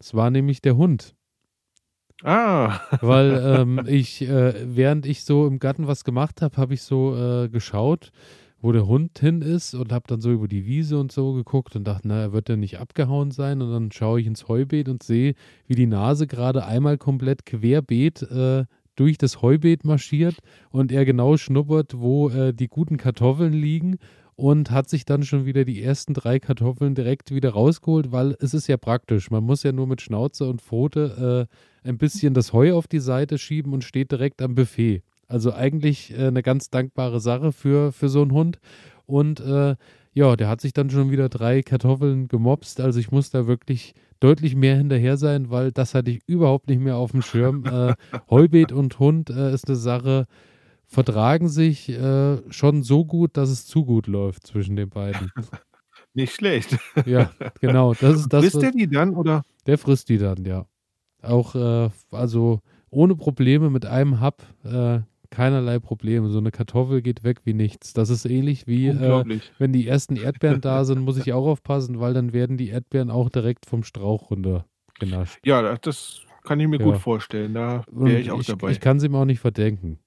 Es 0.00 0.14
war 0.14 0.30
nämlich 0.30 0.60
der 0.62 0.76
Hund. 0.76 1.14
Ah. 2.24 2.80
Weil, 3.00 3.40
ähm, 3.60 3.80
ich, 3.86 4.22
äh 4.22 4.54
während 4.76 5.06
ich 5.06 5.24
so 5.24 5.46
im 5.46 5.58
Garten 5.58 5.86
was 5.88 6.04
gemacht 6.04 6.42
habe, 6.42 6.56
habe 6.56 6.74
ich 6.74 6.82
so, 6.82 7.16
äh, 7.16 7.48
geschaut, 7.48 8.10
wo 8.60 8.70
der 8.72 8.86
Hund 8.86 9.18
hin 9.18 9.42
ist 9.42 9.74
und 9.74 9.92
habe 9.92 10.04
dann 10.06 10.20
so 10.20 10.30
über 10.30 10.46
die 10.46 10.66
Wiese 10.66 10.98
und 10.98 11.10
so 11.10 11.32
geguckt 11.32 11.74
und 11.74 11.84
dachte: 11.84 12.06
„Na 12.08 12.20
ja, 12.20 12.32
wird 12.32 12.48
der 12.48 12.56
nicht 12.56 12.78
abgehauen 12.78 13.30
sein?“ 13.32 13.60
Und 13.60 13.72
dann 13.72 13.90
schaue 13.92 14.20
ich 14.20 14.26
ins 14.26 14.46
Heubeet 14.48 14.88
und 14.88 15.02
sehe, 15.02 15.34
wie 15.66 15.74
die 15.74 15.86
Nase 15.86 16.26
grade 16.28 16.64
einmal 16.64 16.96
komplett 16.98 17.44
querbeet, 17.46 18.22
äh, 18.22 18.64
durch 18.94 19.18
das 19.18 19.40
Heubeet 19.42 19.84
marschiert 19.84 20.36
und 20.70 20.92
er 20.92 21.04
genau 21.06 21.36
schnuppert, 21.38 21.94
wo, 21.98 22.28
äh, 22.28 22.52
die 22.54 22.68
guten 22.68 22.98
Kartoffeln 22.98 23.52
liegen 23.54 23.96
und 24.42 24.72
hat 24.72 24.88
sich 24.90 25.04
dann 25.04 25.22
schon 25.22 25.46
wieder 25.46 25.64
die 25.64 25.80
ersten 25.82 26.14
3 26.14 26.40
Kartoffeln 26.40 26.96
direkt 26.96 27.32
wieder 27.32 27.50
rausgeholt, 27.50 28.10
weil 28.10 28.36
es 28.40 28.54
ist 28.54 28.66
ja 28.66 28.76
praktisch. 28.76 29.30
Man 29.30 29.44
muss 29.44 29.62
ja 29.62 29.70
nur 29.70 29.86
mit 29.86 30.00
Schnauze 30.02 30.46
und 30.48 30.60
Pfote, 30.60 31.48
äh, 31.84 31.88
ein 31.88 31.96
bisschen 31.96 32.34
das 32.34 32.52
Heu 32.52 32.72
auf 32.74 32.88
die 32.88 32.98
Seite 32.98 33.38
schieben 33.38 33.72
und 33.72 33.84
steht 33.84 34.10
direkt 34.10 34.42
am 34.42 34.56
Buffet. 34.56 35.02
Also, 35.28 35.52
eigentlich, 35.54 36.12
äh, 36.12 36.30
'ne 36.32 36.42
ganz 36.42 36.70
dankbare 36.70 37.20
Sache 37.20 37.52
für 37.52 37.92
für 37.92 38.08
so 38.08 38.22
'n 38.22 38.32
Hund. 38.32 38.58
Und, 39.06 39.38
äh, 39.40 39.76
ja, 40.12 40.34
der 40.36 40.48
hat 40.48 40.60
sich 40.60 40.72
dann 40.72 40.90
schon 40.90 41.10
wieder 41.12 41.28
3 41.28 41.62
Kartoffeln 41.62 42.26
gemopst. 42.28 42.80
Also, 42.80 42.98
ich 42.98 43.12
muss 43.12 43.30
da 43.30 43.46
wirklich 43.46 43.94
deutlich 44.20 44.56
mehr 44.56 44.76
hinterher 44.76 45.16
sein, 45.18 45.50
weil 45.50 45.70
das 45.72 45.94
hatte 45.94 46.10
ich 46.10 46.20
überhaupt 46.26 46.68
nicht 46.68 46.80
mehr 46.80 46.96
aufm 46.96 47.22
Schirm. 47.22 47.66
Äh, 47.66 47.94
Heubeet 48.28 48.72
und 48.72 48.98
Hund, 48.98 49.30
äh, 49.30 49.52
ist 49.54 49.68
'ne 49.68 49.76
Sache, 49.76 50.26
vertragen 50.92 51.48
sich, 51.48 51.88
äh, 51.90 52.38
schon 52.52 52.82
so 52.82 53.04
gut, 53.04 53.36
dass 53.36 53.50
es 53.50 53.66
zu 53.66 53.84
gut 53.84 54.06
läuft 54.06 54.46
zwischen 54.46 54.76
den 54.76 54.90
beiden. 54.90 55.32
Nicht 56.14 56.34
schlecht. 56.34 56.78
Ja, 57.06 57.32
genau. 57.60 57.94
Das 57.94 58.16
ist 58.16 58.28
das, 58.32 58.50
Frisst 58.50 58.62
der 58.62 58.70
die 58.72 58.88
dann, 58.88 59.14
oder? 59.16 59.42
Der 59.66 59.78
frisst 59.78 60.08
die 60.08 60.18
dann, 60.18 60.44
ja. 60.44 60.66
Auch, 61.22 61.54
äh, 61.54 61.90
also, 62.12 62.60
ohne 62.90 63.16
Probleme 63.16 63.70
mit 63.70 63.86
einem 63.86 64.20
Happ, 64.20 64.42
äh, 64.64 65.00
keinerlei 65.30 65.78
Probleme. 65.80 66.30
So 66.30 66.40
'ne 66.40 66.50
Kartoffel 66.52 67.02
geht 67.02 67.24
weg 67.24 67.40
wie 67.44 67.54
nichts. 67.54 67.92
Das 67.94 68.10
ist 68.10 68.26
ähnlich 68.26 68.66
wie, 68.68 68.88
äh, 68.90 69.24
wenn 69.58 69.72
die 69.72 69.88
ersten 69.88 70.16
Erdbeeren 70.16 70.60
da 70.62 70.84
sind, 70.86 71.00
muss 71.00 71.18
ich 71.18 71.32
auch 71.32 71.46
aufpassen, 71.46 72.00
weil 72.00 72.14
dann 72.14 72.32
werden 72.34 72.58
die 72.58 72.68
Erdbeeren 72.70 73.10
auch 73.10 73.30
direkt 73.30 73.66
vom 73.66 73.84
Strauch 73.84 74.30
runter 74.30 74.66
genascht. 74.98 75.40
Ja, 75.44 75.60
da 75.60 75.76
das 75.76 76.20
kann 76.44 76.60
ich 76.60 76.68
mir 76.68 76.78
gut 76.78 76.96
Ja. 76.96 76.98
vorstellen. 76.98 77.54
Da 77.54 77.84
wäre 78.00 78.20
ich 78.20 78.30
auch 78.30 78.42
ich 78.42 78.44
dabei. 78.44 78.66
ich 78.66 78.80
kann's 78.80 79.04
ihm 79.04 79.14
auch 79.16 79.24
nicht 79.26 79.40
verdenken. 79.40 80.01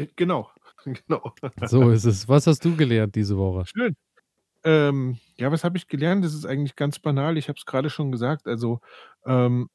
Äh, 0.00 0.06
genau, 0.16 0.50
genau. 0.84 1.34
So 1.62 1.90
ist 1.90 2.04
es. 2.04 2.28
Was 2.28 2.46
hast 2.46 2.64
du 2.64 2.76
gelernt 2.76 3.14
diese 3.14 3.36
Woche? 3.36 3.64
Schön. 3.66 3.96
Ähm, 4.64 5.18
ja, 5.38 5.52
was 5.52 5.64
habe 5.64 5.78
ich 5.78 5.88
gelernt? 5.88 6.24
Das 6.24 6.34
ist 6.34 6.46
eigentlich 6.46 6.76
ganz 6.76 6.98
banal. 7.00 7.38
Ich 7.38 7.48
habe 7.48 7.58
es 7.58 7.66
grade 7.66 7.90
schon 7.90 8.12
gesagt. 8.12 8.46
Also, 8.48 8.80
ähm 9.26 9.68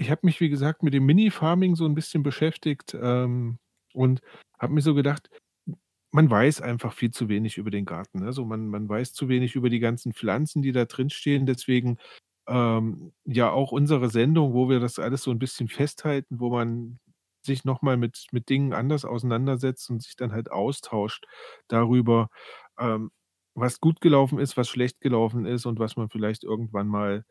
ich 0.00 0.10
habe 0.10 0.20
mich, 0.22 0.40
wie 0.40 0.48
gesagt, 0.48 0.82
mit 0.84 0.94
dem 0.94 1.04
Mini-Farming 1.06 1.74
so 1.74 1.84
'n 1.84 1.94
bisschen 1.94 2.22
beschäftigt, 2.22 2.96
ähm, 3.00 3.58
und 3.94 4.20
habe 4.60 4.72
mir 4.72 4.80
so 4.80 4.94
gedacht, 4.94 5.28
man 6.12 6.30
weiß 6.30 6.60
einfach 6.62 6.92
viel 6.94 7.10
zu 7.12 7.28
wenig 7.28 7.58
über 7.58 7.70
den 7.70 7.84
Garten, 7.86 8.20
ne? 8.20 8.32
So, 8.32 8.44
man 8.44 8.68
man 8.68 8.88
weiß 8.88 9.12
zu 9.14 9.28
wenig 9.28 9.56
über 9.56 9.70
die 9.70 9.80
ganzen 9.80 10.12
Pflanzen, 10.14 10.62
die 10.62 10.72
da 10.72 10.84
drinstehen. 10.86 11.46
Deswegen, 11.46 11.98
ähm, 12.48 13.12
ja 13.26 13.50
auch 13.52 13.72
unsere 13.72 14.10
Sendung, 14.10 14.54
wo 14.54 14.68
wir 14.70 14.80
das 14.80 14.98
alles 15.00 15.22
so 15.24 15.30
'n 15.32 15.38
bisschen 15.40 15.68
festhalten, 15.68 16.40
wo 16.40 16.50
man 16.50 16.98
sich 17.48 17.64
noch 17.66 17.82
mal 17.82 17.98
mit 17.98 18.28
mit 18.32 18.50
Dingen 18.50 18.74
anders 18.74 19.04
auseinandersetzt 19.06 19.90
und 19.90 20.02
sich 20.04 20.16
dann 20.16 20.32
halt 20.32 20.52
austauscht 20.52 21.26
darüber, 21.68 22.30
ähm, 22.78 23.10
was 23.56 23.80
gut 23.80 24.00
gelaufen 24.02 24.38
ist, 24.40 24.56
was 24.56 24.68
schlecht 24.70 25.00
gelaufen 25.00 25.46
ist 25.46 25.66
und 25.66 25.80
was 25.80 25.96
man 25.96 26.10
vielleicht 26.10 26.44
irgendwann 26.44 26.88
mal 26.88 27.24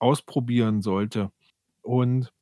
ausprobieren 0.00 0.82
sollte. 0.82 1.32
Und 1.82 2.32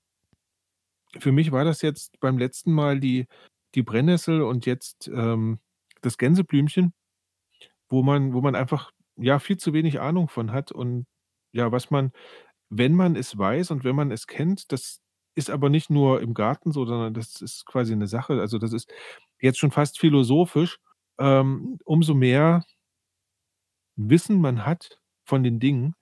für 1.19 1.33
mich 1.33 1.53
war 1.53 1.65
das 1.65 1.83
jetzt 1.83 2.19
beim 2.21 2.39
letzten 2.39 2.73
Mal 2.73 3.01
die 3.01 3.27
die 3.75 3.83
Brennnessel 3.83 4.43
und 4.43 4.65
jetzt, 4.65 5.09
ähm, 5.09 5.59
das 6.01 6.17
Gänseblümchen, 6.19 6.95
wo 7.89 8.03
man 8.03 8.35
wo 8.35 8.41
man 8.43 8.55
einfach, 8.57 8.93
ja, 9.17 9.39
viel 9.39 9.59
zu 9.59 9.73
wenig 9.73 10.01
Ahnung 10.01 10.29
von 10.29 10.53
hat 10.53 10.73
und 10.73 11.07
ja, 11.53 11.73
was 11.73 11.91
man 11.91 12.13
wenn 12.71 12.95
man 12.95 13.17
es 13.17 13.39
weiß 13.39 13.71
und 13.73 13.85
wenn 13.85 13.97
man 13.97 14.11
es 14.13 14.27
kennt, 14.29 14.73
das 14.73 15.01
ist 15.37 15.51
aber 15.51 15.71
nicht 15.71 15.91
nur 15.91 16.23
im 16.23 16.35
Garten 16.35 16.73
so, 16.73 16.87
sondern 16.87 17.15
das 17.15 17.43
ist 17.43 17.67
quasi 17.67 17.97
'ne 17.97 18.09
Sache. 18.09 18.41
Also, 18.41 18.59
das 18.59 18.73
ist 18.75 18.91
jetzt 19.41 19.59
schon 19.61 19.73
fast 19.73 20.01
philosophisch, 20.01 20.79
ähm, 21.21 21.79
umso 21.87 22.15
mehr 22.15 22.65
Wissen 23.99 24.41
man 24.41 24.67
hat 24.67 25.01
von 25.25 25.43
den 25.43 25.59
Dingen, 25.59 25.95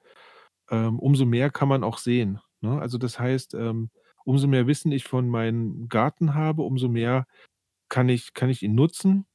ähm, 0.70 0.98
umso 0.98 1.26
mehr 1.26 1.50
kann 1.50 1.68
man 1.68 1.84
auch 1.84 1.98
sehen, 1.98 2.40
ne? 2.62 2.80
Also, 2.80 2.98
das 2.98 3.18
heißt, 3.20 3.54
ähm, 3.54 3.90
umso 4.24 4.48
mehr 4.48 4.66
Wissen 4.66 4.92
ich 4.92 5.04
von 5.04 5.28
meinem 5.28 5.88
Garten 5.88 6.34
habe, 6.34 6.62
umso 6.62 6.88
mehr 6.88 7.26
kann 7.90 8.08
ich 8.10 8.34
kann 8.34 8.50
ich 8.50 8.62
ihn 8.64 8.74
nutzen, 8.76 9.26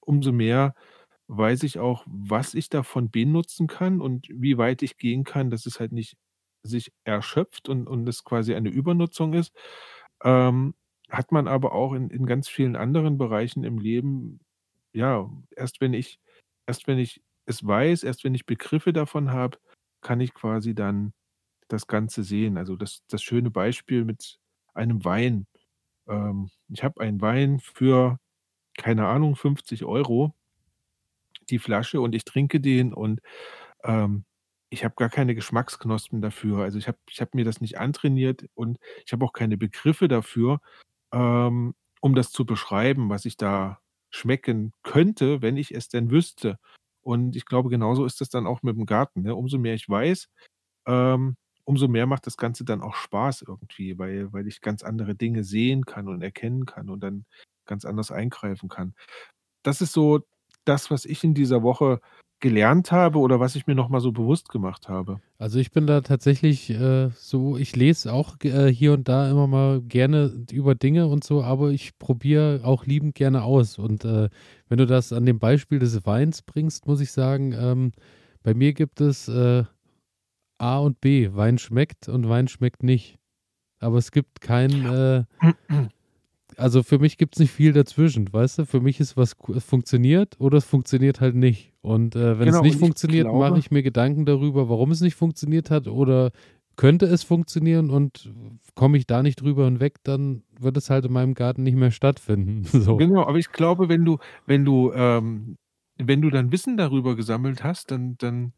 umso 0.00 0.32
mehr 0.32 0.74
weiß 1.28 1.64
ich 1.64 1.78
auch, 1.80 2.04
was 2.08 2.54
ich 2.54 2.70
davon 2.70 3.10
benutzen 3.10 3.66
kann 3.68 4.00
und 4.02 4.28
wie 4.30 4.58
weit 4.58 4.82
ich 4.82 4.98
gehen 4.98 5.24
kann, 5.24 5.50
dass 5.50 5.66
es 5.66 5.80
halt 5.80 5.92
nicht 5.92 6.16
sich 6.66 6.92
erschöpft 7.04 7.68
und 7.68 7.86
und 7.88 8.08
es 8.08 8.24
quasi 8.24 8.54
eine 8.54 8.70
Übernutzung 8.70 9.34
ist. 9.34 9.52
Ähm, 10.24 10.74
hat 11.10 11.32
man 11.32 11.48
aber 11.48 11.72
auch 11.72 11.92
in 11.94 12.10
in 12.10 12.26
ganz 12.26 12.48
vielen 12.48 12.76
anderen 12.76 13.18
Bereichen 13.18 13.64
im 13.64 13.78
Leben. 13.78 14.40
Ja, 14.92 15.30
erst 15.56 15.80
wenn 15.80 15.94
ich 15.94 16.20
erst 16.66 16.86
wenn 16.88 16.98
ich 16.98 17.22
es 17.46 17.66
weiß, 17.66 18.02
erst 18.04 18.24
wenn 18.24 18.34
ich 18.34 18.46
Begriffe 18.46 18.92
davon 18.92 19.30
habe, 19.32 19.58
kann 20.02 20.20
ich 20.20 20.34
quasi 20.34 20.74
dann 20.74 21.12
das 21.68 21.86
Ganze 21.88 22.24
sehen. 22.24 22.58
Also, 22.58 22.76
das 22.76 23.02
das 23.08 23.22
schöne 23.22 23.50
Beispiel 23.50 24.04
mit 24.04 24.38
einem 24.74 25.04
Wein. 25.04 25.46
Ähm, 26.08 26.50
ich 26.70 26.84
habe 26.84 27.00
einen 27.02 27.20
Wein 27.22 27.60
für, 27.60 28.18
keine 28.78 29.08
Ahnung, 29.08 29.36
50 29.36 29.84
Euro 29.86 30.34
die 31.50 31.58
Flasche 31.58 32.00
und 32.00 32.14
ich 32.14 32.24
trinke 32.24 32.60
den 32.60 32.92
und, 32.92 33.20
ähm, 33.84 34.24
ich 34.76 34.84
habe 34.84 34.94
gar 34.96 35.08
keine 35.08 35.34
Geschmacksknospen 35.34 36.20
dafür. 36.20 36.58
Also, 36.62 36.78
ich 36.78 36.86
habe 36.88 36.98
ich 37.08 37.20
habe 37.22 37.30
mir 37.34 37.44
das 37.44 37.60
nicht 37.62 37.78
antrainiert 37.78 38.46
und 38.54 38.78
ich 39.06 39.12
habe 39.12 39.24
auch 39.24 39.32
keine 39.32 39.56
Begriffe 39.56 40.06
dafür, 40.08 40.60
ähm, 41.12 41.74
um 42.00 42.14
das 42.14 42.30
zu 42.32 42.44
beschreiben, 42.46 43.08
was 43.10 43.24
ich 43.24 43.36
da 43.38 43.80
schmecken 44.10 44.72
könnte, 44.82 45.42
wenn 45.42 45.56
ich 45.56 45.74
es 45.74 45.88
denn 45.88 46.10
wüsste. 46.10 46.58
Und 47.02 47.36
ich 47.36 47.46
glaube, 47.46 47.70
genauso 47.70 48.04
ist 48.04 48.20
das 48.20 48.28
dann 48.30 48.46
auch 48.46 48.62
mit 48.62 48.76
dem 48.76 48.86
Garten, 48.86 49.22
ne? 49.22 49.34
Umso 49.34 49.58
mehr 49.58 49.74
ich 49.74 49.88
weiß, 49.88 50.28
ähm, 50.86 51.36
umso 51.64 51.88
mehr 51.88 52.06
macht 52.06 52.26
das 52.26 52.36
Ganze 52.36 52.64
dann 52.64 52.82
auch 52.82 52.94
Spaß 52.96 53.42
irgendwie, 53.48 53.98
weil 53.98 54.32
weil 54.32 54.46
ich 54.48 54.60
ganz 54.62 54.82
andere 54.84 55.14
Dinge 55.16 55.44
sehen 55.44 55.86
kann 55.86 56.08
und 56.08 56.22
erkennen 56.22 56.66
kann 56.66 56.90
und 56.90 57.00
dann 57.02 57.26
ganz 57.66 57.84
anders 57.86 58.10
eingreifen 58.12 58.68
kann. 58.68 58.94
Das 59.64 59.80
ist 59.82 59.92
so 59.94 60.22
das, 60.64 60.90
was 60.90 61.04
ich 61.06 61.24
in 61.24 61.34
dieser 61.34 61.62
Woche 61.62 62.00
gelernt 62.40 62.92
habe 62.92 63.18
oder 63.18 63.40
was 63.40 63.56
ich 63.56 63.66
mir 63.66 63.74
noch 63.74 63.88
mal 63.88 64.00
so 64.00 64.12
bewusst 64.12 64.48
gemacht 64.48 64.88
habe. 64.88 65.20
Also, 65.38 65.58
ich 65.58 65.70
bin 65.70 65.86
da 65.86 66.00
tatsächlich, 66.00 66.70
äh, 66.70 67.10
so 67.16 67.56
ich 67.56 67.74
lese 67.76 68.12
auch 68.12 68.36
äh, 68.44 68.68
hier 68.72 68.92
und 68.92 69.08
da 69.08 69.30
immer 69.30 69.46
mal 69.46 69.80
gerne 69.80 70.32
über 70.52 70.74
Dinge 70.74 71.06
und 71.06 71.24
so, 71.24 71.42
aber 71.42 71.70
ich 71.70 71.98
probiere 71.98 72.60
auch 72.64 72.86
liebend 72.86 73.14
gerne 73.14 73.42
aus. 73.42 73.78
Und, 73.78 74.04
äh, 74.04 74.28
wenn 74.68 74.78
du 74.78 74.86
das 74.86 75.12
an 75.12 75.26
dem 75.26 75.38
Beispiel 75.38 75.78
des 75.78 76.04
Weins 76.06 76.42
bringst, 76.42 76.86
muss 76.86 77.00
ich 77.00 77.12
sagen, 77.12 77.52
ähm, 77.52 77.92
bei 78.42 78.54
mir 78.54 78.74
gibt 78.74 79.00
es, 79.00 79.28
äh, 79.28 79.64
A 80.58 80.78
und 80.78 81.00
B. 81.00 81.30
Wein 81.34 81.58
schmeckt 81.58 82.08
und 82.08 82.28
Wein 82.28 82.48
schmeckt 82.48 82.82
nicht. 82.82 83.18
Aber 83.80 83.98
es 83.98 84.10
gibt 84.10 84.40
kein, 84.40 84.70
äh 84.86 85.24
also 86.56 86.82
für 86.82 86.98
mich 86.98 87.18
gibt 87.18 87.34
es 87.34 87.40
nicht 87.40 87.50
viel 87.50 87.72
dazwischen, 87.72 88.32
weißt 88.32 88.58
du? 88.58 88.66
Für 88.66 88.80
mich 88.80 89.00
ist 89.00 89.16
was 89.16 89.36
es 89.54 89.64
funktioniert 89.64 90.36
oder 90.38 90.58
es 90.58 90.64
funktioniert 90.64 91.20
halt 91.20 91.34
nicht. 91.34 91.72
Und 91.82 92.16
äh, 92.16 92.38
wenn 92.38 92.46
genau, 92.46 92.58
es 92.58 92.64
nicht 92.64 92.78
funktioniert, 92.78 93.26
mache 93.32 93.58
ich 93.58 93.70
mir 93.70 93.82
Gedanken 93.82 94.26
darüber, 94.26 94.68
warum 94.68 94.90
es 94.90 95.00
nicht 95.00 95.14
funktioniert 95.14 95.70
hat 95.70 95.86
oder 95.86 96.32
könnte 96.76 97.06
es 97.06 97.22
funktionieren 97.22 97.90
und 97.90 98.32
komme 98.74 98.98
ich 98.98 99.06
da 99.06 99.22
nicht 99.22 99.40
drüber 99.40 99.64
hinweg, 99.64 99.96
dann 100.04 100.42
wird 100.58 100.76
es 100.76 100.90
halt 100.90 101.06
in 101.06 101.12
meinem 101.12 101.34
Garten 101.34 101.62
nicht 101.62 101.76
mehr 101.76 101.90
stattfinden. 101.90 102.64
So. 102.86 102.96
Genau, 102.96 103.26
aber 103.26 103.38
ich 103.38 103.50
glaube, 103.50 103.88
wenn 103.88 104.04
du, 104.04 104.18
wenn 104.46 104.64
du, 104.64 104.92
ähm, 104.92 105.56
wenn 105.98 106.20
du 106.20 106.30
dann 106.30 106.52
Wissen 106.52 106.76
darüber 106.76 107.16
gesammelt 107.16 107.64
hast, 107.64 107.90
dann, 107.90 108.16
dann 108.18 108.52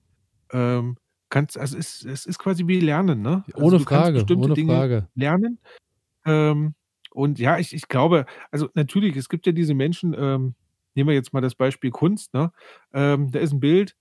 ähm, 0.53 0.97
kannst, 1.31 1.57
also 1.57 1.79
es, 1.79 2.05
es 2.05 2.27
ist 2.27 2.39
quasi 2.39 2.67
wie 2.67 2.81
Lernen, 2.81 3.23
ne? 3.23 3.45
Also 3.53 3.67
ohne 3.67 3.81
Frage, 3.81 4.25
ohne 4.35 4.55
Dinge 4.55 4.75
Frage. 4.75 5.09
Lernen. 5.15 5.59
Ähm, 6.27 6.75
und 7.13 7.39
ja, 7.39 7.59
ich 7.59 7.75
ich 7.75 7.89
glaube 7.89 8.27
also 8.51 8.69
natürlich, 8.75 9.17
es 9.17 9.29
gibt 9.29 9.47
ja 9.47 9.53
diese 9.53 9.75
Menschen, 9.75 10.15
ähm 10.19 10.55
nehmen 10.95 11.09
wir 11.11 11.15
jetzt 11.15 11.33
mal 11.33 11.41
das 11.41 11.55
Beispiel 11.55 11.91
Kunst, 11.93 12.35
ne? 12.35 12.51
Ähm, 12.93 13.31
da 13.31 13.39
ist 13.39 13.53
'n 13.53 13.61
Bild, 13.61 13.95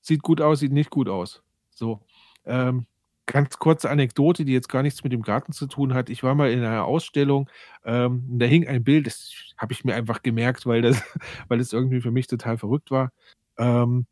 sieht 0.00 0.22
gut 0.22 0.40
aus, 0.40 0.60
sieht 0.60 0.72
nicht 0.72 0.90
gut 0.90 1.08
aus. 1.08 1.42
So, 1.70 2.00
ähm, 2.46 2.86
ganz 3.26 3.58
kurze 3.58 3.90
Anekdote, 3.90 4.44
die 4.44 4.52
jetzt 4.54 4.68
gar 4.68 4.82
nichts 4.82 5.04
mit 5.04 5.12
dem 5.12 5.22
Garten 5.22 5.52
zu 5.52 5.66
tun 5.66 5.94
hat. 5.94 6.10
Ich 6.10 6.22
war 6.22 6.34
mal 6.34 6.50
in 6.50 6.60
einer 6.60 6.84
Ausstellung, 6.86 7.50
ähm, 7.84 8.24
da 8.38 8.46
hing 8.46 8.66
ein 8.68 8.84
Bild, 8.84 9.06
das 9.06 9.32
habe 9.58 9.72
ich 9.74 9.84
mir 9.84 9.94
einfach 9.94 10.22
gemerkt, 10.22 10.66
weil 10.66 10.82
das 10.82 11.02
weil 11.48 11.58
das 11.58 11.72
irgendwie 11.72 12.00
für 12.00 12.10
mich 12.10 12.26
total 12.28 12.58
verrückt 12.58 12.90
war. 12.90 13.10
Ähm, 13.58 14.06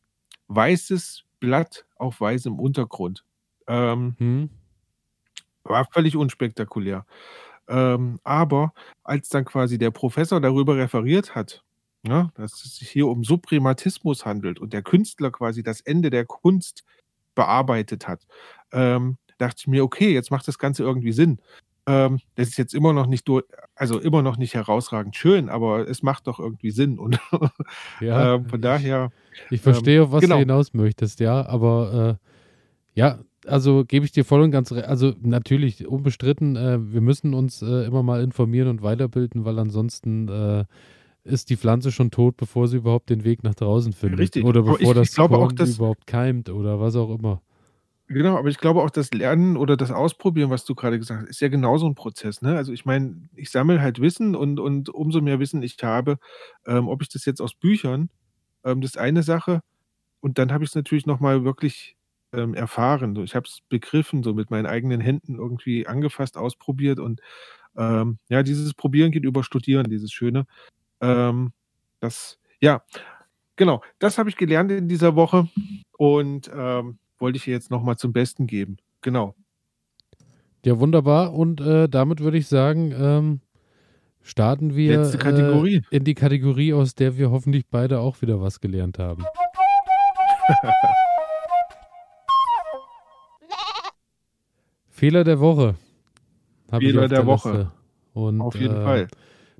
weißes 0.48 1.24
Blatt 1.40 1.86
auf 1.96 2.20
weißem 2.20 2.58
Untergrund. 2.58 3.24
Ähm 3.68 4.16
Mhm. 4.18 4.50
war 5.64 5.84
völlig 5.92 6.16
unspektakulär. 6.16 7.04
Ähm, 7.68 8.20
aber 8.24 8.72
als 9.04 9.28
dann 9.28 9.44
quasi 9.44 9.78
der 9.78 9.90
Professor 9.90 10.40
darüber 10.40 10.76
referiert 10.76 11.34
hat, 11.34 11.62
ne, 12.02 12.30
dass 12.36 12.64
es 12.64 12.76
sich 12.76 12.90
hier 12.90 13.08
um 13.08 13.24
Suprematismus 13.24 14.24
handelt 14.26 14.60
und 14.60 14.72
der 14.72 14.82
Künstler 14.82 15.30
quasi 15.32 15.62
das 15.62 15.80
Ende 15.80 16.10
der 16.10 16.24
Kunst 16.26 16.84
bearbeitet 17.34 18.08
hat, 18.08 18.26
ähm, 18.72 19.18
dachte 19.38 19.56
ich 19.60 19.66
mir: 19.68 19.84
„Okay, 19.84 20.12
jetzt 20.14 20.30
macht 20.30 20.48
das 20.48 20.58
Ganze 20.58 20.82
irgendwie 20.84 21.12
Sinn.“ 21.12 21.40
Ähm, 21.88 22.20
das 22.36 22.48
ist 22.48 22.58
jetzt 22.58 22.74
immer 22.74 22.92
noch 22.92 23.06
nicht 23.06 23.28
dur 23.28 23.44
also 23.76 23.98
immer 24.00 24.22
noch 24.22 24.36
nicht 24.38 24.54
herausragend 24.54 25.16
schön, 25.16 25.48
aber 25.50 25.88
es 25.88 26.02
macht 26.02 26.26
doch 26.28 26.40
irgendwie 26.40 26.70
Sinn 26.72 26.98
und, 27.00 27.18
Ja, 27.98 28.28
ähm, 28.28 28.46
von 28.48 28.60
ich 28.62 28.62
daher, 28.62 29.12
ich 29.48 29.60
ähm 29.66 29.92
verstehe, 29.92 30.02
auf 30.04 30.12
was 30.12 30.28
du 30.28 30.36
genau. 30.36 30.38
hinaus 30.38 30.72
möchtest, 30.74 31.20
ja, 31.20 31.46
aber, 31.46 32.18
äh, 32.20 33.00
ja, 33.00 33.20
also 33.46 33.84
gebe 33.84 34.04
ich 34.04 34.12
dir 34.12 34.24
voll 34.24 34.42
und 34.42 34.50
ganz 34.50 34.72
re 34.72 34.86
also 34.88 35.14
natürlich 35.20 35.86
unbestritten, 35.86 36.56
äh, 36.56 36.92
wir 36.92 37.00
müssen 37.00 37.34
uns, 37.34 37.62
äh, 37.62 37.84
immer 37.86 38.02
mal 38.02 38.22
informieren 38.22 38.68
und 38.68 38.82
weiterbilden, 38.82 39.44
weil 39.44 39.58
ansonsten, 39.58 40.28
äh, 40.28 40.64
ist 41.24 41.50
die 41.50 41.56
Pflanze 41.56 41.92
schon 41.92 42.10
tot, 42.12 42.36
bevor 42.38 42.68
sie 42.68 42.78
überhaupt 42.78 43.10
den 43.10 43.24
Weg 43.24 43.44
nach 43.44 43.54
draußen 43.56 43.92
findet 43.94 44.36
Richtig. 44.36 44.44
oder 44.44 44.62
bevor 44.62 44.78
ich 44.78 45.00
ich 45.02 45.10
das 45.10 45.12
glaube 45.12 45.38
auch, 45.38 45.52
dass 45.52 45.80
überhaupt 45.80 46.06
keimt 46.06 46.50
oder 46.50 46.80
was 46.80 46.96
auch 46.96 47.10
immer. 47.18 47.42
Genau, 48.08 48.36
aber 48.38 48.48
ich 48.48 48.58
glaube 48.58 48.82
auch, 48.82 48.90
das 48.90 49.10
Lernen 49.12 49.56
oder 49.56 49.76
das 49.76 49.90
Ausprobieren, 49.90 50.48
was 50.48 50.64
du 50.64 50.76
grade 50.76 50.96
gesagt 50.98 51.22
hast, 51.22 51.28
ist 51.28 51.40
ja 51.40 51.48
genauso 51.48 51.86
'n 51.88 51.96
Prozess, 51.96 52.40
ne? 52.40 52.56
Also, 52.56 52.72
ich 52.72 52.84
meine, 52.84 53.28
ich 53.34 53.50
sammle 53.50 53.80
halt 53.80 54.00
Wissen 54.00 54.36
und 54.36 54.60
und 54.60 54.88
umso 54.90 55.20
mehr 55.20 55.40
Wissen 55.40 55.60
ich 55.62 55.76
habe, 55.82 56.18
ähm, 56.66 56.86
ob 56.88 57.02
ich 57.02 57.08
das 57.08 57.24
jetzt 57.24 57.40
aus 57.40 57.54
Büchern 57.56 58.10
ähm, 58.64 58.80
das 58.82 58.92
ist 58.92 58.98
eine 58.98 59.22
Sache 59.22 59.62
und 60.20 60.38
dann 60.38 60.52
habe 60.52 60.64
ich's 60.64 60.74
natürlich 60.76 61.06
noch 61.06 61.20
mal 61.20 61.44
wirklich, 61.44 61.96
ähm, 62.36 62.54
erfahren. 62.54 63.14
So, 63.14 63.22
ich 63.22 63.34
habe 63.34 63.46
es 63.46 63.60
begriffen, 63.68 64.22
so 64.22 64.34
mit 64.34 64.50
meinen 64.50 64.66
eigenen 64.66 65.00
Händen 65.00 65.36
irgendwie 65.36 65.86
angefasst, 65.86 66.36
ausprobiert 66.36 67.00
und, 67.00 67.20
ähm, 67.76 68.18
ja, 68.28 68.42
dieses 68.42 68.74
Probieren 68.74 69.10
geht 69.10 69.24
über 69.24 69.42
Studieren, 69.42 69.88
dieses 69.90 70.12
Schöne. 70.12 70.46
Ähm, 71.00 71.52
das 72.00 72.38
ja, 72.60 72.82
genau, 73.56 73.82
das 73.98 74.18
habe 74.18 74.28
ich 74.28 74.36
gelernt 74.36 74.70
in 74.70 74.88
dieser 74.88 75.14
Woche 75.16 75.48
und, 75.98 76.50
ähm, 76.54 76.98
wollte 77.18 77.36
ich 77.38 77.46
jetzt 77.46 77.70
noch 77.70 77.82
mal 77.82 77.96
zum 77.96 78.12
Besten 78.12 78.46
geben. 78.46 78.76
Genau. 79.02 79.34
Ja, 80.64 80.78
wunderbar 80.78 81.34
und, 81.34 81.60
äh, 81.60 81.88
damit 81.88 82.20
würde 82.20 82.38
ich 82.38 82.48
sagen, 82.48 82.92
ähm, 82.98 83.40
starten 84.22 84.74
wir, 84.74 85.00
äh, 85.00 85.82
in 85.90 86.04
die 86.04 86.14
Kategorie, 86.14 86.72
aus 86.72 86.94
der 86.94 87.16
wir 87.16 87.30
hoffentlich 87.30 87.66
beide 87.70 88.00
auch 88.00 88.20
wieder 88.22 88.40
was 88.40 88.60
gelernt 88.60 88.98
haben. 88.98 89.24
Fehler 94.96 95.24
der 95.24 95.40
Woche 95.40 95.76
Fehler 96.70 97.08
der 97.08 97.18
der 97.20 97.26
Woche. 97.26 97.70
Und, 98.14 98.40
Auf 98.40 98.58
jeden 98.58 98.76
äh, 98.76 98.82
Fall. 98.82 99.08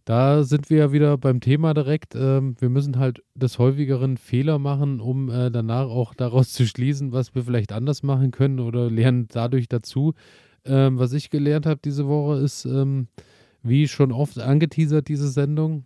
da 0.07 0.45
sind 0.45 0.71
wir 0.71 0.79
ja 0.79 0.93
wieder 0.93 1.19
beim 1.19 1.41
Thema 1.41 1.75
direkt. 1.75 2.15
Ähm, 2.15 2.57
wir 2.59 2.71
müssen 2.71 2.99
halt 2.99 3.23
des 3.35 3.59
Häufigeren 3.59 4.17
Fehler 4.17 4.59
machen, 4.59 4.99
um, 4.99 5.29
äh, 5.29 5.51
danach 5.51 5.89
auch 5.89 6.15
daraus 6.15 6.53
zu 6.55 6.67
schließen, 6.67 7.13
was 7.13 7.35
wir 7.35 7.45
vielleicht 7.45 7.73
anders 7.73 8.03
machen 8.03 8.31
können 8.31 8.61
oder 8.61 8.91
lernen 8.91 9.29
dadurch 9.29 9.69
dazu. 9.69 10.15
Ähm, 10.65 10.99
was 10.99 11.13
ich 11.13 11.29
gelernt 11.29 11.67
habe 11.67 11.81
diese 11.85 12.09
Woche 12.09 12.39
ist, 12.39 12.65
ähm, 12.65 13.09
wie 13.63 13.89
schon 13.89 14.13
oft 14.13 14.39
angeteasert, 14.39 15.07
diese 15.07 15.29
Sendung 15.29 15.85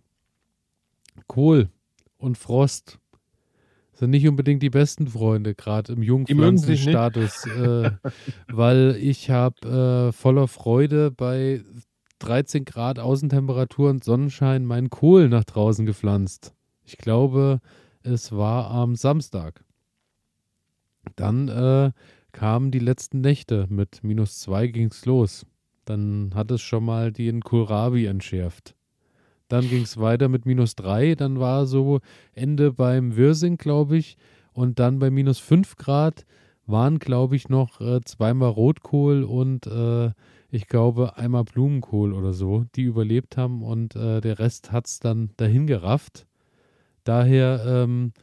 Kohl 1.27 1.69
und 2.17 2.37
Frost 2.37 3.00
sind 4.01 4.09
nicht 4.09 4.27
unbedingt 4.27 4.63
die 4.63 4.71
besten 4.71 5.05
Freunde, 5.05 5.53
grad 5.53 5.89
im. 5.89 6.01
Jungpflanzenstatus, 6.01 7.45
äh, 7.45 7.91
weil 8.51 8.97
ich 8.99 9.29
habe, 9.29 10.09
äh, 10.09 10.11
voller 10.11 10.47
Freude 10.47 11.11
bei 11.11 11.63
13 12.17 12.65
Grad 12.65 12.97
Außentemperatur 12.97 13.91
und 13.91 14.03
Sonnenschein 14.03 14.65
meinen 14.65 14.89
Kohl 14.89 15.29
nach 15.29 15.43
draußen 15.43 15.85
gepflanzt. 15.85 16.55
Ich 16.83 16.97
glaube, 16.97 17.59
es 18.01 18.31
war 18.31 18.71
am 18.71 18.95
Samstag. 18.95 19.63
Dann, 21.15 21.47
äh, 21.47 21.91
kamen 22.31 22.71
die 22.71 22.79
letzten 22.79 23.21
Nächte. 23.21 23.67
Mit 23.69 24.01
-2 24.01 24.65
ging's 24.67 25.05
los. 25.05 25.45
Dann 25.85 26.31
hat 26.33 26.49
es 26.49 26.61
schon 26.61 26.85
mal 26.85 27.11
den 27.11 27.41
Kohlrabi 27.41 28.07
entschärft. 28.07 28.73
Dann 29.51 29.67
ging 29.69 29.83
es 29.83 29.99
weiter 29.99 30.29
mit 30.29 30.45
minus 30.45 30.75
3. 30.75 31.15
Dann 31.15 31.41
war 31.41 31.65
so 31.65 31.99
Ende 32.33 32.71
beim 32.71 33.17
Wirsing, 33.17 33.57
glaube 33.57 33.97
ich. 33.97 34.15
Und 34.53 34.79
dann 34.79 34.99
bei 34.99 35.11
minus 35.11 35.39
5 35.39 35.75
Grad 35.75 36.25
waren, 36.67 36.99
glaube 36.99 37.35
ich, 37.35 37.49
noch 37.49 37.81
äh, 37.81 37.99
zweimal 38.05 38.49
Rotkohl 38.49 39.23
und 39.23 39.67
äh, 39.67 40.11
ich 40.51 40.67
glaube 40.67 41.17
einmal 41.17 41.43
Blumenkohl 41.43 42.13
oder 42.13 42.31
so, 42.31 42.65
die 42.75 42.83
überlebt 42.83 43.35
haben 43.35 43.61
und 43.61 43.95
äh, 43.95 44.21
der 44.21 44.39
Rest 44.39 44.71
hat 44.71 44.87
es 44.87 44.99
dann 44.99 45.31
dahin 45.35 45.67
gerafft. 45.67 46.27
Daher, 47.03 47.63
ähm, 47.65 48.13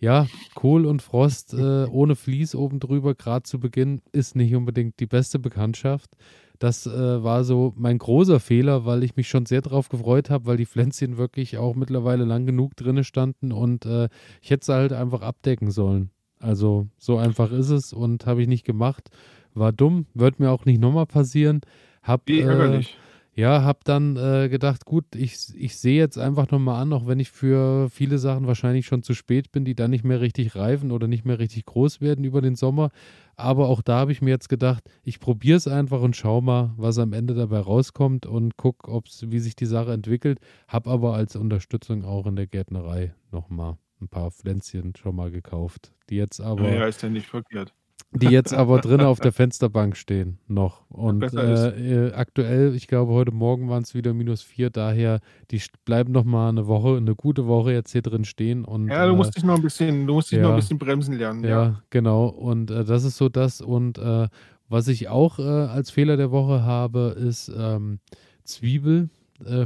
ja, 0.00 0.26
Kohl 0.54 0.86
und 0.86 1.02
Frost 1.02 1.52
äh, 1.52 1.84
ohne 1.84 2.14
Vlies 2.14 2.54
oben 2.54 2.80
drüber, 2.80 3.14
gerade 3.14 3.42
zu 3.42 3.60
Beginn, 3.60 4.00
ist 4.12 4.36
nicht 4.36 4.54
unbedingt 4.54 5.00
die 5.00 5.06
beste 5.06 5.38
Bekanntschaft. 5.38 6.16
Das 6.58 6.86
äh, 6.86 7.22
war 7.22 7.44
so 7.44 7.72
mein 7.76 7.98
großer 7.98 8.40
Fehler, 8.40 8.84
weil 8.84 9.04
ich 9.04 9.16
mich 9.16 9.28
schon 9.28 9.46
sehr 9.46 9.62
darauf 9.62 9.88
gefreut 9.88 10.28
habe, 10.28 10.46
weil 10.46 10.56
die 10.56 10.66
Pflänzchen 10.66 11.16
wirklich 11.16 11.56
auch 11.56 11.76
mittlerweile 11.76 12.24
lang 12.24 12.46
genug 12.46 12.76
drinne 12.76 13.04
standen 13.04 13.52
und 13.52 13.86
äh, 13.86 14.08
ich 14.42 14.50
hätte 14.50 14.66
sie 14.66 14.74
halt 14.74 14.92
einfach 14.92 15.22
abdecken 15.22 15.70
sollen. 15.70 16.10
Also 16.40 16.88
so 16.98 17.16
einfach 17.16 17.52
ist 17.52 17.70
es 17.70 17.92
und 17.92 18.26
habe 18.26 18.42
ich 18.42 18.48
nicht 18.48 18.64
gemacht. 18.64 19.10
War 19.54 19.72
dumm, 19.72 20.06
wird 20.14 20.40
mir 20.40 20.50
auch 20.50 20.64
nicht 20.64 20.80
nochmal 20.80 21.06
passieren. 21.06 21.60
Hab, 22.02 22.22
Wie 22.26 22.40
ärgerlich. 22.40 22.90
Äh, 22.94 23.07
ja, 23.38 23.62
habe 23.62 23.78
dann 23.84 24.16
äh, 24.16 24.48
gedacht, 24.48 24.84
gut, 24.84 25.04
ich, 25.14 25.54
ich 25.54 25.76
sehe 25.76 25.96
jetzt 25.96 26.18
einfach 26.18 26.50
nochmal 26.50 26.82
an, 26.82 26.92
auch 26.92 27.06
wenn 27.06 27.20
ich 27.20 27.30
für 27.30 27.88
viele 27.88 28.18
Sachen 28.18 28.48
wahrscheinlich 28.48 28.86
schon 28.86 29.04
zu 29.04 29.14
spät 29.14 29.52
bin, 29.52 29.64
die 29.64 29.76
dann 29.76 29.92
nicht 29.92 30.02
mehr 30.02 30.20
richtig 30.20 30.56
reifen 30.56 30.90
oder 30.90 31.06
nicht 31.06 31.24
mehr 31.24 31.38
richtig 31.38 31.64
groß 31.66 32.00
werden 32.00 32.24
über 32.24 32.40
den 32.40 32.56
Sommer. 32.56 32.90
Aber 33.36 33.68
auch 33.68 33.80
da 33.80 33.98
habe 34.00 34.10
ich 34.10 34.22
mir 34.22 34.30
jetzt 34.30 34.48
gedacht, 34.48 34.82
ich 35.04 35.20
probiere 35.20 35.56
es 35.56 35.68
einfach 35.68 36.00
und 36.00 36.16
schau 36.16 36.40
mal, 36.40 36.72
was 36.76 36.98
am 36.98 37.12
Ende 37.12 37.34
dabei 37.34 37.60
rauskommt 37.60 38.26
und 38.26 38.56
guck, 38.56 38.88
ob's, 38.88 39.22
wie 39.28 39.38
sich 39.38 39.54
die 39.54 39.66
Sache 39.66 39.92
entwickelt. 39.92 40.40
Habe 40.66 40.90
aber 40.90 41.14
als 41.14 41.36
Unterstützung 41.36 42.04
auch 42.04 42.26
in 42.26 42.34
der 42.34 42.48
Gärtnerei 42.48 43.14
nochmal 43.30 43.78
ein 44.00 44.08
paar 44.08 44.32
Pflänzchen 44.32 44.96
schon 44.96 45.14
mal 45.14 45.30
gekauft, 45.30 45.92
die 46.10 46.16
jetzt 46.16 46.40
aber. 46.40 46.62
Naja, 46.62 46.86
ist 46.86 47.04
ja 47.04 47.08
nicht 47.08 47.28
verkehrt 47.28 47.72
die 48.12 48.28
jetzt 48.28 48.54
aber 48.54 48.80
drinnen 48.80 49.06
auf 49.06 49.20
der 49.20 49.32
Fensterbank 49.32 49.96
stehen 49.96 50.38
noch. 50.48 50.82
Und 50.88 51.22
äh, 51.34 52.06
äh, 52.08 52.12
aktuell, 52.14 52.74
ich 52.74 52.86
glaube, 52.88 53.12
heute 53.12 53.32
Morgen 53.32 53.68
waren 53.68 53.82
es 53.82 53.94
wieder 53.94 54.14
minus 54.14 54.42
vier, 54.42 54.70
daher, 54.70 55.20
die 55.50 55.60
bleiben 55.84 56.12
noch 56.12 56.24
mal 56.24 56.48
eine 56.48 56.66
Woche, 56.66 56.96
eine 56.96 57.14
gute 57.14 57.46
Woche 57.46 57.72
jetzt 57.72 57.92
hier 57.92 58.02
drin 58.02 58.24
stehen. 58.24 58.64
Und, 58.64 58.88
ja, 58.88 59.06
du 59.06 59.14
musst 59.14 59.30
äh, 59.30 59.34
dich 59.34 59.44
noch 59.44 59.56
ein 59.56 59.62
bisschen, 59.62 60.06
du 60.06 60.14
musst 60.14 60.30
dich 60.30 60.38
ja, 60.38 60.44
noch 60.44 60.50
ein 60.50 60.56
bisschen 60.56 60.78
bremsen 60.78 61.18
lernen. 61.18 61.44
Ja, 61.44 61.48
ja. 61.48 61.82
genau. 61.90 62.26
Und 62.26 62.70
äh, 62.70 62.84
das 62.84 63.04
ist 63.04 63.16
so 63.16 63.28
das. 63.28 63.60
Und 63.60 63.98
äh, 63.98 64.28
was 64.68 64.88
ich 64.88 65.08
auch 65.08 65.38
äh, 65.38 65.42
als 65.42 65.90
Fehler 65.90 66.16
der 66.16 66.30
Woche 66.30 66.62
habe, 66.62 67.16
ist 67.18 67.50
ähm, 67.56 68.00
Zwiebel, 68.44 69.10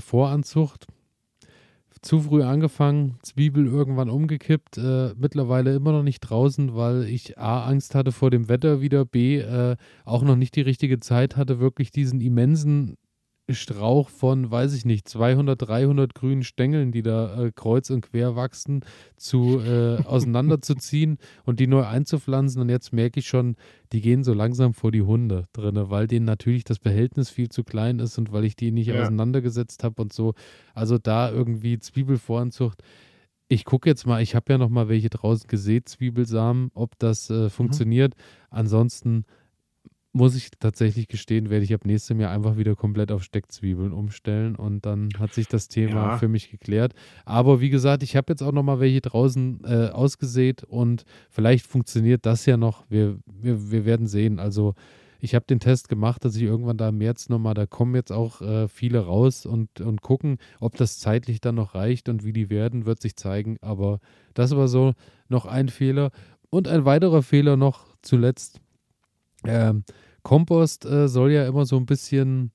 Voranzucht 0.01 0.87
zu 2.03 2.21
früh 2.21 2.43
angefangen, 2.43 3.17
Zwiebel 3.23 3.67
irgendwann 3.67 4.11
umgekippt, 4.11 4.77
äh, 4.77 5.15
mittlerweile 5.17 5.75
immer 5.75 5.93
noch 5.93 6.03
nicht 6.03 6.21
draußen, 6.21 6.75
weil 6.75 7.05
ich 7.05 7.39
A, 7.39 7.65
Angst 7.65 7.95
hatte 7.95 8.11
vor 8.13 8.31
dem 8.31 8.49
Wetter 8.49 8.81
wieder, 8.81 9.05
B, 9.05 9.39
äh, 9.39 9.77
auch 10.05 10.23
noch 10.23 10.37
nicht 10.37 10.57
die 10.57 10.63
richtige 10.63 10.99
Zeit 10.99 11.37
hatte, 11.37 11.61
wirklich 11.61 11.93
diesen 11.93 12.21
immensen 12.21 12.97
Strauch 13.51 14.09
von, 14.09 14.51
weiß 14.51 14.73
ich 14.75 14.85
nicht, 14.85 15.09
200, 15.09 15.61
300 15.61 16.15
grünen 16.15 16.45
Stängeln, 16.45 16.93
die 16.93 17.03
da 17.03 17.43
äh, 17.43 17.53
kreuz 17.53 17.91
und 17.91 18.03
quer 18.03 18.37
wachsen, 18.37 18.85
zu 19.17 19.61
äh, 19.61 19.97
auseinanderzuziehen 20.05 21.19
und 21.45 21.59
die 21.59 21.67
neu 21.67 21.85
einzupflanzen. 21.85 22.63
Und 22.63 22.69
jetzt 22.69 22.93
merke 22.93 23.21
ich 23.21 23.27
schon, 23.27 23.57
die 23.93 24.01
gehen 24.01 24.23
so 24.23 24.33
langsam 24.33 24.75
vor 24.75 24.93
die 24.93 25.03
Hunde 25.03 25.49
drin, 25.53 25.75
weil 25.91 26.07
denen 26.07 26.25
natürlich 26.25 26.65
das 26.65 26.79
Behältnis 26.79 27.31
viel 27.31 27.49
zu 27.49 27.65
klein 27.65 27.99
ist 27.99 28.17
und 28.17 28.33
weil 28.33 28.45
ich 28.45 28.55
die 28.55 28.71
nicht 28.71 28.89
ja. 28.89 29.03
auseinandergesetzt 29.03 29.83
habe 29.83 30.01
und 30.03 30.13
so. 30.13 30.35
Also 30.73 30.99
da 30.99 31.31
irgendwie 31.31 31.79
Zwiebelvoranzucht. 31.79 32.83
Ich 33.49 33.65
gucke 33.65 33.89
jetzt 33.89 34.07
mal, 34.07 34.23
ich 34.23 34.35
habe 34.35 34.53
ja 34.53 34.59
noch 34.59 34.71
mal 34.71 34.89
welche 34.89 35.11
draußen 35.11 35.49
gesät, 35.49 35.89
Zwiebelsamen, 35.89 36.71
ob 36.75 36.99
das 36.99 37.29
äh, 37.29 37.35
mhm. 37.35 37.51
funktioniert. 37.51 38.15
Mhm. 38.17 38.23
Ansonsten 38.51 39.25
muss 40.13 40.35
ich 40.35 40.51
tatsächlich 40.59 41.09
gestehen, 41.09 41.49
werde 41.49 41.65
ich 41.65 41.73
ab 41.73 41.85
nächstem 41.85 42.21
Jahr 42.21 42.31
einfach 42.31 42.57
wieder 42.57 42.77
komplett 42.77 43.11
auf 43.11 43.23
Steckzwiebeln 43.23 43.93
umstellen 43.93 44.57
und 44.57 44.85
dann 44.85 45.09
hat 45.19 45.33
sich 45.33 45.49
das 45.49 45.69
Thema 45.69 45.95
ja. 45.95 46.19
für 46.19 46.29
mich 46.29 46.51
geklärt. 46.51 46.95
Aber 47.25 47.61
wie 47.61 47.71
gesagt, 47.71 48.03
ich 48.03 48.17
habe 48.17 48.33
jetzt 48.33 48.43
auch 48.43 48.53
noch 48.53 48.63
mal 48.63 48.81
welche 48.81 49.01
draußen 49.01 49.63
äh, 49.65 49.89
ausgesät 49.89 50.65
und 50.65 51.05
vielleicht 51.31 51.67
funktioniert 51.67 52.27
das 52.27 52.45
ja 52.47 52.57
noch. 52.57 52.85
Wir, 52.91 53.19
wir, 53.27 53.71
wir 53.71 53.85
werden 53.87 54.07
sehen. 54.07 54.39
Also 54.39 54.75
ich 55.25 55.37
habe 55.37 55.47
den 55.47 55.61
Test 55.61 55.89
gemacht, 55.89 56.25
dass 56.25 56.35
ich 56.35 56.43
irgendwann 56.43 56.77
da 56.77 56.89
im 56.89 56.99
März 56.99 57.29
nochmal, 57.29 57.55
da 57.55 57.65
kommen 57.65 57.95
jetzt 57.95 58.11
auch 58.11 58.41
äh, 58.41 58.67
viele 58.67 58.99
raus 58.99 59.47
und, 59.47 59.81
und 59.81 60.03
gucken, 60.03 60.39
ob 60.59 60.77
das 60.77 60.99
zeitlich 60.99 61.41
dann 61.41 61.55
noch 61.55 61.77
reicht 61.77 62.09
und 62.09 62.25
wie 62.25 62.33
die 62.33 62.51
werden, 62.51 62.87
wird 62.87 63.01
sich 63.01 63.15
zeigen. 63.15 63.57
Aber 63.61 64.01
das 64.35 64.57
war 64.57 64.67
so 64.67 64.95
noch 65.29 65.47
ein 65.47 65.69
Fehler. 65.69 66.11
Und 66.51 66.67
ein 66.67 66.85
weiterer 66.85 67.23
Fehler 67.23 67.57
noch 67.57 67.87
zuletzt. 68.03 68.61
Ähm, 69.47 69.85
Kompost 70.23 70.85
äh, 70.85 71.09
soll 71.09 71.33
ja 71.33 71.47
immer 71.47 71.67
so 71.67 71.77
ein 71.77 71.87
bisschen, 71.87 72.53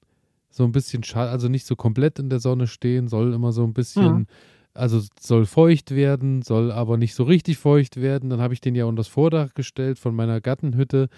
so 0.50 0.64
ein 0.64 0.72
bisschen 0.72 1.04
schal, 1.04 1.28
also 1.28 1.48
nicht 1.50 1.66
so 1.66 1.76
komplett 1.76 2.20
in 2.20 2.30
der 2.30 2.40
Sonne 2.40 2.68
stehen, 2.68 3.08
soll 3.08 3.34
immer 3.34 3.52
so 3.52 3.64
ein 3.64 3.74
bisschen, 3.74 4.14
mhm. 4.14 4.28
also 4.74 5.02
soll 5.20 5.46
feucht 5.46 5.92
werden, 5.92 6.42
soll 6.42 6.72
aber 6.72 6.98
nicht 6.98 7.16
so 7.16 7.24
richtig 7.24 7.58
feucht 7.58 7.98
werden. 7.98 8.30
Dann 8.30 8.42
habe 8.42 8.54
ich 8.54 8.62
den 8.62 8.76
ja 8.76 8.86
unter 8.86 9.02
das 9.02 9.08
Vordach 9.08 9.54
gestellt 9.54 10.00
von 10.00 10.16
meiner 10.16 10.40
Gattenhütte 10.42 11.10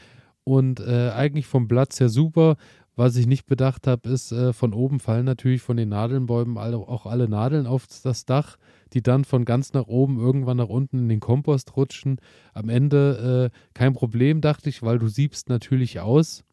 und 0.43 0.79
äh, 0.79 1.11
eigentlich 1.11 1.45
vom 1.45 1.67
Platz 1.67 1.99
her 1.99 2.09
super. 2.09 2.57
Was 2.99 3.15
ich 3.15 3.27
nicht 3.27 3.45
bedacht 3.45 3.87
habe, 3.87 4.09
ist, 4.09 4.33
äh, 4.33 4.51
von 4.51 4.73
oben 4.73 4.99
fallen 4.99 5.23
natürlich 5.23 5.61
von 5.61 5.77
den 5.77 5.87
Nadelnbäumen 5.87 6.57
alle, 6.57 6.75
auch 6.75 7.05
alle 7.05 7.29
Nadeln 7.29 7.65
auf 7.65 7.87
das 8.03 8.25
Dach 8.25 8.57
die 8.93 9.01
dann 9.01 9.25
von 9.25 9.45
ganz 9.45 9.73
nach 9.73 9.87
oben 9.87 10.19
irgendwann 10.19 10.57
nach 10.57 10.69
unten 10.69 10.99
in 10.99 11.09
den 11.09 11.19
Kompost 11.19 11.75
rutschen. 11.75 12.19
Am 12.53 12.69
Ende 12.69 13.51
äh, 13.53 13.57
kein 13.73 13.93
Problem, 13.93 14.41
dachte 14.41 14.69
ich, 14.69 14.81
weil 14.81 14.99
du 14.99 15.07
siebst 15.07 15.49
natürlich 15.49 15.99
aus. 15.99 16.43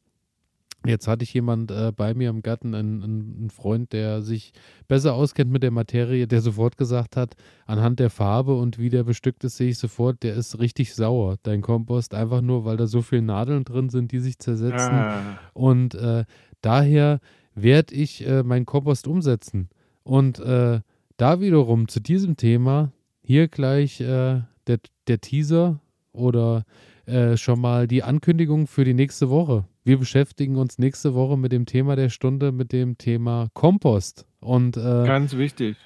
Jetzt 0.88 1.08
hatte 1.08 1.24
ich 1.24 1.32
jemand 1.34 1.70
äh, 1.70 1.92
bei 1.94 2.14
mir 2.14 2.30
im 2.30 2.42
Garten, 2.42 2.74
einen, 2.74 3.50
Freund, 3.50 3.92
der 3.92 4.22
sich 4.22 4.52
besser 4.88 5.14
auskennt 5.14 5.50
mit 5.50 5.62
der 5.62 5.70
Materie, 5.70 6.26
der 6.26 6.40
sofort 6.40 6.76
gesagt 6.76 7.16
hat, 7.16 7.34
anhand 7.66 8.00
der 8.00 8.10
Farbe 8.10 8.54
und 8.54 8.78
wie 8.78 8.90
der 8.90 9.04
bestückt 9.04 9.44
ist, 9.44 9.56
sehe 9.56 9.70
ich 9.70 9.78
sofort, 9.78 10.22
der 10.22 10.34
ist 10.34 10.58
richtig 10.58 10.94
sauer, 10.94 11.36
dein 11.42 11.62
Kompost, 11.62 12.14
einfach 12.14 12.40
nur, 12.40 12.64
weil 12.64 12.76
da 12.76 12.86
so 12.86 13.02
viele 13.02 13.22
Nadeln 13.22 13.64
drin 13.64 13.88
sind, 13.88 14.12
die 14.12 14.20
sich 14.20 14.38
zersetzen. 14.38 14.92
Ah. 14.92 15.38
Und 15.54 15.94
äh, 15.94 16.24
daher 16.60 17.20
werde 17.54 17.94
ich 17.94 18.26
äh, 18.26 18.42
meinen 18.42 18.66
Kompost 18.66 19.06
umsetzen. 19.06 19.68
Und 20.02 20.38
äh, 20.40 20.80
da 21.16 21.40
wiederum 21.40 21.88
zu 21.88 22.00
diesem 22.00 22.36
Thema 22.36 22.92
hier 23.22 23.48
gleich 23.48 24.00
äh, 24.00 24.42
der, 24.66 24.78
der 25.08 25.20
Teaser 25.20 25.80
oder 26.12 26.64
äh, 27.06 27.36
schon 27.36 27.60
mal 27.60 27.86
die 27.86 28.02
Ankündigung 28.02 28.66
für 28.66 28.84
die 28.84 28.94
nächste 28.94 29.30
Woche. 29.30 29.64
Wir 29.86 29.98
beschäftigen 29.98 30.56
uns 30.56 30.78
nächste 30.78 31.14
Woche 31.14 31.38
mit 31.38 31.52
dem 31.52 31.64
Thema 31.64 31.94
der 31.94 32.08
Stunde, 32.08 32.50
mit 32.50 32.72
dem 32.72 32.98
Thema 32.98 33.50
Kompost. 33.54 34.26
Und 34.40 34.76
äh, 34.76 34.80
ganz 34.80 35.36
wichtig. 35.36 35.76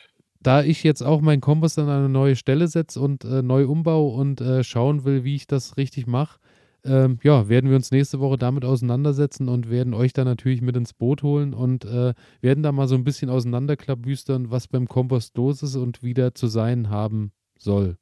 Da 0.40 0.62
ich 0.62 0.82
jetzt 0.84 1.02
auch 1.02 1.20
meinen 1.20 1.42
Kompost 1.42 1.78
an 1.78 1.90
eine 1.90 2.08
neue 2.08 2.34
Stelle 2.34 2.66
setze 2.66 2.98
und 2.98 3.24
äh, 3.26 3.42
neu 3.42 3.66
umbau 3.66 4.08
und 4.08 4.40
äh, 4.40 4.64
schauen 4.64 5.04
will, 5.04 5.22
wie 5.24 5.34
ich 5.34 5.46
das 5.46 5.76
richtig 5.76 6.06
mache, 6.06 6.38
ähm, 6.82 7.18
ja, 7.22 7.50
werden 7.50 7.68
wir 7.68 7.76
uns 7.76 7.90
nächste 7.90 8.20
Woche 8.20 8.38
damit 8.38 8.64
auseinandersetzen 8.64 9.50
und 9.50 9.68
werden 9.68 9.92
euch 9.92 10.14
dann 10.14 10.24
natürlich 10.24 10.62
mit 10.62 10.76
ins 10.76 10.94
Boot 10.94 11.22
holen 11.22 11.52
und 11.52 11.84
äh, 11.84 12.14
werden 12.40 12.62
da 12.62 12.72
mal 12.72 12.88
so 12.88 12.94
ein 12.94 13.04
bisschen 13.04 13.28
auseinanderklabüstern, 13.28 14.50
was 14.50 14.66
beim 14.66 14.88
Kompost 14.88 15.36
los 15.36 15.62
ist 15.62 15.76
und 15.76 16.02
wie 16.02 16.14
der 16.14 16.34
zu 16.34 16.46
sein 16.46 16.88
haben 16.88 17.32
soll. 17.58 17.98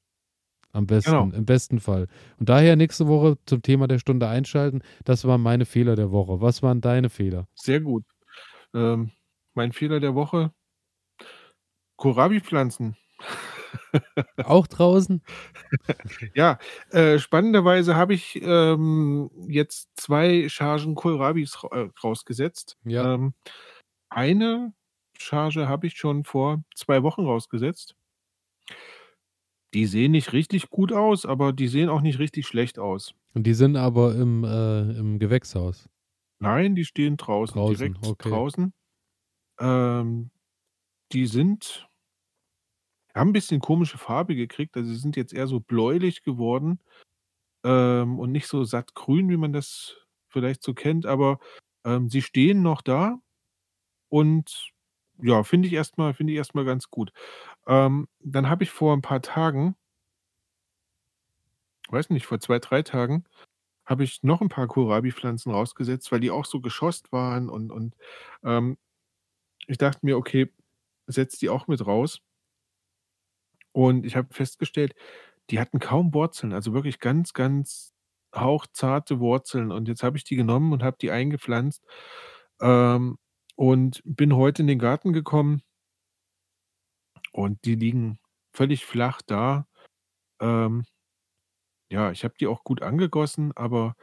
Am 0.78 0.86
besten, 0.86 1.10
genau. 1.10 1.36
im 1.36 1.44
besten 1.44 1.80
Fall. 1.80 2.06
Und 2.38 2.48
daher 2.48 2.76
nächste 2.76 3.08
Woche 3.08 3.36
zum 3.46 3.62
Thema 3.62 3.88
der 3.88 3.98
Stunde 3.98 4.28
einschalten. 4.28 4.82
Das 5.04 5.24
waren 5.24 5.40
meine 5.40 5.66
Fehler 5.66 5.96
der 5.96 6.12
Woche. 6.12 6.40
Was 6.40 6.62
waren 6.62 6.80
deine 6.80 7.10
Fehler? 7.10 7.48
Sehr 7.56 7.80
gut. 7.80 8.04
Ähm, 8.72 9.10
mein 9.54 9.72
Fehler 9.72 9.98
der 9.98 10.14
Woche: 10.14 10.52
Kohlrabi-Pflanzen. 11.96 12.96
Auch 14.44 14.68
draußen? 14.68 15.20
Ja, 16.34 16.58
äh, 16.90 17.18
spannenderweise 17.18 17.96
habe 17.96 18.14
ich 18.14 18.40
ähm, 18.40 19.30
jetzt 19.48 19.88
zwei 19.96 20.48
Chargen 20.48 20.94
Kohlrabis 20.94 21.58
äh, 21.72 21.88
rausgesetzt. 22.04 22.76
Ja. 22.84 23.14
Ähm, 23.14 23.34
eine 24.10 24.72
Charge 25.18 25.68
habe 25.68 25.88
ich 25.88 25.96
schon 25.96 26.22
vor 26.22 26.62
zwei 26.76 27.02
Wochen 27.02 27.22
rausgesetzt. 27.22 27.96
Die 29.74 29.86
sehen 29.86 30.12
nicht 30.12 30.32
richtig 30.32 30.70
gut 30.70 30.92
aus, 30.92 31.26
aber 31.26 31.52
die 31.52 31.68
sehen 31.68 31.88
auch 31.88 32.00
nicht 32.00 32.18
richtig 32.18 32.46
schlecht 32.46 32.78
aus. 32.78 33.14
Und 33.34 33.46
die 33.46 33.54
sind 33.54 33.76
aber 33.76 34.14
im, 34.14 34.44
äh, 34.44 34.98
im 34.98 35.18
Gewächshaus? 35.18 35.88
Nein, 36.40 36.74
die 36.74 36.84
stehen 36.84 37.16
draußen, 37.16 37.54
draußen 37.54 37.76
direkt 37.76 38.06
okay. 38.06 38.30
draußen. 38.30 38.72
Ähm, 39.60 40.30
die 41.12 41.26
sind 41.26 41.88
haben 43.14 43.30
ein 43.30 43.32
bisschen 43.32 43.60
komische 43.60 43.98
Farbe 43.98 44.36
gekriegt. 44.36 44.76
Also, 44.76 44.90
sie 44.90 44.98
sind 44.98 45.16
jetzt 45.16 45.32
eher 45.34 45.48
so 45.48 45.58
bläulich 45.58 46.22
geworden, 46.22 46.78
ähm, 47.64 48.18
und 48.18 48.32
nicht 48.32 48.46
so 48.46 48.64
sattgrün, 48.64 49.28
wie 49.28 49.36
man 49.36 49.52
das 49.52 49.96
vielleicht 50.28 50.62
so 50.62 50.74
kennt, 50.74 51.06
aber, 51.06 51.38
ähm, 51.84 52.08
sie 52.08 52.22
stehen 52.22 52.62
noch 52.62 52.82
da 52.82 53.18
und 54.10 54.72
ja, 55.20 55.42
finde 55.44 55.68
ich 55.68 55.74
erstmal 55.74 56.14
finde 56.14 56.32
ich 56.32 56.38
erst 56.38 56.52
ganz 56.54 56.90
gut. 56.90 57.12
Ähm, 57.68 58.08
dann 58.20 58.48
habe 58.50 58.64
ich 58.64 58.70
vor 58.70 58.94
ein 58.96 59.02
paar 59.02 59.22
Tagen 59.22 59.76
weiß 61.90 62.10
nicht, 62.10 62.26
vor 62.26 62.40
2, 62.40 62.58
3 62.58 62.82
Tagen 62.82 63.24
habe 63.86 64.04
ich 64.04 64.22
noch 64.22 64.40
ein 64.42 64.48
paar 64.50 64.66
Kohlrabi-Pflanzen 64.68 65.52
rausgesetzt, 65.52 66.12
weil 66.12 66.20
die 66.20 66.30
auch 66.30 66.44
so 66.46 66.60
geschosst 66.60 67.12
waren 67.12 67.48
und 67.50 67.70
und, 67.72 67.94
ähm, 68.44 68.78
ich 69.68 69.78
dachte 69.78 70.00
mir: 70.06 70.18
„Okay, 70.18 70.52
setz 71.08 71.38
die 71.38 71.50
auch 71.50 71.68
mit 71.68 71.86
raus.“ 71.86 72.20
Und 73.72 74.06
ich 74.06 74.16
habe 74.16 74.32
festgestellt, 74.32 74.94
die 75.50 75.60
hatten 75.60 75.78
kaum 75.80 76.14
Wurzeln, 76.14 76.52
also 76.52 76.72
wirklich 76.74 77.00
ganz, 77.00 77.32
ganz 77.32 77.92
hauchzarte 78.34 79.20
Wurzeln. 79.20 79.72
Und 79.72 79.88
jetzt 79.88 80.02
habe 80.02 80.16
ich 80.18 80.24
die 80.24 80.36
genommen 80.36 80.72
und 80.72 80.82
habe 80.82 80.96
die 81.00 81.10
eingepflanzt, 81.10 81.84
ähm, 82.60 83.18
und 83.58 84.00
bin 84.06 84.34
heute 84.36 84.62
in 84.62 84.68
den 84.68 84.78
Garten 84.78 85.12
gekommen 85.12 85.62
und 87.32 87.64
die 87.64 87.74
liegen 87.74 88.18
völlig 88.54 88.84
flach 88.84 89.22
da. 89.22 89.66
Ähm, 90.40 90.84
ja, 91.90 92.10
ich 92.12 92.24
habe 92.24 92.34
die 92.38 92.46
auch 92.46 92.64
gut 92.64 92.82
angegossen, 92.82 93.52
aber 93.56 93.94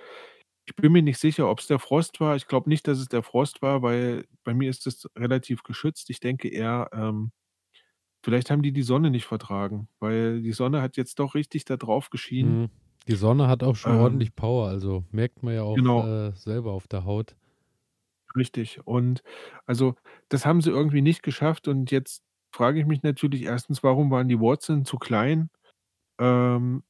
ich 0.65 0.75
bin 0.75 0.91
mir 0.91 1.03
nicht 1.03 1.19
sicher, 1.19 1.49
ob's 1.49 1.67
der 1.67 1.79
Frost 1.79 2.19
war. 2.21 2.35
Ich 2.35 2.47
glaube 2.47 2.69
nicht, 2.69 2.87
dass 2.87 2.99
es 2.99 3.07
der 3.09 3.23
Frost 3.23 3.61
war, 3.61 3.81
weil 3.83 4.25
bei 4.43 4.53
mir 4.53 4.69
ist 4.69 4.87
es 4.87 5.07
relativ 5.17 5.63
geschützt. 5.63 6.09
Ich 6.09 6.19
denke 6.19 6.49
eher, 6.49 6.89
ähm, 6.93 7.31
vielleicht 8.25 8.51
haben 8.51 8.63
die 8.63 8.73
die 8.73 8.83
Sonne 8.83 9.11
nicht 9.11 9.25
vertragen, 9.27 9.89
weil 9.99 10.41
die 10.43 10.53
Sonne 10.53 10.81
hat 10.81 10.97
jetzt 10.97 11.19
doch 11.19 11.35
richtig 11.35 11.65
da 11.65 11.77
drauf 11.77 12.09
geschienen. 12.11 12.61
Mhm. 12.61 12.69
Die 13.07 13.15
Sonne 13.15 13.47
hat 13.47 13.63
auch 13.63 13.75
schon 13.75 13.91
Ähm 13.91 13.93
ordentlich 13.93 14.35
Power, 14.35 14.67
also 14.67 15.03
merkt 15.11 15.43
man 15.43 15.53
ja 15.53 15.63
auch, 15.63 15.83
Genau. 15.83 16.09
äh, 16.29 16.31
selber 16.35 16.71
auf 16.73 16.87
der 16.87 17.05
Haut. 17.05 17.35
Richtig. 18.35 18.79
Und 18.85 19.23
also, 19.65 19.95
das 20.29 20.45
haben 20.45 20.61
sie 20.61 20.69
irgendwie 20.71 21.01
nicht 21.01 21.23
geschafft 21.23 21.67
und 21.67 21.91
jetzt 21.91 22.23
frage 22.51 22.79
ich 22.79 22.85
mich 22.85 23.03
natürlich 23.03 23.43
erstens, 23.43 23.83
warum 23.83 24.11
waren 24.11 24.27
die 24.27 24.39
Wurzeln 24.39 24.85
zu 24.85 24.97
klein? 24.97 25.49
Ähm, 26.19 26.83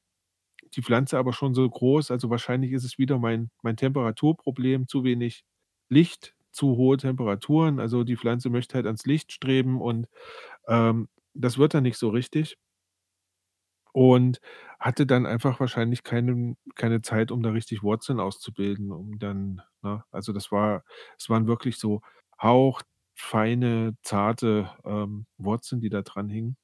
die 0.76 0.82
Pflanze 0.82 1.18
aber 1.18 1.32
schon 1.32 1.54
so 1.54 1.68
groß, 1.68 2.10
also 2.12 2.30
wahrscheinlich 2.30 2.72
ist 2.72 2.84
es 2.84 2.98
wieder 2.98 3.18
mein 3.18 3.50
mein 3.62 3.76
Temperaturproblem, 3.76 4.88
zu 4.88 5.04
wenig 5.04 5.44
Licht, 5.90 6.34
zu 6.52 6.76
hohe 6.76 6.96
Temperaturen. 6.98 7.80
Also, 7.80 8.04
die 8.04 8.16
Pflanze 8.16 8.50
möchte 8.50 8.76
halt 8.76 8.86
ans 8.86 9.06
Licht 9.06 9.32
streben 9.32 9.80
und, 9.82 10.08
ähm, 10.68 11.08
das 11.34 11.58
wird 11.58 11.74
dann 11.74 11.84
nicht 11.84 11.98
so 11.98 12.10
richtig. 12.10 12.56
Und 13.96 14.40
hatte 14.78 15.06
dann 15.06 15.24
einfach 15.26 15.58
wahrscheinlich 15.58 16.02
keinen 16.04 16.58
keine 16.74 17.00
Zeit, 17.00 17.30
um 17.30 17.42
da 17.42 17.50
richtig 17.50 17.82
Wurzeln 17.82 18.20
auszubilden, 18.20 18.92
um 18.92 19.18
dann 19.18 19.62
ne? 19.82 20.04
Also, 20.10 20.32
das 20.34 20.52
war 20.52 20.84
es 21.18 21.30
waren 21.30 21.46
wirklich 21.46 21.78
so 21.78 22.02
hauchfeine, 22.42 23.96
zarte, 24.02 24.70
ähm, 24.84 25.26
Wurzeln, 25.38 25.80
die 25.80 25.88
da 25.88 26.02
dran 26.02 26.28
hingen. 26.28 26.56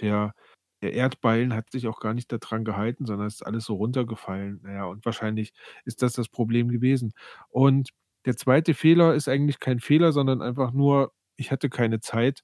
Der 0.00 0.34
der 0.82 0.92
Erdballen 0.94 1.54
hat 1.54 1.70
sich 1.72 1.88
auch 1.88 2.00
gar 2.00 2.14
nicht 2.14 2.30
da 2.32 2.38
dran 2.38 2.64
gehalten, 2.64 3.04
sondern 3.06 3.26
ist 3.28 3.44
alles 3.46 3.64
so 3.66 3.74
runtergefallen. 3.76 4.60
Na 4.62 4.72
ja, 4.74 4.84
und 4.86 5.04
wahrscheinlich 5.04 5.52
ist 5.84 6.02
das 6.02 6.12
das 6.14 6.28
Problem 6.28 6.68
gewesen. 6.68 7.14
Und 7.50 7.90
der 8.26 8.36
zweite 8.36 8.74
Fehler 8.74 9.14
ist 9.14 9.28
eigentlich 9.28 9.58
kein 9.60 9.80
Fehler, 9.80 10.12
sondern 10.12 10.42
einfach 10.42 10.72
nur, 10.72 11.12
ich 11.36 11.50
hatte 11.52 11.68
keine 11.70 12.00
Zeit. 12.00 12.42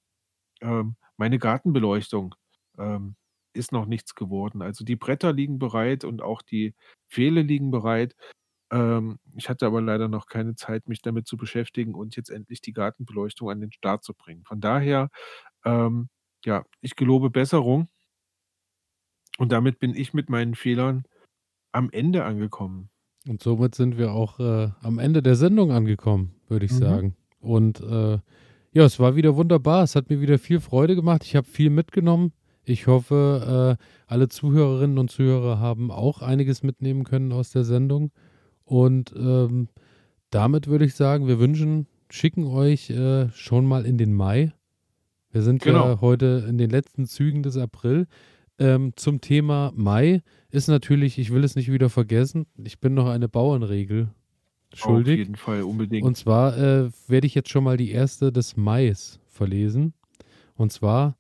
Ähm, 0.61 0.97
meine 1.17 1.39
Gartenbeleuchtung, 1.39 2.35
ähm, 2.79 3.17
ist 3.57 3.73
noch 3.73 3.87
nichts 3.87 4.15
geworden. 4.15 4.63
Also, 4.63 4.85
die 4.85 4.97
Bretter 4.97 5.33
liegen 5.33 5.59
bereit 5.59 6.05
und 6.05 6.23
auch 6.23 6.43
die 6.43 6.75
Pfähle 7.11 7.43
liegen 7.43 7.71
bereit. 7.71 8.15
Ähm, 8.73 9.19
ich 9.37 9.49
hatte 9.49 9.67
aber 9.67 9.81
leider 9.83 10.09
noch 10.09 10.27
keine 10.27 10.57
Zeit, 10.57 10.89
mich 10.89 11.03
damit 11.03 11.27
zu 11.27 11.37
beschäftigen 11.37 11.95
und 11.95 12.17
jetzt 12.17 12.31
endlich 12.31 12.61
die 12.63 12.73
Gartenbeleuchtung 12.73 13.51
an 13.51 13.61
den 13.61 13.73
Start 13.73 14.05
zu 14.05 14.15
bringen. 14.15 14.45
Von 14.45 14.61
daher, 14.61 15.11
ähm, 15.65 16.09
ja, 16.45 16.65
ich 16.83 16.97
gelobe 16.97 17.31
Besserung. 17.31 17.89
Und 19.39 19.53
damit 19.53 19.79
bin 19.79 19.95
ich 19.95 20.13
mit 20.15 20.29
meinen 20.29 20.55
Fehlern 20.55 21.05
am 21.73 21.91
Ende 21.91 22.25
angekommen. 22.25 22.91
Und 23.29 23.43
somit 23.43 23.75
sind 23.75 23.97
wir 23.97 24.13
auch, 24.13 24.39
äh, 24.39 24.71
am 24.81 24.99
Ende 24.99 25.23
der 25.23 25.35
Sendung 25.37 25.73
angekommen, 25.73 26.35
würde 26.49 26.67
ich 26.67 26.73
Mhm. 26.73 26.77
sagen. 26.79 27.17
Und, 27.41 27.81
äh, 27.81 28.19
ja, 28.73 28.85
es 28.85 28.99
war 28.99 29.17
wieder 29.17 29.37
wunderbar. 29.37 29.83
Es 29.85 29.97
hat 29.97 30.11
mir 30.11 30.21
wieder 30.21 30.39
viel 30.39 30.61
Freude 30.61 30.95
gemacht. 30.97 31.25
Ich 31.25 31.37
habe 31.37 31.47
viel 31.47 31.71
mitgenommen. 31.71 32.33
Ich 32.65 32.87
hoffe, 32.87 33.77
äh, 33.79 33.85
alle 34.07 34.29
Zuhörerinnen 34.29 34.99
und 34.99 35.11
Zuhörer 35.11 35.59
haben 35.59 35.91
auch 35.91 36.23
einiges 36.23 36.63
mitnehmen 36.63 37.05
können 37.05 37.33
aus 37.33 37.51
der 37.51 37.65
Sendung. 37.65 38.11
Und, 38.65 39.13
ähm, 39.17 39.69
damit 40.31 40.67
würde 40.67 40.85
ich 40.87 40.95
sagen, 40.95 41.27
wir 41.29 41.39
wünschen 41.39 41.87
schicken 42.11 42.47
euch, 42.47 42.91
äh, 42.91 43.29
schon 43.31 43.67
mal 43.67 43.85
in 43.87 43.99
den 43.99 44.13
Mai. 44.15 44.53
Wir 45.31 45.43
sind 45.43 45.63
Genau. 45.63 45.91
ja 45.93 46.01
heute 46.01 46.47
in 46.49 46.59
den 46.59 46.71
letzten 46.71 47.07
Zügen 47.07 47.43
des 47.43 47.57
April. 47.57 48.07
Ähm, 48.59 48.93
zum 48.97 49.21
Thema 49.21 49.73
Mai 49.75 50.23
ist 50.51 50.69
natürlich 50.69 51.19
ich 51.19 51.33
will 51.33 51.43
es 51.45 51.57
nicht 51.57 51.73
wieder 51.73 51.91
vergessen, 51.91 52.47
ich 52.57 52.79
bin 52.81 52.95
noch 52.95 53.09
eine 53.09 53.29
Bauernregel 53.29 54.09
Auf 54.73 54.79
schuldig. 54.79 55.19
jeden 55.19 55.35
Fall, 55.37 55.63
unbedingt. 55.65 56.05
Und 56.05 56.17
zwar, 56.17 56.57
äh, 56.57 56.91
werde 57.09 57.27
ich 57.27 57.35
jetzt 57.35 57.51
schon 57.51 57.65
mal 57.65 57.77
die 57.77 57.91
erste 57.91 58.31
des 58.33 58.57
Mais 58.57 59.19
verlesen. 59.27 59.93
Und 60.55 60.73
zwar: 60.73 61.17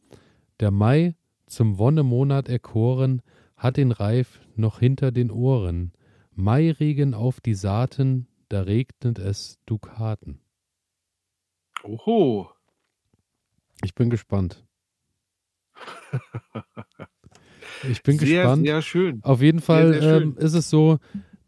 „Der 0.61 0.71
Mai, 0.71 1.17
zum 1.47 1.79
Wonnemonat 1.79 2.49
erkoren, 2.49 3.23
hat 3.57 3.77
den 3.77 3.93
Reif 3.93 4.41
noch 4.57 4.79
hinter 4.81 5.13
den 5.13 5.31
Ohren. 5.31 5.93
Mairegen 6.33 7.15
auf 7.15 7.41
die 7.41 7.55
Saaten, 7.55 8.27
da 8.49 8.63
regnet 8.63 9.19
es 9.19 9.59
Dukaten.“ 9.67 10.41
Oho. 11.85 12.49
Ich 13.85 13.95
bin 13.95 14.11
gespannt. 14.11 14.65
Ich 17.89 18.03
bin 18.03 18.19
Sehr, 18.19 18.43
gespannt. 18.43 18.65
sehr 18.67 18.83
schön. 18.83 19.21
Auf 19.23 19.43
jeden 19.43 19.59
Sehr, 19.59 19.67
Fall, 19.67 19.93
sehr 19.95 20.03
schön. 20.21 20.23
ähm, 20.31 20.37
ist 20.39 20.55
es 20.55 20.71
so, 20.71 20.99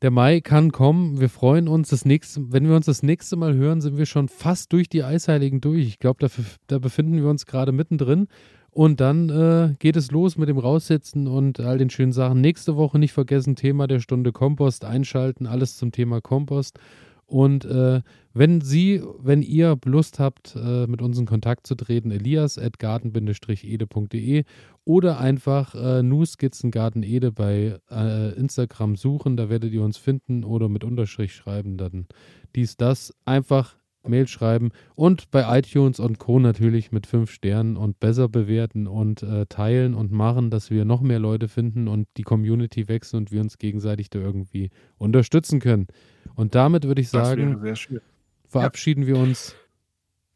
der 0.02 0.10
Mai 0.10 0.40
kann 0.40 0.72
kommen. 0.72 1.20
Wir 1.20 1.28
freuen 1.30 1.68
uns. 1.68 1.88
Das 1.88 2.04
nächste 2.04 2.52
wenn 2.52 2.68
wir 2.68 2.76
uns 2.76 2.86
das 2.86 3.02
nächste 3.02 3.36
Mal 3.36 3.54
hören, 3.54 3.80
sind 3.80 3.96
wir 3.96 4.06
schon 4.06 4.28
fast 4.28 4.72
durch 4.72 4.88
die 4.88 5.02
Eisheiligen 5.02 5.60
durch. 5.60 5.86
Ich 5.86 5.98
glaube, 5.98 6.26
da 6.26 6.28
da 6.66 6.78
befinden 6.78 7.16
wir 7.22 7.28
uns 7.28 7.46
grade 7.46 7.72
mittendrin. 7.72 8.28
Und 8.76 9.00
dann, 9.00 9.30
äh, 9.30 9.74
geht 9.78 9.96
es 9.96 10.10
los 10.10 10.36
mit 10.36 10.50
dem 10.50 10.58
Raussitzen 10.58 11.28
und 11.28 11.60
all 11.60 11.78
den 11.78 11.88
schönen 11.88 12.12
Sachen. 12.12 12.42
Nächste 12.42 12.76
Woche 12.76 12.98
nicht 12.98 13.14
vergessen, 13.14 13.56
Thema 13.56 13.86
der 13.86 14.00
Stunde 14.00 14.32
Kompost 14.32 14.84
einschalten, 14.84 15.46
alles 15.46 15.78
zum 15.78 15.92
Thema 15.92 16.20
Kompost. 16.20 16.78
Und, 17.24 17.64
äh, 17.64 18.02
wenn 18.34 18.60
Sie 18.60 19.02
wenn 19.18 19.40
ihr 19.40 19.78
Lust 19.86 20.18
habt, 20.18 20.56
äh, 20.56 20.86
mit 20.88 21.00
uns 21.00 21.18
in 21.18 21.24
Kontakt 21.24 21.66
zu 21.66 21.74
treten, 21.74 22.10
elias@garten-ede.de 22.10 24.44
oder 24.84 25.20
einfach, 25.20 25.74
äh, 25.74 26.02
Skizzengarten-Ede 26.26 27.32
bei, 27.32 27.78
äh, 27.90 28.34
Instagram 28.34 28.96
suchen, 28.96 29.38
da 29.38 29.48
werdet 29.48 29.72
ihr 29.72 29.82
uns 29.82 29.96
finden 29.96 30.44
oder 30.44 30.68
mit 30.68 30.84
Unterstrich 30.84 31.32
schreiben, 31.32 31.78
dann 31.78 32.08
dies, 32.54 32.76
das. 32.76 33.14
Einfach 33.24 33.74
Mail 34.08 34.26
schreiben 34.28 34.70
und 34.94 35.30
bei 35.30 35.58
iTunes 35.58 36.00
und 36.00 36.18
Co. 36.18 36.38
natürlich 36.38 36.92
mit 36.92 37.06
5 37.06 37.30
Sternen 37.30 37.76
und 37.76 38.00
besser 38.00 38.28
bewerten 38.28 38.86
und, 38.86 39.22
äh, 39.22 39.46
teilen 39.46 39.94
und 39.94 40.12
machen, 40.12 40.50
dass 40.50 40.70
wir 40.70 40.84
noch 40.84 41.00
mehr 41.00 41.18
Leute 41.18 41.48
finden 41.48 41.88
und 41.88 42.08
die 42.16 42.22
Community 42.22 42.88
wächst 42.88 43.14
und 43.14 43.32
wir 43.32 43.40
uns 43.40 43.58
gegenseitig 43.58 44.10
da 44.10 44.18
irgendwie 44.18 44.70
unterstützen 44.98 45.60
können. 45.60 45.86
Und 46.34 46.54
damit 46.54 46.84
würde 46.84 47.00
ich 47.00 47.08
sagen 47.08 47.60
schön. 47.74 47.96
Ja. 47.96 48.00
verabschieden 48.48 49.06
wir 49.06 49.16
uns 49.16 49.54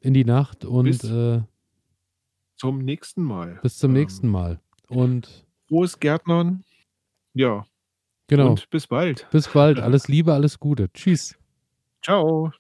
in 0.01 0.15
die 0.15 0.25
Nacht 0.25 0.65
und, 0.65 0.85
Bis 0.85 1.05
äh 1.05 1.43
zum 2.57 2.79
nächsten 2.79 3.23
Mal. 3.23 3.59
bis 3.63 3.79
zum 3.79 3.91
Ähm 3.91 3.95
nächsten 3.95 4.29
Mal. 4.29 4.61
Und 4.89 5.47
frohes 5.69 5.99
Gärtnern. 5.99 6.65
Ja. 7.33 7.65
Genau. 8.27 8.51
Und 8.51 8.69
bis 8.71 8.87
bald. 8.87 9.27
Bis 9.31 9.49
bald. 9.49 9.79
Alles 9.81 10.09
Liebe, 10.09 10.35
alles 10.35 10.59
Gute. 10.59 10.93
Tschüss. 10.93 11.37
Tschau. 12.03 12.53